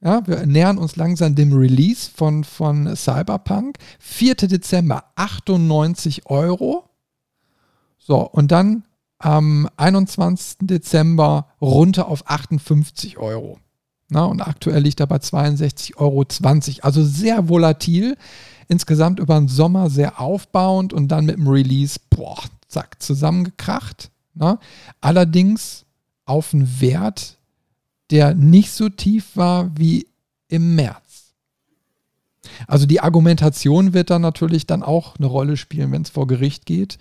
ja, 0.00 0.26
wir 0.26 0.46
nähern 0.46 0.78
uns 0.78 0.96
langsam 0.96 1.34
dem 1.34 1.52
Release 1.52 2.10
von, 2.14 2.44
von 2.44 2.94
Cyberpunk. 2.94 3.78
4. 3.98 4.34
Dezember 4.34 5.04
98 5.16 6.26
Euro. 6.26 6.84
So, 7.98 8.20
und 8.20 8.52
dann 8.52 8.84
am 9.18 9.68
21. 9.76 10.58
Dezember 10.60 11.48
runter 11.60 12.08
auf 12.08 12.30
58 12.30 13.18
Euro. 13.18 13.58
Na, 14.10 14.24
und 14.24 14.40
aktuell 14.40 14.82
liegt 14.82 15.00
er 15.00 15.06
bei 15.06 15.16
62,20 15.16 15.96
Euro. 15.96 16.24
Also 16.82 17.04
sehr 17.04 17.48
volatil. 17.48 18.16
Insgesamt 18.68 19.18
über 19.18 19.38
den 19.38 19.48
Sommer 19.48 19.90
sehr 19.90 20.20
aufbauend 20.20 20.92
und 20.92 21.08
dann 21.08 21.26
mit 21.26 21.36
dem 21.36 21.48
Release, 21.48 21.98
boah, 22.10 22.38
zack, 22.68 23.02
zusammengekracht. 23.02 24.10
Na? 24.34 24.60
Allerdings 25.00 25.84
auf 26.24 26.54
einen 26.54 26.80
Wert, 26.80 27.37
der 28.10 28.34
nicht 28.34 28.72
so 28.72 28.88
tief 28.88 29.36
war 29.36 29.70
wie 29.76 30.06
im 30.48 30.74
März. 30.74 31.34
Also 32.66 32.86
die 32.86 33.00
Argumentation 33.00 33.92
wird 33.92 34.10
dann 34.10 34.22
natürlich 34.22 34.66
dann 34.66 34.82
auch 34.82 35.16
eine 35.16 35.26
Rolle 35.26 35.56
spielen, 35.56 35.92
wenn 35.92 36.02
es 36.02 36.10
vor 36.10 36.26
Gericht 36.26 36.66
geht, 36.66 36.98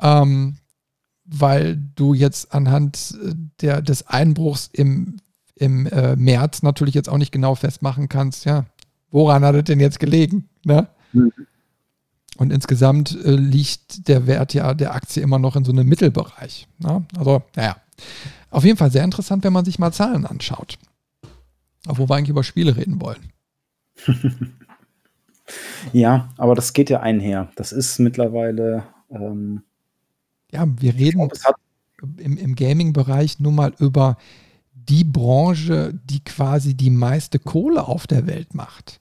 ähm, 0.00 0.56
weil 1.24 1.78
du 1.94 2.14
jetzt 2.14 2.52
anhand 2.52 3.16
äh, 3.22 3.34
der, 3.60 3.82
des 3.82 4.06
Einbruchs 4.06 4.68
im, 4.72 5.16
im 5.54 5.86
äh, 5.86 6.16
März 6.16 6.62
natürlich 6.62 6.94
jetzt 6.94 7.08
auch 7.08 7.18
nicht 7.18 7.32
genau 7.32 7.54
festmachen 7.54 8.08
kannst, 8.08 8.44
ja, 8.44 8.66
woran 9.10 9.44
hat 9.44 9.54
es 9.54 9.64
denn 9.64 9.80
jetzt 9.80 10.00
gelegen? 10.00 10.48
Ne? 10.64 10.88
Mhm. 11.12 11.32
Und 12.36 12.52
insgesamt 12.52 13.18
äh, 13.24 13.32
liegt 13.32 14.06
der 14.08 14.26
Wert 14.26 14.54
ja 14.54 14.72
der 14.74 14.94
Aktie 14.94 15.22
immer 15.22 15.38
noch 15.38 15.56
in 15.56 15.64
so 15.64 15.72
einem 15.72 15.88
Mittelbereich. 15.88 16.68
Ne? 16.78 17.04
Also, 17.16 17.42
naja. 17.56 17.76
Auf 18.50 18.64
jeden 18.64 18.78
Fall 18.78 18.90
sehr 18.90 19.04
interessant, 19.04 19.44
wenn 19.44 19.52
man 19.52 19.64
sich 19.64 19.78
mal 19.78 19.92
Zahlen 19.92 20.26
anschaut. 20.26 20.78
Wo 21.86 22.08
wir 22.08 22.16
eigentlich 22.16 22.30
über 22.30 22.44
Spiele 22.44 22.76
reden 22.76 23.00
wollen. 23.00 23.32
ja, 25.92 26.28
aber 26.36 26.54
das 26.54 26.72
geht 26.72 26.90
ja 26.90 27.00
einher. 27.00 27.50
Das 27.56 27.72
ist 27.72 27.98
mittlerweile. 27.98 28.84
Ähm, 29.10 29.62
ja, 30.50 30.66
wir 30.80 30.94
reden 30.94 31.28
glaub, 31.28 31.56
im, 32.18 32.36
im 32.36 32.54
Gaming-Bereich 32.54 33.40
nur 33.40 33.52
mal 33.52 33.74
über 33.78 34.16
die 34.72 35.04
Branche, 35.04 35.98
die 36.04 36.24
quasi 36.24 36.74
die 36.74 36.90
meiste 36.90 37.38
Kohle 37.38 37.86
auf 37.86 38.06
der 38.06 38.26
Welt 38.26 38.54
macht. 38.54 39.00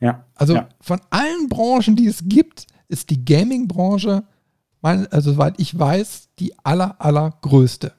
Ja. 0.00 0.24
Also 0.34 0.54
ja. 0.54 0.68
von 0.80 1.00
allen 1.10 1.48
Branchen, 1.48 1.94
die 1.94 2.06
es 2.06 2.22
gibt, 2.24 2.66
ist 2.88 3.10
die 3.10 3.24
Gaming-Branche, 3.24 4.24
also 4.82 5.32
soweit 5.32 5.60
ich 5.60 5.78
weiß, 5.78 6.30
die 6.38 6.58
aller, 6.64 7.00
allergrößte 7.00 7.92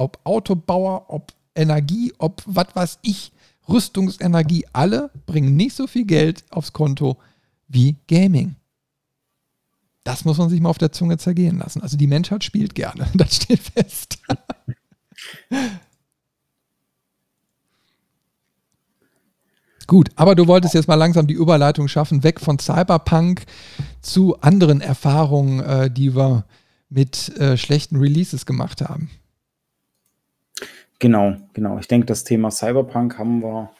ob 0.00 0.18
Autobauer, 0.24 1.04
ob 1.08 1.32
Energie, 1.54 2.12
ob 2.18 2.42
was 2.46 2.68
weiß 2.74 2.98
ich, 3.02 3.32
Rüstungsenergie, 3.68 4.64
alle 4.72 5.10
bringen 5.26 5.56
nicht 5.56 5.76
so 5.76 5.86
viel 5.86 6.06
Geld 6.06 6.44
aufs 6.50 6.72
Konto 6.72 7.18
wie 7.68 7.96
Gaming. 8.08 8.56
Das 10.02 10.24
muss 10.24 10.38
man 10.38 10.48
sich 10.48 10.60
mal 10.60 10.70
auf 10.70 10.78
der 10.78 10.92
Zunge 10.92 11.18
zergehen 11.18 11.58
lassen. 11.58 11.82
Also 11.82 11.98
die 11.98 12.06
Menschheit 12.06 12.42
spielt 12.42 12.74
gerne, 12.74 13.06
das 13.14 13.36
steht 13.36 13.60
fest. 13.60 14.18
Gut, 19.86 20.08
aber 20.14 20.34
du 20.34 20.46
wolltest 20.46 20.72
jetzt 20.72 20.88
mal 20.88 20.94
langsam 20.94 21.26
die 21.26 21.34
Überleitung 21.34 21.88
schaffen, 21.88 22.22
weg 22.22 22.40
von 22.40 22.58
Cyberpunk 22.58 23.44
zu 24.00 24.40
anderen 24.40 24.80
Erfahrungen, 24.80 25.60
äh, 25.60 25.90
die 25.90 26.16
wir 26.16 26.46
mit 26.88 27.28
äh, 27.36 27.56
schlechten 27.58 27.96
Releases 27.96 28.46
gemacht 28.46 28.80
haben. 28.80 29.10
Genau, 31.00 31.36
genau. 31.54 31.78
Ich 31.78 31.88
denke, 31.88 32.06
das 32.06 32.24
Thema 32.24 32.50
Cyberpunk 32.50 33.18
haben 33.18 33.42
wir 33.42 33.70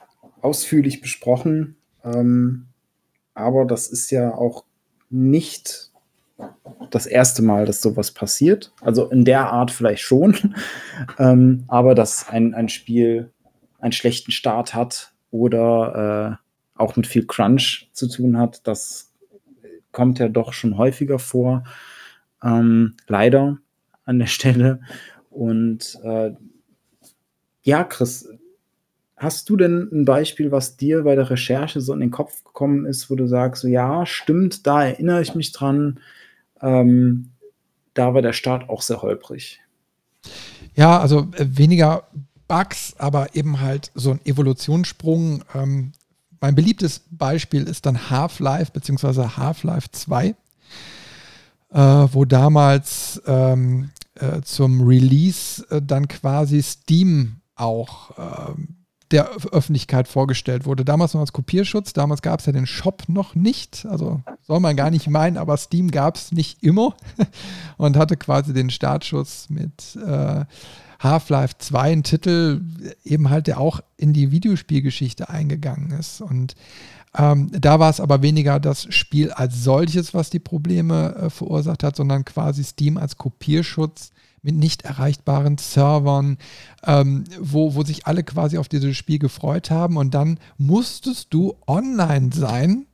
ausführlich 0.40 1.02
besprochen. 1.02 1.76
Ähm, 2.02 2.66
aber 3.34 3.66
das 3.66 3.88
ist 3.88 4.10
ja 4.10 4.34
auch 4.34 4.64
nicht 5.10 5.90
das 6.90 7.06
erste 7.06 7.42
Mal, 7.42 7.66
dass 7.66 7.82
sowas 7.82 8.10
passiert. 8.10 8.72
Also 8.80 9.10
in 9.10 9.26
der 9.26 9.50
Art 9.50 9.70
vielleicht 9.70 10.02
schon. 10.02 10.54
ähm, 11.18 11.64
aber 11.68 11.94
dass 11.94 12.28
ein, 12.28 12.54
ein 12.54 12.70
Spiel 12.70 13.30
einen 13.80 13.92
schlechten 13.92 14.32
Start 14.32 14.74
hat 14.74 15.12
oder 15.30 16.38
äh, 16.40 16.80
auch 16.80 16.96
mit 16.96 17.06
viel 17.06 17.26
Crunch 17.26 17.90
zu 17.92 18.08
tun 18.08 18.38
hat, 18.38 18.66
das 18.66 19.12
kommt 19.92 20.18
ja 20.18 20.28
doch 20.28 20.54
schon 20.54 20.78
häufiger 20.78 21.18
vor. 21.18 21.64
Ähm, 22.42 22.96
leider 23.08 23.58
an 24.06 24.18
der 24.18 24.26
Stelle. 24.26 24.80
Und 25.28 25.98
äh, 26.02 26.32
ja, 27.70 27.84
Chris, 27.84 28.28
hast 29.16 29.48
du 29.48 29.56
denn 29.56 29.88
ein 29.92 30.04
Beispiel, 30.04 30.50
was 30.50 30.76
dir 30.76 31.04
bei 31.04 31.14
der 31.14 31.30
Recherche 31.30 31.80
so 31.80 31.92
in 31.92 32.00
den 32.00 32.10
Kopf 32.10 32.42
gekommen 32.42 32.84
ist, 32.84 33.10
wo 33.10 33.14
du 33.14 33.28
sagst, 33.28 33.62
so 33.62 33.68
ja, 33.68 34.04
stimmt, 34.06 34.66
da 34.66 34.84
erinnere 34.84 35.22
ich 35.22 35.36
mich 35.36 35.52
dran, 35.52 36.00
ähm, 36.60 37.30
da 37.94 38.12
war 38.12 38.22
der 38.22 38.32
Start 38.32 38.68
auch 38.68 38.82
sehr 38.82 39.02
holprig. 39.02 39.60
Ja, 40.74 40.98
also 40.98 41.28
äh, 41.36 41.46
weniger 41.46 42.08
Bugs, 42.48 42.94
aber 42.98 43.36
eben 43.36 43.60
halt 43.60 43.92
so 43.94 44.10
ein 44.10 44.20
Evolutionssprung. 44.24 45.44
Ähm, 45.54 45.92
mein 46.40 46.56
beliebtes 46.56 47.02
Beispiel 47.10 47.68
ist 47.68 47.86
dann 47.86 48.10
Half-Life 48.10 48.72
bzw. 48.72 49.36
Half-Life 49.36 49.90
2, 49.92 50.26
äh, 50.26 50.34
wo 51.74 52.24
damals 52.24 53.22
ähm, 53.26 53.90
äh, 54.16 54.40
zum 54.42 54.82
Release 54.82 55.64
äh, 55.70 55.80
dann 55.80 56.08
quasi 56.08 56.62
Steam 56.62 57.39
auch 57.60 58.10
ähm, 58.18 58.80
der 59.10 59.28
Öffentlichkeit 59.52 60.06
vorgestellt 60.06 60.66
wurde. 60.66 60.84
Damals 60.84 61.14
noch 61.14 61.20
als 61.20 61.32
Kopierschutz, 61.32 61.92
damals 61.92 62.22
gab 62.22 62.40
es 62.40 62.46
ja 62.46 62.52
den 62.52 62.66
Shop 62.66 63.04
noch 63.08 63.34
nicht, 63.34 63.86
also 63.86 64.22
soll 64.42 64.60
man 64.60 64.76
gar 64.76 64.90
nicht 64.90 65.08
meinen, 65.08 65.36
aber 65.36 65.56
Steam 65.56 65.90
gab 65.90 66.16
es 66.16 66.32
nicht 66.32 66.62
immer 66.62 66.94
und 67.76 67.96
hatte 67.96 68.16
quasi 68.16 68.52
den 68.52 68.70
Startschutz 68.70 69.48
mit 69.50 69.96
äh, 69.96 70.44
Half-Life 71.00 71.54
2, 71.58 71.92
ein 71.92 72.02
Titel, 72.02 72.60
eben 73.04 73.30
halt, 73.30 73.46
der 73.46 73.58
auch 73.58 73.80
in 73.96 74.12
die 74.12 74.30
Videospielgeschichte 74.30 75.28
eingegangen 75.28 75.90
ist. 75.92 76.20
Und 76.20 76.54
ähm, 77.16 77.50
da 77.52 77.80
war 77.80 77.90
es 77.90 78.00
aber 78.00 78.22
weniger 78.22 78.60
das 78.60 78.86
Spiel 78.94 79.32
als 79.32 79.64
solches, 79.64 80.14
was 80.14 80.30
die 80.30 80.38
Probleme 80.38 81.16
äh, 81.16 81.30
verursacht 81.30 81.82
hat, 81.82 81.96
sondern 81.96 82.24
quasi 82.24 82.62
Steam 82.62 82.96
als 82.98 83.16
Kopierschutz 83.16 84.12
mit 84.42 84.56
nicht 84.56 84.82
erreichbaren 84.82 85.58
Servern, 85.58 86.38
ähm, 86.84 87.24
wo, 87.38 87.74
wo 87.74 87.84
sich 87.84 88.06
alle 88.06 88.22
quasi 88.22 88.58
auf 88.58 88.68
dieses 88.68 88.96
Spiel 88.96 89.18
gefreut 89.18 89.70
haben. 89.70 89.96
Und 89.96 90.14
dann 90.14 90.38
musstest 90.58 91.32
du 91.34 91.56
online 91.66 92.30
sein, 92.32 92.86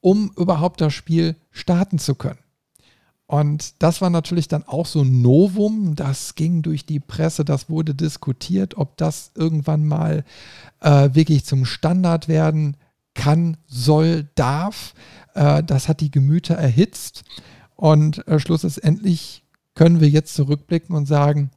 um 0.00 0.32
überhaupt 0.36 0.80
das 0.80 0.94
Spiel 0.94 1.36
starten 1.50 1.98
zu 1.98 2.14
können. 2.14 2.38
Und 3.26 3.82
das 3.82 4.02
war 4.02 4.10
natürlich 4.10 4.46
dann 4.46 4.64
auch 4.64 4.84
so 4.84 5.00
ein 5.00 5.22
Novum. 5.22 5.94
Das 5.94 6.34
ging 6.34 6.60
durch 6.60 6.84
die 6.84 7.00
Presse, 7.00 7.46
das 7.46 7.70
wurde 7.70 7.94
diskutiert, 7.94 8.76
ob 8.76 8.98
das 8.98 9.30
irgendwann 9.34 9.86
mal 9.86 10.24
äh, 10.80 11.08
wirklich 11.14 11.46
zum 11.46 11.64
Standard 11.64 12.28
werden 12.28 12.76
kann, 13.14 13.56
soll, 13.66 14.28
darf. 14.34 14.92
Äh, 15.34 15.62
das 15.62 15.88
hat 15.88 16.00
die 16.00 16.10
Gemüter 16.10 16.56
erhitzt. 16.56 17.24
Und 17.74 18.26
äh, 18.28 18.38
schlussendlich 18.38 19.41
können 19.74 20.00
wir 20.00 20.08
jetzt 20.08 20.34
zurückblicken 20.34 20.94
und 20.94 21.06
sagen, 21.06 21.50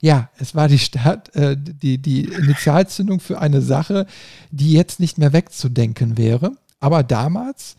ja, 0.00 0.30
es 0.38 0.54
war 0.54 0.68
die 0.68 0.78
Start, 0.78 1.34
äh, 1.34 1.56
die, 1.58 1.98
die 1.98 2.24
Initialzündung 2.24 3.20
für 3.20 3.40
eine 3.40 3.62
Sache, 3.62 4.06
die 4.50 4.72
jetzt 4.72 5.00
nicht 5.00 5.18
mehr 5.18 5.32
wegzudenken 5.32 6.18
wäre. 6.18 6.52
Aber 6.80 7.02
damals 7.02 7.76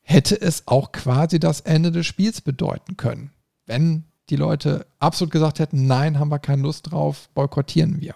hätte 0.00 0.40
es 0.40 0.66
auch 0.66 0.92
quasi 0.92 1.38
das 1.38 1.60
Ende 1.60 1.92
des 1.92 2.06
Spiels 2.06 2.40
bedeuten 2.40 2.96
können. 2.96 3.30
Wenn 3.66 4.04
die 4.30 4.36
Leute 4.36 4.86
absolut 4.98 5.30
gesagt 5.30 5.58
hätten, 5.58 5.86
nein, 5.86 6.18
haben 6.18 6.30
wir 6.30 6.38
keine 6.38 6.62
Lust 6.62 6.90
drauf, 6.90 7.28
boykottieren 7.34 8.00
wir. 8.00 8.14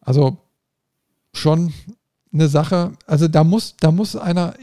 Also 0.00 0.38
schon 1.34 1.74
eine 2.36 2.48
Sache, 2.48 2.92
also 3.06 3.28
da 3.28 3.44
muss, 3.44 3.76
da 3.76 3.90
muss 3.90 4.16
einer, 4.16 4.54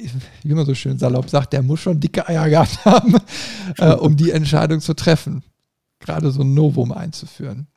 wie 0.44 0.54
man 0.54 0.66
so 0.66 0.74
schön 0.76 0.98
salopp 0.98 1.30
sagt, 1.30 1.54
der 1.54 1.62
muss 1.62 1.82
schon 1.82 2.00
dicke 2.00 2.28
Eier 2.28 2.50
gehabt 2.50 2.86
haben, 2.86 3.18
äh, 3.78 3.94
um 3.94 4.16
die 4.16 4.32
Entscheidung 4.32 4.80
zu 4.80 4.94
treffen. 4.94 5.44
Gerade 6.00 6.32
so 6.32 6.42
ein 6.42 6.54
Novum 6.54 6.92
einzuführen. 6.92 7.68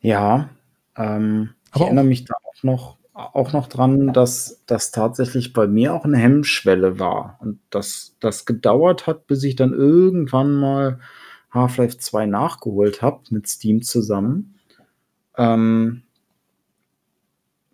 Ja, 0.00 0.50
ähm, 0.96 1.50
ich 1.74 1.80
erinnere 1.80 2.04
mich 2.04 2.24
da 2.24 2.34
auch 2.34 2.62
noch, 2.62 2.96
auch 3.12 3.52
noch 3.52 3.68
dran, 3.68 4.12
dass 4.12 4.62
das 4.66 4.90
tatsächlich 4.90 5.52
bei 5.52 5.66
mir 5.66 5.94
auch 5.94 6.04
eine 6.04 6.18
Hemmschwelle 6.18 6.98
war 6.98 7.38
und 7.40 7.60
dass 7.70 8.16
das 8.20 8.46
gedauert 8.46 9.06
hat, 9.06 9.26
bis 9.26 9.42
ich 9.44 9.56
dann 9.56 9.72
irgendwann 9.72 10.54
mal 10.54 11.00
Half-Life 11.52 11.98
2 11.98 12.26
nachgeholt 12.26 13.02
habe 13.02 13.22
mit 13.30 13.48
Steam 13.48 13.82
zusammen. 13.82 14.54
Ähm, 15.36 16.02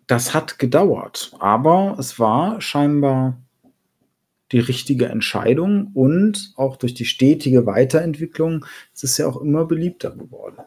das 0.07 0.33
hat 0.33 0.57
gedauert, 0.57 1.33
aber 1.39 1.97
es 1.99 2.17
war 2.19 2.61
scheinbar 2.61 3.37
die 4.53 4.59
richtige 4.59 5.07
Entscheidung 5.07 5.91
und 5.93 6.53
auch 6.55 6.77
durch 6.77 6.93
die 6.93 7.05
stetige 7.05 7.65
Weiterentwicklung 7.65 8.65
ist 8.93 9.03
es 9.03 9.17
ja 9.17 9.27
auch 9.27 9.37
immer 9.37 9.65
beliebter 9.65 10.11
geworden. 10.11 10.59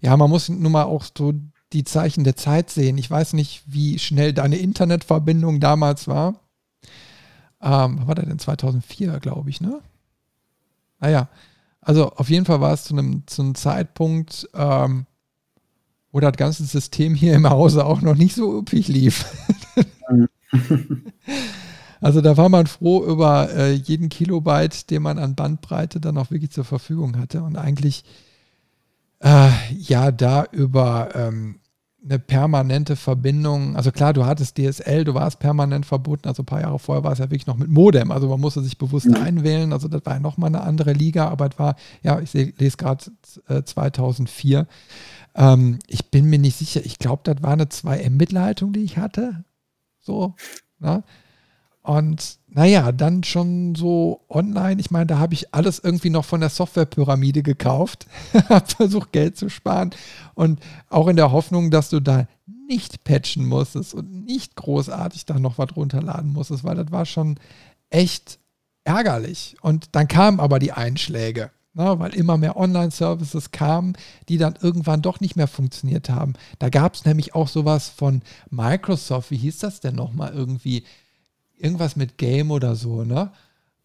Ja, 0.00 0.16
man 0.16 0.30
muss 0.30 0.48
nun 0.48 0.70
mal 0.70 0.84
auch 0.84 1.04
so 1.16 1.34
die 1.72 1.82
Zeichen 1.82 2.22
der 2.22 2.36
Zeit 2.36 2.70
sehen. 2.70 2.96
Ich 2.96 3.10
weiß 3.10 3.32
nicht, 3.32 3.64
wie 3.66 3.98
schnell 3.98 4.32
deine 4.32 4.56
Internetverbindung 4.56 5.58
damals 5.58 6.06
war. 6.06 6.40
Ähm, 7.60 7.98
was 7.98 8.06
war 8.06 8.14
das 8.14 8.26
denn? 8.26 8.38
2004, 8.38 9.18
glaube 9.18 9.50
ich, 9.50 9.60
ne? 9.60 9.80
Naja, 11.00 11.28
also 11.80 12.12
auf 12.12 12.30
jeden 12.30 12.46
Fall 12.46 12.60
war 12.60 12.72
es 12.72 12.84
zu 12.84 12.94
einem, 12.94 13.26
zu 13.26 13.42
einem 13.42 13.54
Zeitpunkt, 13.56 14.48
ähm, 14.54 15.06
wo 16.16 16.20
das 16.20 16.32
ganze 16.38 16.64
System 16.64 17.14
hier 17.14 17.34
im 17.34 17.50
Hause 17.50 17.84
auch 17.84 18.00
noch 18.00 18.14
nicht 18.14 18.34
so 18.34 18.58
üppig 18.58 18.88
lief. 18.88 19.26
also 22.00 22.22
da 22.22 22.38
war 22.38 22.48
man 22.48 22.66
froh 22.66 23.04
über 23.04 23.50
äh, 23.54 23.72
jeden 23.74 24.08
Kilobyte, 24.08 24.88
den 24.88 25.02
man 25.02 25.18
an 25.18 25.34
Bandbreite 25.34 26.00
dann 26.00 26.16
auch 26.16 26.30
wirklich 26.30 26.52
zur 26.52 26.64
Verfügung 26.64 27.18
hatte. 27.18 27.42
Und 27.42 27.56
eigentlich 27.58 28.02
äh, 29.20 29.50
ja 29.76 30.10
da 30.10 30.46
über 30.50 31.10
ähm, 31.14 31.56
eine 32.02 32.18
permanente 32.18 32.96
Verbindung, 32.96 33.76
also 33.76 33.92
klar, 33.92 34.14
du 34.14 34.24
hattest 34.24 34.56
DSL, 34.56 35.04
du 35.04 35.12
warst 35.12 35.38
permanent 35.38 35.84
verbunden, 35.84 36.28
also 36.28 36.42
ein 36.42 36.46
paar 36.46 36.60
Jahre 36.62 36.78
vorher 36.78 37.04
war 37.04 37.12
es 37.12 37.18
ja 37.18 37.26
wirklich 37.26 37.46
noch 37.46 37.56
mit 37.56 37.68
Modem, 37.68 38.10
also 38.10 38.28
man 38.28 38.40
musste 38.40 38.62
sich 38.62 38.78
bewusst 38.78 39.06
ja. 39.06 39.20
einwählen, 39.20 39.72
also 39.72 39.88
das 39.88 40.06
war 40.06 40.14
ja 40.14 40.20
nochmal 40.20 40.48
eine 40.48 40.62
andere 40.62 40.92
Liga, 40.92 41.28
aber 41.28 41.48
es 41.50 41.58
war, 41.58 41.74
ja, 42.02 42.20
ich 42.20 42.32
lese 42.32 42.76
gerade 42.76 43.04
äh, 43.48 43.62
2004. 43.64 44.66
Ähm, 45.36 45.78
ich 45.86 46.10
bin 46.10 46.26
mir 46.26 46.38
nicht 46.38 46.56
sicher, 46.56 46.84
ich 46.84 46.98
glaube, 46.98 47.22
das 47.24 47.42
war 47.42 47.52
eine 47.52 47.64
2M-Mitleitung, 47.64 48.72
die 48.72 48.84
ich 48.84 48.96
hatte, 48.96 49.44
so, 50.00 50.34
ne? 50.78 51.04
Und 51.82 52.40
naja, 52.48 52.90
dann 52.90 53.22
schon 53.22 53.76
so 53.76 54.24
online. 54.28 54.80
Ich 54.80 54.90
meine, 54.90 55.06
da 55.06 55.18
habe 55.20 55.34
ich 55.34 55.54
alles 55.54 55.78
irgendwie 55.78 56.10
noch 56.10 56.24
von 56.24 56.40
der 56.40 56.48
Softwarepyramide 56.48 57.44
gekauft, 57.44 58.08
habe 58.48 58.66
versucht, 58.66 59.12
Geld 59.12 59.36
zu 59.36 59.48
sparen 59.48 59.90
und 60.34 60.58
auch 60.88 61.06
in 61.06 61.14
der 61.14 61.30
Hoffnung, 61.30 61.70
dass 61.70 61.90
du 61.90 62.00
da 62.00 62.26
nicht 62.66 63.04
patchen 63.04 63.46
musstest 63.46 63.94
und 63.94 64.24
nicht 64.24 64.56
großartig 64.56 65.26
da 65.26 65.38
noch 65.38 65.58
was 65.58 65.76
runterladen 65.76 66.32
musstest, 66.32 66.64
weil 66.64 66.74
das 66.74 66.90
war 66.90 67.06
schon 67.06 67.38
echt 67.88 68.40
ärgerlich. 68.82 69.56
Und 69.60 69.94
dann 69.94 70.08
kamen 70.08 70.40
aber 70.40 70.58
die 70.58 70.72
Einschläge, 70.72 71.52
ne, 71.76 71.98
weil 71.98 72.14
immer 72.14 72.36
mehr 72.36 72.56
Online-Services 72.56 73.52
kamen, 73.52 73.96
die 74.28 74.38
dann 74.38 74.54
irgendwann 74.60 75.02
doch 75.02 75.20
nicht 75.20 75.36
mehr 75.36 75.48
funktioniert 75.48 76.10
haben. 76.10 76.32
Da 76.58 76.68
gab 76.68 76.94
es 76.94 77.04
nämlich 77.04 77.34
auch 77.34 77.48
sowas 77.48 77.88
von 77.88 78.22
Microsoft, 78.50 79.30
wie 79.30 79.36
hieß 79.36 79.58
das 79.58 79.80
denn 79.80 79.94
nochmal 79.94 80.32
irgendwie? 80.32 80.84
irgendwas 81.58 81.96
mit 81.96 82.18
Game 82.18 82.50
oder 82.50 82.74
so, 82.74 83.04
ne? 83.04 83.30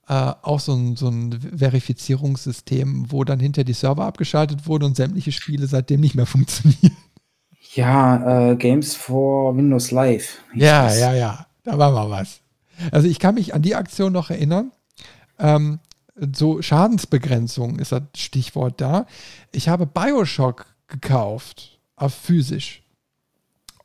Äh, 0.07 0.33
auch 0.41 0.59
so 0.59 0.73
ein, 0.73 0.95
so 0.95 1.07
ein 1.07 1.39
Verifizierungssystem, 1.55 3.11
wo 3.11 3.23
dann 3.23 3.39
hinter 3.39 3.63
die 3.63 3.73
Server 3.73 4.05
abgeschaltet 4.05 4.67
wurden 4.67 4.85
und 4.85 4.95
sämtliche 4.95 5.31
Spiele 5.31 5.67
seitdem 5.67 6.01
nicht 6.01 6.15
mehr 6.15 6.25
funktionieren. 6.25 6.97
Ja, 7.73 8.51
äh, 8.51 8.55
Games 8.57 8.95
for 8.95 9.55
Windows 9.55 9.91
Live. 9.91 10.39
Ja, 10.53 10.93
ja, 10.93 11.13
ja. 11.13 11.45
Da 11.63 11.77
war 11.77 11.91
mal 11.91 12.09
was. 12.09 12.41
Also 12.91 13.07
ich 13.07 13.19
kann 13.19 13.35
mich 13.35 13.53
an 13.53 13.61
die 13.61 13.75
Aktion 13.75 14.11
noch 14.11 14.29
erinnern. 14.29 14.71
Ähm, 15.39 15.79
so 16.15 16.61
Schadensbegrenzung 16.61 17.79
ist 17.79 17.91
das 17.91 18.03
Stichwort 18.15 18.81
da. 18.81 19.05
Ich 19.51 19.69
habe 19.69 19.85
Bioshock 19.85 20.65
gekauft, 20.87 21.79
auf 21.95 22.13
physisch. 22.13 22.81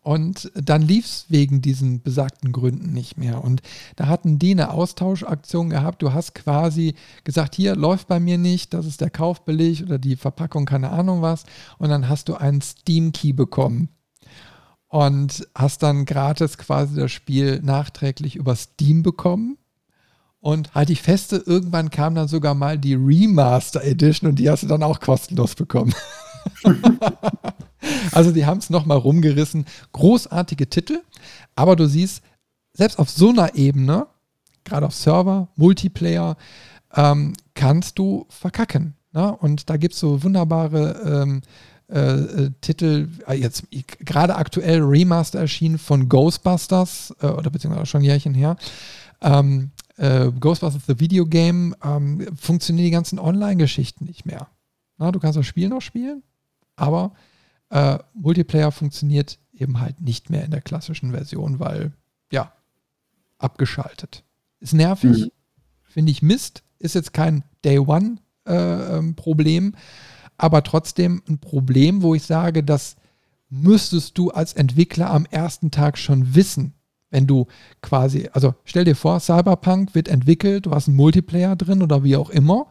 Und 0.07 0.53
dann 0.55 0.82
lief 0.82 1.05
es 1.05 1.27
wegen 1.31 1.62
diesen 1.62 2.01
besagten 2.01 2.53
Gründen 2.53 2.93
nicht 2.93 3.16
mehr. 3.16 3.43
Und 3.43 3.61
da 3.97 4.07
hatten 4.07 4.39
die 4.39 4.53
eine 4.53 4.70
Austauschaktion 4.70 5.69
gehabt. 5.69 6.01
Du 6.01 6.12
hast 6.12 6.32
quasi 6.32 6.94
gesagt, 7.24 7.57
hier 7.57 7.74
läuft 7.74 8.07
bei 8.07 8.20
mir 8.20 8.39
nicht, 8.39 8.73
das 8.73 8.86
ist 8.86 9.01
der 9.01 9.11
Kaufbeleg 9.11 9.82
oder 9.82 9.98
die 9.98 10.15
Verpackung, 10.15 10.65
keine 10.65 10.90
Ahnung 10.90 11.23
was. 11.23 11.43
Und 11.78 11.89
dann 11.89 12.09
hast 12.09 12.28
du 12.28 12.36
einen 12.36 12.61
Steam-Key 12.61 13.32
bekommen. 13.32 13.89
Und 14.86 15.48
hast 15.57 15.82
dann 15.82 16.05
gratis 16.05 16.57
quasi 16.57 16.94
das 17.01 17.11
Spiel 17.11 17.61
nachträglich 17.61 18.36
über 18.36 18.55
Steam 18.55 19.03
bekommen. 19.03 19.59
Und 20.47 20.73
halt 20.77 20.90
ich 20.90 21.02
feste, 21.02 21.43
irgendwann 21.44 21.90
kam 21.90 22.14
dann 22.14 22.28
sogar 22.28 22.55
mal 22.55 22.78
die 22.78 22.94
Remaster 22.94 23.82
Edition 23.82 24.31
und 24.31 24.39
die 24.39 24.48
hast 24.48 24.62
du 24.62 24.68
dann 24.68 24.85
auch 24.85 25.01
kostenlos 25.01 25.56
bekommen. 25.56 25.93
also 28.12 28.31
die 28.31 28.47
haben 28.47 28.59
es 28.59 28.70
nochmal 28.70 28.98
rumgerissen. 28.98 29.66
Großartige 29.90 30.70
Titel, 30.70 31.01
aber 31.56 31.74
du 31.74 31.89
siehst, 31.89 32.23
selbst 32.74 33.01
auf 33.01 33.10
so 33.10 33.31
einer 33.31 33.56
Ebene, 33.56 34.06
gerade 34.62 34.86
auf 34.86 34.94
Server, 34.94 35.48
Multiplayer, 35.56 36.36
ähm, 36.94 37.32
kannst 37.55 37.98
du 37.98 38.24
verkacken. 38.28 38.94
Ne? 39.10 39.36
Und 39.39 39.68
da 39.68 39.77
gibt 39.77 39.94
es 39.94 40.01
so 40.01 40.23
wunderbare 40.23 41.24
ähm, 41.24 41.40
äh, 41.89 41.98
äh, 41.98 42.51
Titel, 42.60 43.09
äh, 43.27 43.35
jetzt 43.35 43.64
gerade 43.98 44.36
aktuell 44.36 44.81
Remaster 44.81 45.40
erschienen 45.40 45.78
von 45.78 46.09
Ghostbusters, 46.09 47.16
äh, 47.20 47.27
oder 47.27 47.51
beziehungsweise 47.51 47.86
schon 47.86 48.02
ein 48.02 48.05
Jährchen 48.05 48.35
her. 48.35 48.56
Ähm, 49.20 49.73
äh, 49.97 50.31
Ghostbusters 50.31 50.86
The 50.86 51.01
Video 51.01 51.27
Game, 51.27 51.74
ähm, 51.82 52.27
funktionieren 52.36 52.85
die 52.86 52.90
ganzen 52.90 53.18
Online-Geschichten 53.18 54.05
nicht 54.05 54.27
mehr. 54.27 54.48
Na, 54.98 55.10
du 55.12 55.18
kannst 55.18 55.36
das 55.36 55.47
Spiel 55.47 55.68
noch 55.68 55.82
spielen, 55.82 56.23
aber 56.77 57.12
äh, 57.70 57.98
Multiplayer 58.14 58.73
funktioniert 58.73 59.39
eben 59.52 59.81
halt 59.81 60.01
nicht 60.01 60.31
mehr 60.31 60.44
in 60.44 60.51
der 60.51 60.60
klassischen 60.60 61.12
Version, 61.12 61.59
weil, 61.59 61.93
ja, 62.31 62.52
abgeschaltet. 63.39 64.24
Ist 64.60 64.74
nervig, 64.74 65.18
mhm. 65.18 65.31
finde 65.82 66.12
ich 66.12 66.23
Mist, 66.23 66.62
ist 66.78 66.94
jetzt 66.94 67.12
kein 67.12 67.44
Day 67.64 67.78
One-Problem, 67.78 69.64
äh, 69.64 69.66
ähm, 69.66 69.77
aber 70.39 70.62
trotzdem 70.62 71.23
ein 71.28 71.39
Problem, 71.39 72.02
wo 72.02 72.14
ich 72.14 72.23
sage, 72.24 72.62
das 72.62 72.97
müsstest 73.48 74.18
du 74.18 74.31
als 74.31 74.52
Entwickler 74.52 75.10
am 75.10 75.27
ersten 75.27 75.70
Tag 75.70 75.98
schon 75.98 76.35
wissen, 76.35 76.74
wenn 77.11 77.27
du 77.27 77.47
quasi, 77.83 78.28
also 78.33 78.55
stell 78.65 78.85
dir 78.85 78.97
vor, 78.97 79.20
Cyberpunk 79.20 79.95
wird 79.95 80.09
entwickelt, 80.09 80.66
du 80.66 80.73
hast 80.73 80.89
einen 80.89 80.97
Multiplayer 80.97 81.57
drin 81.57 81.83
oder 81.83 82.03
wie 82.05 82.16
auch 82.16 82.31
immer 82.31 82.66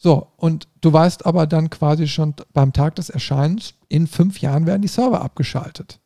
so, 0.00 0.28
und 0.36 0.68
du 0.80 0.92
weißt 0.92 1.26
aber 1.26 1.48
dann 1.48 1.70
quasi 1.70 2.06
schon 2.06 2.34
beim 2.52 2.72
Tag 2.72 2.94
des 2.94 3.10
Erscheinens, 3.10 3.74
in 3.88 4.06
fünf 4.06 4.40
Jahren 4.40 4.64
werden 4.64 4.82
die 4.82 4.88
Server 4.88 5.20
abgeschaltet. 5.22 5.98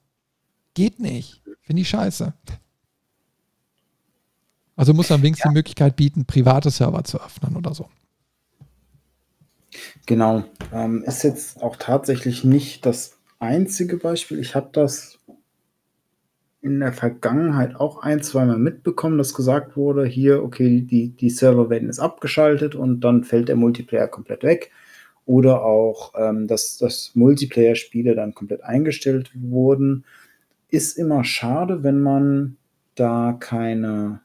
Geht 0.73 0.99
nicht. 0.99 1.43
Finde 1.61 1.83
ich 1.83 1.91
scheiße. 1.91 2.33
Also 4.77 4.95
muss 4.95 5.11
man 5.11 5.23
wenigstens 5.23 5.45
ja. 5.45 5.51
die 5.51 5.55
Möglichkeit 5.55 5.97
bieten, 5.97 6.25
private 6.25 6.71
Server 6.71 7.05
zu 7.05 7.21
öffnen 7.21 7.55
oder 7.55 7.75
so. 7.75 7.89
Genau. 10.07 10.45
Ähm, 10.73 11.03
ist 11.05 11.23
jetzt 11.23 11.63
auch 11.63 11.77
tatsächlich 11.77 12.45
nicht 12.45 12.87
das 12.87 13.19
einzige 13.39 13.99
Beispiel. 13.99 14.39
Ich 14.39 14.55
habe 14.55 14.71
das 14.73 15.19
in 16.63 16.79
der 16.79 16.93
Vergangenheit 16.93 17.75
auch 17.75 18.03
ein, 18.03 18.23
zweimal 18.23 18.57
mitbekommen, 18.57 19.19
dass 19.19 19.35
gesagt 19.35 19.77
wurde, 19.77 20.07
hier, 20.07 20.45
okay, 20.45 20.81
die, 20.81 21.09
die 21.09 21.29
Server 21.29 21.69
werden 21.69 21.89
jetzt 21.89 21.99
abgeschaltet 21.99 22.77
und 22.77 23.01
dann 23.01 23.25
fällt 23.25 23.49
der 23.49 23.57
Multiplayer 23.57 24.07
komplett 24.07 24.45
weg. 24.45 24.71
Oder 25.27 25.65
auch, 25.65 26.13
ähm, 26.17 26.47
dass, 26.47 26.79
dass 26.79 27.11
Multiplayer-Spiele 27.15 28.15
dann 28.15 28.35
komplett 28.35 28.63
eingestellt 28.63 29.33
wurden. 29.35 30.05
Ist 30.69 30.97
immer 30.99 31.25
schade, 31.25 31.83
wenn 31.83 32.01
man 32.01 32.57
da 32.95 33.37
keine, 33.39 34.21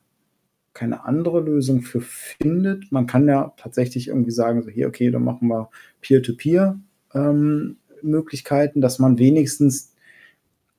keine 0.73 1.05
andere 1.05 1.41
Lösung 1.41 1.81
für 1.81 2.01
findet. 2.01 2.91
Man 2.91 3.07
kann 3.07 3.27
ja 3.27 3.53
tatsächlich 3.57 4.09
irgendwie 4.09 4.31
sagen, 4.31 4.61
so 4.61 4.69
hier, 4.69 4.87
okay, 4.87 5.09
dann 5.09 5.23
machen 5.23 5.47
wir 5.47 5.71
Peer-to-Peer-Möglichkeiten, 6.01 8.77
ähm, 8.77 8.81
dass 8.81 8.99
man 8.99 9.17
wenigstens 9.17 9.93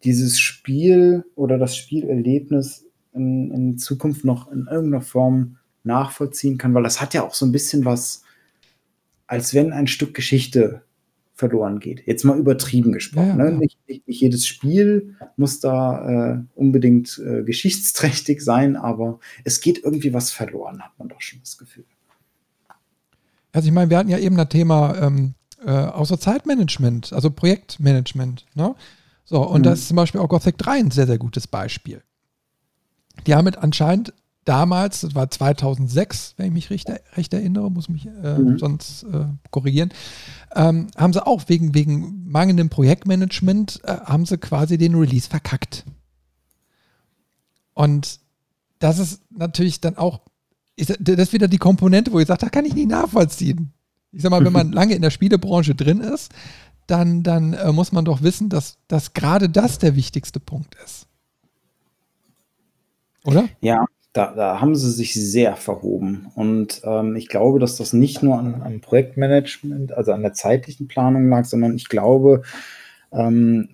dieses 0.05 0.39
Spiel 0.39 1.25
oder 1.35 1.59
das 1.59 1.77
Spielerlebnis 1.77 2.87
in, 3.12 3.51
in 3.51 3.79
Zukunft 3.79 4.25
noch 4.25 4.51
in 4.51 4.66
irgendeiner 4.70 5.03
Form 5.03 5.57
nachvollziehen 5.83 6.59
kann, 6.59 6.75
weil 6.75 6.83
das 6.83 7.01
hat 7.01 7.15
ja 7.15 7.23
auch 7.25 7.35
so 7.35 7.47
ein 7.47 7.53
bisschen 7.53 7.85
was, 7.85 8.23
als 9.27 9.55
wenn 9.55 9.73
ein 9.73 9.87
Stück 9.87 10.15
Geschichte 10.15 10.83
verloren 11.35 11.79
geht. 11.79 12.05
Jetzt 12.07 12.25
mal 12.25 12.39
übertrieben 12.39 12.93
gesprochen. 12.93 13.29
Ja, 13.29 13.35
ne? 13.37 13.51
ja. 13.51 13.57
Nicht, 13.57 13.79
nicht, 13.87 14.09
nicht, 14.09 14.20
jedes 14.20 14.47
Spiel 14.47 15.15
muss 15.37 15.61
da 15.61 16.35
äh, 16.35 16.39
unbedingt 16.57 17.20
äh, 17.25 17.45
geschichtsträchtig 17.45 18.43
sein, 18.43 18.77
aber 18.77 19.20
es 19.45 19.61
geht 19.61 19.83
irgendwie 19.85 20.12
was 20.12 20.33
verloren, 20.33 20.83
hat 20.83 20.99
man 20.99 21.09
doch 21.09 21.20
schon 21.20 21.39
das 21.41 21.57
Gefühl. 21.57 21.85
Also 23.53 23.69
ich 23.69 23.73
meine, 23.73 23.89
wir 23.89 23.99
hatten 23.99 24.11
ja 24.11 24.19
eben 24.19 24.37
das 24.37 24.49
Thema 24.49 25.01
ähm, 25.01 25.35
äh, 25.65 25.70
außer 25.70 26.19
Zeitmanagement, 26.19 27.12
also 27.12 27.31
Projektmanagement. 27.31 28.45
Ne? 28.55 28.75
So, 29.28 29.46
und 29.46 29.60
mhm. 29.60 29.64
das 29.64 29.80
ist 29.80 29.88
zum 29.88 29.96
Beispiel 29.96 30.22
auch 30.22 30.28
Gothic 30.28 30.56
3 30.56 30.78
ein 30.78 30.90
sehr, 30.90 31.06
sehr 31.06 31.18
gutes 31.18 31.46
Beispiel. 31.46 32.02
Die 33.26 33.34
haben 33.34 33.44
mit 33.44 33.59
anscheinend 33.59 34.14
damals, 34.46 35.02
das 35.02 35.14
war 35.14 35.30
2006, 35.30 36.34
wenn 36.38 36.46
ich 36.46 36.52
mich 36.52 36.70
recht, 36.70 36.90
recht 37.14 37.34
erinnere, 37.34 37.70
muss 37.70 37.90
mich 37.90 38.06
äh, 38.06 38.38
mhm. 38.38 38.59
sonst 38.59 39.02
äh, 39.02 39.26
korrigieren, 39.50 39.90
ähm, 40.55 40.86
haben 40.96 41.12
sie 41.12 41.26
auch 41.26 41.42
wegen, 41.48 41.74
wegen 41.74 42.26
mangelndem 42.26 42.70
Projektmanagement, 42.70 43.82
äh, 43.84 43.98
haben 44.06 44.24
sie 44.24 44.38
quasi 44.38 44.78
den 44.78 44.94
Release 44.94 45.28
verkackt. 45.28 45.84
Und 47.74 48.20
das 48.78 48.98
ist 48.98 49.20
natürlich 49.28 49.82
dann 49.82 49.98
auch, 49.98 50.22
ist, 50.74 50.96
das 50.98 51.18
ist 51.18 51.32
wieder 51.34 51.48
die 51.48 51.59
Komponente, 51.59 52.12
wo 52.12 52.18
ich 52.18 52.28
sage, 52.28 52.40
da 52.40 52.48
kann 52.48 52.64
ich 52.64 52.74
nicht 52.74 52.88
nachvollziehen. 52.88 53.74
Ich 54.10 54.22
sag 54.22 54.30
mal, 54.30 54.42
wenn 54.42 54.55
man 54.55 54.72
lange 54.72 54.94
in 54.94 55.02
der 55.02 55.10
Spielebranche 55.10 55.74
drin 55.74 56.00
ist, 56.00 56.32
dann, 56.89 57.23
dann 57.23 57.52
äh, 57.52 57.70
muss 57.70 57.93
man 57.93 58.05
doch 58.05 58.23
wissen, 58.23 58.48
dass, 58.48 58.78
dass 58.89 59.12
gerade 59.12 59.48
das 59.48 59.78
der 59.78 59.94
wichtigste 59.94 60.40
Punkt 60.40 60.74
ist. 60.85 61.06
Oder? 63.24 63.48
Ja, 63.60 63.85
da, 64.12 64.32
da 64.35 64.60
haben 64.60 64.74
sie 64.74 64.90
sich 64.90 65.15
sehr 65.15 65.55
verhoben. 65.56 66.32
Und 66.35 66.81
ähm, 66.85 67.15
ich 67.15 67.28
glaube, 67.28 67.59
dass 67.59 67.77
das 67.77 67.93
nicht 67.93 68.23
nur 68.23 68.39
an, 68.39 68.62
am 68.62 68.81
Projektmanagement, 68.81 69.93
also 69.93 70.12
an 70.12 70.23
der 70.23 70.32
zeitlichen 70.32 70.89
Planung 70.89 71.28
lag, 71.28 71.44
sondern 71.44 71.77
ich 71.77 71.89
glaube, 71.89 72.43
ähm, 73.12 73.69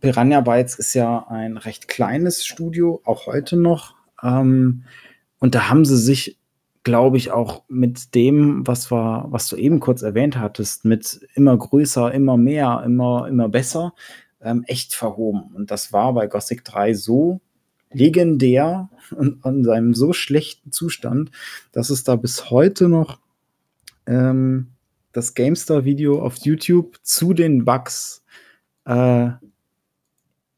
Piranha 0.00 0.40
Bytes 0.40 0.74
ist 0.74 0.94
ja 0.94 1.26
ein 1.28 1.56
recht 1.56 1.88
kleines 1.88 2.44
Studio, 2.44 3.00
auch 3.04 3.26
heute 3.26 3.56
noch. 3.56 3.94
Ähm, 4.22 4.84
und 5.38 5.54
da 5.54 5.68
haben 5.70 5.84
sie 5.84 5.96
sich, 5.96 6.38
glaube 6.86 7.16
ich, 7.16 7.32
auch 7.32 7.64
mit 7.66 8.14
dem, 8.14 8.64
was 8.64 8.92
war, 8.92 9.26
was 9.32 9.48
du 9.48 9.56
eben 9.56 9.80
kurz 9.80 10.02
erwähnt 10.02 10.38
hattest, 10.38 10.84
mit 10.84 11.18
immer 11.34 11.56
größer, 11.56 12.14
immer 12.14 12.36
mehr, 12.36 12.80
immer, 12.86 13.26
immer 13.26 13.48
besser, 13.48 13.92
ähm, 14.40 14.62
echt 14.68 14.94
verhoben. 14.94 15.50
Und 15.52 15.72
das 15.72 15.92
war 15.92 16.14
bei 16.14 16.28
Gothic 16.28 16.64
3 16.64 16.94
so 16.94 17.40
legendär 17.90 18.88
und 19.10 19.44
an 19.44 19.64
seinem 19.64 19.94
so 19.94 20.12
schlechten 20.12 20.70
Zustand, 20.70 21.32
dass 21.72 21.90
es 21.90 22.04
da 22.04 22.14
bis 22.14 22.50
heute 22.50 22.88
noch 22.88 23.18
ähm, 24.06 24.68
das 25.10 25.34
GameStar-Video 25.34 26.22
auf 26.22 26.36
YouTube 26.36 27.00
zu 27.02 27.32
den 27.32 27.64
Bugs 27.64 28.22
äh, 28.84 29.30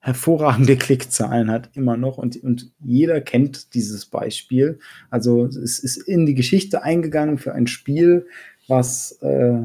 hervorragende 0.00 0.76
Klickzahlen 0.78 1.50
hat, 1.50 1.70
immer 1.74 1.96
noch. 1.96 2.18
Und, 2.18 2.42
und 2.42 2.70
jeder 2.80 3.20
kennt 3.20 3.74
dieses 3.74 4.06
Beispiel. 4.06 4.78
Also 5.10 5.46
es 5.46 5.78
ist 5.78 5.96
in 5.96 6.26
die 6.26 6.34
Geschichte 6.34 6.82
eingegangen 6.82 7.38
für 7.38 7.52
ein 7.54 7.66
Spiel, 7.66 8.26
was 8.66 9.12
äh, 9.22 9.62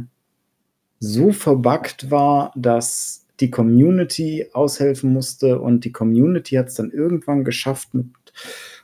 so 0.99 1.31
verbuggt 1.31 2.11
war, 2.11 2.53
dass 2.55 3.26
die 3.39 3.51
Community 3.51 4.47
aushelfen 4.53 5.11
musste 5.11 5.60
und 5.60 5.85
die 5.85 5.91
Community 5.91 6.55
hat 6.55 6.68
es 6.68 6.76
dann 6.76 6.91
irgendwann 6.91 7.43
geschafft 7.43 7.93
mit 7.93 8.07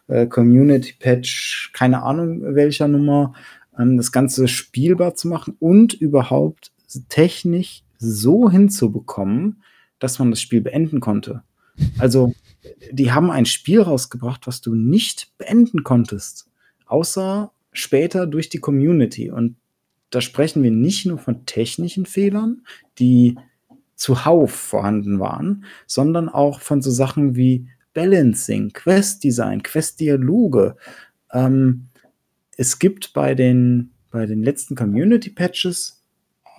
äh, 0.07 0.25
Community 0.25 0.95
Patch, 0.99 1.71
keine 1.73 2.03
Ahnung 2.03 2.55
welcher 2.55 2.87
Nummer, 2.87 3.33
ähm, 3.77 3.97
das 3.97 4.11
Ganze 4.11 4.47
spielbar 4.47 5.15
zu 5.15 5.27
machen 5.27 5.55
und 5.59 5.93
überhaupt 5.93 6.71
technisch 7.09 7.83
so 7.97 8.49
hinzubekommen, 8.49 9.61
dass 9.99 10.19
man 10.19 10.31
das 10.31 10.41
Spiel 10.41 10.61
beenden 10.61 10.99
konnte. 10.99 11.43
Also, 11.97 12.33
die 12.91 13.11
haben 13.11 13.31
ein 13.31 13.45
Spiel 13.45 13.81
rausgebracht, 13.81 14.47
was 14.47 14.61
du 14.61 14.75
nicht 14.75 15.31
beenden 15.37 15.83
konntest, 15.83 16.49
außer 16.85 17.51
später 17.71 18.27
durch 18.27 18.49
die 18.49 18.59
Community. 18.59 19.29
Und 19.29 19.55
da 20.09 20.21
sprechen 20.21 20.63
wir 20.63 20.71
nicht 20.71 21.05
nur 21.05 21.17
von 21.17 21.45
technischen 21.45 22.05
Fehlern, 22.05 22.63
die 22.97 23.37
zuhauf 23.95 24.51
vorhanden 24.51 25.19
waren, 25.19 25.65
sondern 25.85 26.29
auch 26.29 26.61
von 26.61 26.81
so 26.81 26.89
Sachen 26.89 27.35
wie 27.35 27.67
Balancing, 27.93 28.71
Quest-Design, 28.71 29.61
Quest-Dialoge. 29.63 30.75
Ähm, 31.33 31.87
es 32.57 32.79
gibt 32.79 33.13
bei 33.13 33.35
den, 33.35 33.91
bei 34.11 34.25
den 34.25 34.41
letzten 34.41 34.75
Community-Patches 34.75 36.03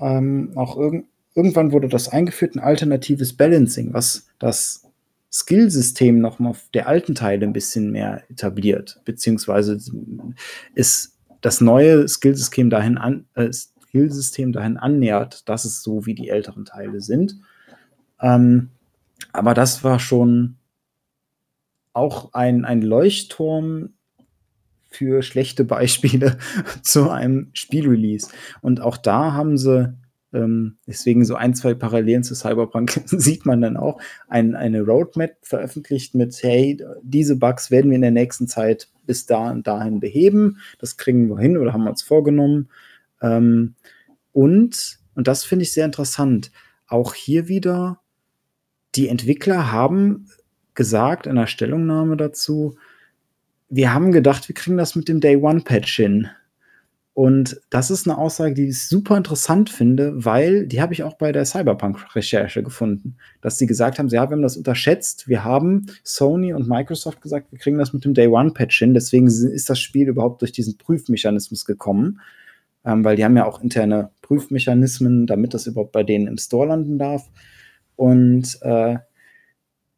ähm, 0.00 0.52
auch 0.54 0.76
irg 0.76 1.04
irgendwann 1.35 1.73
wurde 1.73 1.89
das 1.89 2.09
eingeführt, 2.09 2.55
ein 2.55 2.61
alternatives 2.61 3.32
Balancing, 3.32 3.93
was 3.93 4.28
das 4.39 4.86
Skillsystem 5.32 6.19
nochmal 6.19 6.55
der 6.74 6.89
alten 6.89 7.15
Teile 7.15 7.47
ein 7.47 7.52
bisschen 7.52 7.93
mehr 7.93 8.24
etabliert, 8.31 9.01
beziehungsweise 9.05 9.78
ist 10.74 11.16
das 11.40 11.61
neue 11.61 12.09
Skillsystem 12.09 12.69
dahin 12.69 12.98
an, 12.98 13.27
äh, 13.35 13.51
Skillsystem 13.52 14.52
dahin 14.52 14.77
annähert, 14.77 15.48
dass 15.48 15.65
es 15.65 15.82
so 15.82 16.07
wie 16.07 16.15
die 16.15 16.28
älteren 16.28 16.65
Teile 16.65 17.01
sind. 17.01 17.36
Ähm, 18.20 18.70
aber 19.32 19.55
das 19.55 19.85
war 19.85 19.98
schon 19.98 20.57
auch 21.93 22.32
ein, 22.32 22.65
ein 22.65 22.82
Leuchtturm 22.82 23.94
für 24.90 25.23
schlechte 25.23 25.65
Beispiele 25.65 26.39
zu 26.82 27.11
einem 27.11 27.51
Spielrelease. 27.52 28.31
Und 28.61 28.81
auch 28.81 28.97
da 28.97 29.32
haben 29.32 29.57
sie, 29.57 29.94
ähm, 30.32 30.77
deswegen 30.86 31.24
so 31.24 31.35
ein, 31.35 31.55
zwei 31.55 31.74
Parallelen 31.74 32.23
zu 32.23 32.35
Cyberpunk 32.35 33.01
sieht 33.07 33.47
man 33.47 33.61
dann 33.61 33.77
auch, 33.77 34.01
ein, 34.28 34.55
eine 34.55 34.82
Roadmap 34.82 35.36
veröffentlicht 35.43 36.15
mit, 36.15 36.39
hey, 36.43 36.82
diese 37.02 37.36
Bugs 37.36 37.70
werden 37.70 37.90
wir 37.90 37.97
in 37.97 38.02
der 38.02 38.11
nächsten 38.11 38.47
Zeit 38.47 38.89
bis 39.07 39.27
da 39.27 39.51
und 39.51 39.66
dahin 39.66 40.01
beheben. 40.01 40.59
Das 40.78 40.97
kriegen 40.97 41.28
wir 41.28 41.39
hin 41.39 41.57
oder 41.57 41.73
haben 41.73 41.85
wir 41.85 41.90
uns 41.90 42.02
vorgenommen. 42.02 42.69
Ähm, 43.20 43.74
und, 44.32 44.98
und 45.15 45.28
das 45.28 45.44
finde 45.44 45.65
ich 45.65 45.73
sehr 45.73 45.86
interessant, 45.86 46.52
auch 46.86 47.15
hier 47.15 47.48
wieder, 47.48 48.01
die 48.94 49.09
Entwickler 49.09 49.73
haben 49.73 50.28
gesagt 50.74 51.27
in 51.27 51.36
der 51.36 51.47
Stellungnahme 51.47 52.16
dazu, 52.16 52.77
wir 53.69 53.94
haben 53.94 54.11
gedacht, 54.11 54.48
wir 54.48 54.55
kriegen 54.55 54.77
das 54.77 54.97
mit 54.97 55.09
dem 55.09 55.20
Day 55.20 55.36
One 55.36 55.61
Patch 55.61 55.94
hin. 55.97 56.28
Und 57.12 57.61
das 57.70 57.91
ist 57.91 58.09
eine 58.09 58.16
Aussage, 58.16 58.55
die 58.55 58.69
ich 58.69 58.87
super 58.87 59.16
interessant 59.16 59.69
finde, 59.69 60.24
weil 60.24 60.66
die 60.66 60.81
habe 60.81 60.93
ich 60.93 61.03
auch 61.03 61.15
bei 61.15 61.32
der 61.32 61.45
Cyberpunk-Recherche 61.45 62.62
gefunden, 62.62 63.16
dass 63.41 63.59
sie 63.59 63.66
gesagt 63.66 63.99
haben, 63.99 64.09
ja, 64.09 64.28
wir 64.28 64.37
haben 64.37 64.43
das 64.43 64.57
unterschätzt. 64.57 65.28
Wir 65.28 65.45
haben 65.45 65.87
Sony 66.05 66.55
und 66.55 66.69
Microsoft 66.69 67.20
gesagt, 67.20 67.51
wir 67.51 67.59
kriegen 67.59 67.78
das 67.78 67.93
mit 67.93 68.05
dem 68.05 68.15
Day 68.15 68.28
One 68.28 68.53
Patch 68.53 68.78
hin. 68.78 68.95
Deswegen 68.95 69.27
ist 69.27 69.69
das 69.69 69.81
Spiel 69.81 70.09
überhaupt 70.09 70.41
durch 70.41 70.53
diesen 70.53 70.78
Prüfmechanismus 70.78 71.65
gekommen 71.65 72.20
ähm, 72.85 73.05
weil 73.05 73.16
die 73.16 73.24
haben 73.24 73.37
ja 73.37 73.47
auch 73.47 73.61
interne 73.61 74.11
Prüfmechanismen, 74.23 75.27
damit 75.27 75.55
das 75.55 75.66
überhaupt 75.66 75.93
bei 75.93 76.03
denen 76.03 76.27
im 76.27 76.39
Store 76.39 76.69
landen 76.69 76.99
darf. 76.99 77.28
Und 77.97 78.59
äh, 78.62 78.97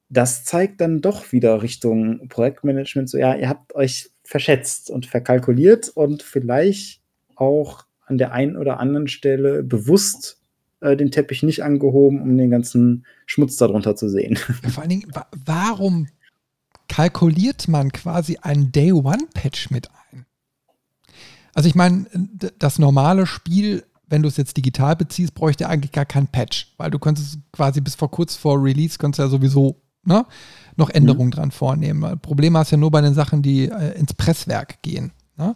das 0.09 0.45
zeigt 0.45 0.81
dann 0.81 1.01
doch 1.01 1.33
wieder 1.33 1.63
Richtung 1.63 2.29
Projektmanagement, 2.29 3.09
so 3.09 3.19
ja, 3.19 3.35
ihr 3.35 3.49
habt 3.49 3.75
euch 3.75 4.11
verschätzt 4.25 4.91
und 4.91 5.07
verkalkuliert 5.07 5.89
und 5.89 6.23
vielleicht 6.23 7.02
auch 7.37 7.85
an 8.07 8.19
der 8.19 8.33
einen 8.33 8.57
oder 8.57 8.81
anderen 8.81 9.09
Stelle 9.09 9.63
bewusst 9.63 10.39
äh, 10.81 10.97
den 10.97 11.11
Teppich 11.11 11.43
nicht 11.43 11.63
angehoben, 11.63 12.21
um 12.21 12.37
den 12.37 12.51
ganzen 12.51 13.07
Schmutz 13.27 13.57
darunter 13.57 13.97
zu 13.97 14.09
sehen. 14.09 14.37
vor 14.69 14.83
allen 14.83 14.91
Dingen, 14.91 15.07
wa 15.13 15.27
warum 15.45 16.09
kalkuliert 16.89 17.69
man 17.69 17.93
quasi 17.93 18.39
einen 18.43 18.73
Day-One-Patch 18.73 19.71
mit 19.71 19.89
ein? 20.11 20.27
Also 21.55 21.69
ich 21.69 21.75
meine, 21.75 22.07
das 22.59 22.79
normale 22.79 23.27
Spiel, 23.27 23.85
wenn 24.09 24.23
du 24.23 24.29
es 24.29 24.37
jetzt 24.37 24.57
digital 24.57 24.97
beziehst, 24.97 25.35
bräuchte 25.35 25.69
eigentlich 25.69 25.93
gar 25.93 26.05
kein 26.05 26.27
Patch, 26.27 26.75
weil 26.77 26.91
du 26.91 26.99
könntest 26.99 27.39
quasi 27.53 27.81
bis 27.81 27.95
vor 27.95 28.11
kurz 28.11 28.37
vor 28.37 28.63
Release 28.63 28.99
könntest 28.99 29.21
ja 29.21 29.29
sowieso 29.29 29.81
ne, 30.05 30.27
noch 30.77 30.91
Änderungen 30.91 31.29
mhm. 31.29 31.33
dran 31.33 31.51
vornehmen. 31.51 32.19
Problem 32.21 32.57
hast 32.57 32.71
ja 32.71 32.77
nur 32.77 32.91
bei 32.91 33.01
den 33.01 33.15
Sachen, 33.15 33.43
die 33.43 33.69
äh, 33.69 33.99
ins 33.99 34.15
Presswerk 34.15 34.83
gehen. 34.83 35.13
Ne? 35.37 35.55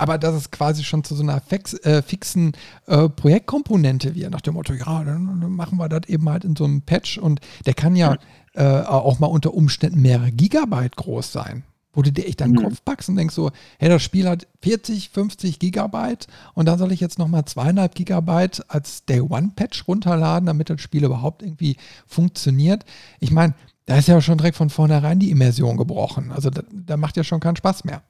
Aber 0.00 0.16
dass 0.16 0.34
es 0.34 0.50
quasi 0.50 0.82
schon 0.82 1.04
zu 1.04 1.14
so 1.14 1.22
einer 1.22 1.40
fix, 1.42 1.74
äh, 1.74 2.02
fixen 2.02 2.52
äh, 2.86 3.08
Projektkomponente 3.10 4.14
wird, 4.14 4.30
nach 4.30 4.40
dem 4.40 4.54
Motto, 4.54 4.72
ja, 4.72 5.04
dann, 5.04 5.40
dann, 5.40 5.52
machen 5.52 5.78
wir 5.78 5.90
das 5.90 6.08
eben 6.08 6.26
halt 6.28 6.44
in 6.44 6.56
so 6.56 6.64
einem 6.64 6.80
Patch 6.80 7.18
und 7.18 7.40
der 7.66 7.74
kann 7.74 7.96
ja 7.96 8.16
äh, 8.54 8.64
auch 8.64 9.18
mal 9.18 9.26
unter 9.26 9.52
Umständen 9.52 10.00
mehrere 10.00 10.32
Gigabyte 10.32 10.96
groß 10.96 11.32
sein 11.32 11.64
wo 11.92 12.02
du 12.02 12.12
dir 12.12 12.26
echt 12.26 12.40
deinen 12.40 12.52
mhm. 12.52 12.62
Kopf 12.62 12.84
packst 12.84 13.08
und 13.08 13.16
denkst 13.16 13.34
so, 13.34 13.50
hey, 13.78 13.88
das 13.88 14.02
Spiel 14.02 14.28
hat 14.28 14.46
40, 14.62 15.10
50 15.10 15.58
Gigabyte 15.58 16.28
und 16.54 16.66
dann 16.66 16.78
soll 16.78 16.92
ich 16.92 17.00
jetzt 17.00 17.18
nochmal 17.18 17.44
zweieinhalb 17.46 17.94
Gigabyte 17.96 18.64
als 18.68 19.04
Day-One-Patch 19.06 19.88
runterladen, 19.88 20.46
damit 20.46 20.70
das 20.70 20.80
Spiel 20.80 21.04
überhaupt 21.04 21.42
irgendwie 21.42 21.76
funktioniert. 22.06 22.84
Ich 23.18 23.32
meine, 23.32 23.54
da 23.86 23.96
ist 23.96 24.06
ja 24.06 24.20
schon 24.20 24.38
direkt 24.38 24.56
von 24.56 24.70
vornherein 24.70 25.18
die 25.18 25.32
Immersion 25.32 25.76
gebrochen. 25.76 26.30
Also 26.30 26.48
da, 26.50 26.62
da 26.70 26.96
macht 26.96 27.16
ja 27.16 27.24
schon 27.24 27.40
keinen 27.40 27.56
Spaß 27.56 27.84
mehr. 27.84 28.02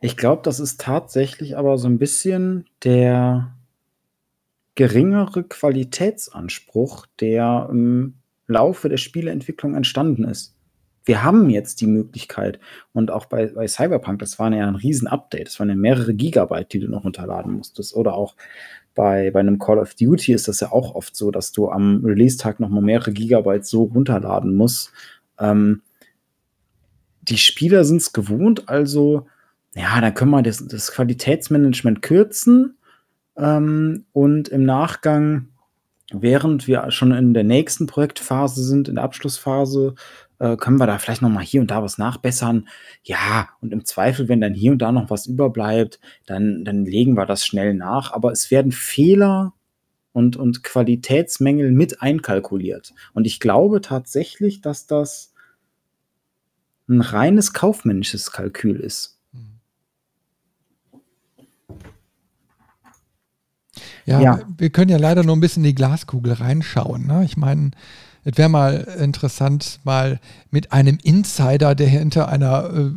Ich 0.00 0.16
glaube, 0.16 0.42
das 0.44 0.60
ist 0.60 0.80
tatsächlich 0.80 1.56
aber 1.56 1.78
so 1.78 1.88
ein 1.88 1.98
bisschen 1.98 2.66
der, 2.84 3.56
geringere 4.76 5.42
Qualitätsanspruch, 5.42 7.06
der 7.18 7.68
im 7.70 8.14
Laufe 8.46 8.88
der 8.88 8.98
Spieleentwicklung 8.98 9.74
entstanden 9.74 10.22
ist. 10.24 10.54
Wir 11.04 11.24
haben 11.24 11.50
jetzt 11.50 11.80
die 11.80 11.86
Möglichkeit 11.86 12.60
und 12.92 13.10
auch 13.10 13.26
bei, 13.26 13.46
bei 13.46 13.66
Cyberpunk, 13.66 14.18
das 14.18 14.38
war 14.38 14.52
ja 14.52 14.66
ein 14.66 14.74
Riesen-Update, 14.74 15.48
das 15.48 15.58
waren 15.58 15.68
ja 15.68 15.74
mehrere 15.74 16.14
Gigabyte, 16.14 16.72
die 16.72 16.80
du 16.80 16.88
noch 16.88 17.04
runterladen 17.04 17.52
musstest. 17.52 17.94
Oder 17.94 18.14
auch 18.14 18.36
bei, 18.94 19.30
bei 19.30 19.40
einem 19.40 19.58
Call 19.58 19.78
of 19.78 19.94
Duty 19.94 20.32
ist 20.32 20.48
das 20.48 20.60
ja 20.60 20.72
auch 20.72 20.94
oft 20.94 21.16
so, 21.16 21.30
dass 21.30 21.52
du 21.52 21.70
am 21.70 22.04
Release-Tag 22.04 22.60
nochmal 22.60 22.82
mehrere 22.82 23.12
Gigabyte 23.12 23.64
so 23.64 23.84
runterladen 23.84 24.54
musst. 24.54 24.92
Ähm, 25.38 25.82
die 27.22 27.38
Spieler 27.38 27.84
sind 27.84 27.98
es 27.98 28.12
gewohnt, 28.12 28.68
also 28.68 29.26
ja, 29.76 30.00
dann 30.00 30.14
können 30.14 30.30
wir 30.30 30.42
das, 30.42 30.66
das 30.66 30.90
Qualitätsmanagement 30.90 32.00
kürzen 32.00 32.78
ähm, 33.36 34.06
und 34.12 34.48
im 34.48 34.64
Nachgang, 34.64 35.48
während 36.12 36.66
wir 36.66 36.90
schon 36.90 37.12
in 37.12 37.34
der 37.34 37.44
nächsten 37.44 37.86
Projektphase 37.86 38.64
sind, 38.64 38.88
in 38.88 38.94
der 38.94 39.04
Abschlussphase, 39.04 39.94
äh, 40.38 40.56
können 40.56 40.78
wir 40.78 40.86
da 40.86 40.98
vielleicht 40.98 41.20
noch 41.20 41.28
mal 41.28 41.44
hier 41.44 41.60
und 41.60 41.70
da 41.70 41.82
was 41.82 41.98
nachbessern. 41.98 42.68
Ja, 43.02 43.50
und 43.60 43.72
im 43.72 43.84
Zweifel, 43.84 44.28
wenn 44.28 44.40
dann 44.40 44.54
hier 44.54 44.72
und 44.72 44.80
da 44.80 44.92
noch 44.92 45.10
was 45.10 45.26
überbleibt, 45.26 46.00
dann, 46.24 46.64
dann 46.64 46.86
legen 46.86 47.14
wir 47.14 47.26
das 47.26 47.44
schnell 47.44 47.74
nach. 47.74 48.12
Aber 48.12 48.32
es 48.32 48.50
werden 48.50 48.72
Fehler 48.72 49.52
und, 50.12 50.36
und 50.36 50.62
Qualitätsmängel 50.62 51.70
mit 51.70 52.00
einkalkuliert. 52.00 52.94
Und 53.12 53.26
ich 53.26 53.40
glaube 53.40 53.82
tatsächlich, 53.82 54.62
dass 54.62 54.86
das 54.86 55.34
ein 56.88 57.02
reines 57.02 57.52
kaufmännisches 57.52 58.32
Kalkül 58.32 58.80
ist. 58.80 59.15
Ja, 64.06 64.20
ja, 64.20 64.40
wir 64.56 64.70
können 64.70 64.90
ja 64.90 64.98
leider 64.98 65.24
nur 65.24 65.36
ein 65.36 65.40
bisschen 65.40 65.64
in 65.64 65.70
die 65.70 65.74
Glaskugel 65.74 66.32
reinschauen. 66.32 67.06
Ne? 67.06 67.24
Ich 67.24 67.36
meine, 67.36 67.72
es 68.24 68.38
wäre 68.38 68.48
mal 68.48 68.74
interessant, 68.98 69.80
mal 69.84 70.20
mit 70.50 70.72
einem 70.72 70.98
Insider, 71.02 71.74
der 71.74 71.88
hinter 71.88 72.28
einer 72.28 72.70
äh, 72.72 72.90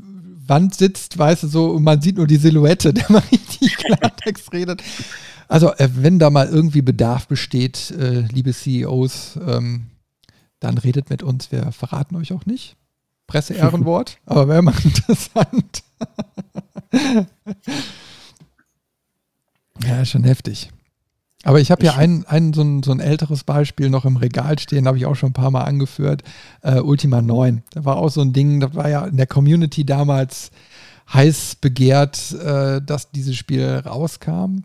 Wand 0.47 0.75
sitzt, 0.75 1.17
weißt 1.17 1.43
du, 1.43 1.47
so, 1.47 1.71
und 1.71 1.83
man 1.83 2.01
sieht 2.01 2.17
nur 2.17 2.27
die 2.27 2.37
Silhouette, 2.37 2.93
der 2.95 3.05
mal 3.09 3.23
richtig 3.31 3.75
Klartext 3.77 4.51
redet. 4.53 4.83
Also, 5.47 5.73
äh, 5.73 5.89
wenn 5.93 6.19
da 6.19 6.29
mal 6.29 6.47
irgendwie 6.47 6.83
Bedarf 6.83 7.27
besteht, 7.27 7.91
äh, 7.91 8.21
liebe 8.31 8.53
CEOs, 8.53 9.39
ähm, 9.47 9.87
dann 10.59 10.77
redet 10.77 11.09
mit 11.09 11.23
uns. 11.23 11.51
Wir 11.51 11.71
verraten 11.71 12.15
euch 12.15 12.33
auch 12.33 12.45
nicht. 12.45 12.75
Presse-Ehrenwort, 13.27 14.17
aber 14.25 14.47
wäre 14.47 14.61
mal 14.61 14.75
interessant. 14.83 15.83
ja, 19.83 20.05
schon 20.05 20.23
heftig. 20.23 20.71
Aber 21.43 21.61
ich 21.61 21.71
habe 21.71 21.85
ja 21.85 21.95
ein, 21.95 22.25
ein, 22.27 22.53
so, 22.53 22.61
ein, 22.61 22.83
so 22.83 22.91
ein 22.91 22.99
älteres 22.99 23.45
Beispiel 23.45 23.89
noch 23.89 24.03
im 24.03 24.17
Regal 24.17 24.59
stehen, 24.59 24.87
habe 24.87 24.97
ich 24.97 25.05
auch 25.05 25.15
schon 25.15 25.29
ein 25.29 25.33
paar 25.33 25.51
Mal 25.51 25.63
angeführt. 25.63 26.23
Äh, 26.61 26.81
Ultima 26.81 27.21
9. 27.21 27.63
Da 27.71 27.85
war 27.85 27.97
auch 27.97 28.09
so 28.09 28.21
ein 28.21 28.33
Ding, 28.33 28.59
das 28.59 28.75
war 28.75 28.89
ja 28.89 29.05
in 29.05 29.15
der 29.15 29.27
Community 29.27 29.85
damals 29.85 30.51
heiß 31.13 31.55
begehrt, 31.55 32.33
äh, 32.33 32.81
dass 32.81 33.11
dieses 33.11 33.37
Spiel 33.37 33.81
rauskam. 33.85 34.63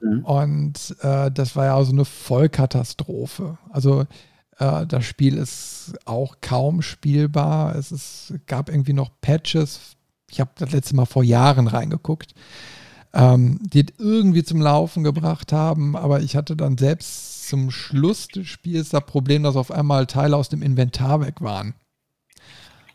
Mhm. 0.00 0.24
Und 0.24 0.96
äh, 1.00 1.32
das 1.32 1.56
war 1.56 1.66
ja 1.66 1.74
auch 1.74 1.84
so 1.84 1.92
eine 1.92 2.04
Vollkatastrophe. 2.04 3.58
Also 3.70 4.06
äh, 4.58 4.86
das 4.86 5.04
Spiel 5.04 5.36
ist 5.36 5.94
auch 6.04 6.36
kaum 6.40 6.82
spielbar. 6.82 7.74
Es 7.74 7.90
ist, 7.90 8.34
gab 8.46 8.68
irgendwie 8.68 8.92
noch 8.92 9.10
Patches. 9.20 9.96
Ich 10.30 10.38
habe 10.38 10.52
das 10.58 10.70
letzte 10.70 10.94
Mal 10.94 11.06
vor 11.06 11.24
Jahren 11.24 11.66
reingeguckt 11.66 12.34
ähm, 13.14 13.60
die 13.62 13.86
irgendwie 13.98 14.42
zum 14.42 14.60
Laufen 14.60 15.04
gebracht 15.04 15.52
haben. 15.52 15.96
Aber 15.96 16.20
ich 16.20 16.36
hatte 16.36 16.56
dann 16.56 16.76
selbst 16.76 17.48
zum 17.48 17.70
Schluss 17.70 18.28
des 18.28 18.46
Spiels 18.46 18.90
das 18.90 19.06
Problem, 19.06 19.44
dass 19.44 19.56
auf 19.56 19.70
einmal 19.70 20.06
Teile 20.06 20.36
aus 20.36 20.48
dem 20.48 20.62
Inventar 20.62 21.20
weg 21.20 21.40
waren. 21.40 21.74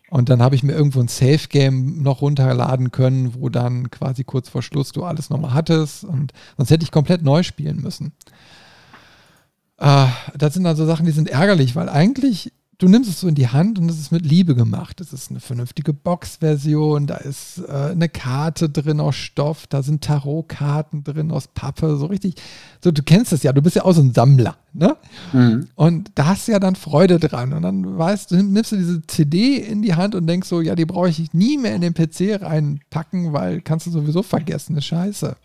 Und 0.09 0.29
dann 0.29 0.41
habe 0.41 0.55
ich 0.55 0.63
mir 0.63 0.73
irgendwo 0.73 0.99
ein 0.99 1.07
Safe-Game 1.07 2.01
noch 2.01 2.21
runterladen 2.21 2.91
können, 2.91 3.35
wo 3.35 3.49
dann 3.49 3.91
quasi 3.91 4.23
kurz 4.23 4.49
vor 4.49 4.63
Schluss 4.63 4.91
du 4.91 5.03
alles 5.03 5.29
nochmal 5.29 5.53
hattest. 5.53 6.03
Und 6.03 6.33
sonst 6.57 6.71
hätte 6.71 6.83
ich 6.83 6.91
komplett 6.91 7.21
neu 7.21 7.43
spielen 7.43 7.79
müssen. 7.81 8.13
Äh, 9.77 10.07
das 10.35 10.55
sind 10.55 10.65
also 10.65 10.85
Sachen, 10.85 11.05
die 11.05 11.11
sind 11.11 11.29
ärgerlich, 11.29 11.75
weil 11.75 11.89
eigentlich 11.89 12.51
du 12.79 12.87
nimmst 12.87 13.09
es 13.09 13.19
so 13.19 13.27
in 13.27 13.35
die 13.35 13.49
Hand 13.49 13.77
und 13.77 13.89
es 13.89 13.99
ist 13.99 14.11
mit 14.11 14.25
Liebe 14.25 14.55
gemacht. 14.55 15.01
Es 15.01 15.13
ist 15.13 15.29
eine 15.29 15.41
vernünftige 15.41 15.93
Box-Version, 15.93 17.07
da 17.07 17.17
ist 17.17 17.59
äh, 17.67 17.91
eine 17.91 18.09
Karte 18.09 18.69
drin 18.69 18.99
aus 19.01 19.15
Stoff, 19.15 19.67
da 19.67 19.83
sind 19.83 20.03
Tarotkarten 20.03 21.03
drin 21.03 21.31
aus 21.31 21.49
Pappe, 21.49 21.97
so 21.97 22.07
richtig. 22.07 22.35
So, 22.81 22.91
du 22.91 23.03
kennst 23.03 23.33
es 23.33 23.43
ja, 23.43 23.51
du 23.51 23.61
bist 23.61 23.75
ja 23.75 23.83
auch 23.83 23.91
so 23.91 24.01
ein 24.01 24.13
Sammler, 24.13 24.55
ne? 24.73 24.95
Mhm. 25.33 25.67
Und 25.75 26.11
da 26.15 26.27
hast 26.27 26.47
du 26.47 26.53
ja 26.53 26.59
dann 26.59 26.75
Freude 26.75 27.19
dran. 27.19 27.51
Und 27.51 27.63
dann 27.63 27.97
weißt 27.97 28.31
du, 28.31 28.41
nimmst 28.41 28.71
du 28.71 28.77
diese 28.77 29.05
CD 29.05 29.57
in 29.57 29.81
die 29.81 29.95
Hand 29.95 30.15
und 30.15 30.25
denkst 30.25 30.47
so, 30.47 30.61
ja, 30.61 30.75
die 30.75 30.85
brauche 30.85 31.09
ich 31.09 31.33
nie 31.33 31.57
mehr 31.57 31.75
in 31.75 31.81
den 31.81 31.93
PC 31.93 32.41
reinpacken, 32.41 33.33
weil 33.33 33.61
kannst 33.61 33.87
du 33.87 33.91
sowieso 33.91 34.23
vergessen, 34.23 34.77
ist 34.77 34.85
scheiße. 34.85 35.35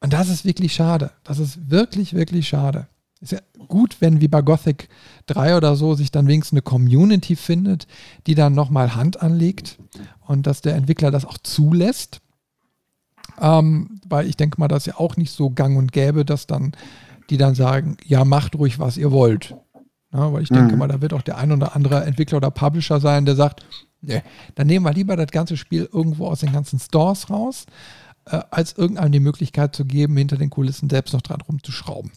Und 0.00 0.12
das 0.12 0.28
ist 0.28 0.44
wirklich 0.44 0.74
schade. 0.74 1.12
Das 1.22 1.38
ist 1.38 1.70
wirklich, 1.70 2.14
wirklich 2.14 2.48
schade. 2.48 2.88
Ist 3.20 3.32
ja 3.32 3.40
gut, 3.68 3.96
wenn 4.00 4.22
wie 4.22 4.28
bei 4.28 4.40
Gothic 4.40 4.88
3 5.26 5.56
oder 5.56 5.76
so 5.76 5.94
sich 5.94 6.10
dann 6.10 6.26
wenigstens 6.26 6.56
eine 6.56 6.62
Community 6.62 7.36
findet, 7.36 7.86
die 8.26 8.34
dann 8.34 8.54
nochmal 8.54 8.94
Hand 8.94 9.20
anlegt 9.20 9.78
und 10.26 10.46
dass 10.46 10.62
der 10.62 10.74
Entwickler 10.74 11.10
das 11.10 11.26
auch 11.26 11.36
zulässt. 11.38 12.22
Ähm, 13.38 14.00
weil 14.08 14.26
ich 14.26 14.36
denke 14.36 14.58
mal, 14.58 14.68
das 14.68 14.86
ist 14.86 14.86
ja 14.86 15.00
auch 15.00 15.16
nicht 15.16 15.32
so 15.32 15.50
gang 15.50 15.76
und 15.76 15.92
gäbe, 15.92 16.24
dass 16.24 16.46
dann 16.46 16.72
die 17.30 17.36
dann 17.36 17.54
sagen, 17.54 17.96
ja, 18.04 18.24
macht 18.24 18.56
ruhig, 18.56 18.78
was 18.78 18.96
ihr 18.96 19.12
wollt. 19.12 19.54
Ja, 20.12 20.32
weil 20.32 20.42
ich 20.42 20.48
denke 20.48 20.72
mhm. 20.72 20.78
mal, 20.78 20.88
da 20.88 21.00
wird 21.00 21.12
auch 21.12 21.22
der 21.22 21.38
ein 21.38 21.52
oder 21.52 21.76
andere 21.76 22.04
Entwickler 22.04 22.38
oder 22.38 22.50
Publisher 22.50 23.00
sein, 23.00 23.24
der 23.24 23.36
sagt, 23.36 23.64
nee, 24.00 24.22
dann 24.56 24.66
nehmen 24.66 24.84
wir 24.84 24.92
lieber 24.92 25.14
das 25.14 25.30
ganze 25.30 25.56
Spiel 25.56 25.88
irgendwo 25.92 26.26
aus 26.26 26.40
den 26.40 26.52
ganzen 26.52 26.80
Stores 26.80 27.30
raus, 27.30 27.66
äh, 28.26 28.40
als 28.50 28.76
irgendeinem 28.76 29.12
die 29.12 29.20
Möglichkeit 29.20 29.76
zu 29.76 29.84
geben, 29.84 30.16
hinter 30.16 30.36
den 30.36 30.50
Kulissen 30.50 30.90
selbst 30.90 31.12
noch 31.12 31.22
dran 31.22 31.40
rumzuschrauben. 31.40 32.10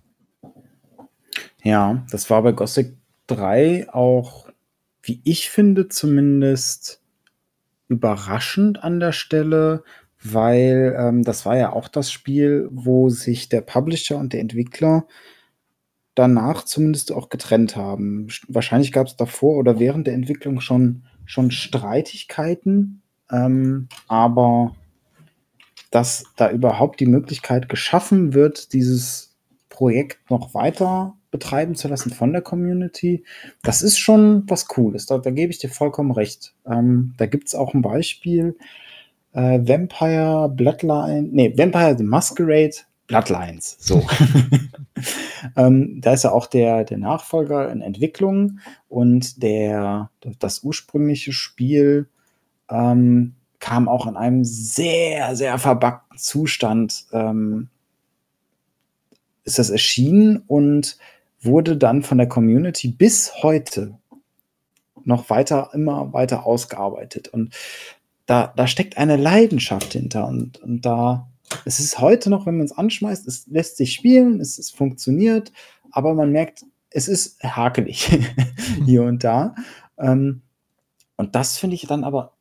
Ja, 1.63 2.05
das 2.11 2.29
war 2.29 2.43
bei 2.43 2.51
Gothic 2.51 2.93
3 3.27 3.89
auch, 3.93 4.49
wie 5.01 5.21
ich 5.23 5.49
finde, 5.49 5.87
zumindest 5.87 7.01
überraschend 7.87 8.83
an 8.83 8.99
der 8.99 9.11
Stelle, 9.11 9.83
weil 10.23 10.95
ähm, 10.97 11.23
das 11.23 11.45
war 11.45 11.57
ja 11.57 11.73
auch 11.73 11.87
das 11.87 12.11
Spiel, 12.11 12.69
wo 12.71 13.09
sich 13.09 13.49
der 13.49 13.61
Publisher 13.61 14.17
und 14.17 14.33
der 14.33 14.39
Entwickler 14.39 15.05
danach 16.15 16.63
zumindest 16.63 17.11
auch 17.11 17.29
getrennt 17.29 17.75
haben. 17.75 18.27
Wahrscheinlich 18.47 18.91
gab 18.91 19.07
es 19.07 19.15
davor 19.15 19.57
oder 19.57 19.79
während 19.79 20.07
der 20.07 20.13
Entwicklung 20.13 20.59
schon, 20.59 21.03
schon 21.25 21.51
Streitigkeiten, 21.51 23.01
ähm, 23.31 23.87
aber 24.07 24.75
dass 25.91 26.25
da 26.35 26.49
überhaupt 26.49 26.99
die 26.99 27.05
Möglichkeit 27.05 27.69
geschaffen 27.69 28.33
wird, 28.33 28.73
dieses 28.73 29.35
Projekt 29.69 30.29
noch 30.29 30.53
weiter 30.53 31.15
betreiben 31.33 31.75
zu 31.75 31.89
lassen 31.89 32.11
von 32.11 32.31
der 32.31 32.43
Community, 32.43 33.25
das 33.63 33.81
ist 33.81 33.97
schon 33.97 34.43
was 34.47 34.67
Cooles. 34.67 35.07
Da, 35.07 35.17
da 35.17 35.31
gebe 35.31 35.51
ich 35.51 35.57
dir 35.57 35.69
vollkommen 35.69 36.11
recht. 36.11 36.53
Ähm, 36.65 37.15
da 37.17 37.25
gibt 37.25 37.47
es 37.47 37.55
auch 37.55 37.73
ein 37.73 37.81
Beispiel. 37.81 38.55
Äh, 39.33 39.59
Vampire 39.67 40.47
Bloodline, 40.47 41.27
nee, 41.31 41.57
Vampire 41.57 41.97
the 41.97 42.03
Masquerade 42.03 42.75
Bloodlines. 43.07 43.77
So. 43.79 44.07
ähm, 45.57 45.99
da 46.01 46.13
ist 46.13 46.23
ja 46.23 46.31
auch 46.31 46.45
der, 46.45 46.83
der 46.83 46.99
Nachfolger 46.99 47.71
in 47.71 47.81
Entwicklung 47.81 48.59
und 48.87 49.41
der, 49.41 50.11
das 50.37 50.63
ursprüngliche 50.63 51.33
Spiel 51.33 52.07
ähm, 52.69 53.33
kam 53.59 53.89
auch 53.89 54.05
in 54.05 54.17
einem 54.17 54.45
sehr, 54.45 55.35
sehr 55.35 55.57
verbackten 55.57 56.19
Zustand. 56.19 57.05
Ähm, 57.11 57.69
ist 59.45 59.59
das 59.59 59.71
erschienen 59.71 60.43
und 60.47 60.97
wurde 61.45 61.77
dann 61.77 62.03
von 62.03 62.17
der 62.17 62.27
Community 62.27 62.87
bis 62.87 63.43
heute 63.43 63.97
noch 65.03 65.29
weiter, 65.29 65.71
immer 65.73 66.13
weiter 66.13 66.45
ausgearbeitet. 66.45 67.27
Und 67.27 67.53
da, 68.25 68.53
da 68.55 68.67
steckt 68.67 68.97
eine 68.97 69.17
Leidenschaft 69.17 69.93
hinter. 69.93 70.27
Und, 70.27 70.61
und 70.61 70.81
da, 70.81 71.27
es 71.65 71.79
ist 71.79 71.99
heute 71.99 72.29
noch, 72.29 72.45
wenn 72.45 72.57
man 72.57 72.65
es 72.65 72.77
anschmeißt, 72.77 73.27
es 73.27 73.47
lässt 73.47 73.77
sich 73.77 73.93
spielen, 73.93 74.39
es, 74.39 74.57
es 74.57 74.71
funktioniert, 74.71 75.51
aber 75.91 76.13
man 76.13 76.31
merkt, 76.31 76.65
es 76.89 77.07
ist 77.07 77.43
hakelig 77.43 78.09
hier 78.85 79.03
und 79.03 79.23
da. 79.23 79.55
Ähm, 79.97 80.41
und 81.17 81.35
das 81.35 81.57
finde 81.57 81.75
ich 81.75 81.87
dann 81.87 82.03
aber 82.03 82.33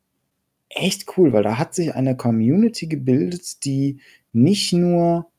echt 0.69 1.17
cool, 1.17 1.33
weil 1.33 1.43
da 1.43 1.59
hat 1.59 1.75
sich 1.75 1.95
eine 1.95 2.17
Community 2.17 2.87
gebildet, 2.87 3.65
die 3.65 4.01
nicht 4.33 4.73
nur 4.73 5.32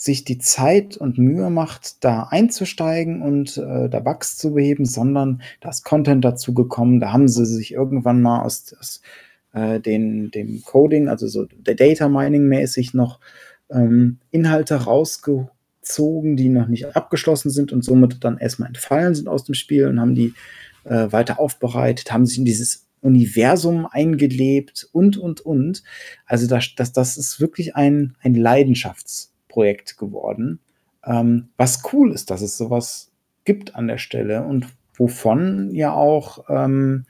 sich 0.00 0.24
die 0.24 0.38
Zeit 0.38 0.96
und 0.96 1.18
Mühe 1.18 1.50
macht, 1.50 2.02
da 2.04 2.24
einzusteigen 2.30 3.20
und 3.20 3.58
äh, 3.58 3.88
da 3.88 4.00
Bugs 4.00 4.38
zu 4.38 4.54
beheben, 4.54 4.86
sondern 4.86 5.42
da 5.60 5.68
ist 5.68 5.84
Content 5.84 6.24
dazu 6.24 6.54
gekommen. 6.54 7.00
Da 7.00 7.12
haben 7.12 7.28
sie 7.28 7.44
sich 7.44 7.72
irgendwann 7.72 8.22
mal 8.22 8.42
aus, 8.42 8.74
aus 8.78 9.02
äh, 9.52 9.78
den, 9.78 10.30
dem 10.30 10.62
Coding, 10.64 11.08
also 11.08 11.28
so 11.28 11.44
der 11.44 11.74
Data 11.74 12.08
Mining 12.08 12.46
mäßig 12.46 12.94
noch 12.94 13.20
ähm, 13.70 14.18
Inhalte 14.30 14.76
rausgezogen 14.76 15.50
gezogen, 15.80 16.36
die 16.36 16.48
noch 16.48 16.68
nicht 16.68 16.96
abgeschlossen 16.96 17.50
sind 17.50 17.72
und 17.72 17.84
somit 17.84 18.22
dann 18.22 18.38
erstmal 18.38 18.68
entfallen 18.68 19.14
sind 19.14 19.28
aus 19.28 19.44
dem 19.44 19.54
Spiel 19.54 19.86
und 19.86 20.00
haben 20.00 20.14
die 20.14 20.34
äh, 20.84 21.10
weiter 21.10 21.40
aufbereitet, 21.40 22.12
haben 22.12 22.26
sich 22.26 22.38
in 22.38 22.44
dieses 22.44 22.86
Universum 23.00 23.86
eingelebt 23.86 24.88
und, 24.92 25.16
und, 25.16 25.40
und. 25.40 25.82
Also 26.26 26.46
das, 26.46 26.74
das, 26.76 26.92
das 26.92 27.16
ist 27.16 27.40
wirklich 27.40 27.74
ein, 27.74 28.14
ein 28.20 28.34
Leidenschaftsprojekt 29.50 29.98
geworden. 29.98 30.60
Ähm, 31.04 31.48
was 31.56 31.82
cool 31.92 32.12
ist, 32.12 32.30
dass 32.30 32.42
es 32.42 32.56
sowas 32.56 33.10
gibt 33.44 33.74
an 33.74 33.88
der 33.88 33.98
Stelle 33.98 34.44
und 34.44 34.66
wovon 34.94 35.74
ja 35.74 35.92
auch 35.92 36.44
ähm, 36.48 37.06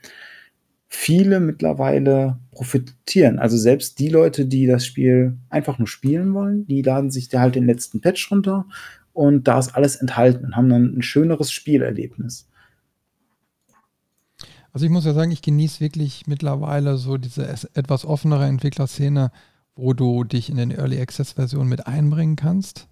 viele 0.87 1.39
mittlerweile 1.39 2.39
profitieren. 2.51 3.39
Also 3.39 3.57
selbst 3.57 3.99
die 3.99 4.09
Leute, 4.09 4.45
die 4.45 4.65
das 4.65 4.85
Spiel 4.85 5.37
einfach 5.49 5.77
nur 5.77 5.87
spielen 5.87 6.33
wollen, 6.33 6.65
die 6.67 6.81
laden 6.81 7.11
sich 7.11 7.29
da 7.29 7.41
halt 7.41 7.55
den 7.55 7.65
letzten 7.65 8.01
Patch 8.01 8.31
runter 8.31 8.65
und 9.13 9.47
da 9.47 9.59
ist 9.59 9.75
alles 9.75 9.97
enthalten 9.97 10.45
und 10.45 10.55
haben 10.55 10.69
dann 10.69 10.97
ein 10.97 11.01
schöneres 11.01 11.51
Spielerlebnis. 11.51 12.47
Also 14.73 14.85
ich 14.85 14.91
muss 14.91 15.03
ja 15.03 15.13
sagen, 15.13 15.31
ich 15.31 15.41
genieße 15.41 15.81
wirklich 15.81 16.27
mittlerweile 16.27 16.95
so 16.95 17.17
diese 17.17 17.45
etwas 17.73 18.05
offenere 18.05 18.45
Entwicklerszene, 18.45 19.31
wo 19.81 19.93
du 19.93 20.23
dich 20.23 20.49
in 20.49 20.57
den 20.57 20.69
Early 20.69 21.01
Access 21.01 21.31
Versionen 21.33 21.67
mit 21.67 21.87
einbringen 21.87 22.35
kannst. 22.35 22.87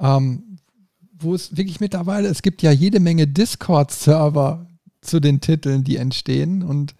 Ähm, 0.00 0.58
wo 1.12 1.32
es 1.32 1.56
wirklich 1.56 1.78
mittlerweile, 1.78 2.28
es 2.28 2.42
gibt 2.42 2.60
ja 2.62 2.72
jede 2.72 2.98
Menge 2.98 3.28
Discord-Server 3.28 4.66
zu 5.00 5.20
den 5.20 5.40
Titeln, 5.40 5.84
die 5.84 5.96
entstehen 5.96 6.64
und 6.64 6.96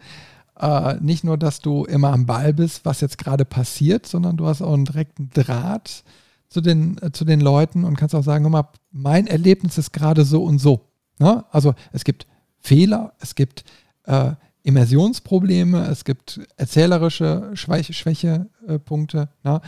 äh, 0.61 0.95
nicht 1.01 1.24
nur, 1.24 1.37
dass 1.37 1.59
du 1.59 1.85
immer 1.85 2.12
am 2.12 2.27
Ball 2.27 2.55
bist, 2.55 2.85
was 2.85 3.01
jetzt 3.01 3.19
gerade 3.19 3.45
passiert, 3.45 4.07
sondern 4.07 4.37
du 4.37 4.47
hast 4.47 4.62
auch 4.62 4.73
einen 4.73 4.85
direkten 4.85 5.31
Draht 5.31 6.05
zu 6.49 6.61
den, 6.61 6.99
äh, 7.03 7.11
zu 7.11 7.24
den 7.24 7.41
Leuten 7.41 7.83
und 7.83 7.97
kannst 7.97 8.15
auch 8.15 8.23
sagen, 8.23 8.49
mal, 8.49 8.69
mein 8.93 9.27
Erlebnis 9.27 9.79
ist 9.79 9.93
gerade 9.93 10.24
so 10.24 10.45
und 10.45 10.61
so. 10.61 10.87
Ne? 11.19 11.45
Also 11.51 11.74
es 11.91 12.05
gibt 12.05 12.29
Fehler, 12.61 13.15
es 13.19 13.35
gibt 13.35 13.65
äh, 14.05 14.33
Immersionsprobleme, 14.62 15.86
es 15.89 16.05
gibt 16.05 16.40
erzählerische 16.56 17.51
Schwäche, 17.55 17.93
Schwächepunkte. 17.93 19.28
Ne? 19.44 19.60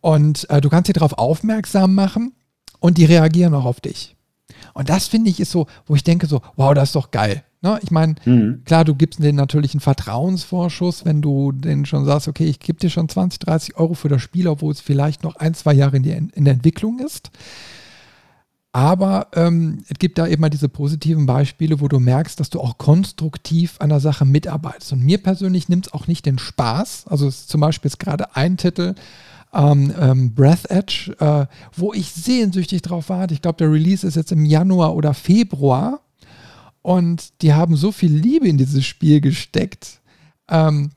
Und 0.00 0.48
äh, 0.50 0.60
du 0.60 0.68
kannst 0.68 0.88
sie 0.88 0.92
darauf 0.92 1.12
aufmerksam 1.14 1.94
machen 1.94 2.32
und 2.80 2.98
die 2.98 3.04
reagieren 3.04 3.54
auch 3.54 3.64
auf 3.64 3.80
dich. 3.80 4.16
Und 4.74 4.88
das 4.88 5.06
finde 5.06 5.30
ich 5.30 5.40
ist 5.40 5.50
so, 5.50 5.66
wo 5.86 5.94
ich 5.94 6.04
denke 6.04 6.26
so, 6.26 6.42
wow, 6.56 6.74
das 6.74 6.90
ist 6.90 6.96
doch 6.96 7.10
geil. 7.10 7.44
Ne? 7.62 7.78
Ich 7.82 7.92
meine, 7.92 8.16
mhm. 8.24 8.62
klar, 8.64 8.84
du 8.84 8.94
gibst 8.94 9.22
denen 9.22 9.36
natürlich 9.36 9.74
einen 9.74 9.80
Vertrauensvorschuss, 9.80 11.04
wenn 11.04 11.22
du 11.22 11.52
denen 11.52 11.86
schon 11.86 12.04
sagst, 12.04 12.26
okay, 12.26 12.46
ich 12.46 12.58
gebe 12.58 12.80
dir 12.80 12.90
schon 12.90 13.08
20, 13.08 13.38
30 13.38 13.76
Euro 13.76 13.94
für 13.94 14.08
das 14.08 14.20
Spiel, 14.20 14.48
obwohl 14.48 14.72
es 14.72 14.80
vielleicht 14.80 15.22
noch 15.22 15.36
ein, 15.36 15.54
zwei 15.54 15.72
Jahre 15.72 15.96
in, 15.96 16.02
die, 16.02 16.10
in 16.10 16.44
der 16.44 16.54
Entwicklung 16.54 16.98
ist. 16.98 17.30
Aber 18.72 19.28
ähm, 19.34 19.84
es 19.88 19.98
gibt 19.98 20.16
da 20.16 20.26
eben 20.26 20.40
mal 20.40 20.48
diese 20.48 20.70
positiven 20.70 21.26
Beispiele, 21.26 21.80
wo 21.80 21.88
du 21.88 21.98
merkst, 21.98 22.40
dass 22.40 22.48
du 22.48 22.58
auch 22.58 22.78
konstruktiv 22.78 23.76
an 23.80 23.90
der 23.90 24.00
Sache 24.00 24.24
mitarbeitest. 24.24 24.94
Und 24.94 25.04
mir 25.04 25.18
persönlich 25.18 25.68
nimmt 25.68 25.88
es 25.88 25.92
auch 25.92 26.06
nicht 26.06 26.24
den 26.24 26.38
Spaß. 26.38 27.04
Also 27.06 27.30
zum 27.30 27.60
Beispiel 27.60 27.90
ist 27.90 27.98
gerade 27.98 28.34
ein 28.34 28.56
Titel, 28.56 28.94
ähm, 29.52 29.92
ähm, 30.00 30.34
Breath 30.34 30.70
Edge, 30.70 31.14
äh, 31.20 31.46
wo 31.76 31.92
ich 31.92 32.12
sehnsüchtig 32.12 32.80
drauf 32.80 33.10
warte. 33.10 33.34
Ich 33.34 33.42
glaube, 33.42 33.58
der 33.58 33.70
Release 33.70 34.06
ist 34.06 34.16
jetzt 34.16 34.32
im 34.32 34.46
Januar 34.46 34.94
oder 34.94 35.12
Februar. 35.12 36.00
Und 36.80 37.42
die 37.42 37.52
haben 37.52 37.76
so 37.76 37.92
viel 37.92 38.12
Liebe 38.12 38.48
in 38.48 38.56
dieses 38.56 38.86
Spiel 38.86 39.20
gesteckt. 39.20 40.00
Ähm, 40.48 40.92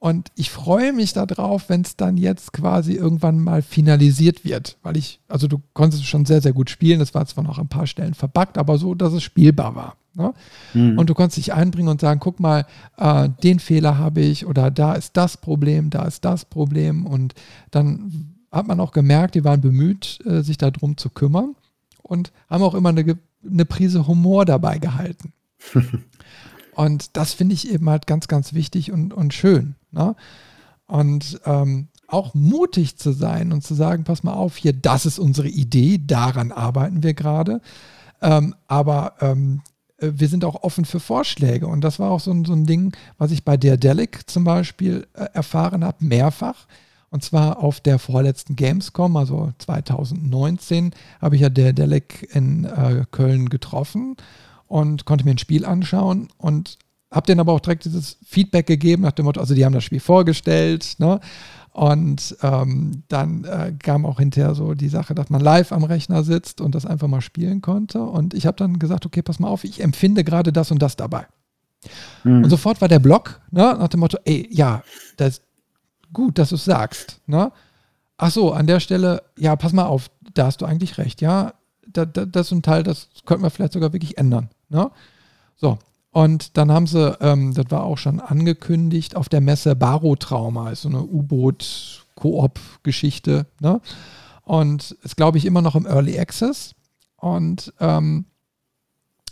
und 0.00 0.30
ich 0.36 0.50
freue 0.50 0.92
mich 0.92 1.12
darauf, 1.12 1.68
wenn 1.68 1.80
es 1.80 1.96
dann 1.96 2.16
jetzt 2.16 2.52
quasi 2.52 2.92
irgendwann 2.92 3.40
mal 3.40 3.62
finalisiert 3.62 4.44
wird. 4.44 4.78
Weil 4.82 4.96
ich, 4.96 5.20
also 5.26 5.48
du 5.48 5.60
konntest 5.72 6.02
es 6.02 6.08
schon 6.08 6.24
sehr, 6.24 6.40
sehr 6.40 6.52
gut 6.52 6.70
spielen. 6.70 7.00
Das 7.00 7.14
war 7.14 7.26
zwar 7.26 7.42
noch 7.42 7.58
ein 7.58 7.68
paar 7.68 7.88
Stellen 7.88 8.14
verbuggt, 8.14 8.58
aber 8.58 8.78
so, 8.78 8.94
dass 8.94 9.12
es 9.12 9.24
spielbar 9.24 9.74
war. 9.74 9.96
Ne? 10.14 10.34
Mhm. 10.72 10.98
Und 10.98 11.10
du 11.10 11.14
konntest 11.14 11.38
dich 11.38 11.52
einbringen 11.52 11.88
und 11.88 12.00
sagen, 12.00 12.20
guck 12.20 12.38
mal, 12.38 12.64
äh, 12.96 13.28
den 13.42 13.58
Fehler 13.58 13.98
habe 13.98 14.20
ich 14.20 14.46
oder 14.46 14.70
da 14.70 14.94
ist 14.94 15.16
das 15.16 15.36
Problem, 15.36 15.90
da 15.90 16.04
ist 16.04 16.24
das 16.24 16.44
Problem. 16.44 17.04
Und 17.04 17.34
dann 17.72 18.36
hat 18.52 18.68
man 18.68 18.78
auch 18.78 18.92
gemerkt, 18.92 19.34
die 19.34 19.42
waren 19.42 19.60
bemüht, 19.60 20.20
äh, 20.24 20.42
sich 20.42 20.58
darum 20.58 20.96
zu 20.96 21.10
kümmern 21.10 21.56
und 22.02 22.30
haben 22.48 22.62
auch 22.62 22.74
immer 22.74 22.90
eine, 22.90 23.18
eine 23.44 23.64
Prise 23.64 24.06
Humor 24.06 24.44
dabei 24.44 24.78
gehalten. 24.78 25.32
Und 26.78 27.16
das 27.16 27.32
finde 27.32 27.54
ich 27.56 27.72
eben 27.72 27.90
halt 27.90 28.06
ganz, 28.06 28.28
ganz 28.28 28.52
wichtig 28.54 28.92
und, 28.92 29.12
und 29.12 29.34
schön. 29.34 29.74
Ne? 29.90 30.14
Und 30.86 31.40
ähm, 31.44 31.88
auch 32.06 32.34
mutig 32.34 32.96
zu 32.96 33.12
sein 33.12 33.52
und 33.52 33.62
zu 33.62 33.74
sagen, 33.74 34.04
pass 34.04 34.22
mal 34.22 34.32
auf, 34.32 34.56
hier, 34.56 34.72
das 34.72 35.04
ist 35.06 35.18
unsere 35.18 35.48
Idee, 35.48 36.00
daran 36.02 36.52
arbeiten 36.52 37.02
wir 37.02 37.14
gerade. 37.14 37.60
Ähm, 38.22 38.54
aber 38.66 39.14
ähm, 39.20 39.60
äh, 39.98 40.12
wir 40.14 40.28
sind 40.28 40.44
auch 40.44 40.62
offen 40.62 40.84
für 40.84 41.00
Vorschläge. 41.00 41.66
Und 41.66 41.82
das 41.82 41.98
war 41.98 42.10
auch 42.10 42.20
so 42.20 42.30
ein, 42.30 42.44
so 42.44 42.54
ein 42.54 42.66
Ding, 42.66 42.96
was 43.18 43.30
ich 43.30 43.44
bei 43.44 43.56
der 43.56 43.76
Delic 43.76 44.28
zum 44.28 44.44
Beispiel 44.44 45.06
äh, 45.14 45.26
erfahren 45.32 45.84
habe, 45.84 46.04
mehrfach. 46.04 46.66
Und 47.10 47.24
zwar 47.24 47.62
auf 47.62 47.80
der 47.80 47.98
vorletzten 47.98 48.56
Gamescom, 48.56 49.16
also 49.16 49.52
2019, 49.58 50.92
habe 51.20 51.36
ich 51.36 51.42
ja 51.42 51.48
der 51.48 51.72
Delic 51.72 52.28
in 52.34 52.64
äh, 52.64 53.04
Köln 53.10 53.48
getroffen 53.48 54.16
und 54.66 55.06
konnte 55.06 55.24
mir 55.24 55.30
ein 55.30 55.38
Spiel 55.38 55.64
anschauen 55.64 56.28
und 56.36 56.78
habe 57.10 57.26
denen 57.26 57.40
aber 57.40 57.52
auch 57.52 57.60
direkt 57.60 57.84
dieses 57.84 58.18
Feedback 58.24 58.66
gegeben 58.66 59.02
nach 59.02 59.12
dem 59.12 59.24
Motto, 59.24 59.40
also 59.40 59.54
die 59.54 59.64
haben 59.64 59.72
das 59.72 59.84
Spiel 59.84 60.00
vorgestellt, 60.00 60.96
ne? 60.98 61.20
Und 61.72 62.36
ähm, 62.42 63.04
dann 63.06 63.44
äh, 63.44 63.72
kam 63.78 64.04
auch 64.04 64.18
hinterher 64.18 64.56
so 64.56 64.74
die 64.74 64.88
Sache, 64.88 65.14
dass 65.14 65.30
man 65.30 65.40
live 65.40 65.70
am 65.70 65.84
Rechner 65.84 66.24
sitzt 66.24 66.60
und 66.60 66.74
das 66.74 66.84
einfach 66.84 67.06
mal 67.06 67.20
spielen 67.20 67.62
konnte. 67.62 68.02
Und 68.02 68.34
ich 68.34 68.46
habe 68.46 68.56
dann 68.56 68.80
gesagt, 68.80 69.06
okay, 69.06 69.22
pass 69.22 69.38
mal 69.38 69.46
auf, 69.46 69.62
ich 69.62 69.80
empfinde 69.80 70.24
gerade 70.24 70.52
das 70.52 70.72
und 70.72 70.82
das 70.82 70.96
dabei. 70.96 71.26
Mhm. 72.24 72.44
Und 72.44 72.50
sofort 72.50 72.80
war 72.80 72.88
der 72.88 72.98
Blog, 72.98 73.40
ne, 73.52 73.76
nach 73.78 73.88
dem 73.88 74.00
Motto, 74.00 74.18
ey, 74.24 74.48
ja, 74.50 74.82
das 75.16 75.28
ist 75.38 75.42
gut, 76.12 76.38
dass 76.38 76.48
du 76.48 76.56
es 76.56 76.64
sagst. 76.64 77.20
Ne? 77.26 77.52
Ach 78.16 78.30
so, 78.32 78.52
an 78.52 78.66
der 78.66 78.80
Stelle, 78.80 79.22
ja, 79.38 79.54
pass 79.54 79.72
mal 79.72 79.86
auf, 79.86 80.10
da 80.34 80.46
hast 80.46 80.60
du 80.60 80.66
eigentlich 80.66 80.98
recht, 80.98 81.20
ja. 81.20 81.54
Da, 81.86 82.04
da, 82.04 82.26
das 82.26 82.48
ist 82.48 82.52
ein 82.52 82.62
Teil, 82.62 82.82
das 82.82 83.08
könnten 83.24 83.44
wir 83.44 83.50
vielleicht 83.50 83.72
sogar 83.72 83.92
wirklich 83.92 84.18
ändern. 84.18 84.50
Ne? 84.68 84.90
So, 85.56 85.78
und 86.18 86.56
dann 86.56 86.72
haben 86.72 86.88
sie, 86.88 87.16
ähm, 87.20 87.54
das 87.54 87.70
war 87.70 87.84
auch 87.84 87.96
schon 87.96 88.18
angekündigt, 88.18 89.14
auf 89.14 89.28
der 89.28 89.40
Messe 89.40 89.76
Barotrauma, 89.76 90.72
ist 90.72 90.82
so 90.82 90.88
eine 90.88 91.04
U-Boot-Koop-Geschichte. 91.04 93.46
Ne? 93.60 93.80
Und 94.42 94.96
ist, 95.04 95.16
glaube 95.16 95.38
ich, 95.38 95.44
immer 95.44 95.62
noch 95.62 95.76
im 95.76 95.86
Early 95.86 96.18
Access. 96.18 96.74
Und 97.18 97.72
ähm, 97.78 98.24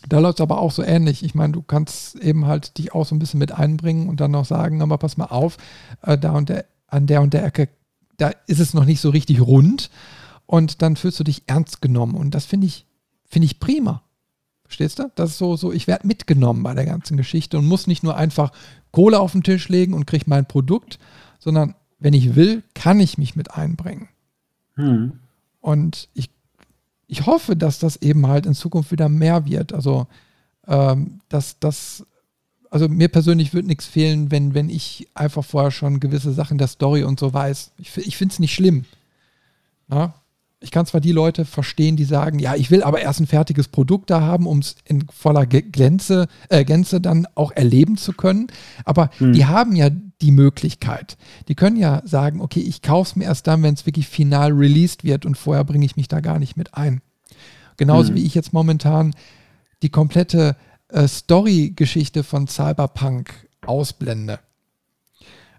da 0.08 0.20
läuft 0.20 0.38
es 0.38 0.44
aber 0.44 0.60
auch 0.60 0.70
so 0.70 0.84
ähnlich. 0.84 1.24
Ich 1.24 1.34
meine, 1.34 1.54
du 1.54 1.62
kannst 1.62 2.14
eben 2.20 2.46
halt 2.46 2.78
dich 2.78 2.94
auch 2.94 3.04
so 3.04 3.16
ein 3.16 3.18
bisschen 3.18 3.40
mit 3.40 3.50
einbringen 3.50 4.08
und 4.08 4.20
dann 4.20 4.30
noch 4.30 4.44
sagen, 4.44 4.80
aber 4.80 4.96
pass 4.96 5.16
mal 5.16 5.24
auf, 5.24 5.56
äh, 6.02 6.16
da 6.16 6.34
und 6.34 6.50
der, 6.50 6.66
an 6.86 7.08
der 7.08 7.20
und 7.20 7.34
der 7.34 7.44
Ecke, 7.44 7.68
da 8.16 8.30
ist 8.46 8.60
es 8.60 8.74
noch 8.74 8.84
nicht 8.84 9.00
so 9.00 9.10
richtig 9.10 9.40
rund. 9.40 9.90
Und 10.46 10.82
dann 10.82 10.94
fühlst 10.94 11.18
du 11.18 11.24
dich 11.24 11.48
ernst 11.48 11.82
genommen. 11.82 12.14
Und 12.14 12.36
das 12.36 12.44
finde 12.44 12.68
ich, 12.68 12.86
finde 13.24 13.46
ich 13.46 13.58
prima. 13.58 14.02
Verstehst 14.66 14.98
du? 14.98 15.10
Das 15.14 15.30
ist 15.30 15.38
so, 15.38 15.56
so 15.56 15.72
ich 15.72 15.86
werde 15.86 16.06
mitgenommen 16.06 16.62
bei 16.62 16.74
der 16.74 16.84
ganzen 16.84 17.16
Geschichte 17.16 17.58
und 17.58 17.66
muss 17.66 17.86
nicht 17.86 18.02
nur 18.02 18.16
einfach 18.16 18.52
Kohle 18.90 19.20
auf 19.20 19.32
den 19.32 19.42
Tisch 19.42 19.68
legen 19.68 19.94
und 19.94 20.06
kriege 20.06 20.24
mein 20.26 20.46
Produkt, 20.46 20.98
sondern 21.38 21.74
wenn 21.98 22.14
ich 22.14 22.34
will, 22.34 22.62
kann 22.74 23.00
ich 23.00 23.18
mich 23.18 23.36
mit 23.36 23.52
einbringen. 23.52 24.08
Hm. 24.74 25.20
Und 25.60 26.08
ich, 26.14 26.30
ich 27.06 27.26
hoffe, 27.26 27.56
dass 27.56 27.78
das 27.78 27.96
eben 27.96 28.26
halt 28.26 28.46
in 28.46 28.54
Zukunft 28.54 28.92
wieder 28.92 29.08
mehr 29.08 29.46
wird. 29.46 29.72
Also, 29.72 30.06
ähm, 30.66 31.20
dass 31.28 31.58
das, 31.58 32.04
also 32.70 32.88
mir 32.88 33.08
persönlich 33.08 33.54
wird 33.54 33.66
nichts 33.66 33.86
fehlen, 33.86 34.30
wenn, 34.30 34.54
wenn 34.54 34.68
ich 34.68 35.08
einfach 35.14 35.44
vorher 35.44 35.70
schon 35.70 36.00
gewisse 36.00 36.32
Sachen 36.32 36.58
der 36.58 36.68
Story 36.68 37.04
und 37.04 37.20
so 37.20 37.32
weiß. 37.32 37.72
Ich, 37.78 37.96
ich 37.96 38.16
finde 38.16 38.32
es 38.32 38.38
nicht 38.38 38.54
schlimm. 38.54 38.84
Na? 39.88 40.14
Ich 40.66 40.72
kann 40.72 40.84
zwar 40.84 41.00
die 41.00 41.12
Leute 41.12 41.44
verstehen, 41.44 41.94
die 41.94 42.04
sagen, 42.04 42.40
ja, 42.40 42.56
ich 42.56 42.72
will 42.72 42.82
aber 42.82 43.00
erst 43.00 43.20
ein 43.20 43.28
fertiges 43.28 43.68
Produkt 43.68 44.10
da 44.10 44.20
haben, 44.20 44.48
um 44.48 44.58
es 44.58 44.74
in 44.84 45.06
voller 45.08 45.46
Glänze, 45.46 46.26
äh, 46.48 46.64
Gänze 46.64 47.00
dann 47.00 47.28
auch 47.36 47.52
erleben 47.52 47.96
zu 47.96 48.12
können, 48.12 48.48
aber 48.84 49.10
hm. 49.18 49.32
die 49.32 49.46
haben 49.46 49.76
ja 49.76 49.90
die 49.90 50.32
Möglichkeit. 50.32 51.18
Die 51.46 51.54
können 51.54 51.76
ja 51.76 52.02
sagen, 52.04 52.40
okay, 52.40 52.58
ich 52.58 52.82
kaufe 52.82 53.10
es 53.10 53.16
mir 53.16 53.26
erst 53.26 53.46
dann, 53.46 53.62
wenn 53.62 53.74
es 53.74 53.86
wirklich 53.86 54.08
final 54.08 54.50
released 54.50 55.04
wird 55.04 55.24
und 55.24 55.38
vorher 55.38 55.62
bringe 55.62 55.86
ich 55.86 55.94
mich 55.94 56.08
da 56.08 56.18
gar 56.18 56.40
nicht 56.40 56.56
mit 56.56 56.74
ein. 56.74 57.00
Genauso 57.76 58.08
hm. 58.08 58.16
wie 58.16 58.24
ich 58.24 58.34
jetzt 58.34 58.52
momentan 58.52 59.14
die 59.84 59.90
komplette 59.90 60.56
äh, 60.88 61.06
Story-Geschichte 61.06 62.24
von 62.24 62.48
Cyberpunk 62.48 63.32
ausblende. 63.64 64.40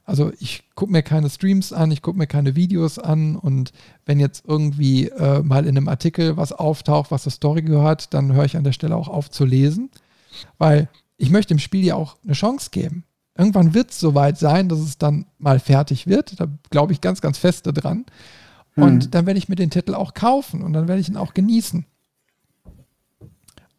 Also 0.08 0.32
ich 0.40 0.64
gucke 0.74 0.94
mir 0.94 1.04
keine 1.04 1.30
Streams 1.30 1.74
an, 1.74 1.92
ich 1.92 2.02
gucke 2.02 2.18
mir 2.18 2.28
keine 2.28 2.56
Videos 2.56 2.98
an 2.98 3.36
und 3.36 3.74
wenn 4.06 4.22
jetzt 4.22 4.46
irgendwie 4.48 5.10
äh, 5.10 5.44
mal 5.44 5.66
in 5.66 5.76
einem 5.76 5.90
Artikel 5.90 6.38
was 6.38 6.54
auftaucht, 6.54 7.12
was 7.12 7.24
zur 7.24 7.34
Story 7.34 7.62
gehört, 7.62 8.14
dann 8.14 8.32
höre 8.32 8.46
ich 8.46 8.56
an 8.56 8.64
der 8.64 8.72
Stelle 8.72 8.96
auch 8.96 9.10
auf 9.10 9.30
zu 9.30 9.44
lesen, 9.44 9.90
weil 10.58 10.88
ich 11.18 11.30
möchte 11.30 11.54
dem 11.54 11.60
Spiel 11.60 11.84
ja 11.84 11.96
auch 11.96 12.16
eine 12.24 12.34
Chance 12.34 12.70
geben. 12.72 13.04
Irgendwann 13.38 13.74
wird 13.74 13.92
es 13.92 14.00
soweit 14.00 14.38
sein, 14.38 14.70
dass 14.70 14.80
es 14.80 14.98
dann 14.98 15.26
mal 15.40 15.60
fertig 15.60 16.08
wird. 16.08 16.40
Da 16.40 16.48
glaube 16.70 16.94
ich 16.94 17.02
ganz, 17.02 17.20
ganz 17.20 17.38
feste 17.38 17.74
dran. 17.74 18.06
Und 18.78 19.04
hm. 19.04 19.12
dann 19.12 19.26
werde 19.26 19.40
ich 19.40 19.50
mir 19.50 19.56
den 19.56 19.72
Titel 19.72 19.94
auch 19.94 20.14
kaufen 20.14 20.62
und 20.62 20.72
dann 20.72 20.88
werde 20.88 21.02
ich 21.02 21.10
ihn 21.10 21.18
auch 21.18 21.34
genießen. 21.34 21.86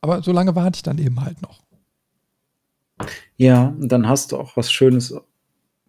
Aber 0.02 0.22
so 0.22 0.32
lange 0.32 0.54
warte 0.54 0.76
ich 0.76 0.82
dann 0.82 0.98
eben 0.98 1.22
halt 1.22 1.40
noch. 1.40 1.60
Ja, 3.38 3.68
und 3.68 3.88
dann 3.90 4.06
hast 4.06 4.32
du 4.32 4.36
auch 4.36 4.56
was 4.56 4.70
Schönes, 4.70 5.14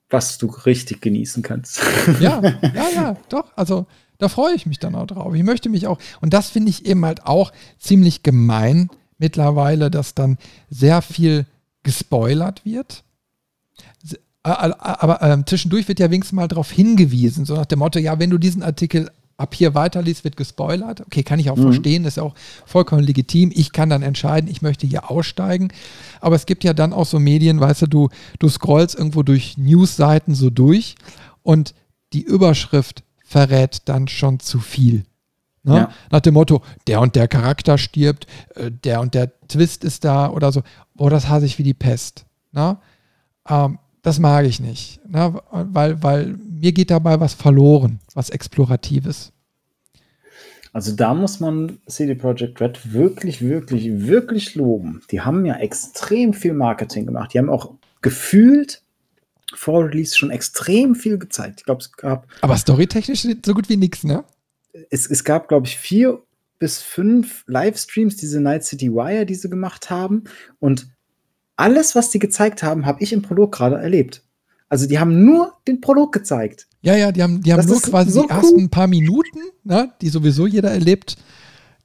was 0.10 0.38
du 0.38 0.48
richtig 0.48 1.02
genießen 1.02 1.44
kannst. 1.44 1.82
Ja, 2.20 2.42
ja, 2.42 2.90
ja, 2.96 3.18
doch. 3.30 3.46
Also 3.56 3.86
da 4.18 4.28
freue 4.28 4.54
ich 4.54 4.66
mich 4.66 4.80
dann 4.80 4.96
auch 4.96 5.08
drauf. 5.08 5.34
Ich 5.34 5.44
möchte 5.44 5.70
mich 5.70 5.88
auch, 5.88 6.00
und 6.22 6.34
das 6.34 6.50
finde 6.50 6.70
ich 6.70 6.86
eben 6.86 7.06
halt 7.06 7.26
auch 7.26 7.52
ziemlich 7.78 8.24
gemein 8.24 8.90
mittlerweile, 9.18 9.90
dass 9.90 10.16
dann 10.16 10.38
sehr 10.70 11.02
viel 11.02 11.46
gespoilert 11.84 12.66
wird. 12.66 13.04
Aber 14.44 15.22
äh, 15.22 15.46
zwischendurch 15.46 15.88
wird 15.88 16.00
ja 16.00 16.12
wenigstens 16.12 16.36
mal 16.36 16.48
darauf 16.48 16.72
hingewiesen, 16.72 17.46
so 17.46 17.56
nach 17.56 17.66
dem 17.66 17.80
Motto, 17.80 18.00
ja, 18.00 18.20
wenn 18.20 18.30
du 18.30 18.38
diesen 18.38 18.64
Artikel 18.64 19.12
ab 19.40 19.56
hier 19.56 19.74
weiterliest, 19.74 20.24
wird 20.24 20.38
gespoilert. 20.38 21.02
Okay, 21.02 21.24
kann 21.24 21.40
ich 21.40 21.50
auch 21.50 21.56
mhm. 21.56 21.64
verstehen, 21.64 22.06
ist 22.06 22.18
ja 22.18 22.24
auch 22.24 22.36
vollkommen 22.66 23.04
legitim. 23.04 23.52
Ich 23.54 23.72
kann 23.72 23.90
dann 23.90 24.02
entscheiden, 24.02 24.50
ich 24.50 24.62
möchte 24.62 24.86
hier 24.86 25.10
aussteigen. 25.10 25.70
Aber 26.20 26.36
es 26.36 26.46
gibt 26.46 26.64
ja 26.64 26.74
dann 26.74 26.94
auch 26.94 27.06
so 27.06 27.20
Medien, 27.20 27.60
weißt 27.60 27.84
du, 27.84 27.88
du, 27.88 28.10
du 28.40 28.50
scrollst 28.50 28.96
irgendwo 28.96 29.24
durch 29.24 29.58
Newsseiten 29.58 30.36
so 30.36 30.50
durch 30.50 30.96
und 31.44 31.74
die 32.14 32.22
Überschrift 32.22 33.04
verrät 33.24 33.84
dann 33.86 34.08
schon 34.08 34.40
zu 34.40 34.60
viel. 34.60 35.06
Ne? 35.64 35.76
Ja. 35.76 35.90
Nach 36.12 36.20
dem 36.20 36.34
Motto, 36.34 36.62
der 36.88 37.00
und 37.00 37.16
der 37.16 37.28
Charakter 37.28 37.78
stirbt, 37.78 38.28
äh, 38.56 38.72
der 38.72 39.02
und 39.02 39.14
der 39.14 39.32
Twist 39.48 39.84
ist 39.84 40.04
da 40.04 40.30
oder 40.30 40.52
so. 40.52 40.64
Oh, 40.98 41.10
das 41.10 41.30
hasse 41.30 41.46
ich 41.46 41.58
wie 41.58 41.64
die 41.64 41.74
Pest. 41.74 42.26
Ne? 42.52 42.78
Ähm, 43.48 43.78
das 44.02 44.20
mag 44.20 44.46
ich 44.46 44.60
nicht, 44.60 45.00
ne? 45.08 45.42
weil, 45.52 46.02
weil 46.02 46.38
mir 46.50 46.72
geht 46.72 46.92
dabei 46.92 47.20
was 47.20 47.34
verloren, 47.34 48.00
was 48.14 48.30
Exploratives. 48.30 49.32
Also 50.72 50.96
da 50.96 51.14
muss 51.14 51.40
man 51.40 51.80
CD 51.88 52.16
Projekt 52.16 52.62
Red 52.62 52.94
wirklich, 52.94 53.42
wirklich, 53.42 54.08
wirklich 54.08 54.56
loben. 54.56 55.02
Die 55.10 55.22
haben 55.22 55.46
ja 55.46 55.56
extrem 55.56 56.34
viel 56.34 56.54
Marketing 56.54 57.06
gemacht. 57.06 57.34
Die 57.34 57.40
haben 57.40 57.50
auch 57.50 57.74
gefühlt 58.02 58.84
vor 59.54 59.86
Release 59.86 60.16
schon 60.16 60.30
extrem 60.30 60.96
viel 60.96 61.18
gezeigt. 61.18 61.62
Ich 61.62 61.66
glaube, 61.66 61.82
es 61.82 61.92
gab. 61.92 62.28
Aber 62.42 62.56
storytechnisch 62.56 63.28
so 63.44 63.54
gut 63.54 63.68
wie 63.68 63.78
nichts, 63.78 64.04
ne? 64.04 64.24
Es, 64.92 65.10
es 65.10 65.24
gab, 65.24 65.48
glaube 65.48 65.66
ich, 65.66 65.78
vier 65.78 66.22
bis 66.60 66.82
fünf 66.82 67.44
Livestreams, 67.48 68.18
diese 68.18 68.40
Night 68.40 68.64
City 68.64 68.92
Wire, 68.92 69.26
die 69.26 69.36
sie 69.36 69.50
gemacht 69.50 69.90
haben. 69.90 70.26
Und 70.60 70.88
alles, 71.60 71.96
was 71.96 72.10
die 72.10 72.20
gezeigt 72.20 72.64
haben, 72.64 72.86
habe 72.86 73.04
ich 73.04 73.12
im 73.12 73.22
Prolog 73.22 73.52
gerade 73.52 73.78
erlebt. 73.78 74.24
Also 74.70 74.88
die 74.88 75.00
haben 75.00 75.26
nur 75.26 75.54
den 75.68 75.82
Prolog 75.82 76.14
gezeigt. 76.14 76.68
Ja, 76.82 76.96
ja, 76.96 77.12
die 77.12 77.22
haben, 77.22 77.42
die 77.42 77.52
haben 77.52 77.66
nur 77.68 77.82
quasi 77.82 78.12
so 78.12 78.24
die 78.24 78.30
ersten 78.30 78.70
paar 78.70 78.88
Minuten, 78.88 79.40
ne, 79.64 79.92
die 80.02 80.10
sowieso 80.10 80.48
jeder 80.48 80.72
erlebt, 80.72 81.18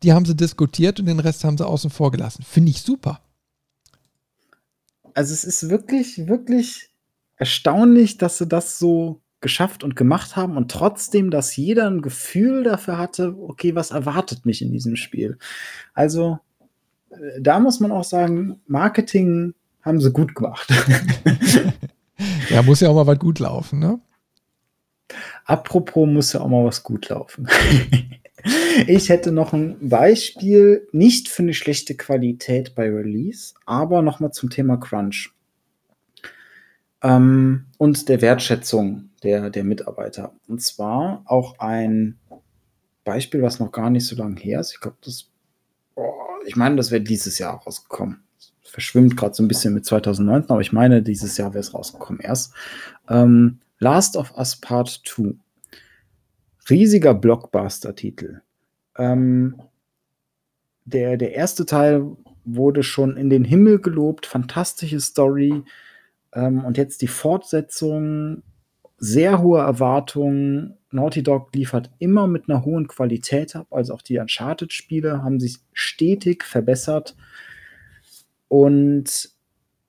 die 0.03 0.13
haben 0.13 0.27
sie 0.27 0.37
diskutiert 0.37 1.01
und 1.01 1.07
den 1.07 1.19
Rest 1.19 1.45
haben 1.45 1.59
sie 1.59 1.67
außen 1.67 1.91
vor 1.91 2.13
gelassen. 2.13 2.45
Finde 2.49 2.71
ich 2.71 2.83
super. 2.83 3.21
Also 5.15 5.33
es 5.33 5.45
ist 5.45 5.69
wirklich, 5.71 6.29
wirklich 6.29 6.91
erstaunlich, 7.37 8.19
dass 8.19 8.39
sie 8.39 8.47
das 8.47 8.79
so 8.79 9.21
geschafft 9.41 9.83
und 9.83 9.97
gemacht 9.97 10.37
haben 10.37 10.57
und 10.57 10.71
trotzdem, 10.71 11.31
dass 11.31 11.57
jeder 11.57 11.89
ein 11.91 12.01
Gefühl 12.01 12.63
dafür 12.63 12.99
hatte, 12.99 13.35
okay, 13.39 13.75
was 13.75 13.91
erwartet 13.91 14.47
mich 14.47 14.63
in 14.63 14.73
diesem 14.73 14.97
Spiel. 14.97 15.39
Also 15.95 16.39
äh, 17.11 17.41
da 17.41 17.59
muss 17.61 17.81
man 17.81 17.93
auch 17.93 18.05
sagen, 18.05 18.61
Marketing 18.67 19.55
haben 19.85 20.01
sie 20.01 20.11
gut 20.11 20.35
gemacht. 20.35 20.69
ja, 22.49 22.63
muss 22.63 22.81
ja 22.81 22.89
auch 22.89 22.95
mal 22.95 23.07
was 23.07 23.19
gut 23.19 23.39
laufen, 23.39 23.79
ne? 23.79 24.01
Apropos 25.45 26.09
muss 26.09 26.33
ja 26.33 26.41
auch 26.41 26.49
mal 26.49 26.65
was 26.65 26.83
gut 26.83 27.11
laufen. 27.11 27.47
ich 28.87 29.11
hätte 29.11 29.31
noch 29.31 29.53
ein 29.53 29.89
Beispiel, 29.89 30.89
nicht 30.93 31.29
für 31.29 31.43
eine 31.43 31.53
schlechte 31.53 31.95
Qualität 31.95 32.75
bei 32.75 32.89
Release, 32.89 33.55
aber 33.67 34.01
nochmal 34.01 34.33
zum 34.33 34.49
Thema 34.49 34.79
Crunch. 34.79 35.35
Ähm, 37.03 37.67
und 37.77 38.09
der 38.09 38.23
Wertschätzung 38.23 39.11
der, 39.23 39.51
der 39.51 39.65
Mitarbeiter. 39.65 40.35
Und 40.49 40.63
zwar 40.63 41.23
auch 41.27 41.59
ein 41.59 42.19
Beispiel, 43.05 43.43
was 43.43 43.61
noch 43.61 43.73
gar 43.73 43.91
nicht 43.91 44.07
so 44.07 44.17
lange 44.17 44.41
her 44.41 44.61
ist. 44.61 44.73
Ich 44.73 44.81
glaube, 44.81 44.97
das, 45.05 45.31
oh, 45.95 46.13
ich 46.47 46.57
meine, 46.57 46.77
das 46.77 46.91
wäre 46.91 47.03
dieses 47.03 47.39
Jahr 47.39 47.63
rausgekommen 47.63 48.25
verschwimmt 48.75 49.17
gerade 49.17 49.35
so 49.35 49.43
ein 49.45 49.47
bisschen 49.47 49.73
mit 49.73 49.87
2019, 49.87 50.51
aber 50.51 50.61
ich 50.61 50.73
meine, 50.73 51.01
dieses 51.01 51.37
Jahr 51.37 51.55
wäre 51.55 51.61
es 51.61 51.75
rausgekommen 51.75 52.21
erst. 52.21 52.53
Ähm, 53.09 53.61
Last 53.79 54.17
of 54.17 54.37
Us 54.37 54.57
Part 54.57 55.03
2. 55.07 55.35
Riesiger 56.69 57.15
Blockbuster-Titel. 57.15 58.41
Ähm, 58.99 59.63
der, 60.85 61.17
der 61.17 61.35
erste 61.35 61.67
Teil 61.67 62.17
wurde 62.45 62.83
schon 62.83 63.17
in 63.17 63.31
den 63.31 63.45
Himmel 63.45 63.79
gelobt, 63.79 64.27
fantastische 64.27 64.99
Story. 64.99 65.63
Ähm, 66.33 66.65
und 66.65 66.77
jetzt 66.77 67.01
die 67.01 67.07
Fortsetzung, 67.07 68.43
sehr 68.97 69.41
hohe 69.41 69.61
Erwartungen. 69.61 70.79
Naughty 70.91 71.23
Dog 71.23 71.55
liefert 71.55 71.93
immer 72.01 72.27
mit 72.27 72.49
einer 72.49 72.65
hohen 72.65 72.89
Qualität 72.89 73.55
ab, 73.55 73.69
also 73.71 73.95
auch 73.95 74.03
die 74.03 74.19
Uncharted-Spiele 74.19 75.23
haben 75.23 75.39
sich 75.39 75.59
stetig 75.73 76.43
verbessert. 76.43 77.15
Und 78.55 79.31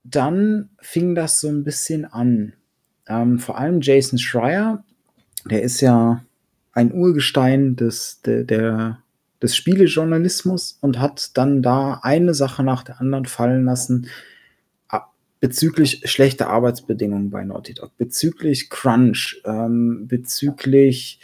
dann 0.03 0.69
fing 0.79 1.13
das 1.13 1.39
so 1.39 1.49
ein 1.49 1.63
bisschen 1.63 2.03
an. 2.03 2.53
Ähm, 3.07 3.37
vor 3.37 3.59
allem 3.59 3.79
Jason 3.79 4.17
Schreier, 4.17 4.83
der 5.47 5.61
ist 5.61 5.81
ja 5.81 6.25
ein 6.71 6.91
Urgestein 6.91 7.75
des, 7.75 8.21
der, 8.23 8.43
der, 8.43 9.03
des 9.39 9.55
Spielejournalismus 9.55 10.79
und 10.81 10.99
hat 10.99 11.37
dann 11.37 11.61
da 11.61 11.99
eine 12.01 12.33
Sache 12.33 12.63
nach 12.63 12.81
der 12.81 12.99
anderen 12.99 13.25
fallen 13.25 13.65
lassen 13.65 14.07
bezüglich 15.39 16.01
schlechter 16.05 16.49
Arbeitsbedingungen 16.49 17.29
bei 17.29 17.43
Naughty 17.43 17.75
Dog, 17.75 17.95
bezüglich 17.97 18.71
Crunch, 18.71 19.43
ähm, 19.45 20.07
bezüglich 20.07 21.19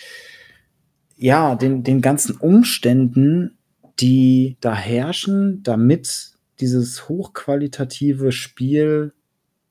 ja, 1.18 1.56
den, 1.56 1.82
den 1.82 2.02
ganzen 2.02 2.38
Umständen, 2.38 3.58
die 4.00 4.58
da 4.60 4.76
herrschen, 4.76 5.64
damit 5.64 6.32
dieses 6.62 7.10
hochqualitative 7.10 8.32
Spiel 8.32 9.14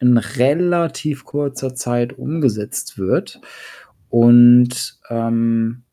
in 0.00 0.16
relativ 0.16 1.24
kurzer 1.24 1.74
Zeit 1.74 2.18
umgesetzt 2.18 2.98
wird. 2.98 3.40
Und 4.08 4.98
ähm, 5.08 5.84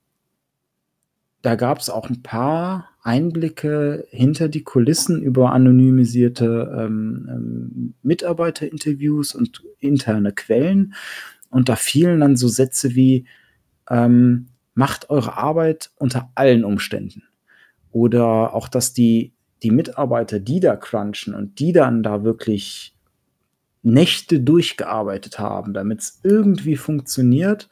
da 1.41 1.56
gab 1.56 1.80
es 1.80 1.90
auch 1.90 2.10
ein 2.10 2.24
paar 2.24 2.90
Einblicke 3.03 4.06
hinter 4.10 4.49
die 4.49 4.64
Kulissen 4.64 5.22
über 5.22 5.53
anonymisierte 5.53 6.76
ähm, 6.78 7.28
ähm, 7.30 7.94
Mitarbeiterinterviews 8.02 9.36
und 9.36 9.64
interne 9.80 10.34
Quellen. 10.34 10.94
Und 11.49 11.69
da 11.69 11.76
fielen 11.76 12.19
dann 12.19 12.36
so 12.36 12.48
Sätze 12.48 12.95
wie, 12.95 13.28
ähm, 13.90 14.48
macht 14.74 15.10
eure 15.10 15.38
Arbeit 15.38 15.91
unter 15.95 16.30
allen 16.36 16.65
Umständen. 16.65 17.24
Oder 17.91 18.53
auch, 18.53 18.68
dass 18.68 18.94
die 18.94 19.34
die 19.64 19.72
Mitarbeiter, 19.72 20.40
die 20.40 20.60
da 20.60 20.76
crunchen 20.76 21.34
und 21.34 21.60
die 21.60 21.72
dann 21.72 22.04
da 22.04 22.24
wirklich 22.24 22.96
Nächte 23.84 24.40
durchgearbeitet 24.40 25.40
haben, 25.40 25.74
damit 25.74 26.02
es 26.02 26.20
irgendwie 26.24 26.76
funktioniert, 26.76 27.70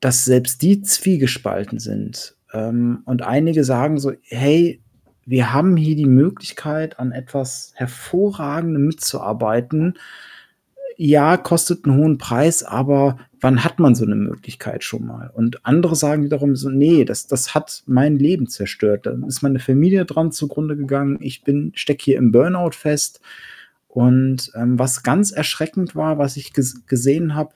dass 0.00 0.24
selbst 0.24 0.62
die 0.62 0.82
zwiegespalten 0.82 1.78
sind. 1.78 2.36
Ähm, 2.52 3.02
und 3.04 3.22
einige 3.22 3.64
sagen 3.64 3.98
so, 3.98 4.12
hey, 4.22 4.82
wir 5.24 5.52
haben 5.52 5.76
hier 5.76 5.96
die 5.96 6.06
Möglichkeit, 6.06 6.98
an 6.98 7.12
etwas 7.12 7.72
Hervorragendem 7.76 8.86
mitzuarbeiten. 8.86 9.98
Ja, 10.96 11.36
kostet 11.36 11.84
einen 11.84 11.96
hohen 11.96 12.18
Preis, 12.18 12.62
aber 12.62 13.18
wann 13.42 13.64
hat 13.64 13.80
man 13.80 13.94
so 13.94 14.06
eine 14.06 14.14
Möglichkeit 14.14 14.84
schon 14.84 15.04
mal? 15.04 15.30
Und 15.34 15.66
andere 15.66 15.96
sagen 15.96 16.24
wiederum 16.24 16.54
so, 16.54 16.70
nee, 16.70 17.04
das, 17.04 17.26
das 17.26 17.54
hat 17.54 17.82
mein 17.86 18.16
Leben 18.16 18.46
zerstört. 18.46 19.04
Da 19.04 19.16
ist 19.26 19.42
meine 19.42 19.58
Familie 19.58 20.04
dran 20.04 20.30
zugrunde 20.30 20.76
gegangen. 20.76 21.18
Ich 21.20 21.42
bin, 21.42 21.72
steck 21.74 22.00
hier 22.00 22.18
im 22.18 22.30
Burnout 22.30 22.70
fest. 22.70 23.20
Und 23.88 24.52
ähm, 24.54 24.78
was 24.78 25.02
ganz 25.02 25.32
erschreckend 25.32 25.96
war, 25.96 26.18
was 26.18 26.36
ich 26.36 26.52
ges 26.52 26.86
gesehen 26.86 27.34
habe 27.34 27.52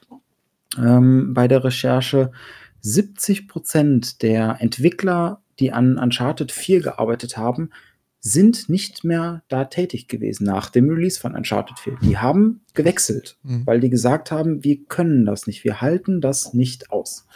ähm, 0.77 1.33
bei 1.33 1.47
der 1.47 1.63
Recherche, 1.65 2.33
70 2.81 3.49
Prozent 3.49 4.23
der 4.23 4.57
Entwickler, 4.61 5.41
die 5.61 5.73
an 5.73 5.99
Uncharted 5.99 6.51
4 6.53 6.83
gearbeitet 6.83 7.37
haben, 7.37 7.71
sind 8.31 8.69
nicht 8.69 9.05
mehr 9.05 9.43
da 9.49 9.65
tätig 9.65 10.09
gewesen 10.09 10.45
nach 10.45 10.71
dem 10.71 10.89
Release 10.89 11.21
von 11.21 11.37
Uncharted 11.37 11.79
4. 11.79 11.97
Die 12.03 12.19
haben 12.19 12.61
gewechselt, 12.75 13.39
mhm. 13.45 13.65
weil 13.67 13.79
die 13.79 13.89
gesagt 13.89 14.33
haben, 14.33 14.65
wir 14.65 14.85
können 14.85 15.25
das 15.25 15.47
nicht, 15.47 15.63
wir 15.63 15.81
halten 15.81 16.21
das 16.21 16.53
nicht 16.53 16.91
aus. 16.91 17.27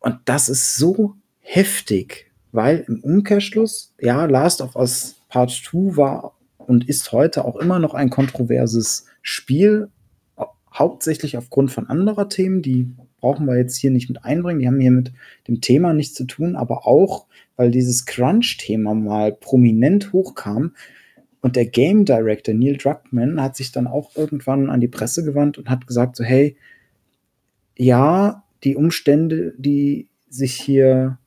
Und 0.00 0.16
das 0.24 0.48
ist 0.48 0.76
so 0.76 1.14
heftig, 1.38 2.32
weil 2.50 2.84
im 2.88 3.00
Umkehrschluss, 3.00 3.94
ja, 4.00 4.24
Last 4.24 4.60
of 4.60 4.74
Us 4.74 5.14
Part 5.28 5.50
2 5.50 5.96
war 5.96 6.36
und 6.58 6.88
ist 6.88 7.12
heute 7.12 7.44
auch 7.44 7.56
immer 7.56 7.78
noch 7.78 7.94
ein 7.94 8.10
kontroverses 8.10 9.06
Spiel, 9.22 9.90
hauptsächlich 10.74 11.36
aufgrund 11.36 11.70
von 11.70 11.88
anderer 11.88 12.28
Themen, 12.28 12.62
die 12.62 12.96
brauchen 13.22 13.46
wir 13.46 13.56
jetzt 13.56 13.76
hier 13.76 13.90
nicht 13.90 14.10
mit 14.10 14.24
einbringen. 14.24 14.60
Die 14.60 14.66
haben 14.66 14.80
hier 14.80 14.90
mit 14.90 15.12
dem 15.48 15.62
Thema 15.62 15.94
nichts 15.94 16.14
zu 16.14 16.24
tun, 16.24 16.56
aber 16.56 16.86
auch, 16.86 17.26
weil 17.56 17.70
dieses 17.70 18.04
Crunch-Thema 18.04 18.94
mal 18.94 19.32
prominent 19.32 20.12
hochkam. 20.12 20.74
Und 21.40 21.56
der 21.56 21.66
Game 21.66 22.04
Director 22.04 22.52
Neil 22.52 22.76
Druckmann 22.76 23.40
hat 23.40 23.56
sich 23.56 23.72
dann 23.72 23.86
auch 23.86 24.16
irgendwann 24.16 24.68
an 24.68 24.80
die 24.80 24.88
Presse 24.88 25.24
gewandt 25.24 25.56
und 25.56 25.70
hat 25.70 25.86
gesagt, 25.86 26.16
so 26.16 26.24
hey, 26.24 26.56
ja, 27.78 28.44
die 28.64 28.76
Umstände, 28.76 29.54
die 29.56 30.08
sich 30.28 30.54
hier, 30.54 31.18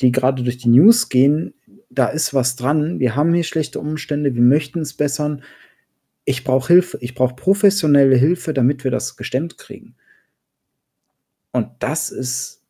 die 0.00 0.12
gerade 0.12 0.42
durch 0.44 0.58
die 0.58 0.68
News 0.68 1.08
gehen, 1.08 1.52
da 1.90 2.06
ist 2.06 2.32
was 2.32 2.54
dran. 2.54 3.00
Wir 3.00 3.16
haben 3.16 3.34
hier 3.34 3.44
schlechte 3.44 3.80
Umstände, 3.80 4.34
wir 4.34 4.42
möchten 4.42 4.80
es 4.80 4.94
bessern. 4.94 5.42
Ich 6.24 6.44
brauche 6.44 6.72
Hilfe, 6.72 6.98
ich 7.00 7.16
brauche 7.16 7.34
professionelle 7.34 8.16
Hilfe, 8.16 8.54
damit 8.54 8.84
wir 8.84 8.92
das 8.92 9.16
gestemmt 9.16 9.58
kriegen. 9.58 9.96
Und 11.52 11.68
das 11.80 12.10
ist 12.10 12.62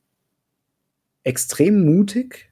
extrem 1.23 1.85
mutig 1.85 2.51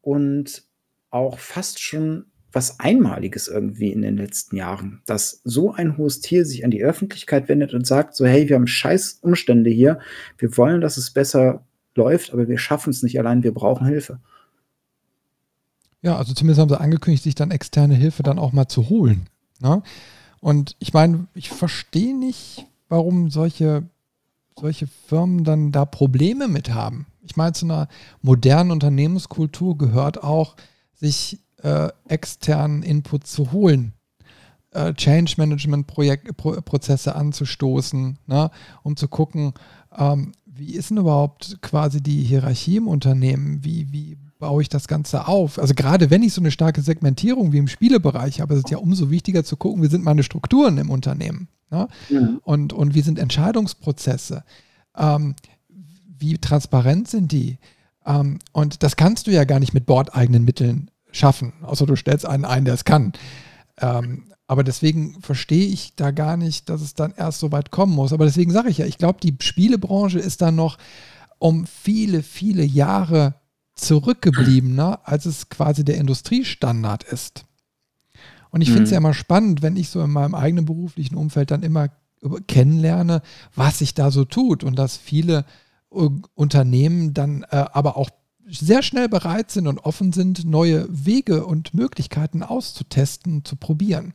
und 0.00 0.64
auch 1.10 1.38
fast 1.38 1.80
schon 1.80 2.26
was 2.52 2.80
Einmaliges 2.80 3.46
irgendwie 3.46 3.92
in 3.92 4.02
den 4.02 4.16
letzten 4.16 4.56
Jahren, 4.56 5.02
dass 5.06 5.40
so 5.44 5.72
ein 5.72 5.96
hohes 5.96 6.20
Tier 6.20 6.44
sich 6.44 6.64
an 6.64 6.70
die 6.70 6.82
Öffentlichkeit 6.82 7.48
wendet 7.48 7.74
und 7.74 7.86
sagt 7.86 8.16
so, 8.16 8.26
hey, 8.26 8.48
wir 8.48 8.56
haben 8.56 8.66
scheiß 8.66 9.20
Umstände 9.22 9.70
hier, 9.70 10.00
wir 10.38 10.56
wollen, 10.56 10.80
dass 10.80 10.96
es 10.96 11.10
besser 11.10 11.64
läuft, 11.94 12.32
aber 12.32 12.48
wir 12.48 12.58
schaffen 12.58 12.90
es 12.90 13.02
nicht 13.02 13.18
allein, 13.18 13.42
wir 13.42 13.54
brauchen 13.54 13.86
Hilfe. 13.86 14.20
Ja, 16.02 16.16
also 16.16 16.32
zumindest 16.32 16.60
haben 16.60 16.70
sie 16.70 16.80
angekündigt, 16.80 17.22
sich 17.22 17.34
dann 17.34 17.50
externe 17.50 17.94
Hilfe 17.94 18.22
dann 18.22 18.38
auch 18.38 18.52
mal 18.52 18.68
zu 18.68 18.88
holen. 18.88 19.28
Ne? 19.60 19.82
Und 20.40 20.74
ich 20.78 20.92
meine, 20.92 21.26
ich 21.34 21.50
verstehe 21.50 22.16
nicht, 22.16 22.66
warum 22.88 23.30
solche, 23.30 23.84
solche 24.58 24.86
Firmen 24.86 25.44
dann 25.44 25.72
da 25.72 25.84
Probleme 25.84 26.48
mit 26.48 26.72
haben. 26.72 27.06
Ich 27.22 27.36
meine, 27.36 27.52
zu 27.52 27.66
einer 27.66 27.88
modernen 28.22 28.70
Unternehmenskultur 28.70 29.76
gehört 29.78 30.22
auch, 30.22 30.56
sich 30.94 31.40
äh, 31.62 31.88
externen 32.08 32.82
Input 32.82 33.26
zu 33.26 33.52
holen. 33.52 33.94
Äh, 34.72 34.94
Change 34.94 35.34
Management 35.38 35.86
Pro 35.86 36.04
Prozesse 36.62 37.14
anzustoßen, 37.14 38.18
ne, 38.26 38.50
um 38.82 38.96
zu 38.96 39.08
gucken, 39.08 39.54
ähm, 39.96 40.32
wie 40.44 40.74
ist 40.74 40.90
denn 40.90 40.98
überhaupt 40.98 41.58
quasi 41.62 42.02
die 42.02 42.22
Hierarchie 42.22 42.76
im 42.76 42.88
Unternehmen? 42.88 43.64
Wie, 43.64 43.92
wie 43.92 44.18
baue 44.40 44.62
ich 44.62 44.68
das 44.68 44.88
Ganze 44.88 45.28
auf? 45.28 45.58
Also 45.58 45.74
gerade 45.74 46.10
wenn 46.10 46.22
ich 46.22 46.32
so 46.32 46.40
eine 46.40 46.50
starke 46.50 46.82
Segmentierung 46.82 47.52
wie 47.52 47.58
im 47.58 47.68
Spielebereich 47.68 48.40
habe, 48.40 48.54
ist 48.54 48.64
es 48.64 48.70
ja 48.70 48.78
umso 48.78 49.10
wichtiger 49.10 49.44
zu 49.44 49.56
gucken, 49.56 49.82
wie 49.82 49.88
sind 49.88 50.02
meine 50.04 50.24
Strukturen 50.24 50.78
im 50.78 50.90
Unternehmen? 50.90 51.48
Ne? 51.70 51.86
Ja. 52.08 52.28
Und, 52.42 52.72
und 52.72 52.94
wie 52.94 53.02
sind 53.02 53.18
Entscheidungsprozesse? 53.18 54.42
Ähm, 54.96 55.36
wie 56.18 56.38
transparent 56.38 57.06
sind 57.06 57.30
die? 57.30 57.58
Ähm, 58.04 58.40
und 58.52 58.82
das 58.82 58.96
kannst 58.96 59.28
du 59.28 59.30
ja 59.30 59.44
gar 59.44 59.60
nicht 59.60 59.74
mit 59.74 59.86
bordeigenen 59.86 60.44
Mitteln 60.44 60.90
schaffen, 61.12 61.52
außer 61.62 61.86
du 61.86 61.94
stellst 61.94 62.26
einen 62.26 62.44
ein, 62.44 62.64
der 62.64 62.74
es 62.74 62.84
kann. 62.84 63.12
Ähm, 63.78 64.24
aber 64.46 64.64
deswegen 64.64 65.20
verstehe 65.20 65.66
ich 65.66 65.94
da 65.94 66.10
gar 66.10 66.36
nicht, 66.36 66.68
dass 66.68 66.80
es 66.80 66.94
dann 66.94 67.14
erst 67.16 67.38
so 67.38 67.52
weit 67.52 67.70
kommen 67.70 67.94
muss. 67.94 68.12
Aber 68.12 68.24
deswegen 68.24 68.50
sage 68.50 68.68
ich 68.68 68.78
ja, 68.78 68.86
ich 68.86 68.98
glaube, 68.98 69.20
die 69.22 69.36
Spielebranche 69.40 70.18
ist 70.18 70.42
dann 70.42 70.56
noch 70.56 70.76
um 71.38 71.66
viele, 71.66 72.22
viele 72.22 72.64
Jahre 72.64 73.34
zurückgebliebener, 73.80 75.00
als 75.04 75.26
es 75.26 75.48
quasi 75.48 75.84
der 75.84 75.98
Industriestandard 75.98 77.04
ist. 77.04 77.44
Und 78.50 78.62
ich 78.62 78.68
finde 78.68 78.84
es 78.84 78.90
mhm. 78.90 78.94
ja 78.94 78.98
immer 78.98 79.14
spannend, 79.14 79.62
wenn 79.62 79.76
ich 79.76 79.88
so 79.90 80.02
in 80.02 80.10
meinem 80.10 80.34
eigenen 80.34 80.64
beruflichen 80.64 81.14
Umfeld 81.14 81.50
dann 81.50 81.62
immer 81.62 81.88
kennenlerne, 82.48 83.22
was 83.54 83.78
sich 83.78 83.94
da 83.94 84.10
so 84.10 84.24
tut 84.24 84.64
und 84.64 84.76
dass 84.76 84.96
viele 84.96 85.44
äh, 85.92 86.08
Unternehmen 86.34 87.14
dann 87.14 87.44
äh, 87.50 87.64
aber 87.72 87.96
auch 87.96 88.10
sehr 88.46 88.82
schnell 88.82 89.08
bereit 89.08 89.50
sind 89.50 89.66
und 89.66 89.78
offen 89.78 90.12
sind, 90.12 90.44
neue 90.44 90.86
Wege 90.90 91.46
und 91.46 91.72
Möglichkeiten 91.72 92.42
auszutesten, 92.42 93.44
zu 93.44 93.56
probieren. 93.56 94.14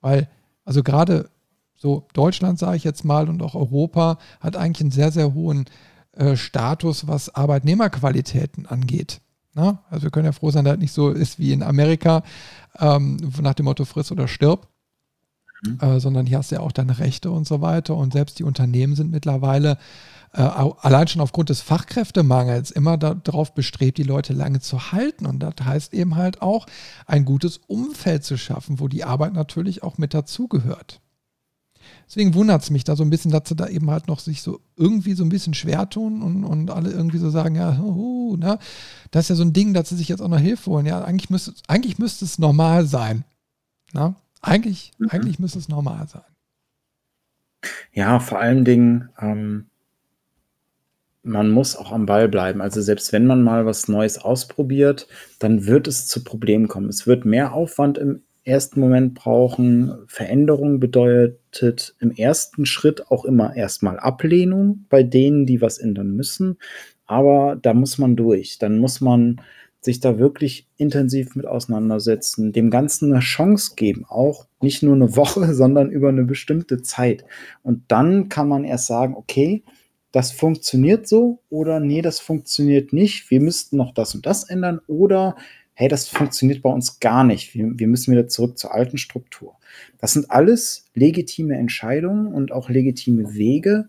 Weil, 0.00 0.28
also 0.64 0.82
gerade 0.82 1.30
so 1.76 2.06
Deutschland, 2.12 2.58
sage 2.58 2.76
ich 2.76 2.84
jetzt 2.84 3.04
mal, 3.04 3.28
und 3.28 3.40
auch 3.42 3.54
Europa 3.54 4.18
hat 4.40 4.56
eigentlich 4.56 4.82
einen 4.82 4.90
sehr, 4.90 5.12
sehr 5.12 5.32
hohen 5.34 5.66
äh, 6.12 6.36
Status, 6.36 7.06
was 7.06 7.34
Arbeitnehmerqualitäten 7.34 8.66
angeht. 8.66 9.20
Na? 9.54 9.82
Also 9.90 10.04
wir 10.04 10.10
können 10.10 10.26
ja 10.26 10.32
froh 10.32 10.50
sein, 10.50 10.64
dass 10.64 10.74
es 10.74 10.80
nicht 10.80 10.92
so 10.92 11.10
ist 11.10 11.38
wie 11.38 11.52
in 11.52 11.62
Amerika, 11.62 12.22
ähm, 12.78 13.18
nach 13.40 13.54
dem 13.54 13.64
Motto 13.64 13.84
friss 13.84 14.10
oder 14.10 14.28
stirb, 14.28 14.68
mhm. 15.62 15.78
äh, 15.80 16.00
sondern 16.00 16.26
hier 16.26 16.38
hast 16.38 16.50
du 16.50 16.56
ja 16.56 16.60
auch 16.62 16.72
deine 16.72 16.98
Rechte 16.98 17.30
und 17.30 17.46
so 17.46 17.60
weiter. 17.60 17.96
Und 17.96 18.12
selbst 18.12 18.38
die 18.38 18.44
Unternehmen 18.44 18.94
sind 18.94 19.10
mittlerweile 19.10 19.78
äh, 20.32 20.40
allein 20.40 21.08
schon 21.08 21.20
aufgrund 21.20 21.50
des 21.50 21.60
Fachkräftemangels 21.60 22.70
immer 22.70 22.96
darauf 22.96 23.54
bestrebt, 23.54 23.98
die 23.98 24.02
Leute 24.02 24.32
lange 24.32 24.60
zu 24.60 24.92
halten. 24.92 25.26
Und 25.26 25.40
das 25.40 25.54
heißt 25.62 25.92
eben 25.92 26.16
halt 26.16 26.40
auch, 26.40 26.66
ein 27.06 27.24
gutes 27.24 27.58
Umfeld 27.58 28.24
zu 28.24 28.38
schaffen, 28.38 28.80
wo 28.80 28.88
die 28.88 29.04
Arbeit 29.04 29.34
natürlich 29.34 29.82
auch 29.82 29.98
mit 29.98 30.14
dazugehört. 30.14 31.00
Deswegen 32.06 32.34
wundert 32.34 32.62
es 32.62 32.70
mich 32.70 32.84
da 32.84 32.96
so 32.96 33.02
ein 33.02 33.10
bisschen, 33.10 33.30
dass 33.30 33.48
sie 33.48 33.56
da 33.56 33.68
eben 33.68 33.90
halt 33.90 34.08
noch 34.08 34.18
sich 34.18 34.42
so 34.42 34.60
irgendwie 34.76 35.14
so 35.14 35.24
ein 35.24 35.28
bisschen 35.28 35.54
schwer 35.54 35.88
tun 35.88 36.22
und, 36.22 36.44
und 36.44 36.70
alle 36.70 36.90
irgendwie 36.90 37.18
so 37.18 37.30
sagen, 37.30 37.54
ja, 37.54 37.78
uh, 37.80 38.36
ne? 38.36 38.58
das 39.10 39.24
ist 39.24 39.28
ja 39.30 39.34
so 39.36 39.44
ein 39.44 39.52
Ding, 39.52 39.74
dass 39.74 39.88
sie 39.88 39.96
sich 39.96 40.08
jetzt 40.08 40.20
auch 40.20 40.28
noch 40.28 40.38
Hilfe 40.38 40.70
holen. 40.70 40.86
Ja, 40.86 41.02
eigentlich 41.04 41.30
müsste, 41.30 41.52
eigentlich 41.68 41.98
müsste 41.98 42.24
es 42.24 42.38
normal 42.38 42.86
sein. 42.86 43.24
Ne? 43.92 44.14
Eigentlich, 44.40 44.92
mhm. 44.98 45.08
eigentlich 45.10 45.38
müsste 45.38 45.58
es 45.58 45.68
normal 45.68 46.08
sein. 46.08 46.22
Ja, 47.92 48.18
vor 48.18 48.40
allen 48.40 48.64
Dingen, 48.64 49.10
ähm, 49.18 49.66
man 51.22 51.50
muss 51.50 51.76
auch 51.76 51.92
am 51.92 52.06
Ball 52.06 52.28
bleiben. 52.28 52.60
Also 52.60 52.80
selbst 52.80 53.12
wenn 53.12 53.26
man 53.26 53.42
mal 53.42 53.64
was 53.66 53.88
Neues 53.88 54.18
ausprobiert, 54.18 55.06
dann 55.38 55.66
wird 55.66 55.86
es 55.86 56.06
zu 56.06 56.24
Problemen 56.24 56.68
kommen. 56.68 56.88
Es 56.88 57.06
wird 57.06 57.24
mehr 57.24 57.52
Aufwand 57.52 57.98
im 57.98 58.22
ersten 58.44 58.80
Moment 58.80 59.14
brauchen. 59.14 59.92
Veränderung 60.06 60.80
bedeutet 60.80 61.94
im 62.00 62.10
ersten 62.10 62.66
Schritt 62.66 63.10
auch 63.10 63.24
immer 63.24 63.54
erstmal 63.56 63.98
Ablehnung 63.98 64.86
bei 64.88 65.02
denen, 65.02 65.46
die 65.46 65.60
was 65.60 65.78
ändern 65.78 66.14
müssen. 66.16 66.58
Aber 67.06 67.56
da 67.60 67.74
muss 67.74 67.98
man 67.98 68.16
durch. 68.16 68.58
Dann 68.58 68.78
muss 68.78 69.00
man 69.00 69.40
sich 69.80 69.98
da 69.98 70.18
wirklich 70.18 70.68
intensiv 70.76 71.34
mit 71.34 71.44
auseinandersetzen, 71.44 72.52
dem 72.52 72.70
Ganzen 72.70 73.12
eine 73.12 73.20
Chance 73.20 73.72
geben, 73.74 74.04
auch 74.08 74.46
nicht 74.60 74.82
nur 74.82 74.94
eine 74.94 75.16
Woche, 75.16 75.52
sondern 75.54 75.90
über 75.90 76.08
eine 76.08 76.24
bestimmte 76.24 76.82
Zeit. 76.82 77.24
Und 77.62 77.82
dann 77.88 78.28
kann 78.28 78.48
man 78.48 78.64
erst 78.64 78.86
sagen, 78.86 79.14
okay, 79.16 79.64
das 80.12 80.30
funktioniert 80.30 81.08
so 81.08 81.40
oder 81.48 81.80
nee, 81.80 82.02
das 82.02 82.20
funktioniert 82.20 82.92
nicht. 82.92 83.30
Wir 83.30 83.40
müssten 83.40 83.76
noch 83.76 83.92
das 83.92 84.14
und 84.14 84.26
das 84.26 84.44
ändern 84.44 84.80
oder 84.86 85.36
hey, 85.74 85.88
das 85.88 86.08
funktioniert 86.08 86.62
bei 86.62 86.70
uns 86.70 87.00
gar 87.00 87.24
nicht. 87.24 87.54
Wir, 87.54 87.70
wir 87.74 87.88
müssen 87.88 88.12
wieder 88.12 88.28
zurück 88.28 88.58
zur 88.58 88.74
alten 88.74 88.98
Struktur. 88.98 89.56
Das 89.98 90.12
sind 90.12 90.30
alles 90.30 90.86
legitime 90.94 91.56
Entscheidungen 91.56 92.26
und 92.26 92.52
auch 92.52 92.68
legitime 92.68 93.34
Wege, 93.34 93.88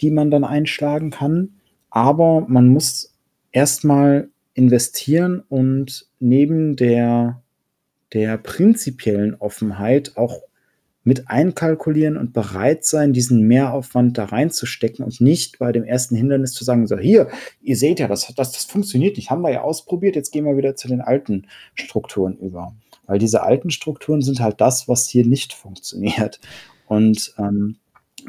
die 0.00 0.10
man 0.10 0.30
dann 0.30 0.44
einschlagen 0.44 1.10
kann. 1.10 1.54
Aber 1.90 2.46
man 2.48 2.68
muss 2.68 3.14
erstmal 3.52 4.28
investieren 4.54 5.42
und 5.48 6.06
neben 6.20 6.76
der, 6.76 7.42
der 8.12 8.38
prinzipiellen 8.38 9.34
Offenheit 9.34 10.16
auch 10.16 10.42
mit 11.08 11.30
einkalkulieren 11.30 12.18
und 12.18 12.34
bereit 12.34 12.84
sein, 12.84 13.14
diesen 13.14 13.40
Mehraufwand 13.48 14.18
da 14.18 14.26
reinzustecken 14.26 15.02
und 15.02 15.22
nicht 15.22 15.58
bei 15.58 15.72
dem 15.72 15.84
ersten 15.84 16.14
Hindernis 16.14 16.52
zu 16.52 16.64
sagen, 16.64 16.86
so 16.86 16.98
hier, 16.98 17.28
ihr 17.62 17.76
seht 17.76 17.98
ja, 17.98 18.08
das, 18.08 18.26
das, 18.36 18.52
das 18.52 18.64
funktioniert 18.66 19.16
nicht, 19.16 19.30
haben 19.30 19.40
wir 19.40 19.50
ja 19.50 19.62
ausprobiert, 19.62 20.16
jetzt 20.16 20.32
gehen 20.32 20.44
wir 20.44 20.58
wieder 20.58 20.76
zu 20.76 20.86
den 20.86 21.00
alten 21.00 21.46
Strukturen 21.74 22.36
über. 22.36 22.74
Weil 23.06 23.18
diese 23.18 23.42
alten 23.42 23.70
Strukturen 23.70 24.20
sind 24.20 24.40
halt 24.40 24.60
das, 24.60 24.86
was 24.86 25.08
hier 25.08 25.24
nicht 25.26 25.54
funktioniert. 25.54 26.40
Und 26.88 27.34
ähm, 27.38 27.76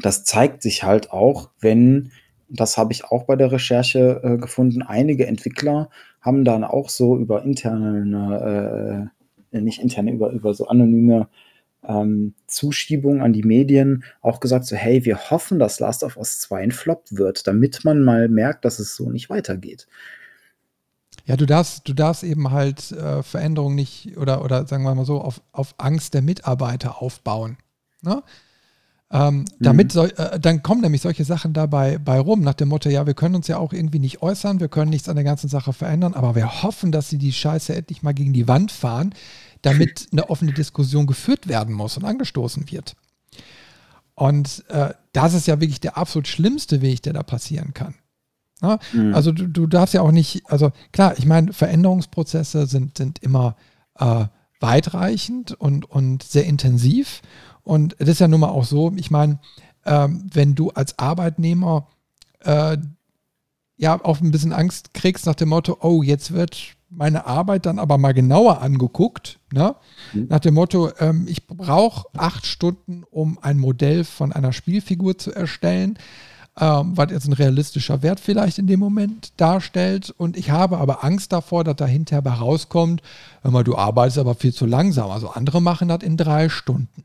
das 0.00 0.24
zeigt 0.24 0.62
sich 0.62 0.82
halt 0.82 1.10
auch, 1.10 1.50
wenn, 1.60 2.12
das 2.48 2.78
habe 2.78 2.94
ich 2.94 3.04
auch 3.04 3.24
bei 3.24 3.36
der 3.36 3.52
Recherche 3.52 4.22
äh, 4.24 4.38
gefunden, 4.38 4.80
einige 4.80 5.26
Entwickler 5.26 5.90
haben 6.22 6.46
dann 6.46 6.64
auch 6.64 6.88
so 6.88 7.18
über 7.18 7.42
interne, 7.42 9.10
äh, 9.52 9.60
nicht 9.60 9.82
interne, 9.82 10.12
über, 10.12 10.30
über 10.30 10.54
so 10.54 10.66
anonyme 10.66 11.28
ähm, 11.86 12.34
Zuschiebung 12.46 13.22
an 13.22 13.32
die 13.32 13.42
Medien 13.42 14.04
auch 14.20 14.40
gesagt, 14.40 14.66
so 14.66 14.76
hey, 14.76 15.04
wir 15.04 15.30
hoffen, 15.30 15.58
dass 15.58 15.80
Last 15.80 16.04
of 16.04 16.16
Us 16.16 16.40
2 16.40 16.62
ein 16.62 16.72
Flop 16.72 17.04
wird, 17.10 17.46
damit 17.46 17.84
man 17.84 18.02
mal 18.02 18.28
merkt, 18.28 18.64
dass 18.64 18.78
es 18.78 18.94
so 18.94 19.10
nicht 19.10 19.30
weitergeht. 19.30 19.86
Ja, 21.24 21.36
du 21.36 21.46
darfst, 21.46 21.88
du 21.88 21.92
darfst 21.92 22.24
eben 22.24 22.50
halt 22.50 22.92
äh, 22.92 23.22
Veränderungen 23.22 23.74
nicht 23.74 24.16
oder, 24.16 24.44
oder 24.44 24.66
sagen 24.66 24.82
wir 24.84 24.94
mal 24.94 25.04
so, 25.04 25.20
auf, 25.20 25.42
auf 25.52 25.74
Angst 25.78 26.14
der 26.14 26.22
Mitarbeiter 26.22 27.00
aufbauen. 27.00 27.56
Ne? 28.02 28.22
Ähm, 29.12 29.38
mhm. 29.38 29.44
damit 29.58 29.90
soll, 29.92 30.12
äh, 30.16 30.38
dann 30.38 30.62
kommen 30.62 30.82
nämlich 30.82 31.02
solche 31.02 31.24
Sachen 31.24 31.52
dabei 31.52 31.98
bei 31.98 32.20
rum, 32.20 32.42
nach 32.42 32.54
dem 32.54 32.68
Motto, 32.68 32.88
ja, 32.88 33.06
wir 33.06 33.14
können 33.14 33.34
uns 33.34 33.48
ja 33.48 33.58
auch 33.58 33.72
irgendwie 33.72 33.98
nicht 33.98 34.22
äußern, 34.22 34.60
wir 34.60 34.68
können 34.68 34.90
nichts 34.90 35.08
an 35.08 35.16
der 35.16 35.24
ganzen 35.24 35.48
Sache 35.48 35.72
verändern, 35.72 36.14
aber 36.14 36.36
wir 36.36 36.62
hoffen, 36.62 36.92
dass 36.92 37.08
sie 37.08 37.18
die 37.18 37.32
Scheiße 37.32 37.74
endlich 37.74 38.04
mal 38.04 38.14
gegen 38.14 38.32
die 38.32 38.46
Wand 38.46 38.70
fahren, 38.70 39.12
damit 39.62 40.08
eine 40.12 40.30
offene 40.30 40.52
Diskussion 40.52 41.06
geführt 41.06 41.48
werden 41.48 41.74
muss 41.74 41.96
und 41.96 42.04
angestoßen 42.04 42.70
wird. 42.70 42.96
Und 44.14 44.64
äh, 44.68 44.94
das 45.12 45.34
ist 45.34 45.46
ja 45.46 45.60
wirklich 45.60 45.80
der 45.80 45.96
absolut 45.96 46.28
schlimmste 46.28 46.82
Weg, 46.82 47.02
der 47.02 47.14
da 47.14 47.22
passieren 47.22 47.72
kann. 47.74 47.94
Ja? 48.62 48.78
Mhm. 48.92 49.14
Also 49.14 49.32
du, 49.32 49.46
du, 49.46 49.66
darfst 49.66 49.94
ja 49.94 50.02
auch 50.02 50.12
nicht, 50.12 50.42
also 50.50 50.72
klar, 50.92 51.14
ich 51.16 51.26
meine, 51.26 51.52
Veränderungsprozesse 51.52 52.66
sind, 52.66 52.98
sind 52.98 53.20
immer 53.20 53.56
äh, 53.98 54.26
weitreichend 54.60 55.52
und, 55.52 55.90
und 55.90 56.22
sehr 56.22 56.44
intensiv. 56.44 57.22
Und 57.62 57.96
das 57.98 58.08
ist 58.08 58.20
ja 58.20 58.28
nun 58.28 58.40
mal 58.40 58.48
auch 58.48 58.64
so, 58.64 58.92
ich 58.96 59.10
meine, 59.10 59.38
ähm, 59.84 60.26
wenn 60.32 60.54
du 60.54 60.70
als 60.70 60.98
Arbeitnehmer 60.98 61.88
äh, 62.40 62.76
ja 63.76 64.04
auch 64.04 64.20
ein 64.20 64.30
bisschen 64.30 64.52
Angst 64.52 64.92
kriegst 64.92 65.26
nach 65.26 65.34
dem 65.34 65.48
Motto, 65.48 65.78
oh, 65.80 66.02
jetzt 66.02 66.32
wird 66.32 66.76
meine 66.90 67.26
Arbeit 67.26 67.66
dann 67.66 67.78
aber 67.78 67.98
mal 67.98 68.12
genauer 68.12 68.60
angeguckt, 68.60 69.38
ne? 69.52 69.76
Mhm. 70.12 70.26
nach 70.28 70.40
dem 70.40 70.54
Motto, 70.54 70.90
ähm, 70.98 71.26
ich 71.28 71.46
brauche 71.46 72.08
acht 72.16 72.46
Stunden, 72.46 73.04
um 73.10 73.38
ein 73.40 73.58
Modell 73.58 74.04
von 74.04 74.32
einer 74.32 74.52
Spielfigur 74.52 75.16
zu 75.16 75.32
erstellen, 75.32 75.98
ähm, 76.58 76.96
was 76.96 77.10
jetzt 77.10 77.26
ein 77.26 77.32
realistischer 77.32 78.02
Wert 78.02 78.18
vielleicht 78.18 78.58
in 78.58 78.66
dem 78.66 78.80
Moment 78.80 79.32
darstellt. 79.36 80.10
Und 80.10 80.36
ich 80.36 80.50
habe 80.50 80.78
aber 80.78 81.04
Angst 81.04 81.32
davor, 81.32 81.62
dass 81.62 81.76
da 81.76 81.86
hinterher 81.86 82.26
rauskommt, 82.30 83.02
hör 83.42 83.50
mal, 83.52 83.64
du 83.64 83.76
arbeitest 83.76 84.18
aber 84.18 84.34
viel 84.34 84.52
zu 84.52 84.66
langsam. 84.66 85.10
Also 85.10 85.30
andere 85.30 85.62
machen 85.62 85.88
das 85.88 86.02
in 86.02 86.16
drei 86.16 86.48
Stunden. 86.48 87.04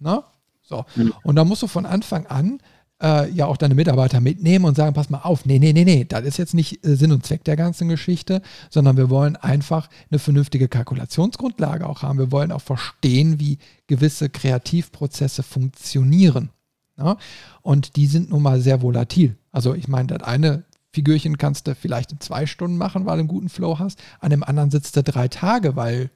Ne? 0.00 0.22
So. 0.62 0.84
Mhm. 0.96 1.14
Und 1.22 1.36
da 1.36 1.44
musst 1.44 1.62
du 1.62 1.66
von 1.68 1.86
Anfang 1.86 2.26
an 2.26 2.60
äh, 3.02 3.30
ja 3.30 3.46
auch 3.46 3.56
deine 3.56 3.74
Mitarbeiter 3.74 4.20
mitnehmen 4.20 4.64
und 4.64 4.76
sagen, 4.76 4.94
pass 4.94 5.10
mal 5.10 5.18
auf, 5.18 5.44
nee, 5.44 5.58
nee, 5.58 5.72
nee, 5.72 5.84
nee, 5.84 6.04
das 6.04 6.24
ist 6.24 6.36
jetzt 6.36 6.54
nicht 6.54 6.84
äh, 6.84 6.96
Sinn 6.96 7.12
und 7.12 7.24
Zweck 7.24 7.44
der 7.44 7.56
ganzen 7.56 7.88
Geschichte, 7.88 8.42
sondern 8.68 8.96
wir 8.96 9.10
wollen 9.10 9.36
einfach 9.36 9.88
eine 10.10 10.18
vernünftige 10.18 10.68
Kalkulationsgrundlage 10.68 11.88
auch 11.88 12.02
haben. 12.02 12.18
Wir 12.18 12.32
wollen 12.32 12.52
auch 12.52 12.62
verstehen, 12.62 13.40
wie 13.40 13.58
gewisse 13.86 14.28
Kreativprozesse 14.28 15.42
funktionieren. 15.42 16.50
Ja? 16.98 17.16
Und 17.62 17.96
die 17.96 18.06
sind 18.06 18.30
nun 18.30 18.42
mal 18.42 18.60
sehr 18.60 18.82
volatil. 18.82 19.36
Also 19.52 19.74
ich 19.74 19.88
meine, 19.88 20.08
das 20.08 20.22
eine 20.22 20.64
Figürchen 20.92 21.38
kannst 21.38 21.66
du 21.66 21.74
vielleicht 21.74 22.12
in 22.12 22.20
zwei 22.20 22.46
Stunden 22.46 22.76
machen, 22.76 23.06
weil 23.06 23.16
du 23.16 23.20
einen 23.20 23.28
guten 23.28 23.48
Flow 23.48 23.78
hast. 23.78 24.00
An 24.18 24.30
dem 24.30 24.42
anderen 24.42 24.70
sitzt 24.70 24.96
du 24.96 25.02
drei 25.02 25.28
Tage, 25.28 25.76
weil 25.76 26.10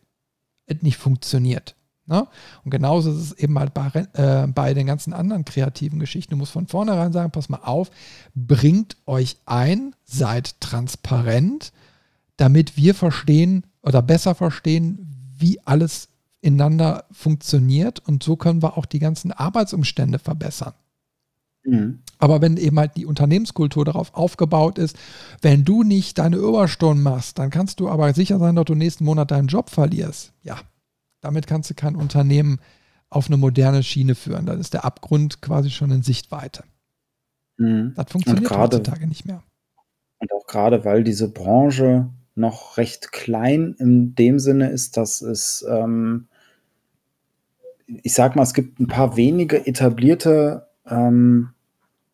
es 0.67 0.83
nicht 0.83 0.97
funktioniert. 0.97 1.77
Ne? 2.07 2.27
Und 2.65 2.71
genauso 2.71 3.11
ist 3.11 3.17
es 3.17 3.33
eben 3.33 3.59
halt 3.59 3.73
bei, 3.73 3.91
äh, 4.13 4.47
bei 4.47 4.75
den 4.75 4.87
ganzen 4.87 5.15
anderen 5.15 5.45
kreativen 5.45 5.99
Geschichten. 5.99 6.33
Du 6.33 6.37
musst 6.37 6.53
von 6.53 6.67
vornherein 6.67 7.13
sagen, 7.13 7.31
pass 7.31 7.49
mal 7.49 7.61
auf, 7.63 7.91
bringt 8.35 8.97
euch 9.07 9.39
ein, 9.47 9.95
seid 10.05 10.61
transparent, 10.61 11.73
damit 12.37 12.77
wir 12.77 12.95
verstehen 12.95 13.67
oder 13.83 14.03
besser 14.03 14.35
verstehen, 14.35 15.09
wie 15.39 15.61
alles 15.65 16.09
ineinander 16.43 17.05
funktioniert 17.11 18.01
und 18.01 18.23
so 18.23 18.37
können 18.37 18.63
wir 18.63 18.77
auch 18.77 18.85
die 18.85 18.99
ganzen 18.99 19.33
Arbeitsumstände 19.33 20.19
verbessern. 20.19 20.75
Mhm. 21.65 22.01
Aber 22.19 22.43
wenn 22.43 22.59
eben 22.59 22.79
halt 22.79 22.97
die 22.97 23.07
Unternehmenskultur 23.07 23.87
darauf 23.87 24.15
aufgebaut 24.15 24.79
ist, 24.79 24.97
wenn 25.41 25.65
du 25.65 25.83
nicht 25.83 26.19
deine 26.19 26.37
Überstunden 26.37 27.03
machst, 27.03 27.39
dann 27.39 27.49
kannst 27.49 27.81
du 27.81 27.89
aber 27.89 28.13
sicher 28.13 28.39
sein, 28.39 28.57
dass 28.57 28.67
du 28.67 28.75
nächsten 28.75 29.05
Monat 29.05 29.31
deinen 29.31 29.49
Job 29.49 29.71
verlierst. 29.71 30.33
Ja, 30.43 30.59
damit 31.25 31.47
kannst 31.47 31.71
du 31.71 31.75
kein 31.75 31.97
Unternehmen 31.97 32.61
auf 33.11 33.27
eine 33.27 33.37
moderne 33.37 33.83
Schiene 33.83 34.15
führen. 34.15 34.47
Dann 34.47 34.61
ist 34.61 34.75
der 34.75 34.85
Abgrund 34.85 35.41
quasi 35.41 35.71
schon 35.71 35.91
in 35.91 36.03
Sichtweite. 36.03 36.65
Mhm. 37.57 37.93
Das 37.97 38.11
funktioniert 38.11 38.47
grade, 38.47 38.77
heutzutage 38.77 39.07
nicht 39.07 39.27
mehr. 39.27 39.43
Und 40.19 40.33
auch 40.33 40.47
gerade, 40.47 40.85
weil 40.85 41.05
diese 41.05 41.31
Branche 41.31 42.11
noch 42.35 42.77
recht 42.77 43.13
klein 43.13 43.75
in 43.79 44.15
dem 44.15 44.39
Sinne 44.39 44.71
ist, 44.71 44.97
dass 44.97 45.23
es, 45.23 45.65
ähm, 45.69 46.27
ich 47.87 48.15
sag 48.15 48.35
mal, 48.35 48.43
es 48.43 48.55
gibt 48.55 48.81
ein 48.81 48.89
paar 48.89 49.17
wenige 49.17 49.67
etablierte, 49.67 50.67
ähm, 50.89 51.51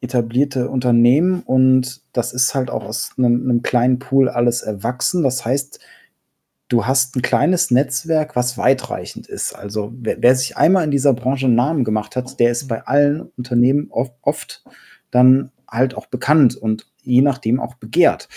etablierte 0.03 0.69
Unternehmen 0.69 1.43
und 1.43 2.03
das 2.12 2.32
ist 2.32 2.55
halt 2.55 2.70
auch 2.70 2.85
aus 2.85 3.12
einem, 3.16 3.43
einem 3.45 3.62
kleinen 3.62 3.99
Pool 3.99 4.28
alles 4.28 4.62
erwachsen. 4.62 5.23
Das 5.23 5.45
heißt, 5.45 5.81
du 6.70 6.86
hast 6.86 7.16
ein 7.16 7.22
kleines 7.22 7.70
Netzwerk, 7.70 8.36
was 8.36 8.56
weitreichend 8.56 9.26
ist. 9.26 9.55
Also 9.55 9.92
wer, 9.94 10.22
wer, 10.22 10.34
sich 10.34 10.56
einmal 10.56 10.84
in 10.84 10.90
dieser 10.90 11.12
Branche 11.12 11.47
einen 11.47 11.56
Namen 11.56 11.84
gemacht 11.84 12.16
hat, 12.16 12.40
der 12.40 12.52
ist 12.52 12.68
bei 12.68 12.86
allen 12.86 13.22
Unternehmen 13.36 13.88
oft, 13.90 14.14
oft 14.22 14.64
dann 15.10 15.51
halt 15.68 15.94
auch 15.94 16.06
bekannt 16.06 16.56
und 16.56 16.86
je 17.02 17.22
nachdem 17.22 17.60
auch 17.60 17.74
begehrt. 17.74 18.28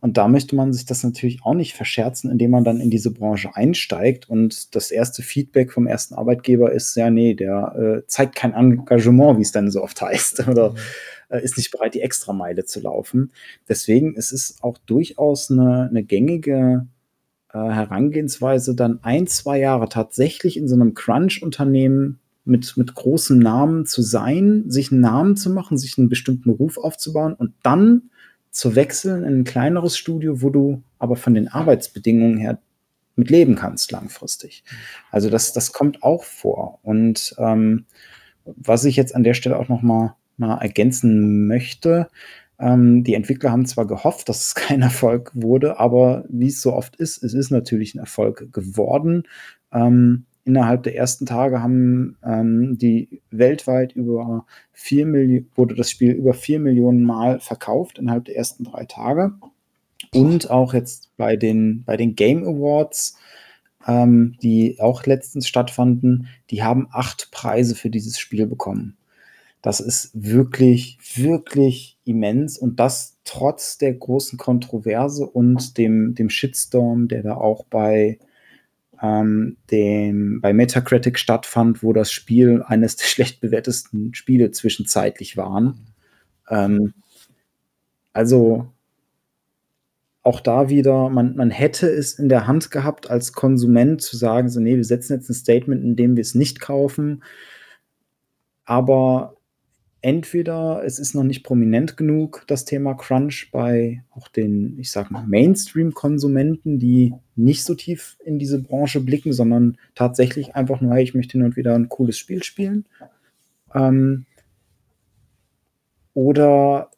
Und 0.00 0.16
da 0.16 0.28
möchte 0.28 0.56
man 0.56 0.72
sich 0.72 0.84
das 0.84 1.02
natürlich 1.02 1.40
auch 1.42 1.54
nicht 1.54 1.74
verscherzen, 1.74 2.30
indem 2.30 2.50
man 2.50 2.64
dann 2.64 2.80
in 2.80 2.90
diese 2.90 3.12
Branche 3.12 3.50
einsteigt 3.54 4.28
und 4.28 4.74
das 4.74 4.90
erste 4.90 5.22
Feedback 5.22 5.72
vom 5.72 5.86
ersten 5.86 6.14
Arbeitgeber 6.14 6.72
ist, 6.72 6.94
ja, 6.96 7.08
nee, 7.08 7.34
der 7.34 8.02
äh, 8.02 8.06
zeigt 8.06 8.34
kein 8.34 8.52
Engagement, 8.52 9.38
wie 9.38 9.42
es 9.42 9.52
dann 9.52 9.70
so 9.70 9.82
oft 9.82 10.00
heißt, 10.02 10.46
oder 10.48 10.70
mhm. 10.70 10.76
äh, 11.30 11.42
ist 11.42 11.56
nicht 11.56 11.70
bereit, 11.70 11.94
die 11.94 12.02
Extrameile 12.02 12.64
zu 12.64 12.80
laufen. 12.80 13.32
Deswegen 13.68 14.14
ist 14.14 14.32
es 14.32 14.56
auch 14.60 14.76
durchaus 14.78 15.50
eine, 15.50 15.88
eine 15.88 16.02
gängige 16.02 16.86
äh, 17.52 17.58
Herangehensweise, 17.58 18.74
dann 18.74 19.00
ein, 19.02 19.26
zwei 19.26 19.58
Jahre 19.58 19.88
tatsächlich 19.88 20.56
in 20.56 20.68
so 20.68 20.74
einem 20.74 20.94
Crunch-Unternehmen 20.94 22.20
mit, 22.44 22.76
mit 22.76 22.94
großem 22.94 23.38
Namen 23.38 23.86
zu 23.86 24.02
sein, 24.02 24.64
sich 24.68 24.90
einen 24.90 25.00
Namen 25.00 25.36
zu 25.36 25.50
machen, 25.50 25.78
sich 25.78 25.98
einen 25.98 26.08
bestimmten 26.08 26.50
Ruf 26.50 26.78
aufzubauen 26.78 27.34
und 27.34 27.52
dann 27.62 28.10
zu 28.50 28.74
wechseln 28.74 29.24
in 29.24 29.40
ein 29.40 29.44
kleineres 29.44 29.96
Studio, 29.96 30.42
wo 30.42 30.50
du 30.50 30.82
aber 30.98 31.16
von 31.16 31.34
den 31.34 31.48
Arbeitsbedingungen 31.48 32.38
her 32.38 32.58
mit 33.16 33.30
leben 33.30 33.54
kannst 33.54 33.92
langfristig. 33.92 34.64
Also 35.10 35.30
das, 35.30 35.52
das 35.52 35.72
kommt 35.72 36.02
auch 36.02 36.24
vor. 36.24 36.78
Und 36.82 37.34
ähm, 37.38 37.86
was 38.44 38.84
ich 38.84 38.96
jetzt 38.96 39.14
an 39.14 39.22
der 39.22 39.34
Stelle 39.34 39.58
auch 39.58 39.68
noch 39.68 39.82
mal, 39.82 40.16
mal 40.36 40.58
ergänzen 40.58 41.46
möchte, 41.46 42.08
ähm, 42.60 43.02
die 43.04 43.14
Entwickler 43.14 43.50
haben 43.50 43.64
zwar 43.66 43.86
gehofft, 43.86 44.28
dass 44.28 44.48
es 44.48 44.54
kein 44.54 44.82
Erfolg 44.82 45.32
wurde, 45.34 45.80
aber 45.80 46.24
wie 46.28 46.48
es 46.48 46.60
so 46.60 46.74
oft 46.74 46.96
ist, 46.96 47.22
es 47.22 47.34
ist 47.34 47.50
natürlich 47.50 47.94
ein 47.94 48.00
Erfolg 48.00 48.52
geworden. 48.52 49.24
Ähm, 49.72 50.26
innerhalb 50.44 50.82
der 50.82 50.96
ersten 50.96 51.26
Tage 51.26 51.62
haben 51.62 52.16
ähm, 52.24 52.76
die 52.78 53.22
weltweit 53.30 53.92
über 53.92 54.46
vier 54.72 55.06
Millionen, 55.06 55.50
wurde 55.54 55.74
das 55.74 55.90
Spiel 55.90 56.12
über 56.12 56.34
vier 56.34 56.60
Millionen 56.60 57.02
Mal 57.02 57.40
verkauft 57.40 57.98
innerhalb 57.98 58.26
der 58.26 58.36
ersten 58.36 58.64
drei 58.64 58.84
Tage. 58.84 59.32
Und 60.12 60.50
auch 60.50 60.74
jetzt 60.74 61.16
bei 61.16 61.36
den, 61.36 61.84
bei 61.84 61.96
den 61.96 62.16
Game 62.16 62.42
Awards, 62.42 63.16
ähm, 63.86 64.36
die 64.42 64.78
auch 64.80 65.06
letztens 65.06 65.46
stattfanden, 65.46 66.26
die 66.50 66.62
haben 66.62 66.88
acht 66.90 67.30
Preise 67.30 67.74
für 67.74 67.90
dieses 67.90 68.18
Spiel 68.18 68.46
bekommen. 68.46 68.96
Das 69.62 69.80
ist 69.80 70.10
wirklich, 70.14 70.98
wirklich 71.16 71.98
immens 72.04 72.56
und 72.56 72.80
das 72.80 73.18
trotz 73.24 73.76
der 73.76 73.92
großen 73.92 74.38
Kontroverse 74.38 75.26
und 75.26 75.76
dem, 75.76 76.14
dem 76.14 76.30
Shitstorm, 76.30 77.08
der 77.08 77.22
da 77.22 77.34
auch 77.34 77.64
bei, 77.66 78.18
ähm, 79.02 79.58
dem, 79.70 80.40
bei 80.40 80.54
Metacritic 80.54 81.18
stattfand, 81.18 81.82
wo 81.82 81.92
das 81.92 82.10
Spiel 82.10 82.62
eines 82.66 82.96
der 82.96 83.04
schlecht 83.06 83.40
bewertesten 83.40 84.14
Spiele 84.14 84.50
zwischenzeitlich 84.50 85.36
waren. 85.36 85.86
Ähm, 86.48 86.94
also 88.12 88.72
auch 90.22 90.40
da 90.40 90.68
wieder, 90.68 91.08
man, 91.08 91.36
man 91.36 91.50
hätte 91.50 91.88
es 91.88 92.18
in 92.18 92.28
der 92.28 92.46
Hand 92.46 92.70
gehabt, 92.70 93.10
als 93.10 93.32
Konsument 93.32 94.02
zu 94.02 94.16
sagen, 94.16 94.48
so, 94.48 94.60
nee, 94.60 94.76
wir 94.76 94.84
setzen 94.84 95.14
jetzt 95.14 95.30
ein 95.30 95.34
Statement, 95.34 95.82
in 95.82 95.96
dem 95.96 96.16
wir 96.16 96.22
es 96.22 96.34
nicht 96.34 96.60
kaufen. 96.60 97.22
Aber 98.64 99.36
entweder 100.02 100.82
es 100.84 100.98
ist 100.98 101.14
noch 101.14 101.24
nicht 101.24 101.42
prominent 101.42 101.96
genug, 101.96 102.44
das 102.46 102.64
Thema 102.64 102.94
Crunch, 102.94 103.50
bei 103.52 104.02
auch 104.10 104.28
den, 104.28 104.78
ich 104.78 104.90
sag 104.90 105.10
mal, 105.10 105.26
Mainstream-Konsumenten, 105.26 106.78
die 106.78 107.14
nicht 107.36 107.64
so 107.64 107.74
tief 107.74 108.16
in 108.24 108.38
diese 108.38 108.62
Branche 108.62 109.00
blicken, 109.00 109.32
sondern 109.32 109.76
tatsächlich 109.94 110.54
einfach 110.54 110.80
nur, 110.80 110.94
hey, 110.94 111.02
ich 111.02 111.14
möchte 111.14 111.32
hin 111.32 111.42
und 111.42 111.56
wieder 111.56 111.74
ein 111.74 111.88
cooles 111.88 112.18
Spiel 112.18 112.42
spielen. 112.42 112.86
Ähm, 113.74 114.26
oder 116.14 116.90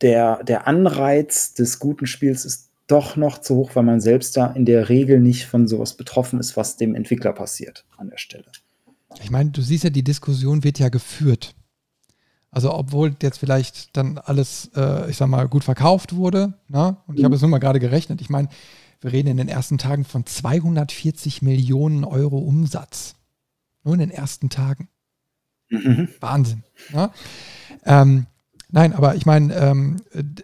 der, 0.00 0.42
der 0.44 0.66
Anreiz 0.66 1.54
des 1.54 1.78
guten 1.78 2.06
Spiels 2.06 2.44
ist 2.44 2.70
doch 2.88 3.16
noch 3.16 3.38
zu 3.38 3.56
hoch, 3.56 3.70
weil 3.74 3.84
man 3.84 4.00
selbst 4.00 4.36
da 4.36 4.48
in 4.52 4.66
der 4.66 4.88
Regel 4.88 5.20
nicht 5.20 5.46
von 5.46 5.68
sowas 5.68 5.96
betroffen 5.96 6.40
ist, 6.40 6.56
was 6.56 6.76
dem 6.76 6.94
Entwickler 6.94 7.32
passiert 7.32 7.86
an 7.96 8.10
der 8.10 8.18
Stelle. 8.18 8.44
Ich 9.20 9.30
meine, 9.30 9.50
du 9.50 9.62
siehst 9.62 9.84
ja, 9.84 9.90
die 9.90 10.04
Diskussion 10.04 10.64
wird 10.64 10.78
ja 10.78 10.88
geführt. 10.88 11.54
Also 12.50 12.74
obwohl 12.74 13.16
jetzt 13.22 13.38
vielleicht 13.38 13.96
dann 13.96 14.18
alles, 14.18 14.70
äh, 14.76 15.10
ich 15.10 15.16
sag 15.16 15.28
mal, 15.28 15.48
gut 15.48 15.64
verkauft 15.64 16.14
wurde, 16.14 16.52
ne? 16.68 16.96
und 17.06 17.18
ich 17.18 17.24
habe 17.24 17.32
mhm. 17.32 17.36
es 17.36 17.40
nur 17.40 17.50
mal 17.50 17.58
gerade 17.58 17.80
gerechnet, 17.80 18.20
ich 18.20 18.28
meine, 18.28 18.48
wir 19.00 19.12
reden 19.12 19.28
in 19.28 19.36
den 19.38 19.48
ersten 19.48 19.78
Tagen 19.78 20.04
von 20.04 20.26
240 20.26 21.42
Millionen 21.42 22.04
Euro 22.04 22.38
Umsatz. 22.38 23.16
Nur 23.82 23.94
in 23.94 24.00
den 24.00 24.10
ersten 24.10 24.48
Tagen. 24.48 24.88
Mhm. 25.70 26.08
Wahnsinn. 26.20 26.62
Ne? 26.92 27.10
Ähm, 27.84 28.26
nein, 28.70 28.92
aber 28.92 29.16
ich 29.16 29.26
meine, 29.26 29.54
ähm, 29.54 29.96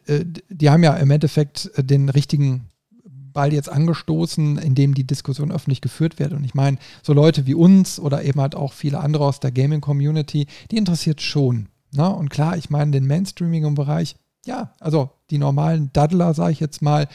äh, 0.06 0.24
die 0.48 0.70
haben 0.70 0.82
ja 0.82 0.94
im 0.94 1.10
Endeffekt 1.10 1.70
den 1.76 2.08
richtigen 2.08 2.68
Ball 3.38 3.52
jetzt 3.52 3.68
angestoßen, 3.68 4.58
in 4.58 4.74
dem 4.74 4.94
die 4.94 5.06
Diskussion 5.06 5.52
öffentlich 5.52 5.80
geführt 5.80 6.18
wird. 6.18 6.32
Und 6.32 6.42
ich 6.42 6.56
meine, 6.56 6.76
so 7.04 7.12
Leute 7.12 7.46
wie 7.46 7.54
uns 7.54 8.00
oder 8.00 8.24
eben 8.24 8.40
halt 8.40 8.56
auch 8.56 8.72
viele 8.72 8.98
andere 8.98 9.24
aus 9.26 9.38
der 9.38 9.52
Gaming-Community, 9.52 10.48
die 10.72 10.76
interessiert 10.76 11.22
schon. 11.22 11.68
Ne? 11.92 12.12
Und 12.12 12.30
klar, 12.30 12.56
ich 12.56 12.68
meine, 12.68 12.90
den 12.90 13.06
Mainstreaming-Bereich, 13.06 14.16
ja, 14.44 14.72
also 14.80 15.10
die 15.30 15.38
normalen 15.38 15.90
Daddler, 15.92 16.34
sage 16.34 16.50
ich 16.50 16.58
jetzt 16.58 16.82
mal, 16.82 17.06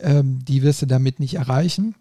ähm, 0.00 0.40
die 0.44 0.64
wirst 0.64 0.82
du 0.82 0.86
damit 0.86 1.20
nicht 1.20 1.34
erreichen. 1.34 1.94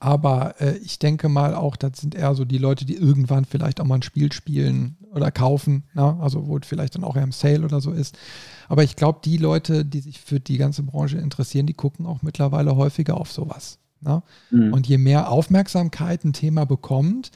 Aber 0.00 0.60
äh, 0.60 0.78
ich 0.78 0.98
denke 0.98 1.28
mal 1.28 1.54
auch, 1.54 1.76
das 1.76 1.98
sind 1.98 2.14
eher 2.14 2.34
so 2.34 2.46
die 2.46 2.58
Leute, 2.58 2.86
die 2.86 2.96
irgendwann 2.96 3.44
vielleicht 3.44 3.80
auch 3.80 3.84
mal 3.84 3.96
ein 3.96 4.02
Spiel 4.02 4.32
spielen 4.32 4.96
oder 5.12 5.30
kaufen, 5.30 5.84
ne? 5.94 6.16
also 6.20 6.46
wo 6.46 6.56
es 6.56 6.66
vielleicht 6.66 6.94
dann 6.94 7.04
auch 7.04 7.16
eher 7.16 7.22
im 7.22 7.32
Sale 7.32 7.64
oder 7.64 7.82
so 7.82 7.92
ist. 7.92 8.16
Aber 8.68 8.82
ich 8.82 8.96
glaube, 8.96 9.20
die 9.22 9.36
Leute, 9.36 9.84
die 9.84 10.00
sich 10.00 10.18
für 10.18 10.40
die 10.40 10.56
ganze 10.56 10.82
Branche 10.82 11.18
interessieren, 11.18 11.66
die 11.66 11.74
gucken 11.74 12.06
auch 12.06 12.22
mittlerweile 12.22 12.76
häufiger 12.76 13.18
auf 13.18 13.30
sowas. 13.30 13.78
Ne? 14.00 14.22
Mhm. 14.50 14.72
Und 14.72 14.88
je 14.88 14.96
mehr 14.96 15.30
Aufmerksamkeit 15.30 16.24
ein 16.24 16.32
Thema 16.32 16.64
bekommt, 16.64 17.30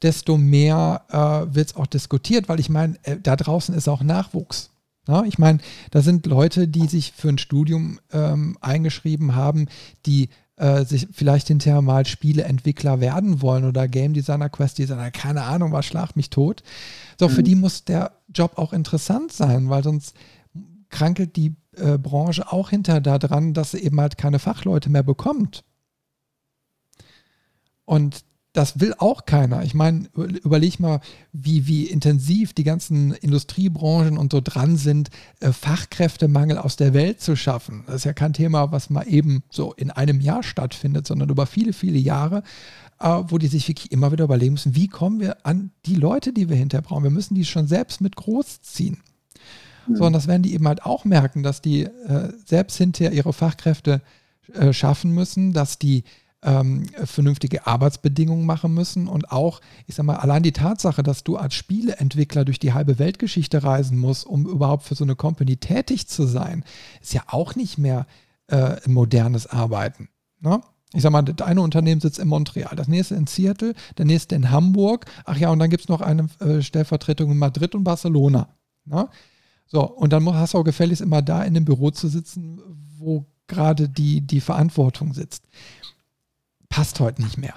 desto 0.00 0.38
mehr 0.38 1.02
äh, 1.10 1.54
wird 1.54 1.68
es 1.68 1.76
auch 1.76 1.86
diskutiert, 1.86 2.48
weil 2.48 2.60
ich 2.60 2.70
meine, 2.70 2.96
äh, 3.02 3.18
da 3.22 3.36
draußen 3.36 3.74
ist 3.74 3.88
auch 3.88 4.02
Nachwuchs. 4.02 4.70
Ja, 5.06 5.20
ne? 5.20 5.28
ich 5.28 5.38
meine, 5.38 5.58
da 5.90 6.00
sind 6.00 6.24
Leute, 6.26 6.66
die 6.66 6.86
sich 6.86 7.12
für 7.12 7.28
ein 7.28 7.38
Studium 7.38 8.00
ähm, 8.10 8.56
eingeschrieben 8.60 9.34
haben, 9.34 9.66
die 10.06 10.30
äh, 10.56 10.84
sich 10.84 11.08
vielleicht 11.12 11.48
hinterher 11.48 11.82
mal 11.82 12.06
Spieleentwickler 12.06 13.00
werden 13.00 13.42
wollen 13.42 13.64
oder 13.64 13.88
Game 13.88 14.14
Designer, 14.14 14.48
Quest 14.48 14.78
Designer, 14.78 15.10
keine 15.10 15.42
Ahnung, 15.42 15.72
was 15.72 15.86
schlagt 15.86 16.16
mich 16.16 16.30
tot. 16.30 16.62
So, 17.18 17.28
mhm. 17.28 17.32
für 17.32 17.42
die 17.42 17.54
muss 17.54 17.84
der 17.84 18.12
Job 18.34 18.52
auch 18.56 18.72
interessant 18.72 19.32
sein, 19.32 19.68
weil 19.68 19.82
sonst 19.82 20.14
krankelt 20.88 21.36
die 21.36 21.56
äh, 21.76 21.98
Branche 21.98 22.50
auch 22.50 22.70
hinter 22.70 23.00
daran, 23.00 23.54
dass 23.54 23.72
sie 23.72 23.78
eben 23.78 24.00
halt 24.00 24.16
keine 24.18 24.38
Fachleute 24.38 24.90
mehr 24.90 25.02
bekommt. 25.02 25.64
Und 27.84 28.24
das 28.56 28.80
will 28.80 28.94
auch 28.96 29.26
keiner. 29.26 29.64
Ich 29.64 29.74
meine, 29.74 30.08
überleg 30.14 30.80
mal, 30.80 31.00
wie, 31.34 31.66
wie 31.66 31.84
intensiv 31.84 32.54
die 32.54 32.64
ganzen 32.64 33.12
Industriebranchen 33.12 34.16
und 34.16 34.32
so 34.32 34.40
dran 34.42 34.76
sind, 34.76 35.10
äh, 35.40 35.52
Fachkräftemangel 35.52 36.56
aus 36.56 36.76
der 36.76 36.94
Welt 36.94 37.20
zu 37.20 37.36
schaffen. 37.36 37.84
Das 37.86 37.96
ist 37.96 38.04
ja 38.04 38.14
kein 38.14 38.32
Thema, 38.32 38.72
was 38.72 38.88
mal 38.88 39.06
eben 39.06 39.42
so 39.50 39.74
in 39.74 39.90
einem 39.90 40.22
Jahr 40.22 40.42
stattfindet, 40.42 41.06
sondern 41.06 41.28
über 41.28 41.44
viele, 41.44 41.74
viele 41.74 41.98
Jahre, 41.98 42.42
äh, 42.98 43.22
wo 43.28 43.36
die 43.36 43.48
sich 43.48 43.68
wirklich 43.68 43.92
immer 43.92 44.10
wieder 44.10 44.24
überlegen 44.24 44.54
müssen, 44.54 44.74
wie 44.74 44.88
kommen 44.88 45.20
wir 45.20 45.44
an 45.44 45.70
die 45.84 45.96
Leute, 45.96 46.32
die 46.32 46.48
wir 46.48 46.56
hinterher 46.56 46.82
brauchen. 46.82 47.04
Wir 47.04 47.10
müssen 47.10 47.34
die 47.34 47.44
schon 47.44 47.68
selbst 47.68 48.00
mit 48.00 48.16
großziehen. 48.16 49.02
Mhm. 49.86 49.96
So, 49.96 50.04
und 50.06 50.14
das 50.14 50.28
werden 50.28 50.42
die 50.42 50.54
eben 50.54 50.66
halt 50.66 50.82
auch 50.86 51.04
merken, 51.04 51.42
dass 51.42 51.60
die 51.60 51.82
äh, 51.82 52.32
selbst 52.46 52.78
hinterher 52.78 53.12
ihre 53.12 53.34
Fachkräfte 53.34 54.00
schaffen 54.70 55.10
müssen, 55.10 55.52
dass 55.52 55.76
die 55.76 56.04
ähm, 56.42 56.86
vernünftige 57.04 57.66
Arbeitsbedingungen 57.66 58.46
machen 58.46 58.72
müssen 58.74 59.08
und 59.08 59.32
auch, 59.32 59.60
ich 59.86 59.94
sag 59.94 60.04
mal, 60.04 60.16
allein 60.16 60.42
die 60.42 60.52
Tatsache, 60.52 61.02
dass 61.02 61.24
du 61.24 61.36
als 61.36 61.54
Spieleentwickler 61.54 62.44
durch 62.44 62.58
die 62.58 62.72
halbe 62.72 62.98
Weltgeschichte 62.98 63.62
reisen 63.62 63.98
musst, 63.98 64.26
um 64.26 64.46
überhaupt 64.46 64.84
für 64.84 64.94
so 64.94 65.04
eine 65.04 65.16
Company 65.16 65.56
tätig 65.56 66.08
zu 66.08 66.26
sein, 66.26 66.64
ist 67.00 67.14
ja 67.14 67.22
auch 67.28 67.54
nicht 67.54 67.78
mehr 67.78 68.06
äh, 68.48 68.76
modernes 68.86 69.46
Arbeiten. 69.46 70.08
Ne? 70.40 70.60
Ich 70.92 71.02
sag 71.02 71.10
mal, 71.10 71.22
das 71.22 71.56
Unternehmen 71.56 72.00
sitzt 72.00 72.18
in 72.18 72.28
Montreal, 72.28 72.76
das 72.76 72.88
nächste 72.88 73.16
in 73.16 73.26
Seattle, 73.26 73.74
der 73.98 74.04
nächste 74.04 74.34
in 74.36 74.50
Hamburg. 74.50 75.06
Ach 75.24 75.36
ja, 75.36 75.50
und 75.50 75.58
dann 75.58 75.70
gibt 75.70 75.82
es 75.82 75.88
noch 75.88 76.00
eine 76.00 76.28
äh, 76.40 76.62
Stellvertretung 76.62 77.32
in 77.32 77.38
Madrid 77.38 77.74
und 77.74 77.82
Barcelona. 77.82 78.48
Ne? 78.84 79.08
So, 79.66 79.82
und 79.82 80.12
dann 80.12 80.32
hast 80.32 80.54
du 80.54 80.58
auch 80.58 80.64
gefälligst 80.64 81.02
immer 81.02 81.22
da 81.22 81.42
in 81.42 81.54
dem 81.54 81.64
Büro 81.64 81.90
zu 81.90 82.06
sitzen, 82.06 82.60
wo 82.98 83.26
gerade 83.48 83.88
die, 83.88 84.20
die 84.20 84.40
Verantwortung 84.40 85.12
sitzt 85.12 85.48
passt 86.68 87.00
heute 87.00 87.22
nicht 87.22 87.38
mehr. 87.38 87.54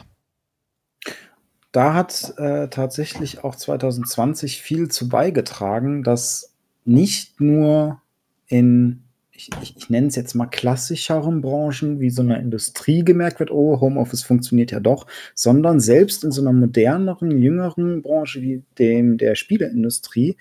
Da 1.72 1.94
hat 1.94 2.34
äh, 2.38 2.68
tatsächlich 2.70 3.44
auch 3.44 3.56
2020 3.56 4.62
viel 4.62 4.90
zu 4.90 5.08
beigetragen, 5.08 6.04
dass 6.04 6.56
nicht 6.84 7.40
nur 7.40 8.02
in, 8.48 9.04
ich, 9.32 9.50
ich, 9.62 9.78
ich 9.78 9.90
nenne 9.90 10.08
es 10.08 10.16
jetzt 10.16 10.34
mal 10.34 10.48
klassischeren 10.48 11.42
Branchen 11.42 12.00
wie 12.00 12.10
so 12.10 12.24
einer 12.24 12.40
Industrie 12.40 13.04
gemerkt 13.04 13.40
wird, 13.40 13.52
oh, 13.52 13.80
Homeoffice 13.80 14.24
funktioniert 14.24 14.72
ja 14.72 14.80
doch, 14.80 15.06
sondern 15.36 15.80
selbst 15.80 16.24
in 16.24 16.32
so 16.32 16.42
einer 16.42 16.54
moderneren, 16.54 17.38
jüngeren 17.38 18.02
Branche 18.02 18.42
wie 18.42 18.64
dem 18.80 19.20
der 19.20 19.36
Spieleindustrie 19.36 20.38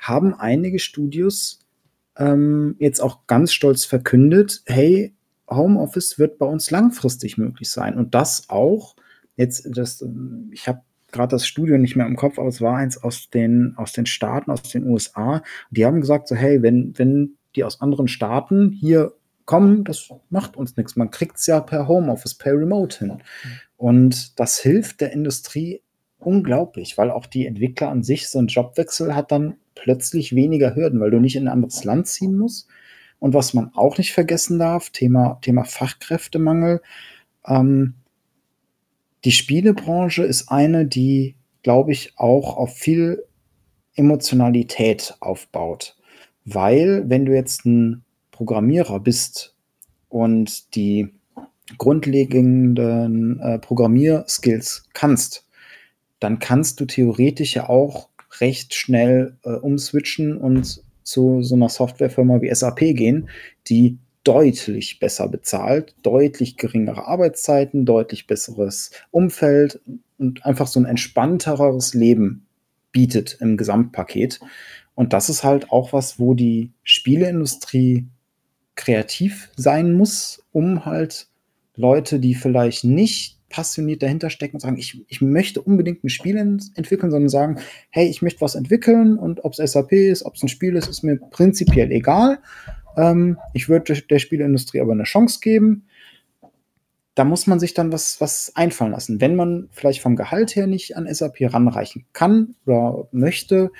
haben 0.00 0.34
einige 0.34 0.80
Studios 0.80 1.60
ähm, 2.16 2.74
jetzt 2.80 3.00
auch 3.00 3.26
ganz 3.28 3.52
stolz 3.52 3.84
verkündet, 3.84 4.62
hey, 4.66 5.14
Homeoffice 5.56 6.18
wird 6.18 6.38
bei 6.38 6.46
uns 6.46 6.70
langfristig 6.70 7.38
möglich 7.38 7.70
sein. 7.70 7.96
Und 7.96 8.14
das 8.14 8.48
auch, 8.48 8.96
jetzt, 9.36 9.68
das, 9.76 10.04
ich 10.50 10.68
habe 10.68 10.82
gerade 11.10 11.30
das 11.30 11.46
Studio 11.46 11.78
nicht 11.78 11.96
mehr 11.96 12.06
im 12.06 12.16
Kopf, 12.16 12.38
aber 12.38 12.48
es 12.48 12.60
war 12.60 12.76
eins 12.76 13.02
aus 13.02 13.30
den, 13.30 13.74
aus 13.76 13.92
den 13.92 14.06
Staaten, 14.06 14.50
aus 14.50 14.62
den 14.62 14.88
USA. 14.88 15.42
Die 15.70 15.84
haben 15.84 16.00
gesagt, 16.00 16.28
so, 16.28 16.34
hey, 16.34 16.62
wenn, 16.62 16.98
wenn 16.98 17.36
die 17.54 17.64
aus 17.64 17.80
anderen 17.80 18.08
Staaten 18.08 18.70
hier 18.70 19.12
kommen, 19.44 19.84
das 19.84 20.08
macht 20.30 20.56
uns 20.56 20.76
nichts. 20.76 20.96
Man 20.96 21.10
kriegt 21.10 21.36
es 21.36 21.46
ja 21.46 21.60
per 21.60 21.88
Homeoffice, 21.88 22.34
per 22.34 22.54
Remote 22.54 22.98
hin. 22.98 23.18
Und 23.76 24.38
das 24.40 24.58
hilft 24.58 25.00
der 25.00 25.12
Industrie 25.12 25.82
unglaublich, 26.18 26.96
weil 26.96 27.10
auch 27.10 27.26
die 27.26 27.46
Entwickler 27.46 27.90
an 27.90 28.02
sich 28.02 28.28
so 28.28 28.38
ein 28.38 28.46
Jobwechsel 28.46 29.14
hat 29.14 29.32
dann 29.32 29.56
plötzlich 29.74 30.34
weniger 30.34 30.74
Hürden, 30.74 31.00
weil 31.00 31.10
du 31.10 31.18
nicht 31.18 31.36
in 31.36 31.48
ein 31.48 31.52
anderes 31.52 31.84
Land 31.84 32.06
ziehen 32.06 32.36
musst, 32.36 32.68
und 33.22 33.34
was 33.34 33.54
man 33.54 33.70
auch 33.74 33.98
nicht 33.98 34.12
vergessen 34.12 34.58
darf, 34.58 34.90
Thema, 34.90 35.38
Thema 35.42 35.62
Fachkräftemangel. 35.62 36.82
Ähm, 37.46 37.94
die 39.24 39.30
Spielebranche 39.30 40.24
ist 40.24 40.48
eine, 40.48 40.86
die, 40.86 41.36
glaube 41.62 41.92
ich, 41.92 42.14
auch 42.16 42.56
auf 42.56 42.74
viel 42.76 43.22
Emotionalität 43.94 45.14
aufbaut. 45.20 45.96
Weil, 46.44 47.08
wenn 47.08 47.24
du 47.24 47.32
jetzt 47.32 47.64
ein 47.64 48.02
Programmierer 48.32 48.98
bist 48.98 49.54
und 50.08 50.74
die 50.74 51.14
grundlegenden 51.78 53.38
äh, 53.38 53.60
Programmierskills 53.60 54.88
kannst, 54.94 55.46
dann 56.18 56.40
kannst 56.40 56.80
du 56.80 56.86
theoretisch 56.86 57.54
ja 57.54 57.68
auch 57.68 58.08
recht 58.40 58.74
schnell 58.74 59.36
äh, 59.44 59.52
umswitchen 59.52 60.36
und 60.36 60.82
zu 61.02 61.42
so 61.42 61.54
einer 61.54 61.68
Softwarefirma 61.68 62.40
wie 62.40 62.54
SAP 62.54 62.78
gehen, 62.94 63.28
die 63.68 63.98
deutlich 64.24 65.00
besser 65.00 65.28
bezahlt, 65.28 65.94
deutlich 66.02 66.56
geringere 66.56 67.06
Arbeitszeiten, 67.06 67.84
deutlich 67.84 68.26
besseres 68.26 68.90
Umfeld 69.10 69.80
und 70.18 70.44
einfach 70.46 70.68
so 70.68 70.78
ein 70.78 70.86
entspannteres 70.86 71.94
Leben 71.94 72.46
bietet 72.92 73.38
im 73.40 73.56
Gesamtpaket. 73.56 74.40
Und 74.94 75.12
das 75.12 75.28
ist 75.28 75.42
halt 75.42 75.70
auch 75.70 75.92
was, 75.92 76.18
wo 76.18 76.34
die 76.34 76.70
Spieleindustrie 76.82 78.06
kreativ 78.74 79.50
sein 79.56 79.92
muss, 79.92 80.44
um 80.52 80.84
halt 80.84 81.28
Leute, 81.74 82.20
die 82.20 82.34
vielleicht 82.34 82.84
nicht 82.84 83.38
passioniert 83.52 84.02
dahinter 84.02 84.30
stecken 84.30 84.56
und 84.56 84.60
sagen, 84.60 84.78
ich, 84.78 85.04
ich 85.06 85.20
möchte 85.20 85.60
unbedingt 85.60 86.02
ein 86.02 86.08
Spiel 86.08 86.36
entwickeln, 86.36 87.10
sondern 87.12 87.28
sagen, 87.28 87.58
hey, 87.90 88.08
ich 88.08 88.22
möchte 88.22 88.40
was 88.40 88.56
entwickeln 88.56 89.18
und 89.18 89.44
ob 89.44 89.52
es 89.52 89.72
SAP 89.72 89.92
ist, 89.92 90.24
ob 90.24 90.34
es 90.34 90.42
ein 90.42 90.48
Spiel 90.48 90.74
ist, 90.74 90.88
ist 90.88 91.04
mir 91.04 91.16
prinzipiell 91.16 91.92
egal. 91.92 92.38
Ähm, 92.96 93.38
ich 93.52 93.68
würde 93.68 93.94
der 94.00 94.18
Spieleindustrie 94.18 94.80
aber 94.80 94.92
eine 94.92 95.04
Chance 95.04 95.38
geben. 95.40 95.84
Da 97.14 97.24
muss 97.24 97.46
man 97.46 97.60
sich 97.60 97.74
dann 97.74 97.92
was, 97.92 98.22
was 98.22 98.56
einfallen 98.56 98.92
lassen. 98.92 99.20
Wenn 99.20 99.36
man 99.36 99.68
vielleicht 99.70 100.00
vom 100.00 100.16
Gehalt 100.16 100.56
her 100.56 100.66
nicht 100.66 100.96
an 100.96 101.06
SAP 101.12 101.36
ranreichen 101.42 102.06
kann 102.14 102.54
oder 102.64 103.06
möchte, 103.12 103.70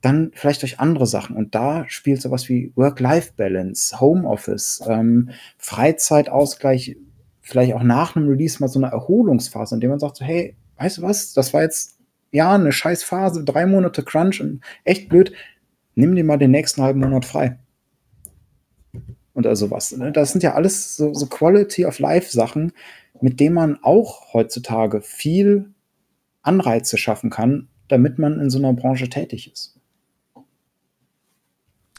dann 0.00 0.32
vielleicht 0.34 0.62
durch 0.62 0.80
andere 0.80 1.06
Sachen. 1.06 1.36
Und 1.36 1.54
da 1.54 1.84
spielt 1.88 2.20
sowas 2.20 2.48
wie 2.48 2.72
Work-Life-Balance, 2.74 4.00
Homeoffice, 4.00 4.82
ähm, 4.88 5.30
Freizeitausgleich 5.58 6.96
vielleicht 7.40 7.74
auch 7.74 7.82
nach 7.82 8.16
einem 8.16 8.28
Release 8.28 8.58
mal 8.60 8.68
so 8.68 8.78
eine 8.78 8.92
Erholungsphase, 8.92 9.74
in 9.74 9.80
der 9.80 9.90
man 9.90 9.98
sagt 9.98 10.16
so, 10.16 10.24
hey, 10.24 10.56
weißt 10.76 10.98
du 10.98 11.02
was, 11.02 11.32
das 11.32 11.52
war 11.52 11.62
jetzt 11.62 11.98
ja 12.32 12.54
eine 12.54 12.72
scheiß 12.72 13.02
Phase, 13.02 13.44
drei 13.44 13.66
Monate 13.66 14.02
Crunch 14.02 14.40
und 14.40 14.60
echt 14.84 15.08
blöd, 15.08 15.32
nimm 15.94 16.14
dir 16.14 16.24
mal 16.24 16.38
den 16.38 16.50
nächsten 16.50 16.82
halben 16.82 17.00
Monat 17.00 17.24
frei. 17.24 17.58
Und 19.32 19.46
also 19.46 19.70
was. 19.70 19.96
Ne? 19.96 20.12
Das 20.12 20.32
sind 20.32 20.42
ja 20.42 20.54
alles 20.54 20.96
so, 20.96 21.14
so 21.14 21.26
Quality 21.26 21.86
of 21.86 21.98
Life 21.98 22.30
Sachen, 22.30 22.72
mit 23.20 23.40
denen 23.40 23.54
man 23.54 23.78
auch 23.82 24.32
heutzutage 24.34 25.00
viel 25.00 25.72
Anreize 26.42 26.98
schaffen 26.98 27.30
kann, 27.30 27.68
damit 27.88 28.18
man 28.18 28.40
in 28.40 28.50
so 28.50 28.58
einer 28.58 28.72
Branche 28.72 29.08
tätig 29.08 29.52
ist. 29.52 29.78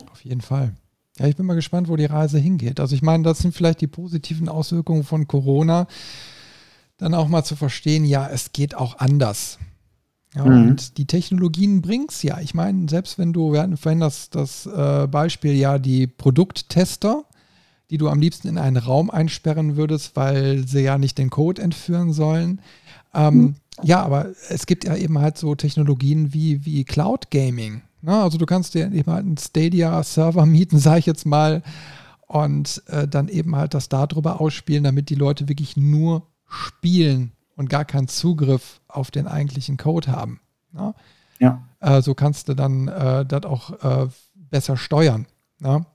Auf 0.09 0.21
jeden 0.23 0.41
Fall. 0.41 0.73
Ja, 1.19 1.27
ich 1.27 1.35
bin 1.35 1.45
mal 1.45 1.55
gespannt, 1.55 1.87
wo 1.87 1.95
die 1.95 2.05
Reise 2.05 2.39
hingeht. 2.39 2.79
Also 2.79 2.95
ich 2.95 3.01
meine, 3.01 3.23
das 3.23 3.39
sind 3.39 3.53
vielleicht 3.53 3.81
die 3.81 3.87
positiven 3.87 4.49
Auswirkungen 4.49 5.03
von 5.03 5.27
Corona, 5.27 5.87
dann 6.97 7.13
auch 7.13 7.27
mal 7.27 7.43
zu 7.43 7.55
verstehen, 7.55 8.05
ja, 8.05 8.27
es 8.27 8.53
geht 8.53 8.75
auch 8.75 8.99
anders. 8.99 9.59
Ja, 10.35 10.45
mhm. 10.45 10.69
Und 10.69 10.97
die 10.97 11.05
Technologien 11.05 11.81
bringt 11.81 12.11
es 12.11 12.23
ja. 12.23 12.39
Ich 12.39 12.53
meine, 12.53 12.87
selbst 12.89 13.17
wenn 13.17 13.33
du, 13.33 13.51
wir 13.51 13.61
hatten 13.61 13.77
vorhin 13.77 13.99
das, 13.99 14.29
das 14.29 14.65
äh, 14.65 15.07
Beispiel 15.07 15.53
ja 15.53 15.77
die 15.77 16.07
Produkttester, 16.07 17.25
die 17.89 17.97
du 17.97 18.07
am 18.07 18.21
liebsten 18.21 18.47
in 18.47 18.57
einen 18.57 18.77
Raum 18.77 19.09
einsperren 19.09 19.75
würdest, 19.75 20.15
weil 20.15 20.65
sie 20.65 20.81
ja 20.81 20.97
nicht 20.97 21.17
den 21.17 21.29
Code 21.29 21.61
entführen 21.61 22.13
sollen. 22.13 22.61
Ähm, 23.13 23.35
mhm. 23.35 23.55
Ja, 23.83 24.01
aber 24.03 24.29
es 24.49 24.65
gibt 24.65 24.85
ja 24.85 24.95
eben 24.95 25.19
halt 25.19 25.37
so 25.37 25.55
Technologien 25.55 26.33
wie, 26.33 26.65
wie 26.65 26.85
Cloud 26.85 27.31
Gaming. 27.31 27.81
Ne? 28.01 28.15
Also 28.15 28.37
du 28.37 28.45
kannst 28.45 28.73
dir 28.73 28.91
eben 28.91 29.11
halt 29.11 29.25
einen 29.25 29.37
Stadia-Server 29.37 30.45
mieten, 30.47 30.79
sage 30.79 30.99
ich 30.99 31.05
jetzt 31.05 31.25
mal, 31.25 31.63
und 32.27 32.81
äh, 32.87 33.07
dann 33.07 33.27
eben 33.27 33.55
halt 33.55 33.73
das 33.73 33.89
darüber 33.89 34.39
ausspielen, 34.39 34.83
damit 34.83 35.09
die 35.09 35.15
Leute 35.15 35.49
wirklich 35.49 35.75
nur 35.75 36.27
spielen 36.47 37.33
und 37.55 37.69
gar 37.69 37.85
keinen 37.85 38.07
Zugriff 38.07 38.81
auf 38.87 39.11
den 39.11 39.27
eigentlichen 39.27 39.77
Code 39.77 40.11
haben. 40.11 40.39
Ne? 40.71 40.93
Ja. 41.39 41.67
Äh, 41.79 42.01
so 42.01 42.13
kannst 42.13 42.47
du 42.49 42.53
dann 42.53 42.87
äh, 42.87 43.25
das 43.25 43.43
auch 43.43 43.83
äh, 43.83 44.07
besser 44.35 44.77
steuern. 44.77 45.27
Ne? 45.59 45.85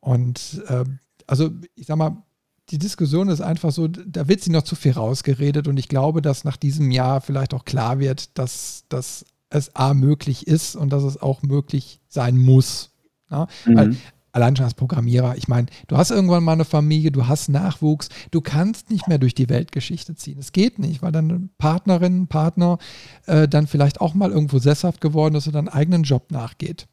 Und 0.00 0.62
äh, 0.68 0.84
also 1.26 1.50
ich 1.74 1.86
sag 1.86 1.96
mal, 1.96 2.22
die 2.70 2.78
Diskussion 2.78 3.28
ist 3.28 3.40
einfach 3.40 3.72
so, 3.72 3.88
da 3.88 4.28
wird 4.28 4.42
sie 4.42 4.50
noch 4.50 4.62
zu 4.62 4.76
viel 4.76 4.92
rausgeredet 4.92 5.68
und 5.68 5.78
ich 5.78 5.88
glaube, 5.88 6.20
dass 6.20 6.44
nach 6.44 6.56
diesem 6.56 6.90
Jahr 6.90 7.20
vielleicht 7.20 7.54
auch 7.54 7.64
klar 7.64 7.98
wird, 7.98 8.36
dass 8.38 8.84
das 8.88 9.24
es 9.50 9.74
A 9.74 9.94
möglich 9.94 10.46
ist 10.46 10.76
und 10.76 10.90
dass 10.90 11.02
es 11.02 11.20
auch 11.20 11.42
möglich 11.42 12.00
sein 12.08 12.36
muss. 12.36 12.90
Ja? 13.30 13.46
Mhm. 13.66 13.76
Weil 13.76 13.96
allein 14.32 14.56
schon 14.56 14.64
als 14.64 14.74
Programmierer, 14.74 15.36
ich 15.36 15.48
meine, 15.48 15.66
du 15.86 15.96
hast 15.96 16.10
irgendwann 16.10 16.44
mal 16.44 16.52
eine 16.52 16.64
Familie, 16.64 17.10
du 17.10 17.26
hast 17.26 17.48
Nachwuchs, 17.48 18.08
du 18.30 18.40
kannst 18.40 18.90
nicht 18.90 19.08
mehr 19.08 19.18
durch 19.18 19.34
die 19.34 19.48
Weltgeschichte 19.48 20.14
ziehen. 20.14 20.38
Es 20.38 20.52
geht 20.52 20.78
nicht, 20.78 21.02
weil 21.02 21.12
deine 21.12 21.48
Partnerin, 21.58 22.28
Partner 22.28 22.78
äh, 23.26 23.48
dann 23.48 23.66
vielleicht 23.66 24.00
auch 24.00 24.14
mal 24.14 24.30
irgendwo 24.30 24.58
sesshaft 24.58 25.00
geworden 25.00 25.34
ist 25.34 25.46
und 25.46 25.54
deinen 25.54 25.68
eigenen 25.68 26.02
Job 26.02 26.30
nachgeht. 26.30 26.86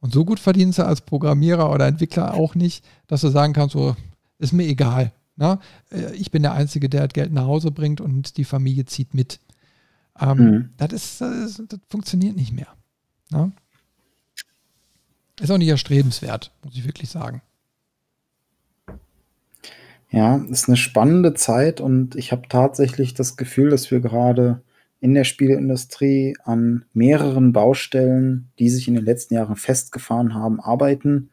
Und 0.00 0.12
so 0.12 0.24
gut 0.24 0.38
verdienst 0.38 0.78
du 0.78 0.84
als 0.84 1.00
Programmierer 1.00 1.70
oder 1.72 1.86
Entwickler 1.86 2.34
auch 2.34 2.54
nicht, 2.54 2.84
dass 3.06 3.20
du 3.22 3.28
sagen 3.28 3.52
kannst, 3.52 3.72
so, 3.72 3.96
ist 4.38 4.52
mir 4.52 4.66
egal. 4.66 5.12
Ne? 5.36 5.58
Äh, 5.90 6.14
ich 6.14 6.30
bin 6.30 6.42
der 6.42 6.52
Einzige, 6.52 6.88
der 6.88 7.08
Geld 7.08 7.32
nach 7.32 7.46
Hause 7.46 7.70
bringt 7.70 8.00
und 8.00 8.36
die 8.36 8.44
Familie 8.44 8.84
zieht 8.84 9.14
mit. 9.14 9.40
Ähm, 10.20 10.38
mhm. 10.38 10.70
das, 10.76 10.92
ist, 10.92 11.20
das, 11.20 11.58
ist, 11.58 11.72
das, 11.72 11.80
funktioniert 11.88 12.36
nicht 12.36 12.52
mehr. 12.52 12.68
Ne? 13.30 13.52
Ist 15.40 15.50
auch 15.50 15.58
nicht 15.58 15.68
erstrebenswert, 15.68 16.50
muss 16.64 16.74
ich 16.74 16.84
wirklich 16.84 17.10
sagen. 17.10 17.42
Ja, 20.10 20.36
ist 20.36 20.68
eine 20.68 20.76
spannende 20.76 21.34
Zeit 21.34 21.80
und 21.80 22.16
ich 22.16 22.32
habe 22.32 22.48
tatsächlich 22.48 23.14
das 23.14 23.36
Gefühl, 23.36 23.70
dass 23.70 23.90
wir 23.90 24.00
gerade 24.00 24.62
in 25.00 25.14
der 25.14 25.24
Spieleindustrie 25.24 26.36
an 26.44 26.84
mehreren 26.92 27.52
Baustellen, 27.52 28.50
die 28.58 28.70
sich 28.70 28.88
in 28.88 28.94
den 28.94 29.04
letzten 29.04 29.34
Jahren 29.34 29.56
festgefahren 29.56 30.34
haben, 30.34 30.60
arbeiten 30.60 31.30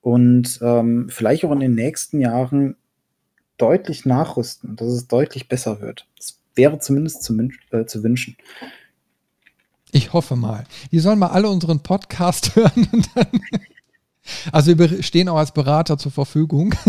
und 0.00 0.58
ähm, 0.62 1.08
vielleicht 1.10 1.44
auch 1.44 1.52
in 1.52 1.60
den 1.60 1.74
nächsten 1.74 2.20
Jahren 2.20 2.76
deutlich 3.58 4.06
nachrüsten, 4.06 4.74
dass 4.76 4.88
es 4.88 5.06
deutlich 5.06 5.48
besser 5.48 5.80
wird. 5.80 6.08
Das 6.16 6.37
wäre 6.58 6.78
zumindest 6.78 7.22
zu, 7.22 7.34
äh, 7.70 7.86
zu 7.86 8.02
wünschen. 8.02 8.36
Ich 9.92 10.12
hoffe 10.12 10.36
mal. 10.36 10.64
Die 10.92 10.98
sollen 10.98 11.18
mal 11.18 11.28
alle 11.28 11.48
unseren 11.48 11.82
Podcast 11.82 12.54
hören. 12.56 13.06
also 14.52 14.78
wir 14.78 15.02
stehen 15.02 15.30
auch 15.30 15.38
als 15.38 15.52
Berater 15.52 15.96
zur 15.96 16.12
Verfügung. 16.12 16.74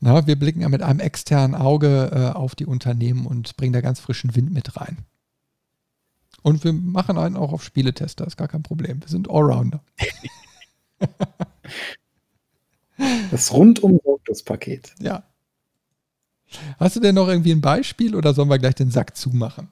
Na, 0.00 0.26
wir 0.26 0.36
blicken 0.36 0.62
ja 0.62 0.68
mit 0.68 0.82
einem 0.82 0.98
externen 0.98 1.54
Auge 1.54 2.10
äh, 2.12 2.36
auf 2.36 2.54
die 2.54 2.66
Unternehmen 2.66 3.26
und 3.26 3.56
bringen 3.56 3.72
da 3.72 3.80
ganz 3.80 4.00
frischen 4.00 4.34
Wind 4.34 4.52
mit 4.52 4.76
rein. 4.76 4.98
Und 6.42 6.64
wir 6.64 6.72
machen 6.72 7.18
einen 7.18 7.36
auch 7.36 7.52
auf 7.52 7.62
Spieletester, 7.62 8.26
ist 8.26 8.36
gar 8.36 8.48
kein 8.48 8.64
Problem. 8.64 9.00
Wir 9.00 9.08
sind 9.08 9.30
Allrounder. 9.30 9.80
das 13.30 13.52
rundum 13.52 14.00
Paket. 14.44 14.92
Ja. 14.98 15.22
Hast 16.78 16.96
du 16.96 17.00
denn 17.00 17.14
noch 17.14 17.28
irgendwie 17.28 17.52
ein 17.52 17.60
Beispiel 17.60 18.14
oder 18.14 18.34
sollen 18.34 18.48
wir 18.48 18.58
gleich 18.58 18.74
den 18.74 18.90
Sack 18.90 19.16
zumachen? 19.16 19.68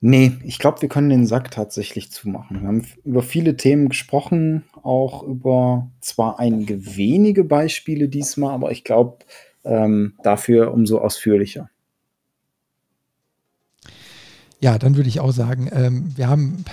Nee, 0.00 0.32
ich 0.44 0.58
glaube, 0.58 0.82
wir 0.82 0.88
können 0.88 1.08
den 1.08 1.26
Sack 1.26 1.50
tatsächlich 1.50 2.12
zumachen. 2.12 2.60
Wir 2.60 2.68
haben 2.68 2.86
über 3.04 3.22
viele 3.22 3.56
Themen 3.56 3.88
gesprochen, 3.88 4.64
auch 4.82 5.22
über 5.22 5.90
zwar 6.00 6.38
einige 6.38 6.96
wenige 6.96 7.44
Beispiele 7.44 8.08
diesmal, 8.08 8.52
aber 8.54 8.70
ich 8.70 8.84
glaube, 8.84 9.18
ähm, 9.64 10.14
dafür 10.22 10.72
umso 10.72 10.98
ausführlicher. 10.98 11.70
Ja, 14.60 14.78
dann 14.78 14.96
würde 14.96 15.08
ich 15.08 15.20
auch 15.20 15.32
sagen, 15.32 15.70
ähm, 15.72 16.12
wir 16.16 16.28
haben 16.28 16.64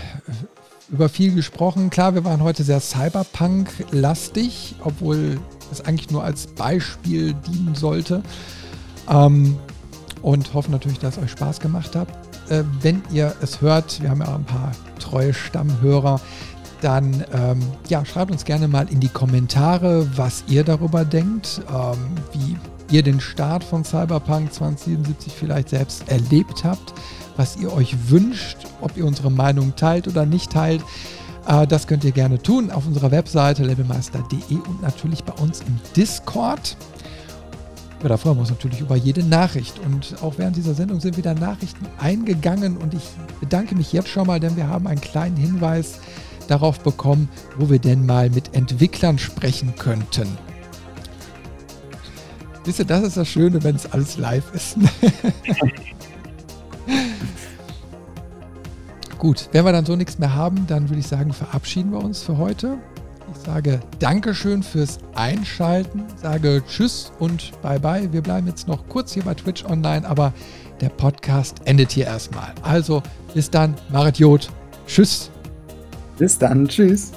über 0.90 1.10
viel 1.10 1.34
gesprochen. 1.34 1.90
Klar, 1.90 2.16
wir 2.16 2.24
waren 2.24 2.44
heute 2.44 2.64
sehr 2.64 2.80
Cyberpunk-lastig, 2.80 4.76
obwohl 4.84 5.40
es 5.74 5.86
eigentlich 5.86 6.12
nur 6.12 6.24
als 6.24 6.48
Beispiel 6.48 7.34
dienen 7.34 7.76
sollte. 7.76 8.24
Ähm, 9.10 9.58
und 10.22 10.54
hoffen 10.54 10.72
natürlich, 10.72 11.00
dass 11.00 11.18
es 11.18 11.24
euch 11.24 11.32
Spaß 11.32 11.60
gemacht 11.60 11.96
hat. 11.96 12.08
Äh, 12.50 12.64
wenn 12.82 13.04
ihr 13.12 13.36
es 13.42 13.62
hört, 13.62 14.02
wir 14.02 14.10
haben 14.10 14.22
ja 14.22 14.28
auch 14.30 14.36
ein 14.36 14.46
paar 14.46 14.72
treue 15.00 15.34
Stammhörer, 15.34 16.20
dann 16.82 17.24
ähm, 17.34 17.60
ja, 17.88 18.04
schreibt 18.06 18.32
uns 18.32 18.44
gerne 18.44 18.68
mal 18.68 18.90
in 18.90 19.00
die 19.00 19.10
Kommentare, 19.10 20.08
was 20.18 20.44
ihr 20.48 20.64
darüber 20.64 21.06
denkt, 21.06 21.62
ähm, 21.70 21.98
wie 22.34 22.58
ihr 22.94 23.04
den 23.04 23.22
Start 23.22 23.64
von 23.64 23.86
Cyberpunk 23.86 24.54
2077 24.54 25.34
vielleicht 25.34 25.70
selbst 25.70 26.10
erlebt 26.10 26.64
habt, 26.64 26.94
was 27.38 27.56
ihr 27.58 27.72
euch 27.72 27.96
wünscht, 28.10 28.58
ob 28.82 28.98
ihr 28.98 29.06
unsere 29.06 29.32
Meinung 29.32 29.76
teilt 29.76 30.08
oder 30.08 30.26
nicht 30.26 30.52
teilt. 30.52 30.82
Äh, 31.48 31.68
das 31.68 31.88
könnt 31.88 32.04
ihr 32.04 32.12
gerne 32.12 32.42
tun 32.42 32.72
auf 32.72 32.86
unserer 32.86 33.12
Webseite 33.12 33.64
levelmeister.de 33.64 34.58
und 34.58 34.82
natürlich 34.82 35.24
bei 35.24 35.34
uns 35.34 35.62
im 35.62 35.80
Discord. 35.96 36.78
Ja, 38.02 38.10
da 38.10 38.18
freuen 38.18 38.36
wir 38.36 38.42
uns 38.42 38.50
natürlich 38.50 38.82
über 38.82 38.96
jede 38.96 39.24
Nachricht. 39.24 39.80
Und 39.86 40.16
auch 40.22 40.34
während 40.38 40.58
dieser 40.58 40.74
Sendung 40.74 41.00
sind 41.00 41.18
wieder 41.18 41.34
Nachrichten 41.34 41.86
eingegangen. 42.00 42.78
Und 42.78 42.94
ich 42.94 43.04
bedanke 43.40 43.76
mich 43.76 43.94
jetzt 43.94 44.10
schon 44.10 44.28
mal, 44.28 44.40
denn 44.40 44.58
wir 44.58 44.68
haben 44.68 44.88
einen 44.88 45.02
kleinen 45.02 45.38
Hinweis 45.38 46.00
darauf 46.48 46.82
bekommen, 46.82 47.30
wo 47.58 47.70
wir 47.70 47.80
denn 47.80 48.06
mal 48.06 48.30
mit 48.30 48.54
Entwicklern 48.54 49.18
sprechen 49.18 49.76
könnten. 49.78 50.28
Wisst 52.66 52.80
ihr, 52.80 52.86
das 52.86 53.04
ist 53.04 53.18
das 53.18 53.28
Schöne, 53.28 53.64
wenn 53.64 53.76
es 53.76 53.92
alles 53.92 54.18
live 54.18 54.54
ist. 54.54 54.78
Gut, 59.24 59.48
wenn 59.54 59.64
wir 59.64 59.72
dann 59.72 59.86
so 59.86 59.96
nichts 59.96 60.20
mehr 60.20 60.36
haben, 60.36 60.68
dann 60.68 60.90
würde 60.90 61.00
ich 61.00 61.08
sagen, 61.08 61.32
verabschieden 61.32 61.94
wir 61.94 62.04
uns 62.04 62.22
für 62.22 62.38
heute. 62.38 62.78
Ich 63.34 63.46
sage 63.46 63.80
Dankeschön 64.00 64.62
fürs 64.62 65.00
Einschalten, 65.16 66.04
sage 66.22 66.62
Tschüss 66.68 67.10
und 67.20 67.54
Bye 67.62 67.80
Bye. 67.80 68.12
Wir 68.12 68.20
bleiben 68.20 68.48
jetzt 68.48 68.68
noch 68.68 68.86
kurz 68.90 69.14
hier 69.14 69.24
bei 69.24 69.34
Twitch 69.34 69.64
online, 69.64 70.06
aber 70.06 70.34
der 70.82 70.90
Podcast 70.90 71.62
endet 71.64 71.94
hier 71.94 72.06
erstmal. 72.06 72.52
Also 72.64 73.02
bis 73.34 73.50
dann, 73.50 73.76
Marit 73.94 74.20
Jod. 74.20 74.50
Tschüss. 74.88 75.32
Bis 76.18 76.38
dann, 76.38 76.68
tschüss. 76.68 77.14